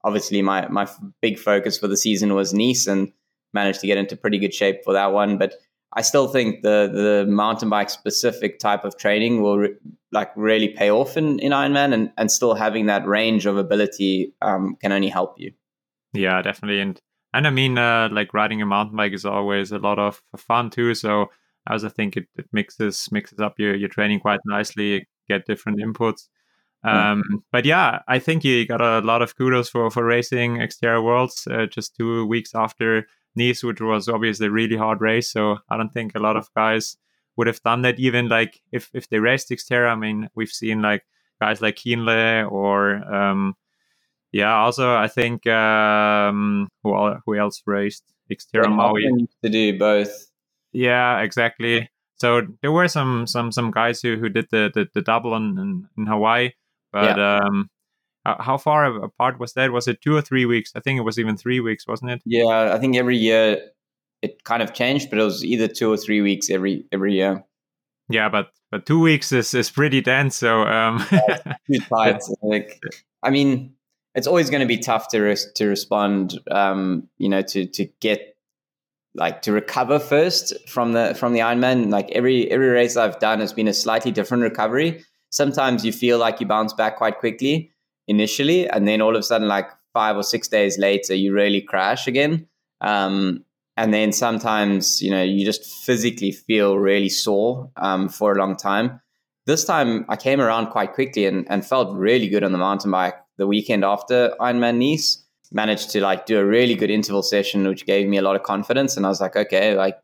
obviously, 0.05 0.43
my 0.43 0.69
my 0.69 0.89
big 1.21 1.39
focus 1.39 1.79
for 1.79 1.89
the 1.89 1.97
season 1.97 2.35
was 2.35 2.55
Nice, 2.55 2.87
and 2.87 3.13
managed 3.53 3.81
to 3.81 3.87
get 3.87 3.99
into 3.99 4.17
pretty 4.17 4.39
good 4.39 4.55
shape 4.55 4.85
for 4.85 4.93
that 4.93 5.13
one. 5.13 5.39
But 5.39 5.55
I 5.95 6.03
still 6.03 6.29
think 6.29 6.63
the 6.63 6.91
the 6.93 7.31
mountain 7.31 7.69
bike 7.69 7.91
specific 7.91 8.59
type 8.59 8.85
of 8.85 8.97
training 8.97 9.43
will 9.43 9.59
re- 9.59 9.75
like 10.13 10.31
really 10.37 10.69
pay 10.69 10.91
off 10.91 11.17
in 11.17 11.39
in 11.41 11.53
Ironman, 11.53 11.93
and 11.93 12.13
and 12.17 12.31
still 12.31 12.55
having 12.55 12.87
that 12.87 13.07
range 13.07 13.47
of 13.47 13.57
ability 13.59 14.35
um, 14.41 14.77
can 14.81 14.93
only 14.93 15.09
help 15.09 15.35
you. 15.39 15.53
Yeah, 16.15 16.41
definitely, 16.41 16.81
and 16.81 17.01
and 17.35 17.47
I 17.47 17.51
mean, 17.51 17.77
uh, 17.77 18.09
like 18.11 18.33
riding 18.33 18.63
a 18.63 18.67
mountain 18.67 18.97
bike 18.97 19.13
is 19.13 19.27
always 19.27 19.73
a 19.73 19.79
lot 19.79 19.99
of 19.99 20.23
fun 20.37 20.71
too. 20.71 20.95
So 20.95 21.31
I 21.69 21.89
think 21.89 22.17
it, 22.17 22.27
it 22.37 22.47
mixes 22.53 23.09
mixes 23.13 23.41
up 23.41 23.59
your, 23.59 23.75
your 23.75 23.89
training 23.89 24.21
quite 24.21 24.41
nicely, 24.45 25.07
get 25.29 25.47
different 25.47 25.81
inputs. 25.81 26.29
Um, 26.85 27.23
mm. 27.31 27.43
But 27.51 27.65
yeah, 27.65 28.01
I 28.09 28.19
think 28.19 28.45
you 28.45 28.67
got 28.67 28.81
a 28.81 29.01
lot 29.01 29.23
of 29.23 29.37
kudos 29.37 29.69
for, 29.69 29.91
for 29.91 30.05
racing 30.05 30.59
Xterra 30.59 31.03
Worlds 31.03 31.47
uh, 31.51 31.67
just 31.67 31.97
two 31.97 32.25
weeks 32.27 32.55
after 32.55 33.07
Nice, 33.35 33.63
which 33.63 33.81
was 33.81 34.09
obviously 34.09 34.47
a 34.47 34.51
really 34.51 34.77
hard 34.77 35.01
race. 35.01 35.31
So 35.31 35.59
I 35.69 35.77
don't 35.77 35.93
think 35.93 36.15
a 36.15 36.21
lot 36.21 36.37
of 36.37 36.49
guys 36.57 36.97
would 37.37 37.47
have 37.47 37.63
done 37.63 37.83
that. 37.83 37.99
Even 37.99 38.29
like 38.29 38.61
if, 38.73 38.91
if 38.95 39.09
they 39.09 39.19
raced 39.19 39.51
Xterra, 39.51 39.91
I 39.91 39.95
mean, 39.95 40.29
we've 40.35 40.51
seen 40.51 40.83
like 40.83 41.05
guys 41.41 41.61
like 41.61 41.77
Kienle 41.77 42.51
or 42.51 42.97
um, 43.15 43.55
yeah, 44.33 44.57
also 44.57 44.95
I 44.95 45.09
think 45.09 45.47
um, 45.47 46.69
who 46.83 47.15
who 47.25 47.37
else 47.37 47.63
raced 47.67 48.05
Xterra 48.31 48.75
Maui 48.75 49.29
to 49.43 49.49
do 49.49 49.79
both 49.79 50.28
yeah, 50.73 51.21
exactly. 51.21 51.91
So 52.17 52.43
there 52.63 52.73
were 52.73 52.89
some 52.89 53.27
some 53.27 53.53
some 53.53 53.71
guys 53.71 54.01
who, 54.01 54.17
who 54.17 54.29
did 54.29 54.47
the, 54.51 54.71
the, 54.75 54.89
the 54.93 55.03
double 55.03 55.35
in, 55.37 55.59
in, 55.59 55.89
in 55.97 56.07
Hawaii, 56.07 56.51
but 56.93 57.17
yeah. 57.17 57.39
um, 57.39 57.71
how 58.25 58.59
far 58.59 59.03
apart 59.03 59.39
was 59.39 59.53
that? 59.55 59.73
Was 59.73 59.89
it 59.89 60.03
two 60.03 60.15
or 60.15 60.21
three 60.21 60.45
weeks? 60.45 60.73
I 60.75 60.81
think 60.81 60.99
it 60.99 61.03
was 61.03 61.19
even 61.19 61.37
three 61.37 61.61
weeks, 61.61 61.87
wasn't 61.87 62.11
it? 62.11 62.23
Yeah, 62.25 62.75
I 62.75 62.79
think 62.79 62.97
every 62.97 63.17
year 63.17 63.61
it 64.23 64.45
kind 64.45 64.63
of 64.63 64.75
changed, 64.75 65.11
but 65.11 65.19
it 65.19 65.23
was 65.23 65.45
either 65.45 65.69
two 65.69 65.93
or 65.93 65.97
three 65.97 66.21
weeks 66.21 66.51
every 66.51 66.85
every 66.93 67.15
year. 67.15 67.45
Yeah, 68.09 68.29
but 68.29 68.51
but 68.71 68.87
two 68.87 69.01
weeks 69.01 69.33
is, 69.33 69.55
is 69.55 69.71
pretty 69.71 70.01
dense. 70.01 70.37
So 70.37 70.63
um, 70.63 71.05
too 71.71 71.81
tight. 71.89 72.23
like, 72.43 72.83
I 73.23 73.31
mean, 73.31 73.75
it's 74.15 74.27
always 74.27 74.51
going 74.51 74.61
to 74.61 74.67
be 74.67 74.79
tough 74.79 75.09
to 75.09 75.21
res- 75.21 75.53
to 75.55 75.67
respond. 75.67 76.39
Um, 76.51 77.09
you 77.19 77.29
know, 77.29 77.43
to 77.43 77.67
to 77.67 77.85
get 78.01 78.37
like 79.15 79.43
to 79.43 79.53
recover 79.53 79.99
first 79.99 80.53
from 80.69 80.93
the 80.93 81.15
from 81.15 81.33
the 81.33 81.41
Ironman. 81.41 81.91
Like 81.91 82.11
every 82.13 82.51
every 82.51 82.69
race 82.69 82.97
I've 82.97 83.19
done 83.19 83.41
has 83.41 83.53
been 83.53 83.69
a 83.69 83.75
slightly 83.75 84.11
different 84.11 84.43
recovery. 84.43 85.05
Sometimes 85.31 85.85
you 85.85 85.93
feel 85.93 86.19
like 86.19 86.41
you 86.41 86.47
bounce 86.47 86.73
back 86.73 86.97
quite 86.97 87.19
quickly 87.19 87.73
initially, 88.07 88.69
and 88.69 88.89
then 88.89 89.01
all 89.01 89.15
of 89.15 89.21
a 89.21 89.23
sudden, 89.23 89.49
like 89.49 89.69
five 89.93 90.17
or 90.17 90.23
six 90.23 90.49
days 90.49 90.79
later, 90.79 91.15
you 91.15 91.35
really 91.35 91.61
crash 91.61 92.07
again. 92.07 92.47
Um, 92.81 93.45
and 93.77 93.95
then 93.95 94.13
sometimes, 94.13 95.01
you 95.01 95.11
know, 95.11 95.23
you 95.23 95.45
just 95.45 95.65
physically 95.65 96.33
feel 96.33 96.79
really 96.79 97.09
sore 97.09 97.71
um, 97.77 98.09
for 98.09 98.33
a 98.33 98.39
long 98.39 98.57
time. 98.57 99.01
This 99.47 99.65
time, 99.65 100.05
I 100.09 100.17
came 100.17 100.41
around 100.41 100.69
quite 100.71 100.95
quickly 100.95 101.27
and, 101.27 101.47
and 101.49 101.65
felt 101.65 101.97
really 101.97 102.29
good 102.29 102.45
on 102.45 102.53
the 102.53 102.59
mountain 102.59 102.91
bike 102.91 103.15
the 103.37 103.47
weekend 103.47 103.85
after 103.85 104.35
Ironman 104.41 104.79
Nice 104.79 105.25
managed 105.53 105.91
to 105.91 106.01
like 106.01 106.27
do 106.27 106.39
a 106.39 106.45
really 106.45 106.75
good 106.75 106.91
interval 106.91 107.23
session, 107.23 107.67
which 107.67 107.87
gave 107.87 108.09
me 108.09 108.17
a 108.17 108.23
lot 108.23 108.37
of 108.37 108.43
confidence. 108.43 108.97
And 108.97 109.07
I 109.07 109.09
was 109.09 109.21
like, 109.21 109.37
okay, 109.37 109.75
like 109.75 109.99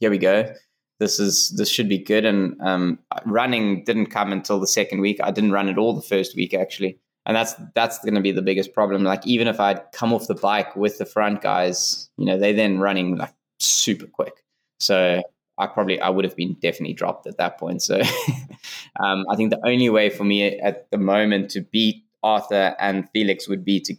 here 0.00 0.10
we 0.10 0.18
go. 0.18 0.52
This 0.98 1.18
is 1.18 1.50
this 1.56 1.68
should 1.68 1.88
be 1.88 1.98
good. 1.98 2.24
And 2.24 2.60
um, 2.60 2.98
running 3.24 3.84
didn't 3.84 4.06
come 4.06 4.32
until 4.32 4.60
the 4.60 4.66
second 4.66 5.00
week. 5.00 5.18
I 5.22 5.30
didn't 5.30 5.52
run 5.52 5.68
at 5.68 5.78
all 5.78 5.94
the 5.94 6.02
first 6.02 6.36
week 6.36 6.52
actually, 6.52 6.98
and 7.24 7.34
that's 7.34 7.54
that's 7.74 7.98
going 8.00 8.16
to 8.16 8.20
be 8.20 8.32
the 8.32 8.42
biggest 8.42 8.74
problem. 8.74 9.02
Like 9.04 9.26
even 9.26 9.48
if 9.48 9.60
I'd 9.60 9.80
come 9.92 10.12
off 10.12 10.26
the 10.26 10.34
bike 10.34 10.76
with 10.76 10.98
the 10.98 11.06
front 11.06 11.40
guys, 11.40 12.10
you 12.18 12.26
know, 12.26 12.38
they 12.38 12.52
then 12.52 12.80
running 12.80 13.16
like 13.16 13.32
super 13.58 14.06
quick. 14.06 14.44
So 14.78 15.22
I 15.56 15.66
probably 15.66 16.00
I 16.00 16.10
would 16.10 16.24
have 16.24 16.36
been 16.36 16.54
definitely 16.60 16.94
dropped 16.94 17.26
at 17.26 17.38
that 17.38 17.58
point. 17.58 17.82
So 17.82 18.00
um, 19.00 19.24
I 19.30 19.36
think 19.36 19.50
the 19.50 19.66
only 19.66 19.88
way 19.88 20.10
for 20.10 20.24
me 20.24 20.58
at 20.58 20.90
the 20.90 20.98
moment 20.98 21.50
to 21.52 21.62
beat 21.62 22.04
Arthur 22.22 22.74
and 22.78 23.08
Felix 23.10 23.48
would 23.48 23.64
be 23.64 23.80
to 23.80 23.94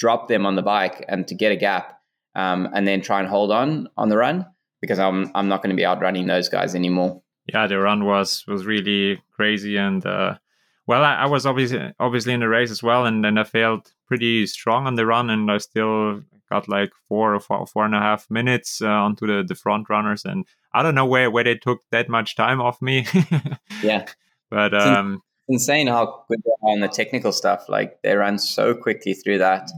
drop 0.00 0.26
them 0.28 0.46
on 0.46 0.56
the 0.56 0.62
bike 0.62 1.04
and 1.08 1.28
to 1.28 1.34
get 1.34 1.52
a 1.52 1.56
gap 1.56 2.00
um, 2.34 2.68
and 2.74 2.88
then 2.88 3.02
try 3.02 3.20
and 3.20 3.28
hold 3.28 3.52
on 3.52 3.88
on 3.96 4.08
the 4.08 4.16
run 4.16 4.46
because 4.80 4.98
I'm 4.98 5.30
I'm 5.34 5.48
not 5.48 5.62
going 5.62 5.70
to 5.70 5.76
be 5.76 5.86
outrunning 5.86 6.26
those 6.26 6.48
guys 6.48 6.74
anymore. 6.74 7.22
Yeah, 7.46 7.66
the 7.66 7.78
run 7.78 8.04
was 8.04 8.44
was 8.48 8.64
really 8.64 9.22
crazy 9.36 9.76
and 9.76 10.04
uh, 10.04 10.38
well, 10.86 11.04
I, 11.04 11.14
I, 11.14 11.26
was 11.26 11.46
obviously 11.46 11.92
obviously 12.00 12.32
in 12.32 12.40
the 12.40 12.48
race 12.48 12.72
as 12.72 12.82
well, 12.82 13.06
and 13.06 13.24
then 13.24 13.38
I 13.38 13.44
felt 13.44 13.92
pretty 14.08 14.44
strong 14.48 14.88
on 14.88 14.96
the 14.96 15.06
run, 15.06 15.30
and 15.30 15.48
I 15.48 15.58
still 15.58 16.22
got 16.50 16.68
like 16.68 16.90
four 17.08 17.32
or 17.32 17.38
four, 17.38 17.64
four 17.64 17.84
and 17.84 17.94
a 17.94 18.00
half 18.00 18.28
minutes 18.28 18.82
uh, 18.82 18.88
onto 18.88 19.24
the 19.24 19.44
the 19.46 19.54
front 19.54 19.88
runners, 19.88 20.24
and 20.24 20.46
I 20.72 20.82
don't 20.82 20.96
know 20.96 21.06
where 21.06 21.30
where 21.30 21.44
they 21.44 21.54
took 21.54 21.82
that 21.92 22.08
much 22.08 22.34
time 22.34 22.60
off 22.60 22.82
me. 22.82 23.06
yeah, 23.84 24.06
but 24.50 24.74
um, 24.74 25.22
it's 25.46 25.62
insane 25.62 25.86
how 25.86 26.24
good 26.28 26.42
they 26.44 26.50
are 26.50 26.72
on 26.72 26.80
the 26.80 26.88
technical 26.88 27.30
stuff. 27.30 27.68
Like 27.68 28.02
they 28.02 28.16
run 28.16 28.38
so 28.38 28.74
quickly 28.74 29.14
through 29.14 29.38
that. 29.38 29.70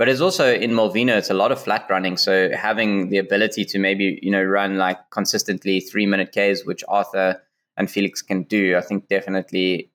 But 0.00 0.08
it's 0.08 0.22
also 0.22 0.50
in 0.50 0.70
Molveno, 0.70 1.18
it's 1.18 1.28
a 1.28 1.34
lot 1.34 1.52
of 1.52 1.62
flat 1.62 1.84
running. 1.90 2.16
So 2.16 2.48
having 2.56 3.10
the 3.10 3.18
ability 3.18 3.66
to 3.66 3.78
maybe, 3.78 4.18
you 4.22 4.30
know, 4.30 4.42
run 4.42 4.78
like 4.78 4.96
consistently 5.10 5.78
three 5.80 6.06
minute 6.06 6.30
Ks, 6.30 6.64
which 6.64 6.82
Arthur 6.88 7.38
and 7.76 7.90
Felix 7.90 8.22
can 8.22 8.44
do, 8.44 8.78
I 8.78 8.80
think 8.80 9.08
definitely 9.08 9.90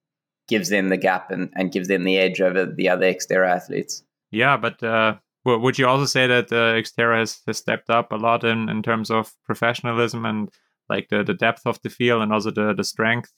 gives 0.48 0.70
them 0.70 0.90
the 0.90 0.98
gap 0.98 1.32
and, 1.32 1.50
and 1.56 1.72
gives 1.72 1.88
them 1.88 2.04
the 2.04 2.20
edge 2.20 2.40
over 2.40 2.68
the 2.68 2.88
other 2.88 3.12
Xterra 3.12 3.50
athletes. 3.50 4.04
Yeah, 4.30 4.58
but 4.58 4.84
uh, 4.84 5.16
would 5.44 5.80
you 5.80 5.88
also 5.88 6.06
say 6.06 6.28
that 6.28 6.52
uh, 6.52 6.76
Xterra 6.76 7.18
has, 7.18 7.42
has 7.48 7.58
stepped 7.58 7.90
up 7.90 8.12
a 8.12 8.18
lot 8.18 8.44
in, 8.44 8.70
in 8.70 8.84
terms 8.84 9.10
of 9.10 9.34
professionalism 9.44 10.24
and 10.24 10.52
like 10.88 11.10
the, 11.10 11.24
the 11.24 11.34
depth 11.34 11.64
of 11.66 11.82
the 11.82 11.90
field 11.90 12.22
and 12.22 12.32
also 12.32 12.52
the, 12.52 12.76
the 12.76 12.84
strength 12.84 13.34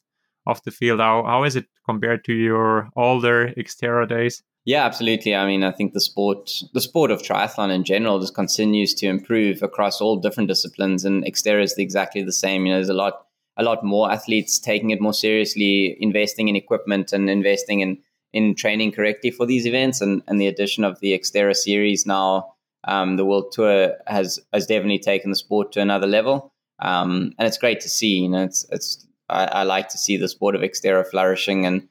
of 0.45 0.61
the 0.63 0.71
field? 0.71 0.99
How, 0.99 1.23
how 1.23 1.45
is 1.45 1.55
it 1.55 1.67
compared 1.85 2.25
to 2.25 2.33
your 2.33 2.89
older 2.97 3.53
Xterra 3.57 4.05
days? 4.05 4.43
Yeah, 4.67 4.83
absolutely. 4.83 5.33
I 5.33 5.45
mean, 5.45 5.63
I 5.63 5.71
think 5.71 5.93
the 5.93 6.01
sport, 6.01 6.61
the 6.73 6.81
sport 6.81 7.09
of 7.09 7.21
triathlon 7.21 7.73
in 7.73 7.85
general, 7.85 8.19
just 8.19 8.35
continues 8.35 8.93
to 8.95 9.07
improve 9.07 9.63
across 9.63 10.01
all 10.01 10.17
different 10.17 10.49
disciplines, 10.49 11.05
and 11.05 11.23
Xterra 11.23 11.63
is 11.63 11.77
exactly 11.77 12.21
the 12.21 12.33
same. 12.33 12.65
You 12.65 12.73
know, 12.73 12.77
there's 12.79 12.89
a 12.89 12.93
lot, 12.93 13.25
a 13.55 13.63
lot 13.63 13.81
more 13.85 14.11
athletes 14.11 14.59
taking 14.59 14.89
it 14.89 14.99
more 14.99 15.13
seriously, 15.13 15.95
investing 16.01 16.49
in 16.49 16.57
equipment 16.57 17.13
and 17.13 17.29
investing 17.29 17.79
in 17.79 17.99
in 18.33 18.55
training 18.55 18.91
correctly 18.91 19.31
for 19.31 19.45
these 19.45 19.65
events, 19.65 20.01
and 20.01 20.21
and 20.27 20.41
the 20.41 20.47
addition 20.47 20.83
of 20.83 20.99
the 20.99 21.17
Xterra 21.17 21.55
series 21.55 22.05
now, 22.05 22.53
um, 22.83 23.15
the 23.15 23.23
World 23.23 23.53
Tour 23.53 23.93
has 24.05 24.37
has 24.51 24.67
definitely 24.67 24.99
taken 24.99 25.29
the 25.29 25.37
sport 25.37 25.71
to 25.71 25.79
another 25.79 26.07
level, 26.07 26.51
um, 26.79 27.31
and 27.39 27.47
it's 27.47 27.57
great 27.57 27.79
to 27.79 27.89
see. 27.89 28.17
You 28.17 28.27
know, 28.27 28.43
it's 28.43 28.65
it's 28.69 29.07
I, 29.29 29.45
I 29.45 29.63
like 29.63 29.87
to 29.87 29.97
see 29.97 30.17
the 30.17 30.27
sport 30.27 30.55
of 30.55 30.61
Xterra 30.61 31.07
flourishing, 31.09 31.65
and 31.65 31.87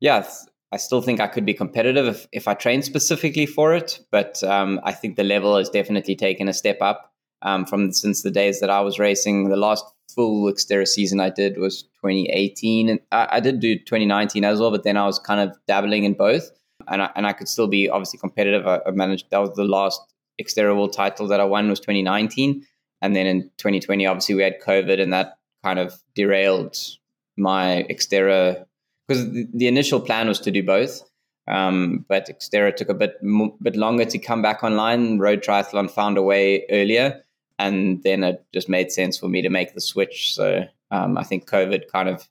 yeah 0.00 0.24
I 0.74 0.76
still 0.76 1.00
think 1.00 1.20
I 1.20 1.28
could 1.28 1.46
be 1.46 1.54
competitive 1.54 2.08
if, 2.08 2.26
if 2.32 2.48
I 2.48 2.54
train 2.54 2.82
specifically 2.82 3.46
for 3.46 3.74
it, 3.74 4.00
but 4.10 4.42
um, 4.42 4.80
I 4.82 4.90
think 4.90 5.14
the 5.14 5.22
level 5.22 5.56
has 5.56 5.70
definitely 5.70 6.16
taken 6.16 6.48
a 6.48 6.52
step 6.52 6.78
up 6.80 7.12
um, 7.42 7.64
from 7.64 7.92
since 7.92 8.22
the 8.22 8.30
days 8.32 8.58
that 8.58 8.70
I 8.70 8.80
was 8.80 8.98
racing. 8.98 9.50
The 9.50 9.56
last 9.56 9.84
full 10.12 10.52
Xterra 10.52 10.88
season 10.88 11.20
I 11.20 11.30
did 11.30 11.58
was 11.58 11.84
2018, 12.02 12.88
and 12.88 12.98
I, 13.12 13.28
I, 13.36 13.40
did 13.40 13.60
do 13.60 13.76
2019 13.78 14.44
as 14.44 14.58
well, 14.58 14.72
but 14.72 14.82
then 14.82 14.96
I 14.96 15.06
was 15.06 15.20
kind 15.20 15.48
of 15.48 15.56
dabbling 15.68 16.02
in 16.02 16.14
both, 16.14 16.50
and 16.88 17.02
I, 17.02 17.10
and 17.14 17.24
I 17.24 17.34
could 17.34 17.48
still 17.48 17.68
be 17.68 17.88
obviously 17.88 18.18
competitive. 18.18 18.66
I, 18.66 18.80
I 18.84 18.90
managed 18.90 19.30
that 19.30 19.38
was 19.38 19.54
the 19.54 19.62
last 19.62 20.00
Xterra 20.42 20.74
World 20.74 20.92
title 20.92 21.28
that 21.28 21.38
I 21.38 21.44
won 21.44 21.70
was 21.70 21.78
2019, 21.78 22.66
and 23.00 23.14
then 23.14 23.28
in 23.28 23.42
2020, 23.58 24.06
obviously 24.06 24.34
we 24.34 24.42
had 24.42 24.60
COVID, 24.60 25.00
and 25.00 25.12
that 25.12 25.38
kind 25.62 25.78
of 25.78 25.94
derailed 26.16 26.76
my 27.36 27.86
Xterra 27.88 28.66
because 29.06 29.30
the, 29.32 29.46
the, 29.52 29.68
initial 29.68 30.00
plan 30.00 30.28
was 30.28 30.40
to 30.40 30.50
do 30.50 30.62
both. 30.62 31.02
Um, 31.46 32.04
but 32.08 32.26
Xterra 32.28 32.74
took 32.74 32.88
a 32.88 32.94
bit 32.94 33.16
bit 33.62 33.76
longer 33.76 34.04
to 34.06 34.18
come 34.18 34.40
back 34.40 34.64
online. 34.64 35.18
Road 35.18 35.42
Triathlon 35.42 35.90
found 35.90 36.16
a 36.16 36.22
way 36.22 36.64
earlier, 36.70 37.22
and 37.58 38.02
then 38.02 38.24
it 38.24 38.44
just 38.52 38.68
made 38.68 38.90
sense 38.90 39.18
for 39.18 39.28
me 39.28 39.42
to 39.42 39.50
make 39.50 39.74
the 39.74 39.80
switch. 39.80 40.34
So 40.34 40.64
um, 40.90 41.18
I 41.18 41.22
think 41.22 41.48
COVID 41.48 41.88
kind 41.92 42.08
of 42.08 42.28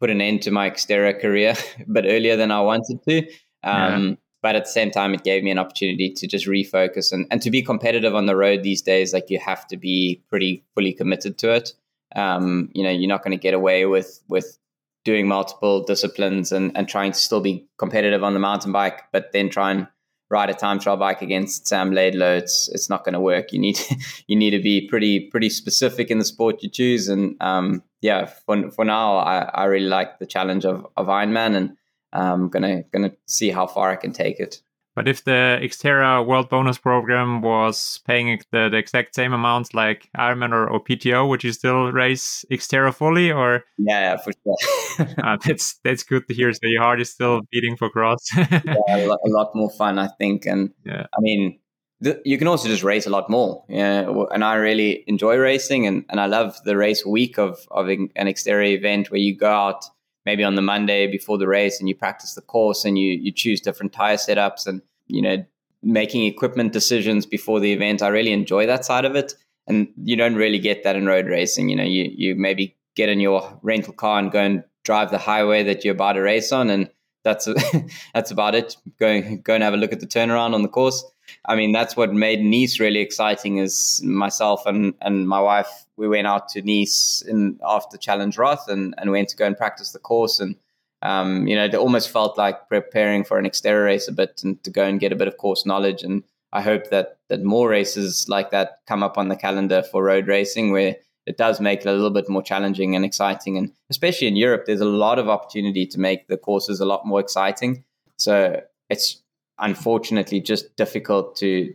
put 0.00 0.10
an 0.10 0.20
end 0.20 0.42
to 0.42 0.50
my 0.50 0.70
Xterra 0.70 1.18
career, 1.20 1.54
but 1.86 2.04
earlier 2.06 2.36
than 2.36 2.50
I 2.50 2.60
wanted 2.60 3.02
to. 3.08 3.18
Um, 3.64 4.08
yeah. 4.08 4.14
But 4.42 4.56
at 4.56 4.64
the 4.64 4.70
same 4.70 4.90
time, 4.90 5.14
it 5.14 5.22
gave 5.22 5.44
me 5.44 5.52
an 5.52 5.58
opportunity 5.58 6.12
to 6.14 6.26
just 6.26 6.48
refocus 6.48 7.12
and, 7.12 7.26
and 7.30 7.40
to 7.42 7.50
be 7.50 7.62
competitive 7.62 8.12
on 8.14 8.26
the 8.26 8.34
road 8.34 8.64
these 8.64 8.82
days. 8.82 9.12
Like 9.12 9.30
you 9.30 9.38
have 9.38 9.68
to 9.68 9.76
be 9.76 10.20
pretty 10.28 10.64
fully 10.74 10.92
committed 10.92 11.38
to 11.38 11.52
it. 11.52 11.72
Um, 12.16 12.68
you 12.74 12.82
know, 12.82 12.90
you're 12.90 13.08
not 13.08 13.22
going 13.22 13.36
to 13.36 13.40
get 13.40 13.54
away 13.54 13.86
with 13.86 14.20
with 14.28 14.58
doing 15.04 15.26
multiple 15.26 15.82
disciplines 15.82 16.52
and, 16.52 16.76
and 16.76 16.88
trying 16.88 17.12
to 17.12 17.18
still 17.18 17.40
be 17.40 17.66
competitive 17.78 18.22
on 18.22 18.34
the 18.34 18.40
mountain 18.40 18.72
bike, 18.72 19.02
but 19.12 19.32
then 19.32 19.48
try 19.48 19.70
and 19.70 19.86
ride 20.32 20.48
a 20.48 20.54
time 20.54 20.78
trial 20.78 20.96
bike 20.96 21.20
against 21.20 21.68
Sam 21.68 21.92
Laidlaw, 21.92 22.38
it's 22.38 22.68
it's 22.70 22.88
not 22.88 23.04
going 23.04 23.12
to 23.12 23.20
work. 23.20 23.52
You 23.52 23.60
need 23.60 23.78
you 24.26 24.34
need 24.34 24.50
to 24.50 24.60
be 24.60 24.88
pretty 24.88 25.20
pretty 25.20 25.50
specific 25.50 26.10
in 26.10 26.18
the 26.18 26.24
sport 26.24 26.62
you 26.62 26.70
choose. 26.70 27.08
And 27.08 27.36
um, 27.40 27.82
yeah, 28.00 28.24
for 28.24 28.70
for 28.72 28.84
now, 28.84 29.18
I, 29.18 29.42
I 29.42 29.64
really 29.64 29.86
like 29.86 30.18
the 30.18 30.26
challenge 30.26 30.64
of 30.64 30.86
of 30.96 31.06
Ironman, 31.06 31.54
and 31.54 31.76
I'm 32.12 32.48
gonna 32.48 32.82
gonna 32.92 33.12
see 33.26 33.50
how 33.50 33.66
far 33.66 33.90
I 33.90 33.96
can 33.96 34.12
take 34.12 34.40
it. 34.40 34.62
But 34.94 35.08
if 35.08 35.24
the 35.24 35.58
Xterra 35.62 36.24
World 36.24 36.50
Bonus 36.50 36.76
Program 36.76 37.40
was 37.40 38.00
paying 38.06 38.40
the, 38.50 38.68
the 38.70 38.76
exact 38.76 39.14
same 39.14 39.32
amount 39.32 39.72
like 39.72 40.08
Ironman 40.16 40.52
or, 40.52 40.68
or 40.68 40.84
PTO, 40.84 41.26
would 41.28 41.42
you 41.42 41.52
still 41.52 41.90
race 41.92 42.44
Xterra 42.50 42.94
fully? 42.94 43.32
Or 43.32 43.64
yeah, 43.78 44.00
yeah 44.00 44.16
for 44.18 44.32
sure. 44.32 45.08
uh, 45.24 45.38
that's 45.46 45.78
that's 45.82 46.02
good 46.02 46.28
to 46.28 46.34
hear. 46.34 46.52
So 46.52 46.60
your 46.64 46.82
heart 46.82 47.00
is 47.00 47.10
still 47.10 47.40
beating 47.50 47.76
for 47.76 47.88
cross. 47.88 48.18
yeah, 48.36 48.46
a 48.88 49.06
lot, 49.06 49.18
a 49.24 49.30
lot, 49.30 49.50
more 49.54 49.70
fun, 49.70 49.98
I 49.98 50.08
think. 50.18 50.44
And 50.44 50.72
yeah, 50.84 51.06
I 51.16 51.20
mean, 51.20 51.58
th- 52.04 52.18
you 52.26 52.36
can 52.36 52.48
also 52.48 52.68
just 52.68 52.82
race 52.82 53.06
a 53.06 53.10
lot 53.10 53.30
more. 53.30 53.64
Yeah, 53.70 54.12
and 54.32 54.44
I 54.44 54.56
really 54.56 55.04
enjoy 55.06 55.36
racing, 55.36 55.86
and, 55.86 56.04
and 56.10 56.20
I 56.20 56.26
love 56.26 56.58
the 56.64 56.76
race 56.76 57.06
week 57.06 57.38
of 57.38 57.66
of 57.70 57.88
an 57.88 58.10
Xterra 58.16 58.74
event 58.74 59.10
where 59.10 59.20
you 59.20 59.36
go 59.36 59.50
out 59.50 59.86
maybe 60.24 60.44
on 60.44 60.54
the 60.54 60.62
Monday 60.62 61.06
before 61.06 61.38
the 61.38 61.48
race 61.48 61.80
and 61.80 61.88
you 61.88 61.94
practice 61.94 62.34
the 62.34 62.42
course 62.42 62.84
and 62.84 62.98
you 62.98 63.12
you 63.14 63.32
choose 63.32 63.60
different 63.60 63.92
tire 63.92 64.16
setups 64.16 64.66
and 64.66 64.82
you 65.06 65.22
know 65.22 65.44
making 65.82 66.24
equipment 66.24 66.72
decisions 66.72 67.26
before 67.26 67.60
the 67.60 67.72
event. 67.72 68.02
I 68.02 68.08
really 68.08 68.32
enjoy 68.32 68.66
that 68.66 68.84
side 68.84 69.04
of 69.04 69.16
it, 69.16 69.34
and 69.66 69.88
you 70.02 70.16
don't 70.16 70.36
really 70.36 70.58
get 70.58 70.84
that 70.84 70.96
in 70.96 71.06
road 71.06 71.26
racing. 71.26 71.68
You 71.68 71.76
know, 71.76 71.84
you 71.84 72.10
you 72.14 72.34
maybe 72.34 72.76
get 72.94 73.08
in 73.08 73.20
your 73.20 73.58
rental 73.62 73.92
car 73.92 74.18
and 74.18 74.30
go 74.30 74.40
and 74.40 74.64
drive 74.84 75.10
the 75.10 75.18
highway 75.18 75.62
that 75.64 75.84
you're 75.84 75.94
about 75.94 76.14
to 76.14 76.20
race 76.20 76.52
on, 76.52 76.70
and 76.70 76.90
that's 77.24 77.48
that's 78.14 78.30
about 78.30 78.54
it. 78.54 78.76
Go 78.98 79.36
go 79.36 79.54
and 79.54 79.62
have 79.62 79.74
a 79.74 79.78
look 79.78 79.92
at 79.92 80.00
the 80.00 80.06
turnaround 80.06 80.54
on 80.54 80.62
the 80.62 80.68
course. 80.68 81.04
I 81.46 81.56
mean, 81.56 81.72
that's 81.72 81.96
what 81.96 82.12
made 82.12 82.42
Nice 82.42 82.80
really 82.80 83.00
exciting. 83.00 83.58
Is 83.58 84.02
myself 84.04 84.66
and 84.66 84.94
and 85.00 85.28
my 85.28 85.40
wife 85.40 85.86
we 85.96 86.08
went 86.08 86.26
out 86.26 86.48
to 86.50 86.62
Nice 86.62 87.22
in 87.26 87.58
after 87.66 87.96
Challenge 87.96 88.36
Roth 88.38 88.68
and 88.68 88.94
and 88.98 89.10
went 89.10 89.28
to 89.30 89.36
go 89.36 89.46
and 89.46 89.56
practice 89.56 89.92
the 89.92 89.98
course 89.98 90.40
and. 90.40 90.56
Um, 91.04 91.48
you 91.48 91.56
know, 91.56 91.64
it 91.64 91.74
almost 91.74 92.10
felt 92.10 92.38
like 92.38 92.68
preparing 92.68 93.24
for 93.24 93.36
an 93.36 93.44
Xterra 93.44 93.86
race 93.86 94.06
a 94.06 94.12
bit 94.12 94.40
and 94.44 94.62
to 94.62 94.70
go 94.70 94.84
and 94.84 95.00
get 95.00 95.10
a 95.10 95.16
bit 95.16 95.26
of 95.26 95.36
course 95.36 95.66
knowledge. 95.66 96.04
And 96.04 96.22
I 96.52 96.60
hope 96.60 96.90
that 96.90 97.18
that 97.28 97.42
more 97.42 97.68
races 97.68 98.28
like 98.28 98.52
that 98.52 98.78
come 98.86 99.02
up 99.02 99.18
on 99.18 99.28
the 99.28 99.34
calendar 99.34 99.82
for 99.82 100.04
road 100.04 100.28
racing, 100.28 100.70
where 100.70 100.96
it 101.26 101.36
does 101.36 101.60
make 101.60 101.80
it 101.80 101.86
a 101.86 101.92
little 101.92 102.10
bit 102.10 102.28
more 102.28 102.42
challenging 102.42 102.94
and 102.94 103.04
exciting. 103.04 103.56
And 103.56 103.72
especially 103.90 104.26
in 104.26 104.36
Europe, 104.36 104.64
there's 104.66 104.80
a 104.80 104.84
lot 104.84 105.18
of 105.18 105.28
opportunity 105.28 105.86
to 105.86 106.00
make 106.00 106.28
the 106.28 106.36
courses 106.36 106.80
a 106.80 106.84
lot 106.84 107.06
more 107.06 107.20
exciting. 107.20 107.84
So 108.18 108.60
it's 108.90 109.21
unfortunately 109.58 110.40
just 110.40 110.76
difficult 110.76 111.36
to, 111.36 111.72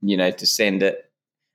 you 0.00 0.16
know, 0.16 0.30
to 0.30 0.46
send 0.46 0.82
it 0.82 1.04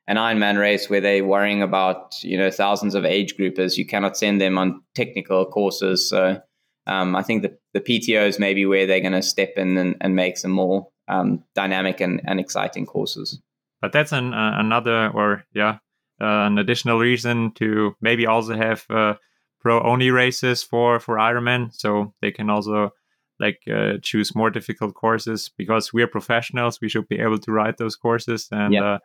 an 0.07 0.17
Ironman 0.17 0.57
race 0.57 0.89
where 0.89 1.01
they're 1.01 1.23
worrying 1.23 1.61
about 1.61 2.15
you 2.23 2.35
know 2.35 2.49
thousands 2.49 2.95
of 2.95 3.05
age 3.05 3.35
groupers. 3.37 3.77
You 3.77 3.85
cannot 3.85 4.17
send 4.17 4.41
them 4.41 4.57
on 4.57 4.81
technical 4.95 5.45
courses. 5.45 6.09
So 6.09 6.41
um, 6.87 7.15
I 7.15 7.21
think 7.21 7.43
the, 7.43 7.55
the 7.73 7.81
PTOs 7.81 8.39
maybe 8.39 8.65
where 8.65 8.87
they're 8.87 9.01
going 9.01 9.13
to 9.13 9.21
step 9.21 9.53
in 9.55 9.77
and, 9.77 9.95
and, 10.01 10.15
make 10.15 10.37
some 10.37 10.49
more 10.49 10.87
um, 11.07 11.43
dynamic 11.53 12.01
and, 12.01 12.19
and 12.25 12.39
exciting 12.39 12.87
courses. 12.87 13.39
But 13.79 13.91
that's 13.91 14.11
an, 14.11 14.33
uh, 14.33 14.53
another, 14.55 15.11
or 15.13 15.43
yeah, 15.53 15.77
uh, 16.19 16.47
an 16.47 16.57
additional 16.57 16.97
reason 16.97 17.51
to 17.55 17.95
maybe 18.01 18.25
also 18.25 18.55
have 18.55 18.85
uh, 18.89 19.13
pro 19.61 19.81
only 19.83 20.09
races 20.09 20.63
for 20.63 20.99
for 20.99 21.17
Ironman, 21.17 21.71
so 21.73 22.13
they 22.21 22.31
can 22.31 22.49
also 22.49 22.91
like 23.39 23.61
uh, 23.73 23.93
choose 24.01 24.35
more 24.35 24.49
difficult 24.49 24.93
courses 24.93 25.49
because 25.57 25.93
we're 25.93 26.07
professionals. 26.07 26.79
We 26.81 26.89
should 26.89 27.07
be 27.07 27.19
able 27.19 27.39
to 27.39 27.51
ride 27.51 27.77
those 27.77 27.95
courses, 27.95 28.47
and 28.51 28.73
yeah, 28.73 28.83
uh, 28.83 28.97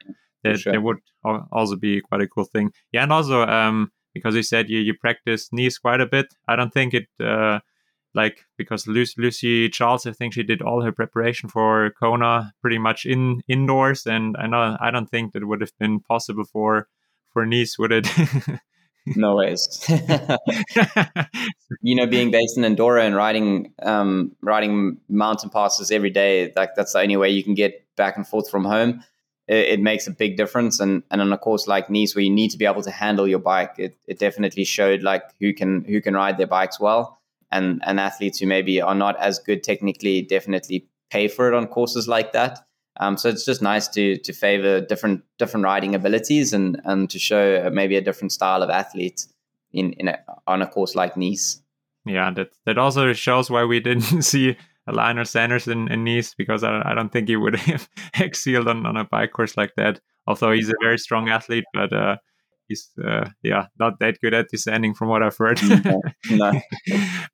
that, 0.43 0.59
sure. 0.61 0.73
that 0.73 0.83
would 0.83 0.99
also 1.25 1.77
be 1.77 2.01
quite 2.01 2.21
a 2.21 2.29
cool 2.29 2.45
thing. 2.45 2.73
Yeah, 2.93 3.03
and 3.03 3.13
also 3.13 3.43
um, 3.43 3.93
because 4.13 4.35
you 4.35 4.43
said 4.43 4.69
you 4.69 4.81
you 4.81 4.95
practice 4.95 5.49
Nice 5.53 5.79
quite 5.79 6.01
a 6.01 6.07
bit. 6.07 6.35
I 6.49 6.57
don't 6.57 6.73
think 6.73 6.95
it 6.95 7.07
uh, 7.21 7.61
like 8.15 8.45
because 8.57 8.87
Lucy, 8.87 9.15
Lucy, 9.21 9.69
Charles, 9.69 10.07
I 10.07 10.13
think 10.13 10.35
she 10.35 10.43
did 10.43 10.63
all 10.63 10.83
her 10.83 10.93
preparation 10.93 11.49
for 11.49 11.91
Kona 11.99 12.53
pretty 12.61 12.79
much 12.79 13.07
in 13.07 13.43
indoors, 13.49 14.07
and 14.07 14.37
I 14.39 14.47
know 14.47 14.77
I 14.81 14.91
don't 14.91 15.11
think 15.11 15.33
that 15.33 15.47
would 15.47 15.61
have 15.61 15.77
been 15.79 16.01
possible 16.01 16.45
for 16.45 16.89
for 17.33 17.45
Nice 17.47 17.79
would 17.79 17.93
it? 17.93 18.09
no 19.07 19.37
ways. 19.37 19.85
you 21.83 21.95
know, 21.95 22.07
being 22.07 22.31
based 22.31 22.57
in 22.57 22.65
Andorra 22.65 23.05
and 23.05 23.15
riding 23.15 23.73
um, 23.83 24.35
riding 24.41 24.99
mountain 25.09 25.51
passes 25.51 25.91
every 25.91 26.11
day, 26.11 26.53
like 26.57 26.75
that's 26.75 26.93
the 26.93 27.01
only 27.01 27.17
way 27.17 27.31
you 27.31 27.45
can 27.45 27.55
get 27.55 27.85
back 27.97 28.17
and 28.17 28.27
forth 28.27 28.51
from 28.51 28.65
home. 28.65 29.05
It, 29.47 29.69
it, 29.69 29.81
makes 29.81 30.07
a 30.07 30.11
big 30.11 30.37
difference. 30.37 30.81
And 30.81 31.03
and 31.11 31.21
on 31.21 31.33
a 31.33 31.39
course 31.39 31.67
like 31.67 31.91
Nice, 31.91 32.15
where 32.15 32.25
you 32.25 32.31
need 32.31 32.51
to 32.51 32.59
be 32.59 32.65
able 32.65 32.83
to 32.83 32.91
handle 32.91 33.29
your 33.29 33.41
bike, 33.41 33.75
it, 33.79 33.97
it 34.07 34.19
definitely 34.19 34.65
showed 34.65 35.03
like 35.03 35.23
who 35.39 35.53
can 35.53 35.85
who 35.85 36.01
can 36.01 36.15
ride 36.15 36.39
their 36.39 36.47
bikes 36.47 36.81
well 36.81 37.21
and 37.51 37.83
and 37.85 38.01
athletes 38.01 38.39
who 38.39 38.47
maybe 38.47 38.81
are 38.81 38.95
not 38.95 39.17
as 39.21 39.39
good 39.39 39.63
technically 39.63 40.23
definitely 40.23 40.87
pay 41.11 41.29
for 41.29 41.49
it 41.49 41.55
on 41.55 41.67
courses 41.67 42.09
like 42.09 42.33
that. 42.33 42.67
Um, 43.01 43.17
so 43.17 43.29
it's 43.29 43.45
just 43.45 43.63
nice 43.63 43.89
to 43.89 44.17
to 44.19 44.33
favor 44.33 44.81
different 44.81 45.25
different 45.39 45.65
riding 45.65 45.95
abilities 45.95 46.53
and 46.53 46.81
and 46.85 47.11
to 47.11 47.19
show 47.19 47.69
maybe 47.73 47.97
a 47.97 48.01
different 48.01 48.33
style 48.33 48.63
of 48.63 48.71
athlete 48.71 49.27
in 49.73 49.93
in 49.95 50.09
a, 50.09 50.19
on 50.47 50.63
a 50.63 50.67
course 50.67 50.95
like 50.95 51.17
Nice. 51.17 51.61
Yeah, 52.07 52.31
that 52.33 52.51
that 52.67 52.79
also 52.79 53.13
shows 53.13 53.51
why 53.51 53.65
we 53.65 53.81
didn't 53.81 54.23
see 54.23 54.57
a 54.87 54.93
Lionel 54.93 55.25
Sanders 55.25 55.67
in, 55.67 55.91
in 55.91 56.05
Nice 56.05 56.35
because 56.35 56.63
I, 56.63 56.83
I 56.85 56.95
don't 56.95 57.11
think 57.11 57.29
he 57.29 57.37
would 57.37 57.57
have 57.57 57.89
excelled 58.15 58.69
on, 58.69 58.87
on 58.87 58.97
a 58.97 59.05
bike 59.05 59.33
course 59.33 59.57
like 59.57 59.75
that. 59.77 60.01
Although 60.27 60.53
he's 60.53 60.69
a 60.69 60.75
very 60.83 60.99
strong 60.99 61.29
athlete, 61.29 61.65
but 61.75 61.93
uh, 61.93 62.17
he's 62.69 62.91
uh, 63.05 63.29
yeah 63.43 63.67
not 63.79 63.99
that 64.01 64.21
good 64.21 64.35
at 64.35 64.49
descending 64.49 64.95
from 64.95 65.09
what 65.09 65.23
I've 65.23 65.37
heard. 65.37 65.61
no, 65.85 66.01
no. 66.31 66.61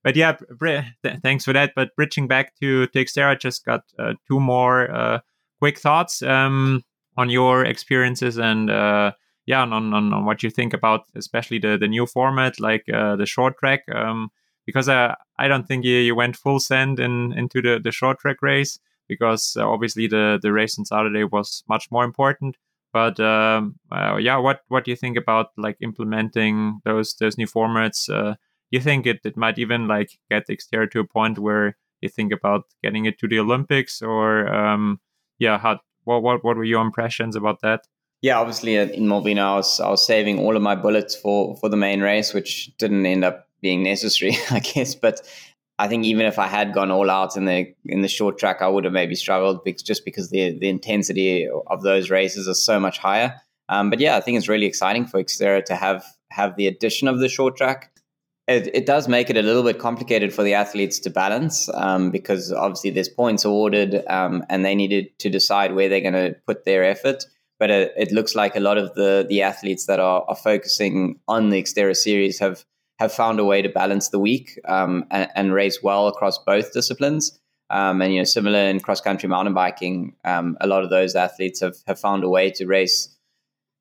but 0.02 0.16
yeah, 0.16 0.36
th- 0.60 1.18
thanks 1.22 1.44
for 1.44 1.52
that. 1.52 1.72
But 1.76 1.94
bridging 1.96 2.28
back 2.28 2.54
to 2.60 2.86
to 2.86 3.04
Xterra, 3.04 3.38
just 3.38 3.64
got 3.64 3.82
uh, 3.98 4.14
two 4.28 4.40
more 4.40 4.90
uh, 4.90 5.20
quick 5.60 5.78
thoughts 5.78 6.22
um, 6.22 6.82
on 7.16 7.30
your 7.30 7.64
experiences 7.64 8.38
and 8.38 8.70
uh, 8.70 9.12
yeah, 9.46 9.62
on, 9.62 9.72
on, 9.72 10.12
on 10.12 10.24
what 10.24 10.42
you 10.42 10.50
think 10.50 10.74
about 10.74 11.02
especially 11.14 11.58
the 11.58 11.76
the 11.78 11.88
new 11.88 12.06
format 12.06 12.58
like 12.58 12.84
uh, 12.92 13.16
the 13.16 13.26
short 13.26 13.56
track. 13.58 13.82
Um, 13.94 14.30
because 14.66 14.88
uh, 14.88 15.14
I 15.38 15.48
don't 15.48 15.66
think 15.66 15.84
you, 15.84 15.96
you 15.96 16.14
went 16.14 16.36
full 16.36 16.60
send 16.60 17.00
in 17.00 17.32
into 17.32 17.60
the, 17.62 17.80
the 17.82 17.90
short 17.90 18.18
track 18.20 18.36
race 18.42 18.78
because 19.08 19.56
obviously 19.56 20.06
the 20.06 20.38
the 20.40 20.52
race 20.52 20.78
on 20.78 20.84
Saturday 20.84 21.24
was 21.24 21.64
much 21.68 21.90
more 21.90 22.04
important. 22.04 22.56
But 22.92 23.20
um, 23.20 23.76
uh, 23.90 24.16
yeah, 24.16 24.36
what 24.36 24.60
what 24.68 24.84
do 24.84 24.90
you 24.90 24.96
think 24.96 25.16
about 25.16 25.48
like 25.56 25.76
implementing 25.80 26.80
those 26.84 27.14
those 27.14 27.38
new 27.38 27.46
formats? 27.46 28.08
Uh, 28.08 28.34
you 28.70 28.80
think 28.80 29.06
it, 29.06 29.20
it 29.24 29.36
might 29.36 29.58
even 29.58 29.88
like 29.88 30.18
get 30.30 30.48
Xterra 30.48 30.90
to 30.92 31.00
a 31.00 31.06
point 31.06 31.38
where 31.38 31.76
you 32.00 32.08
think 32.08 32.32
about 32.32 32.64
getting 32.82 33.04
it 33.04 33.18
to 33.18 33.28
the 33.28 33.38
Olympics, 33.38 34.02
or 34.02 34.48
um, 34.48 35.00
yeah, 35.40 35.58
how 35.58 35.80
what 36.04 36.22
what 36.22 36.44
what 36.44 36.56
were 36.56 36.64
your 36.64 36.82
impressions 36.82 37.34
about 37.34 37.62
that? 37.62 37.88
Yeah, 38.22 38.38
obviously 38.38 38.76
in 38.76 39.06
Molveno, 39.06 39.40
I 39.40 39.56
was 39.56 39.80
I 39.80 39.88
was 39.88 40.06
saving 40.06 40.38
all 40.38 40.54
of 40.54 40.62
my 40.62 40.76
bullets 40.76 41.16
for 41.16 41.56
for 41.56 41.68
the 41.68 41.76
main 41.76 42.00
race, 42.00 42.32
which 42.32 42.70
didn't 42.78 43.04
end 43.06 43.24
up 43.24 43.48
being 43.60 43.82
necessary, 43.82 44.36
I 44.50 44.60
guess. 44.60 44.94
But 44.94 45.22
I 45.78 45.88
think 45.88 46.04
even 46.04 46.26
if 46.26 46.38
I 46.38 46.46
had 46.46 46.74
gone 46.74 46.90
all 46.90 47.10
out 47.10 47.36
in 47.36 47.46
the 47.46 47.74
in 47.86 48.02
the 48.02 48.08
short 48.08 48.38
track, 48.38 48.60
I 48.60 48.68
would 48.68 48.84
have 48.84 48.92
maybe 48.92 49.14
struggled 49.14 49.64
because, 49.64 49.82
just 49.82 50.04
because 50.04 50.30
the 50.30 50.58
the 50.58 50.68
intensity 50.68 51.48
of 51.48 51.82
those 51.82 52.10
races 52.10 52.46
is 52.46 52.62
so 52.62 52.78
much 52.78 52.98
higher. 52.98 53.40
Um, 53.70 53.88
but 53.88 54.00
yeah, 54.00 54.16
I 54.16 54.20
think 54.20 54.36
it's 54.36 54.48
really 54.48 54.66
exciting 54.66 55.06
for 55.06 55.22
Xterra 55.22 55.64
to 55.64 55.74
have 55.74 56.04
have 56.30 56.56
the 56.56 56.66
addition 56.66 57.08
of 57.08 57.18
the 57.18 57.28
short 57.28 57.56
track. 57.56 57.89
It, 58.50 58.68
it 58.74 58.84
does 58.84 59.06
make 59.06 59.30
it 59.30 59.36
a 59.36 59.42
little 59.42 59.62
bit 59.62 59.78
complicated 59.78 60.34
for 60.34 60.42
the 60.42 60.54
athletes 60.54 60.98
to 61.00 61.10
balance 61.10 61.68
um, 61.72 62.10
because 62.10 62.52
obviously 62.52 62.90
there's 62.90 63.08
points 63.08 63.44
awarded 63.44 64.02
um, 64.08 64.44
and 64.48 64.64
they 64.64 64.74
needed 64.74 65.16
to 65.20 65.30
decide 65.30 65.76
where 65.76 65.88
they're 65.88 66.00
going 66.00 66.14
to 66.14 66.34
put 66.48 66.64
their 66.64 66.82
effort. 66.82 67.26
But 67.60 67.70
it, 67.70 67.92
it, 67.96 68.10
looks 68.10 68.34
like 68.34 68.56
a 68.56 68.60
lot 68.60 68.76
of 68.76 68.92
the 68.94 69.24
the 69.28 69.42
athletes 69.42 69.86
that 69.86 70.00
are, 70.00 70.24
are 70.26 70.34
focusing 70.34 71.20
on 71.28 71.50
the 71.50 71.62
Xterra 71.62 71.94
series 71.94 72.40
have 72.40 72.64
have 72.98 73.12
found 73.12 73.38
a 73.38 73.44
way 73.44 73.62
to 73.62 73.68
balance 73.68 74.08
the 74.08 74.18
week 74.18 74.58
um, 74.66 75.04
and, 75.12 75.28
and, 75.36 75.54
race 75.54 75.80
well 75.80 76.08
across 76.08 76.36
both 76.38 76.72
disciplines. 76.72 77.38
Um, 77.70 78.02
and 78.02 78.12
you 78.12 78.18
know, 78.18 78.24
similar 78.24 78.58
in 78.58 78.80
cross 78.80 79.00
country 79.00 79.28
mountain 79.28 79.54
biking, 79.54 80.16
um, 80.24 80.56
a 80.60 80.66
lot 80.66 80.82
of 80.82 80.90
those 80.90 81.14
athletes 81.14 81.60
have, 81.60 81.76
have 81.86 82.00
found 82.00 82.24
a 82.24 82.28
way 82.28 82.50
to 82.50 82.66
race 82.66 83.16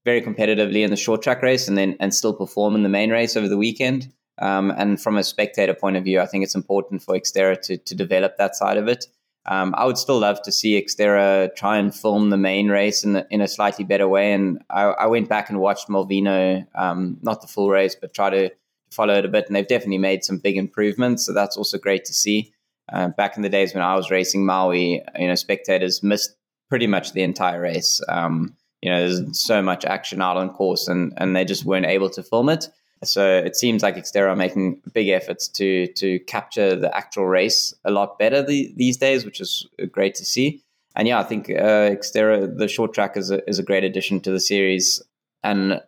very 0.06 0.22
competitively 0.22 0.84
in 0.84 0.91
the 0.91 0.96
short 0.96 1.24
track 1.24 1.41
race 1.41 1.68
and 1.68 1.78
then 1.78 1.98
and 2.00 2.14
still 2.14 2.34
perform 2.34 2.76
in 2.76 2.84
the 2.84 2.90
main 2.90 3.10
race 3.10 3.36
over 3.36 3.48
the 3.48 3.58
weekend. 3.58 4.12
Um, 4.40 4.72
and 4.72 5.02
from 5.02 5.18
a 5.18 5.24
spectator 5.24 5.74
point 5.74 5.98
of 5.98 6.03
view, 6.03 6.20
I 6.20 6.26
think 6.26 6.44
it's 6.44 6.56
important 6.56 7.03
for 7.03 7.16
Xterra 7.16 7.61
to, 7.61 7.78
to 7.78 7.95
develop 7.95 8.38
that 8.38 8.56
side 8.56 8.78
of 8.78 8.88
it. 8.88 9.06
Um, 9.45 9.74
I 9.78 9.86
would 9.86 9.98
still 9.98 10.20
love 10.20 10.41
to 10.44 10.52
see 10.52 10.82
Xterra 10.82 11.53
try 11.56 11.78
and 11.78 11.94
film 11.94 12.30
the 12.30 12.38
main 12.38 12.70
race 12.70 13.03
in, 13.03 13.24
in 13.30 13.41
a 13.41 13.48
slightly 13.48 13.84
better 13.84 14.07
way. 14.07 14.32
And 14.34 14.61
I, 14.70 14.84
I 14.84 15.06
went 15.07 15.28
back 15.28 15.49
and 15.49 15.60
watched 15.60 15.88
Molveno, 15.88 16.66
um, 16.76 17.18
not 17.22 17.41
the 17.41 17.48
full 17.48 17.70
race, 17.70 17.95
but 17.95 18.14
try 18.14 18.30
to 18.30 18.52
follow 18.91 19.16
it 19.16 19.26
a 19.26 19.30
bit, 19.30 19.48
and 19.48 19.56
they've 19.56 19.68
definitely 19.68 19.98
made 19.98 20.24
some 20.24 20.38
big 20.38 20.57
improvements. 20.57 21.26
So 21.26 21.34
that's 21.34 21.57
also 21.57 21.78
great 21.78 22.06
to 22.06 22.14
see. 22.14 22.53
Uh, 22.91 23.10
back 23.10 23.38
in 23.38 23.44
the 23.44 23.49
days 23.49 23.74
when 23.74 23.84
I 23.84 23.95
was 23.95 24.10
racing 24.10 24.45
Maui, 24.45 25.02
you 25.18 25.28
know, 25.28 25.36
spectators 25.36 26.02
missed 26.02 26.36
pretty 26.70 26.88
much 26.88 27.14
the 27.14 27.22
entire 27.22 27.61
race. 27.61 28.02
Um, 28.07 28.56
you 28.82 28.90
know, 28.90 28.99
there's 28.99 29.40
so 29.40 29.61
much 29.61 29.86
action 29.86 30.22
out 30.22 30.38
on 30.38 30.49
course, 30.49 30.88
and 30.88 31.14
and 31.18 31.36
they 31.36 31.45
just 31.45 31.66
weren't 31.66 31.86
able 31.86 32.10
to 32.11 32.24
film 32.24 32.49
it. 32.49 32.68
So 33.04 33.38
it 33.38 33.56
seems 33.56 33.82
like 33.82 33.96
Xterra 33.96 34.30
are 34.30 34.36
making 34.36 34.82
big 34.94 35.08
efforts 35.08 35.48
to 35.50 35.88
to 35.94 36.20
capture 36.22 36.76
the 36.76 36.96
actual 36.96 37.28
race 37.28 37.74
a 37.86 37.92
lot 37.92 38.20
better 38.20 38.44
the, 38.44 38.74
these 38.76 38.98
days, 38.98 39.26
which 39.26 39.40
is 39.40 39.68
great 39.92 40.16
to 40.16 40.26
see. 40.26 40.62
And 40.96 41.08
yeah, 41.08 41.20
I 41.20 41.24
think 41.24 41.50
uh, 41.50 41.96
Xterra, 41.96 42.58
the 42.58 42.68
short 42.68 42.94
track, 42.94 43.16
is 43.16 43.32
a, 43.32 43.48
is 43.48 43.60
a 43.60 43.64
great 43.64 43.84
addition 43.84 44.20
to 44.22 44.32
the 44.32 44.40
series. 44.40 45.02
And 45.44 45.82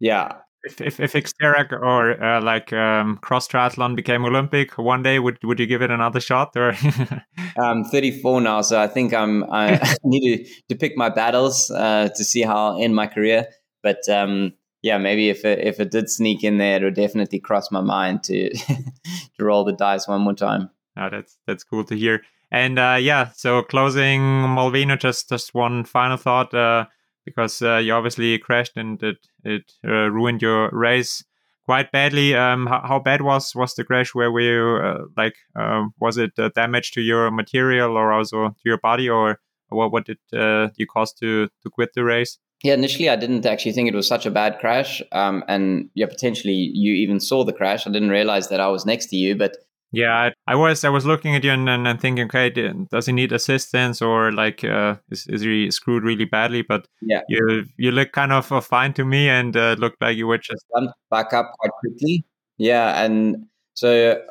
yeah, 0.00 0.32
if 0.64 0.80
if, 0.80 1.00
if 1.00 1.12
Xterra 1.14 1.72
or 1.72 2.22
uh, 2.22 2.42
like 2.42 2.72
um, 2.72 3.16
cross 3.22 3.48
triathlon 3.48 3.96
became 3.96 4.24
Olympic 4.24 4.76
one 4.76 5.02
day, 5.02 5.18
would 5.18 5.38
would 5.44 5.60
you 5.60 5.66
give 5.66 5.82
it 5.82 5.90
another 5.90 6.20
shot? 6.20 6.54
Or 6.56 6.74
I'm 7.58 7.84
34 7.84 8.40
now, 8.42 8.60
so 8.60 8.80
I 8.80 8.86
think 8.86 9.14
I'm 9.14 9.44
I 9.50 9.80
need 10.04 10.44
to, 10.44 10.52
to 10.68 10.74
pick 10.74 10.96
my 10.96 11.08
battles 11.08 11.70
uh, 11.70 12.10
to 12.14 12.24
see 12.24 12.42
how 12.42 12.76
I 12.76 12.82
end 12.82 12.94
my 12.94 13.06
career. 13.06 13.46
But 13.82 14.06
um, 14.10 14.52
yeah, 14.82 14.98
maybe 14.98 15.28
if 15.28 15.44
it, 15.44 15.58
if 15.60 15.80
it 15.80 15.90
did 15.90 16.10
sneak 16.10 16.42
in 16.42 16.58
there, 16.58 16.76
it 16.76 16.84
would 16.84 16.94
definitely 16.94 17.40
cross 17.40 17.70
my 17.70 17.80
mind 17.80 18.22
to 18.24 18.50
to 18.54 19.44
roll 19.44 19.64
the 19.64 19.72
dice 19.72 20.08
one 20.08 20.22
more 20.22 20.34
time. 20.34 20.70
Oh, 20.96 21.08
that's 21.10 21.38
that's 21.46 21.64
cool 21.64 21.84
to 21.84 21.96
hear. 21.96 22.22
And 22.50 22.78
uh, 22.78 22.98
yeah, 23.00 23.30
so 23.34 23.62
closing 23.62 24.20
Molveno, 24.20 24.98
just 24.98 25.28
just 25.28 25.54
one 25.54 25.84
final 25.84 26.16
thought. 26.16 26.52
Uh, 26.54 26.86
because 27.24 27.62
uh, 27.62 27.76
you 27.76 27.92
obviously 27.92 28.38
crashed 28.38 28.76
and 28.76 29.02
it 29.02 29.18
it 29.44 29.72
uh, 29.84 30.10
ruined 30.10 30.42
your 30.42 30.70
race 30.72 31.24
quite 31.64 31.92
badly. 31.92 32.34
Um, 32.34 32.66
how, 32.66 32.80
how, 32.80 32.98
bad 32.98 33.22
was 33.22 33.54
was 33.54 33.74
the 33.74 33.84
crash? 33.84 34.14
Where 34.14 34.32
were 34.32 34.40
you 34.40 34.84
uh, 34.84 35.04
like? 35.16 35.36
Um, 35.54 35.94
was 36.00 36.16
it 36.16 36.32
uh, 36.38 36.50
damage 36.54 36.92
to 36.92 37.00
your 37.00 37.30
material 37.30 37.96
or 37.96 38.12
also 38.12 38.48
to 38.48 38.64
your 38.64 38.78
body, 38.78 39.08
or 39.08 39.38
what? 39.68 39.92
What 39.92 40.06
did 40.06 40.18
you 40.32 40.86
cause 40.86 41.12
to 41.14 41.48
to 41.62 41.70
quit 41.70 41.90
the 41.94 42.04
race? 42.04 42.38
Yeah, 42.62 42.74
initially 42.74 43.08
I 43.08 43.16
didn't 43.16 43.46
actually 43.46 43.72
think 43.72 43.88
it 43.88 43.94
was 43.94 44.06
such 44.06 44.26
a 44.26 44.30
bad 44.30 44.58
crash. 44.58 45.02
Um, 45.12 45.42
and 45.48 45.88
yeah, 45.94 46.06
potentially 46.06 46.70
you 46.74 46.92
even 46.92 47.18
saw 47.18 47.44
the 47.44 47.52
crash. 47.52 47.86
I 47.86 47.90
didn't 47.90 48.10
realize 48.10 48.48
that 48.48 48.60
I 48.60 48.68
was 48.68 48.84
next 48.84 49.06
to 49.06 49.16
you, 49.16 49.34
but 49.34 49.56
yeah, 49.92 50.12
I, 50.12 50.32
I, 50.46 50.54
was 50.54 50.84
I 50.84 50.88
was 50.88 51.04
looking 51.04 51.34
at 51.34 51.42
you 51.42 51.50
and, 51.50 51.68
and, 51.68 51.86
and, 51.88 52.00
thinking, 52.00 52.26
okay, 52.26 52.50
does 52.90 53.06
he 53.06 53.12
need 53.12 53.32
assistance 53.32 54.00
or 54.00 54.30
like 54.30 54.62
uh, 54.62 54.96
is 55.10 55.26
is 55.26 55.40
he 55.40 55.70
screwed 55.70 56.04
really 56.04 56.26
badly? 56.26 56.62
But 56.62 56.86
yeah, 57.02 57.22
you 57.28 57.64
you 57.76 57.90
look 57.90 58.12
kind 58.12 58.32
of 58.32 58.52
uh, 58.52 58.60
fine 58.60 58.92
to 58.94 59.04
me 59.04 59.28
and 59.28 59.56
uh, 59.56 59.74
looked 59.78 60.00
like 60.00 60.16
you 60.16 60.28
were 60.28 60.38
just 60.38 60.64
back 61.10 61.32
up 61.32 61.52
quite 61.58 61.72
quickly. 61.80 62.24
Yeah, 62.56 63.02
and 63.04 63.46
so 63.74 64.22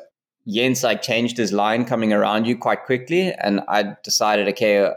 Jens 0.48 0.82
like 0.82 1.02
changed 1.02 1.36
his 1.36 1.52
line 1.52 1.84
coming 1.84 2.12
around 2.14 2.46
you 2.46 2.56
quite 2.56 2.84
quickly, 2.84 3.32
and 3.34 3.60
I 3.68 3.96
decided, 4.02 4.48
okay, 4.48 4.90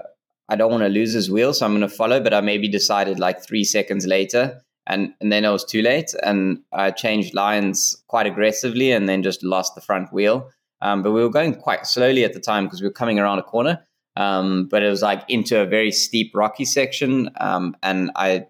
I 0.49 0.55
don't 0.55 0.71
want 0.71 0.83
to 0.83 0.89
lose 0.89 1.13
his 1.13 1.31
wheel, 1.31 1.53
so 1.53 1.65
I'm 1.65 1.71
going 1.71 1.81
to 1.81 1.89
follow. 1.89 2.19
But 2.19 2.33
I 2.33 2.41
maybe 2.41 2.67
decided 2.67 3.19
like 3.19 3.43
three 3.43 3.63
seconds 3.63 4.05
later, 4.05 4.61
and 4.87 5.13
and 5.21 5.31
then 5.31 5.45
it 5.45 5.49
was 5.49 5.65
too 5.65 5.81
late, 5.81 6.13
and 6.23 6.59
I 6.71 6.91
changed 6.91 7.33
lines 7.33 8.03
quite 8.07 8.27
aggressively, 8.27 8.91
and 8.91 9.07
then 9.07 9.23
just 9.23 9.43
lost 9.43 9.75
the 9.75 9.81
front 9.81 10.11
wheel. 10.13 10.49
Um, 10.81 11.01
but 11.01 11.11
we 11.11 11.21
were 11.21 11.29
going 11.29 11.55
quite 11.55 11.87
slowly 11.87 12.25
at 12.25 12.33
the 12.33 12.41
time 12.41 12.65
because 12.65 12.81
we 12.81 12.87
were 12.87 12.93
coming 12.93 13.17
around 13.17 13.39
a 13.39 13.43
corner. 13.43 13.85
Um, 14.15 14.67
but 14.69 14.83
it 14.83 14.89
was 14.89 15.01
like 15.01 15.23
into 15.27 15.59
a 15.59 15.65
very 15.65 15.91
steep 15.91 16.31
rocky 16.35 16.65
section, 16.65 17.29
um, 17.39 17.75
and 17.81 18.11
I 18.15 18.47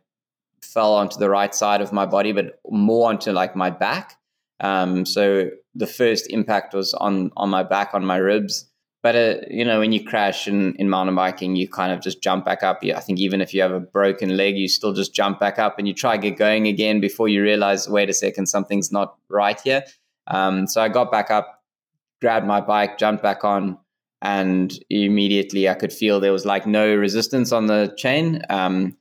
fell 0.62 0.96
onto 0.96 1.18
the 1.18 1.30
right 1.30 1.54
side 1.54 1.82
of 1.82 1.94
my 1.94 2.06
body, 2.06 2.32
but 2.32 2.60
more 2.70 3.10
onto 3.10 3.32
like 3.32 3.56
my 3.56 3.70
back. 3.70 4.18
Um, 4.60 5.06
so 5.06 5.50
the 5.76 5.88
first 5.88 6.30
impact 6.30 6.74
was 6.74 6.94
on 6.96 7.32
on 7.38 7.50
my 7.50 7.64
back, 7.64 7.94
on 7.94 8.06
my 8.06 8.18
ribs. 8.18 8.70
But 9.04 9.16
uh, 9.16 9.36
you 9.50 9.66
know, 9.66 9.80
when 9.80 9.92
you 9.92 10.04
crash 10.04 10.48
in, 10.48 10.76
in 10.76 10.90
mountain 10.90 11.16
biking, 11.16 11.58
you 11.58 11.68
kind 11.68 11.92
of 11.92 12.00
just 12.00 12.24
jump 12.24 12.46
back 12.46 12.64
up. 12.64 12.80
I 12.84 13.02
think 13.02 13.20
even 13.20 13.42
if 13.42 13.54
you 13.54 13.62
have 13.62 13.74
a 13.74 13.82
broken 13.82 14.38
leg, 14.38 14.58
you 14.58 14.70
still 14.70 14.94
just 14.94 15.14
jump 15.14 15.42
back 15.42 15.60
up 15.60 15.78
and 15.78 15.88
you 15.88 15.94
try 15.94 16.16
to 16.16 16.22
get 16.22 16.38
going 16.38 16.68
again 16.68 17.02
before 17.02 17.28
you 17.28 17.44
realize, 17.44 17.88
wait 17.90 18.10
a 18.10 18.14
second, 18.14 18.46
something's 18.48 18.94
not 18.94 19.18
right 19.28 19.60
here. 19.60 19.84
Um, 20.28 20.68
so 20.68 20.82
I 20.82 20.88
got 20.88 21.12
back 21.12 21.30
up, 21.30 21.62
grabbed 22.22 22.48
my 22.48 22.62
bike, 22.62 22.98
jumped 22.98 23.22
back 23.22 23.44
on, 23.44 23.78
and 24.22 24.74
immediately 24.90 25.68
I 25.68 25.74
could 25.74 25.92
feel 25.92 26.22
there 26.22 26.32
was 26.32 26.46
like 26.46 26.66
no 26.66 26.96
resistance 26.96 27.52
on 27.52 27.66
the 27.66 27.94
chain. 27.98 28.42
Um, 28.50 28.98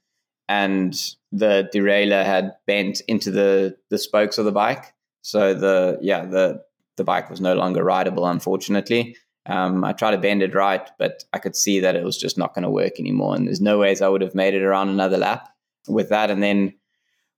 and 0.48 0.94
the 1.30 1.70
derailleur 1.72 2.24
had 2.24 2.52
bent 2.66 3.00
into 3.06 3.30
the 3.30 3.76
the 3.88 3.98
spokes 3.98 4.36
of 4.36 4.44
the 4.44 4.52
bike. 4.52 4.92
So 5.22 5.54
the 5.54 5.98
yeah 6.02 6.26
the 6.26 6.64
the 6.96 7.04
bike 7.04 7.30
was 7.30 7.40
no 7.40 7.54
longer 7.54 7.84
rideable, 7.84 8.26
unfortunately. 8.26 9.16
Um, 9.46 9.84
I 9.84 9.92
tried 9.92 10.12
to 10.12 10.18
bend 10.18 10.42
it 10.42 10.54
right, 10.54 10.88
but 10.98 11.24
I 11.32 11.38
could 11.38 11.56
see 11.56 11.80
that 11.80 11.96
it 11.96 12.04
was 12.04 12.16
just 12.16 12.38
not 12.38 12.54
going 12.54 12.62
to 12.62 12.70
work 12.70 12.98
anymore. 12.98 13.34
And 13.34 13.46
there's 13.46 13.60
no 13.60 13.78
ways 13.78 14.00
I 14.00 14.08
would 14.08 14.20
have 14.20 14.34
made 14.34 14.54
it 14.54 14.62
around 14.62 14.88
another 14.88 15.18
lap 15.18 15.48
with 15.88 16.10
that. 16.10 16.30
And 16.30 16.42
then 16.42 16.74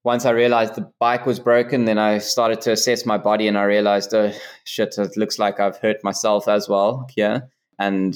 once 0.04 0.26
I 0.26 0.30
realized 0.30 0.74
the 0.74 0.90
bike 1.00 1.24
was 1.24 1.40
broken, 1.40 1.86
then 1.86 1.98
I 1.98 2.18
started 2.18 2.60
to 2.62 2.72
assess 2.72 3.06
my 3.06 3.16
body 3.16 3.48
and 3.48 3.56
I 3.56 3.62
realized, 3.64 4.12
oh 4.14 4.32
shit, 4.64 4.98
it 4.98 5.16
looks 5.16 5.38
like 5.38 5.60
I've 5.60 5.78
hurt 5.78 6.04
myself 6.04 6.46
as 6.46 6.68
well 6.68 7.08
here. 7.14 7.48
And 7.78 8.14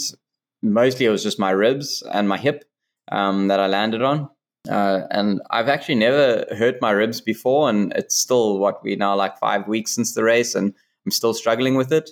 mostly 0.62 1.06
it 1.06 1.10
was 1.10 1.22
just 1.22 1.38
my 1.38 1.50
ribs 1.50 2.02
and 2.12 2.28
my 2.28 2.36
hip 2.36 2.64
um, 3.10 3.48
that 3.48 3.58
I 3.58 3.68
landed 3.68 4.02
on. 4.02 4.28
Uh, 4.68 5.06
and 5.10 5.40
I've 5.50 5.68
actually 5.68 5.94
never 5.94 6.44
hurt 6.58 6.82
my 6.82 6.90
ribs 6.90 7.22
before, 7.22 7.70
and 7.70 7.92
it's 7.94 8.16
still 8.16 8.58
what 8.58 8.82
we 8.84 8.96
now 8.96 9.16
like 9.16 9.38
five 9.38 9.66
weeks 9.66 9.94
since 9.94 10.12
the 10.12 10.24
race, 10.24 10.54
and 10.54 10.74
I'm 11.06 11.10
still 11.10 11.32
struggling 11.32 11.74
with 11.74 11.90
it. 11.90 12.10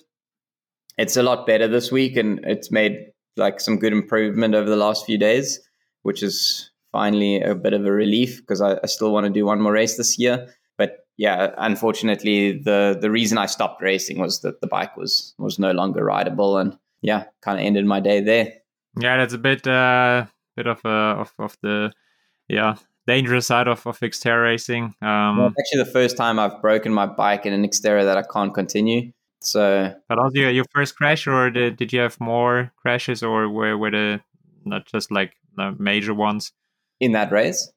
It's 0.98 1.16
a 1.16 1.22
lot 1.22 1.46
better 1.46 1.68
this 1.68 1.92
week, 1.92 2.16
and 2.16 2.40
it's 2.44 2.70
made 2.70 3.06
like 3.36 3.60
some 3.60 3.78
good 3.78 3.92
improvement 3.92 4.54
over 4.54 4.68
the 4.68 4.76
last 4.76 5.04
few 5.04 5.18
days, 5.18 5.60
which 6.02 6.22
is 6.22 6.70
finally 6.92 7.42
a 7.42 7.54
bit 7.54 7.74
of 7.74 7.84
a 7.84 7.92
relief 7.92 8.40
because 8.40 8.60
I, 8.60 8.78
I 8.82 8.86
still 8.86 9.12
want 9.12 9.26
to 9.26 9.32
do 9.32 9.44
one 9.44 9.60
more 9.60 9.72
race 9.72 9.96
this 9.96 10.18
year. 10.18 10.48
But 10.78 11.06
yeah, 11.16 11.52
unfortunately, 11.58 12.58
the 12.58 12.96
the 13.00 13.10
reason 13.10 13.38
I 13.38 13.46
stopped 13.46 13.82
racing 13.82 14.18
was 14.18 14.40
that 14.40 14.60
the 14.60 14.66
bike 14.66 14.96
was 14.96 15.34
was 15.38 15.58
no 15.58 15.72
longer 15.72 16.04
rideable, 16.04 16.56
and 16.56 16.78
yeah, 17.02 17.24
kind 17.42 17.58
of 17.58 17.66
ended 17.66 17.84
my 17.84 18.00
day 18.00 18.20
there. 18.20 18.52
Yeah, 18.98 19.18
that's 19.18 19.34
a 19.34 19.38
bit 19.38 19.66
uh, 19.66 20.26
bit 20.56 20.66
of 20.66 20.84
uh, 20.84 21.20
of 21.20 21.32
of 21.38 21.56
the 21.62 21.92
yeah 22.48 22.76
dangerous 23.06 23.46
side 23.46 23.68
of, 23.68 23.86
of 23.86 24.00
Xterra 24.00 24.42
racing. 24.42 24.94
Um, 25.00 25.38
well, 25.38 25.52
actually 25.58 25.84
the 25.84 25.90
first 25.92 26.16
time 26.16 26.38
I've 26.38 26.60
broken 26.60 26.92
my 26.92 27.06
bike 27.06 27.46
in 27.46 27.52
an 27.52 27.64
Xterra 27.64 28.04
that 28.04 28.16
I 28.16 28.22
can't 28.22 28.52
continue. 28.52 29.12
So, 29.46 29.94
but 30.08 30.18
also 30.18 30.40
your 30.40 30.64
first 30.74 30.96
crash, 30.96 31.26
or 31.26 31.50
did, 31.50 31.76
did 31.76 31.92
you 31.92 32.00
have 32.00 32.20
more 32.20 32.72
crashes, 32.76 33.22
or 33.22 33.48
were 33.48 33.78
were 33.78 33.92
the 33.92 34.20
not 34.64 34.86
just 34.86 35.12
like 35.12 35.34
the 35.56 35.74
major 35.78 36.14
ones 36.14 36.52
in 37.00 37.12
that 37.12 37.30
race? 37.30 37.72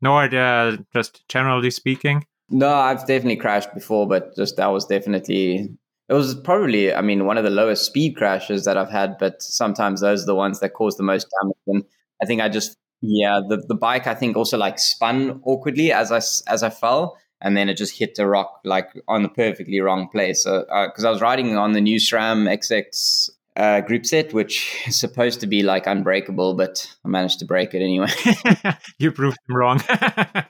No, 0.00 0.18
uh, 0.18 0.76
just 0.92 1.26
generally 1.28 1.70
speaking. 1.70 2.26
No, 2.50 2.74
I've 2.74 3.06
definitely 3.06 3.36
crashed 3.36 3.72
before, 3.72 4.08
but 4.08 4.34
just 4.34 4.56
that 4.56 4.66
was 4.66 4.84
definitely 4.84 5.68
it 6.08 6.14
was 6.14 6.34
probably 6.34 6.92
I 6.92 7.00
mean 7.00 7.24
one 7.24 7.38
of 7.38 7.44
the 7.44 7.50
lowest 7.50 7.84
speed 7.86 8.16
crashes 8.16 8.64
that 8.64 8.76
I've 8.76 8.90
had, 8.90 9.16
but 9.18 9.40
sometimes 9.42 10.00
those 10.00 10.24
are 10.24 10.26
the 10.26 10.34
ones 10.34 10.58
that 10.58 10.74
cause 10.74 10.96
the 10.96 11.04
most 11.04 11.28
damage. 11.40 11.56
And 11.68 11.84
I 12.20 12.26
think 12.26 12.42
I 12.42 12.48
just 12.48 12.76
yeah, 13.00 13.40
the, 13.48 13.58
the 13.68 13.74
bike 13.76 14.08
I 14.08 14.14
think 14.14 14.36
also 14.36 14.58
like 14.58 14.78
spun 14.80 15.40
awkwardly 15.44 15.92
as 15.92 16.10
I 16.10 16.16
as 16.52 16.64
I 16.64 16.70
fell, 16.70 17.16
and 17.42 17.56
then 17.56 17.68
it 17.68 17.76
just 17.76 17.98
hit 17.98 18.14
the 18.14 18.26
rock 18.26 18.60
like 18.64 18.88
on 19.08 19.22
the 19.22 19.28
perfectly 19.28 19.80
wrong 19.80 20.08
place. 20.08 20.44
Because 20.44 21.04
uh, 21.04 21.08
I 21.08 21.10
was 21.10 21.20
riding 21.20 21.56
on 21.56 21.72
the 21.72 21.80
new 21.80 21.98
SRAM 21.98 22.48
XX 22.48 23.30
uh, 23.56 23.80
group 23.82 24.06
set, 24.06 24.32
which 24.32 24.82
is 24.86 24.98
supposed 24.98 25.40
to 25.40 25.46
be 25.46 25.62
like 25.62 25.86
unbreakable, 25.86 26.54
but 26.54 26.86
I 27.04 27.08
managed 27.08 27.40
to 27.40 27.44
break 27.44 27.74
it 27.74 27.82
anyway. 27.82 28.08
you 28.98 29.12
proved 29.12 29.36
them 29.46 29.56
wrong. 29.56 29.82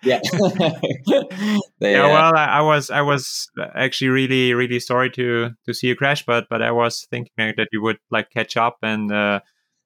yeah. 0.02 0.20
they, 1.80 1.92
yeah. 1.92 2.06
Well, 2.06 2.36
I, 2.36 2.44
I, 2.44 2.60
was 2.60 2.90
I 2.90 3.00
was 3.00 3.50
actually 3.74 4.08
really 4.08 4.54
really 4.54 4.78
sorry 4.78 5.10
to 5.12 5.50
to 5.66 5.74
see 5.74 5.88
you 5.88 5.96
crash, 5.96 6.24
but 6.24 6.46
but 6.48 6.62
I 6.62 6.70
was 6.70 7.06
thinking 7.10 7.54
that 7.56 7.68
you 7.72 7.82
would 7.82 7.98
like 8.10 8.30
catch 8.30 8.56
up 8.56 8.78
and. 8.82 9.10
Uh, 9.12 9.40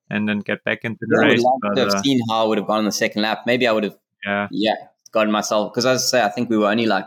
and 0.08 0.28
then 0.28 0.38
get 0.38 0.62
back 0.62 0.84
into 0.84 1.00
the 1.00 1.18
yeah, 1.20 1.26
race. 1.26 1.40
I 1.40 1.50
would 1.50 1.60
but, 1.62 1.74
to 1.74 1.80
have 1.80 1.94
uh, 1.94 2.02
seen 2.02 2.20
how 2.30 2.44
I 2.44 2.46
would 2.46 2.58
have 2.58 2.66
gone 2.68 2.78
on 2.78 2.84
the 2.84 2.92
second 2.92 3.22
lap. 3.22 3.40
Maybe 3.44 3.66
I 3.66 3.72
would 3.72 3.82
have, 3.82 3.96
yeah, 4.24 4.46
yeah, 4.52 4.74
gotten 5.16 5.32
myself 5.32 5.72
because 5.72 5.86
as 5.86 6.02
I 6.02 6.06
say, 6.06 6.22
I 6.24 6.28
think 6.28 6.50
we 6.50 6.58
were 6.58 6.68
only 6.68 6.86
like 6.86 7.06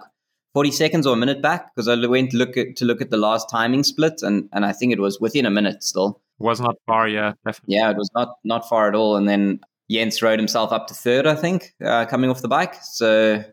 forty 0.54 0.72
seconds 0.72 1.06
or 1.08 1.14
a 1.14 1.18
minute 1.18 1.42
back 1.42 1.74
because 1.74 1.88
I 1.88 1.96
went 2.08 2.32
to 2.32 2.38
look 2.38 2.58
at 2.58 2.76
to 2.78 2.86
look 2.86 3.02
at 3.02 3.12
the 3.12 3.18
last 3.18 3.50
timing 3.50 3.84
split, 3.84 4.22
and 4.22 4.50
and 4.52 4.66
I 4.66 4.74
think 4.74 4.94
it 4.94 5.00
was 5.00 5.20
within 5.20 5.46
a 5.46 5.52
minute 5.52 5.84
still. 5.84 6.22
It 6.40 6.44
was 6.44 6.60
not 6.60 6.76
far, 6.88 7.08
yeah, 7.08 7.34
definitely. 7.46 7.76
Yeah, 7.76 7.92
it 7.92 7.98
was 7.98 8.10
not 8.16 8.36
not 8.44 8.68
far 8.68 8.88
at 8.90 8.96
all. 8.96 9.16
And 9.16 9.28
then 9.28 9.60
Jens 9.92 10.22
rode 10.22 10.40
himself 10.40 10.72
up 10.72 10.88
to 10.88 10.94
third, 10.94 11.28
I 11.28 11.36
think, 11.36 11.74
uh, 11.84 12.06
coming 12.06 12.30
off 12.30 12.42
the 12.42 12.48
bike. 12.48 12.76
So 12.82 13.44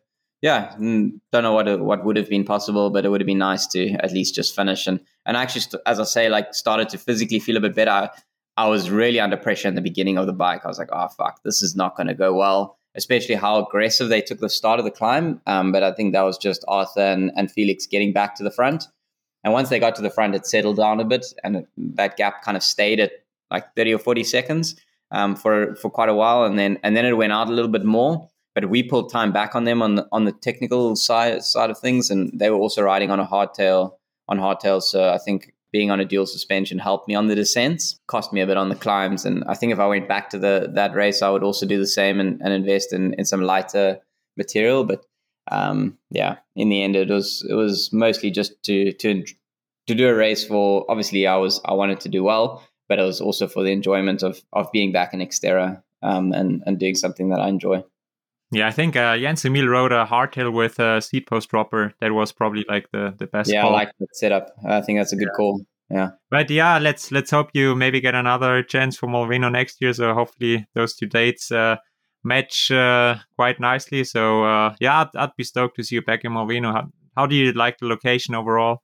yeah, 0.42 0.74
don't 0.78 1.44
know 1.46 1.52
what 1.52 1.80
what 1.80 2.04
would 2.04 2.16
have 2.16 2.28
been 2.28 2.44
possible, 2.44 2.90
but 2.90 3.04
it 3.04 3.10
would 3.10 3.20
have 3.20 3.26
been 3.26 3.38
nice 3.50 3.66
to 3.68 3.90
at 4.06 4.12
least 4.12 4.34
just 4.34 4.54
finish 4.54 4.86
and 4.86 5.00
and 5.26 5.36
actually, 5.36 5.80
as 5.86 5.98
I 6.00 6.04
say, 6.04 6.28
like 6.28 6.54
started 6.54 6.88
to 6.90 6.98
physically 6.98 7.40
feel 7.40 7.56
a 7.56 7.60
bit 7.60 7.74
better. 7.74 8.10
I 8.58 8.68
was 8.68 8.88
really 8.90 9.20
under 9.20 9.36
pressure 9.36 9.68
in 9.68 9.74
the 9.74 9.82
beginning 9.82 10.16
of 10.16 10.26
the 10.26 10.32
bike. 10.32 10.64
I 10.64 10.68
was 10.68 10.78
like, 10.78 10.88
oh, 10.90 11.08
fuck, 11.08 11.42
this 11.42 11.62
is 11.62 11.76
not 11.76 11.94
going 11.94 12.06
to 12.06 12.14
go 12.14 12.34
well, 12.34 12.78
especially 12.96 13.34
how 13.34 13.64
aggressive 13.64 14.08
they 14.08 14.20
took 14.20 14.40
the 14.40 14.48
start 14.48 14.78
of 14.78 14.84
the 14.84 14.90
climb. 14.90 15.40
Um, 15.46 15.72
but 15.72 15.82
I 15.82 15.92
think 15.92 16.12
that 16.12 16.22
was 16.22 16.38
just 16.38 16.64
Arthur 16.66 17.00
and, 17.00 17.30
and 17.36 17.50
Felix 17.50 17.86
getting 17.86 18.12
back 18.12 18.34
to 18.36 18.42
the 18.42 18.50
front. 18.50 18.84
And 19.44 19.52
once 19.52 19.68
they 19.68 19.78
got 19.78 19.94
to 19.96 20.02
the 20.02 20.10
front, 20.10 20.34
it 20.34 20.46
settled 20.46 20.78
down 20.78 20.98
a 21.00 21.04
bit. 21.04 21.26
And 21.44 21.66
that 21.76 22.16
gap 22.16 22.42
kind 22.42 22.56
of 22.56 22.62
stayed 22.62 22.98
at 22.98 23.12
like 23.50 23.74
30 23.76 23.94
or 23.94 23.98
40 23.98 24.24
seconds 24.24 24.76
um, 25.12 25.36
for, 25.36 25.76
for 25.76 25.90
quite 25.90 26.08
a 26.08 26.14
while. 26.14 26.44
And 26.44 26.58
then, 26.58 26.78
and 26.82 26.96
then 26.96 27.04
it 27.04 27.12
went 27.12 27.32
out 27.32 27.48
a 27.48 27.52
little 27.52 27.70
bit 27.70 27.84
more. 27.84 28.28
But 28.54 28.70
we 28.70 28.82
pulled 28.82 29.12
time 29.12 29.32
back 29.32 29.54
on 29.54 29.64
them 29.64 29.82
on 29.82 29.96
the, 29.96 30.08
on 30.12 30.24
the 30.24 30.32
technical 30.32 30.96
side, 30.96 31.44
side 31.44 31.70
of 31.70 31.78
things. 31.78 32.10
And 32.10 32.30
they 32.34 32.50
were 32.50 32.56
also 32.56 32.82
riding 32.82 33.10
on 33.10 33.20
a 33.20 33.26
hardtail 33.26 33.92
on 34.28 34.38
hardtail. 34.38 34.82
So 34.82 35.10
I 35.10 35.18
think 35.18 35.52
being 35.76 35.90
on 35.90 36.00
a 36.00 36.06
dual 36.06 36.24
suspension 36.24 36.78
helped 36.78 37.06
me 37.06 37.14
on 37.14 37.26
the 37.26 37.34
descents, 37.34 38.00
cost 38.06 38.32
me 38.32 38.40
a 38.40 38.46
bit 38.46 38.56
on 38.56 38.70
the 38.70 38.74
climbs. 38.74 39.26
And 39.26 39.44
I 39.46 39.52
think 39.52 39.74
if 39.74 39.78
I 39.78 39.86
went 39.86 40.08
back 40.08 40.30
to 40.30 40.38
the 40.38 40.70
that 40.72 40.94
race, 40.94 41.20
I 41.20 41.28
would 41.28 41.42
also 41.42 41.66
do 41.66 41.78
the 41.78 41.86
same 41.86 42.18
and, 42.18 42.40
and 42.42 42.54
invest 42.54 42.94
in, 42.94 43.12
in 43.18 43.26
some 43.26 43.42
lighter 43.42 44.00
material. 44.38 44.84
But 44.84 45.04
um, 45.50 45.98
yeah, 46.10 46.36
in 46.54 46.70
the 46.70 46.82
end, 46.82 46.96
it 46.96 47.10
was 47.10 47.46
it 47.50 47.52
was 47.52 47.92
mostly 47.92 48.30
just 48.30 48.62
to 48.62 48.94
to 48.94 49.22
to 49.88 49.94
do 49.94 50.08
a 50.08 50.14
race 50.14 50.46
for. 50.46 50.86
Obviously, 50.88 51.26
I 51.26 51.36
was 51.36 51.60
I 51.66 51.74
wanted 51.74 52.00
to 52.00 52.08
do 52.08 52.24
well, 52.24 52.62
but 52.88 52.98
it 52.98 53.02
was 53.02 53.20
also 53.20 53.46
for 53.46 53.62
the 53.62 53.72
enjoyment 53.72 54.22
of 54.22 54.40
of 54.54 54.72
being 54.72 54.92
back 54.92 55.12
in 55.12 55.20
Xterra 55.20 55.82
um, 56.02 56.32
and 56.32 56.62
and 56.64 56.78
doing 56.78 56.94
something 56.94 57.28
that 57.28 57.40
I 57.40 57.48
enjoy. 57.48 57.84
Yeah, 58.52 58.68
I 58.68 58.70
think 58.70 58.94
uh, 58.94 59.16
Jens 59.18 59.44
Emil 59.44 59.66
rode 59.66 59.92
a 59.92 60.04
hardtail 60.04 60.52
with 60.52 60.78
a 60.78 61.00
seat 61.00 61.26
post 61.26 61.48
dropper. 61.48 61.94
That 62.00 62.12
was 62.12 62.32
probably 62.32 62.64
like 62.68 62.88
the, 62.92 63.14
the 63.18 63.26
best. 63.26 63.50
Yeah, 63.50 63.62
call. 63.62 63.72
I 63.72 63.74
like 63.74 63.92
that 63.98 64.14
setup. 64.14 64.50
I 64.64 64.80
think 64.82 64.98
that's 64.98 65.12
a 65.12 65.16
good 65.16 65.28
yeah. 65.32 65.36
call. 65.36 65.60
Yeah. 65.90 66.10
But 66.30 66.50
yeah, 66.50 66.78
let's 66.78 67.12
let's 67.12 67.30
hope 67.30 67.50
you 67.54 67.74
maybe 67.74 68.00
get 68.00 68.14
another 68.14 68.62
chance 68.62 68.96
for 68.96 69.08
Molveno 69.08 69.50
next 69.50 69.80
year. 69.80 69.92
So 69.92 70.14
hopefully 70.14 70.66
those 70.74 70.94
two 70.94 71.06
dates 71.06 71.50
uh, 71.50 71.76
match 72.24 72.70
uh, 72.70 73.16
quite 73.36 73.60
nicely. 73.60 74.04
So 74.04 74.44
uh, 74.44 74.74
yeah, 74.80 75.02
I'd, 75.02 75.16
I'd, 75.16 75.36
be 75.36 75.44
stoked 75.44 75.76
to 75.76 75.84
see 75.84 75.96
you 75.96 76.02
back 76.02 76.24
in 76.24 76.32
Molveno. 76.32 76.72
How, 76.72 76.88
how 77.16 77.26
do 77.26 77.36
you 77.36 77.52
like 77.52 77.78
the 77.78 77.86
location 77.86 78.34
overall? 78.34 78.82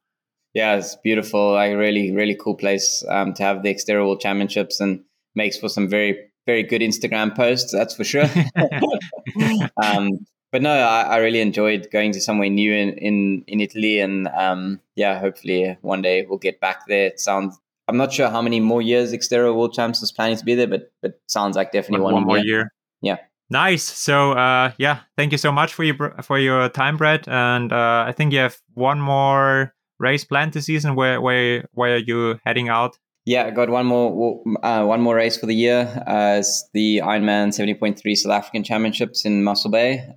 Yeah, 0.54 0.76
it's 0.76 0.96
beautiful. 1.02 1.54
Like 1.54 1.76
really, 1.76 2.12
really 2.12 2.36
cool 2.36 2.56
place 2.56 3.04
um, 3.08 3.34
to 3.34 3.42
have 3.42 3.62
the 3.62 3.74
Xterra 3.74 4.04
World 4.04 4.20
Championships 4.20 4.80
and 4.80 5.04
makes 5.34 5.58
for 5.58 5.68
some 5.68 5.88
very 5.88 6.30
very 6.46 6.62
good 6.62 6.82
Instagram 6.82 7.34
posts, 7.34 7.72
that's 7.72 7.94
for 7.94 8.04
sure. 8.04 8.24
um, 9.82 10.26
but 10.50 10.60
no, 10.60 10.70
I, 10.70 11.02
I, 11.02 11.16
really 11.18 11.40
enjoyed 11.40 11.88
going 11.90 12.12
to 12.12 12.20
somewhere 12.20 12.50
new 12.50 12.72
in 12.72 12.90
in, 12.98 13.44
in 13.46 13.60
Italy, 13.60 14.00
and 14.00 14.28
um, 14.28 14.80
yeah, 14.96 15.18
hopefully 15.18 15.76
one 15.80 16.02
day 16.02 16.26
we'll 16.28 16.38
get 16.38 16.60
back 16.60 16.86
there. 16.86 17.06
It 17.06 17.20
sounds. 17.20 17.58
I'm 17.88 17.96
not 17.96 18.12
sure 18.12 18.28
how 18.28 18.42
many 18.42 18.60
more 18.60 18.80
years 18.80 19.12
Xterra 19.12 19.54
World 19.54 19.74
Champs 19.74 20.02
is 20.02 20.12
planning 20.12 20.36
to 20.36 20.44
be 20.44 20.54
there, 20.54 20.66
but 20.66 20.92
but 21.00 21.20
sounds 21.26 21.56
like 21.56 21.72
definitely 21.72 22.04
one, 22.04 22.14
one 22.14 22.24
more 22.24 22.38
year. 22.38 22.46
year. 22.46 22.72
Yeah. 23.00 23.16
Nice. 23.50 23.82
So 23.82 24.32
uh, 24.32 24.72
yeah, 24.78 25.00
thank 25.16 25.32
you 25.32 25.38
so 25.38 25.52
much 25.52 25.74
for 25.74 25.84
your 25.84 26.14
for 26.22 26.38
your 26.38 26.68
time, 26.68 26.96
Brett. 26.96 27.26
And 27.28 27.72
uh, 27.72 28.04
I 28.06 28.12
think 28.12 28.32
you 28.32 28.38
have 28.38 28.58
one 28.74 29.00
more 29.00 29.74
race 29.98 30.24
planned 30.24 30.52
this 30.52 30.66
season. 30.66 30.94
Where 30.94 31.20
where 31.20 31.68
where 31.72 31.94
are 31.94 31.98
you 31.98 32.38
heading 32.44 32.68
out? 32.68 32.98
Yeah, 33.24 33.44
I 33.44 33.50
got 33.50 33.70
one 33.70 33.86
more 33.86 34.42
uh, 34.62 34.84
one 34.84 35.00
more 35.00 35.14
race 35.14 35.36
for 35.36 35.46
the 35.46 35.54
year. 35.54 35.82
Uh, 36.06 36.38
it's 36.40 36.68
the 36.74 36.98
Ironman 37.04 37.48
70.3 37.48 38.16
South 38.16 38.32
African 38.32 38.64
Championships 38.64 39.24
in 39.24 39.44
Mossel 39.44 39.70
Bay. 39.70 40.14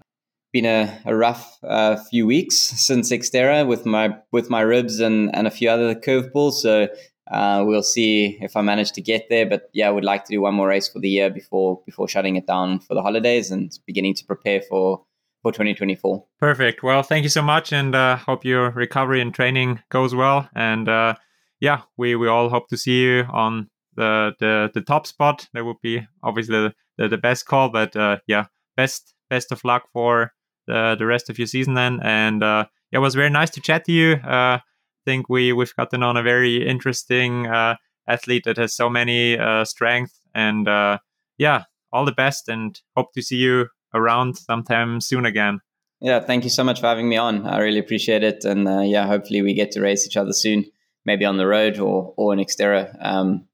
Been 0.52 0.65
a, 0.65 0.99
a 1.06 1.15
rough 1.15 1.60
uh, 1.64 1.98
few 2.10 2.26
weeks 2.26 2.57
since 2.57 3.11
Xterra 3.11 3.68
with 3.68 3.86
my 3.86 4.15
with 4.32 4.49
my 4.49 4.61
ribs 4.61 4.99
and, 4.99 5.36
and 5.36 5.45
a 5.45 5.52
few 5.52 5.69
other 5.69 5.94
curveballs. 5.94 6.53
So 6.53 6.88
uh, 7.30 7.64
we'll 7.65 7.84
see 7.84 8.38
if 8.41 8.56
I 8.56 8.61
manage 8.61 8.91
to 8.94 9.02
get 9.02 9.30
there. 9.30 9.45
But 9.45 9.69
yeah, 9.73 9.88
I 9.88 9.91
would 9.91 10.06
like 10.06 10.26
to 10.26 10.32
do 10.32 10.41
one 10.41 10.56
more 10.56 10.68
race 10.68 10.88
for 10.88 10.99
the 10.99 11.10
year 11.10 11.30
before 11.30 11.82
before 11.86 12.07
shutting 12.07 12.38
it 12.38 12.48
down 12.48 12.80
for 12.80 12.95
the 12.95 13.03
holidays 13.03 13.52
and 13.52 13.77
beginning 13.86 14.15
to 14.15 14.26
prepare 14.26 14.61
for 14.61 15.03
for 15.44 15.52
2024. 15.52 16.26
Perfect. 16.40 16.82
Well, 16.82 17.03
thank 17.03 17.22
you 17.22 17.30
so 17.30 17.44
much, 17.44 17.72
and 17.72 17.94
uh, 17.94 18.15
hope 18.15 18.44
your 18.44 18.72
recovery 18.72 19.22
and 19.22 19.32
training 19.32 19.80
goes 19.90 20.15
well. 20.15 20.49
And 20.56 20.90
uh, 20.90 21.15
yeah, 21.60 21.82
we 21.98 22.15
we 22.15 22.27
all 22.27 22.49
hope 22.49 22.68
to 22.69 22.77
see 22.77 23.02
you 23.02 23.26
on 23.32 23.69
the 23.95 24.34
the, 24.40 24.69
the 24.73 24.82
top 24.82 25.07
spot. 25.07 25.48
That 25.53 25.65
would 25.65 25.82
be 25.82 26.06
obviously 26.23 26.72
the, 26.98 27.07
the, 27.07 27.18
best 27.18 27.45
call, 27.45 27.69
but 27.69 27.95
uh, 27.95 28.18
yeah, 28.27 28.45
best 28.76 29.14
best 29.30 29.52
of 29.52 29.64
luck 29.64 29.84
for 29.94 30.34
the 30.68 30.95
the 30.98 31.06
rest 31.06 31.30
of 31.30 31.38
your 31.38 31.48
season 31.48 31.73
then. 31.73 31.99
And 32.03 32.44
uh, 32.44 32.65
yeah, 32.91 32.99
it 32.99 33.02
was 33.02 33.15
very 33.15 33.30
nice 33.30 33.49
to 33.52 33.61
chat 33.61 33.86
to 33.86 33.91
you. 33.91 34.14
Uh, 34.14 34.60
I 34.60 34.61
think 35.06 35.30
we 35.30 35.53
we've 35.53 35.76
gotten 35.76 36.03
on 36.03 36.18
a 36.18 36.23
very 36.23 36.68
interesting 36.68 37.48
uh, 37.48 37.76
athlete 38.07 38.44
that 38.45 38.57
has 38.57 38.76
so 38.76 38.90
many 38.90 39.38
uh, 39.38 39.65
strengths 39.65 40.19
and 40.34 40.68
uh, 40.68 40.98
yeah, 41.38 41.64
all 41.91 42.06
the 42.06 42.11
best 42.11 42.49
and 42.49 42.80
hope 42.95 43.14
to 43.14 43.22
see 43.22 43.38
you 43.38 43.68
around 43.94 44.38
sometime 44.38 44.99
soon 44.99 45.26
again. 45.26 45.60
Yeah, 46.02 46.19
thank 46.19 46.44
you 46.44 46.49
so 46.49 46.64
much 46.64 46.82
for 46.82 46.88
having 46.88 47.07
me 47.07 47.15
on. 47.15 47.48
I 47.48 47.60
really 47.60 47.80
appreciate 47.80 48.22
it, 48.22 48.44
and 48.44 48.68
yeah, 48.88 49.07
hopefully 49.07 49.41
we 49.41 49.53
get 49.53 49.72
to 49.72 49.82
race 49.82 50.06
each 50.06 50.18
other 50.18 50.34
soon, 50.34 50.65
maybe 51.06 51.26
on 51.26 51.38
the 51.38 51.48
road 51.48 51.80
or 51.80 52.14
or 52.18 52.34
in 52.34 52.40
Xterra. 52.40 52.95
Um, 52.99 53.48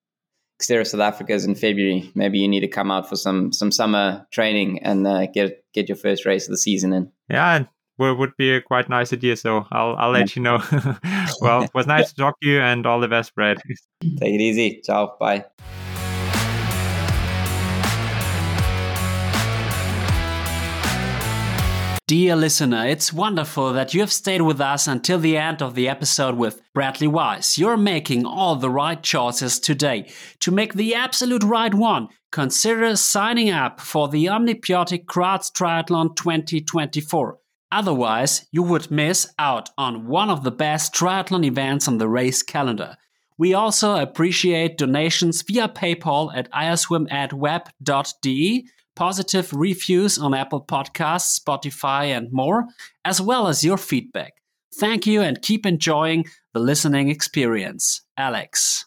Xterra 0.61 0.85
South 0.85 1.01
Africa 1.01 1.33
is 1.33 1.45
in 1.45 1.55
February. 1.55 2.11
Maybe 2.13 2.39
you 2.39 2.47
need 2.47 2.59
to 2.59 2.67
come 2.67 2.91
out 2.91 3.09
for 3.09 3.15
some 3.15 3.51
some 3.51 3.71
summer 3.71 4.27
training 4.31 4.79
and 4.83 5.07
uh, 5.07 5.25
get 5.27 5.63
get 5.73 5.89
your 5.89 5.95
first 5.95 6.25
race 6.25 6.47
of 6.47 6.51
the 6.51 6.57
season 6.57 6.93
in. 6.93 7.11
Yeah, 7.29 7.65
would 7.97 8.17
would 8.17 8.37
be 8.37 8.55
a 8.55 8.61
quite 8.61 8.89
nice 8.89 9.11
idea. 9.13 9.35
So 9.37 9.65
I'll 9.71 9.95
I'll 9.97 10.11
let 10.11 10.35
you 10.35 10.41
know. 10.41 10.61
well, 11.41 11.63
it 11.63 11.71
was 11.73 11.87
nice 11.87 12.09
to 12.13 12.15
talk 12.15 12.39
to 12.41 12.47
you, 12.47 12.59
and 12.59 12.85
all 12.85 12.99
the 12.99 13.07
best, 13.07 13.33
Brad. 13.35 13.57
Take 14.01 14.33
it 14.33 14.41
easy. 14.41 14.81
Ciao. 14.83 15.15
Bye. 15.19 15.45
Dear 22.11 22.35
listener, 22.35 22.83
it's 22.85 23.13
wonderful 23.13 23.71
that 23.71 23.93
you 23.93 24.01
have 24.01 24.11
stayed 24.11 24.41
with 24.41 24.59
us 24.59 24.85
until 24.85 25.17
the 25.17 25.37
end 25.37 25.61
of 25.61 25.75
the 25.75 25.87
episode 25.87 26.35
with 26.35 26.61
Bradley 26.73 27.07
Weiss. 27.07 27.57
You're 27.57 27.77
making 27.77 28.25
all 28.25 28.57
the 28.57 28.69
right 28.69 29.01
choices 29.01 29.61
today. 29.61 30.11
To 30.41 30.51
make 30.51 30.73
the 30.73 30.93
absolute 30.93 31.41
right 31.41 31.73
one, 31.73 32.09
consider 32.29 32.97
signing 32.97 33.49
up 33.49 33.79
for 33.79 34.09
the 34.09 34.25
OMNi-BiOTiC 34.25 35.05
Graz 35.05 35.49
Triathlon 35.51 36.13
2024. 36.17 37.37
Otherwise, 37.71 38.45
you 38.51 38.61
would 38.61 38.91
miss 38.91 39.33
out 39.39 39.69
on 39.77 40.05
one 40.05 40.29
of 40.29 40.43
the 40.43 40.51
best 40.51 40.93
triathlon 40.93 41.45
events 41.45 41.87
on 41.87 41.97
the 41.97 42.09
race 42.09 42.43
calendar. 42.43 42.97
We 43.37 43.53
also 43.53 43.95
appreciate 43.95 44.77
donations 44.77 45.43
via 45.43 45.69
PayPal 45.69 46.35
at 46.35 46.51
ioswim@web.de 46.51 48.65
positive 48.95 49.51
reviews 49.53 50.17
on 50.17 50.33
Apple 50.33 50.65
Podcasts, 50.65 51.39
Spotify, 51.39 52.15
and 52.15 52.31
more, 52.31 52.65
as 53.05 53.21
well 53.21 53.47
as 53.47 53.63
your 53.63 53.77
feedback. 53.77 54.33
Thank 54.75 55.05
you 55.05 55.21
and 55.21 55.41
keep 55.41 55.65
enjoying 55.65 56.25
the 56.53 56.59
listening 56.59 57.09
experience. 57.09 58.01
Alex. 58.17 58.85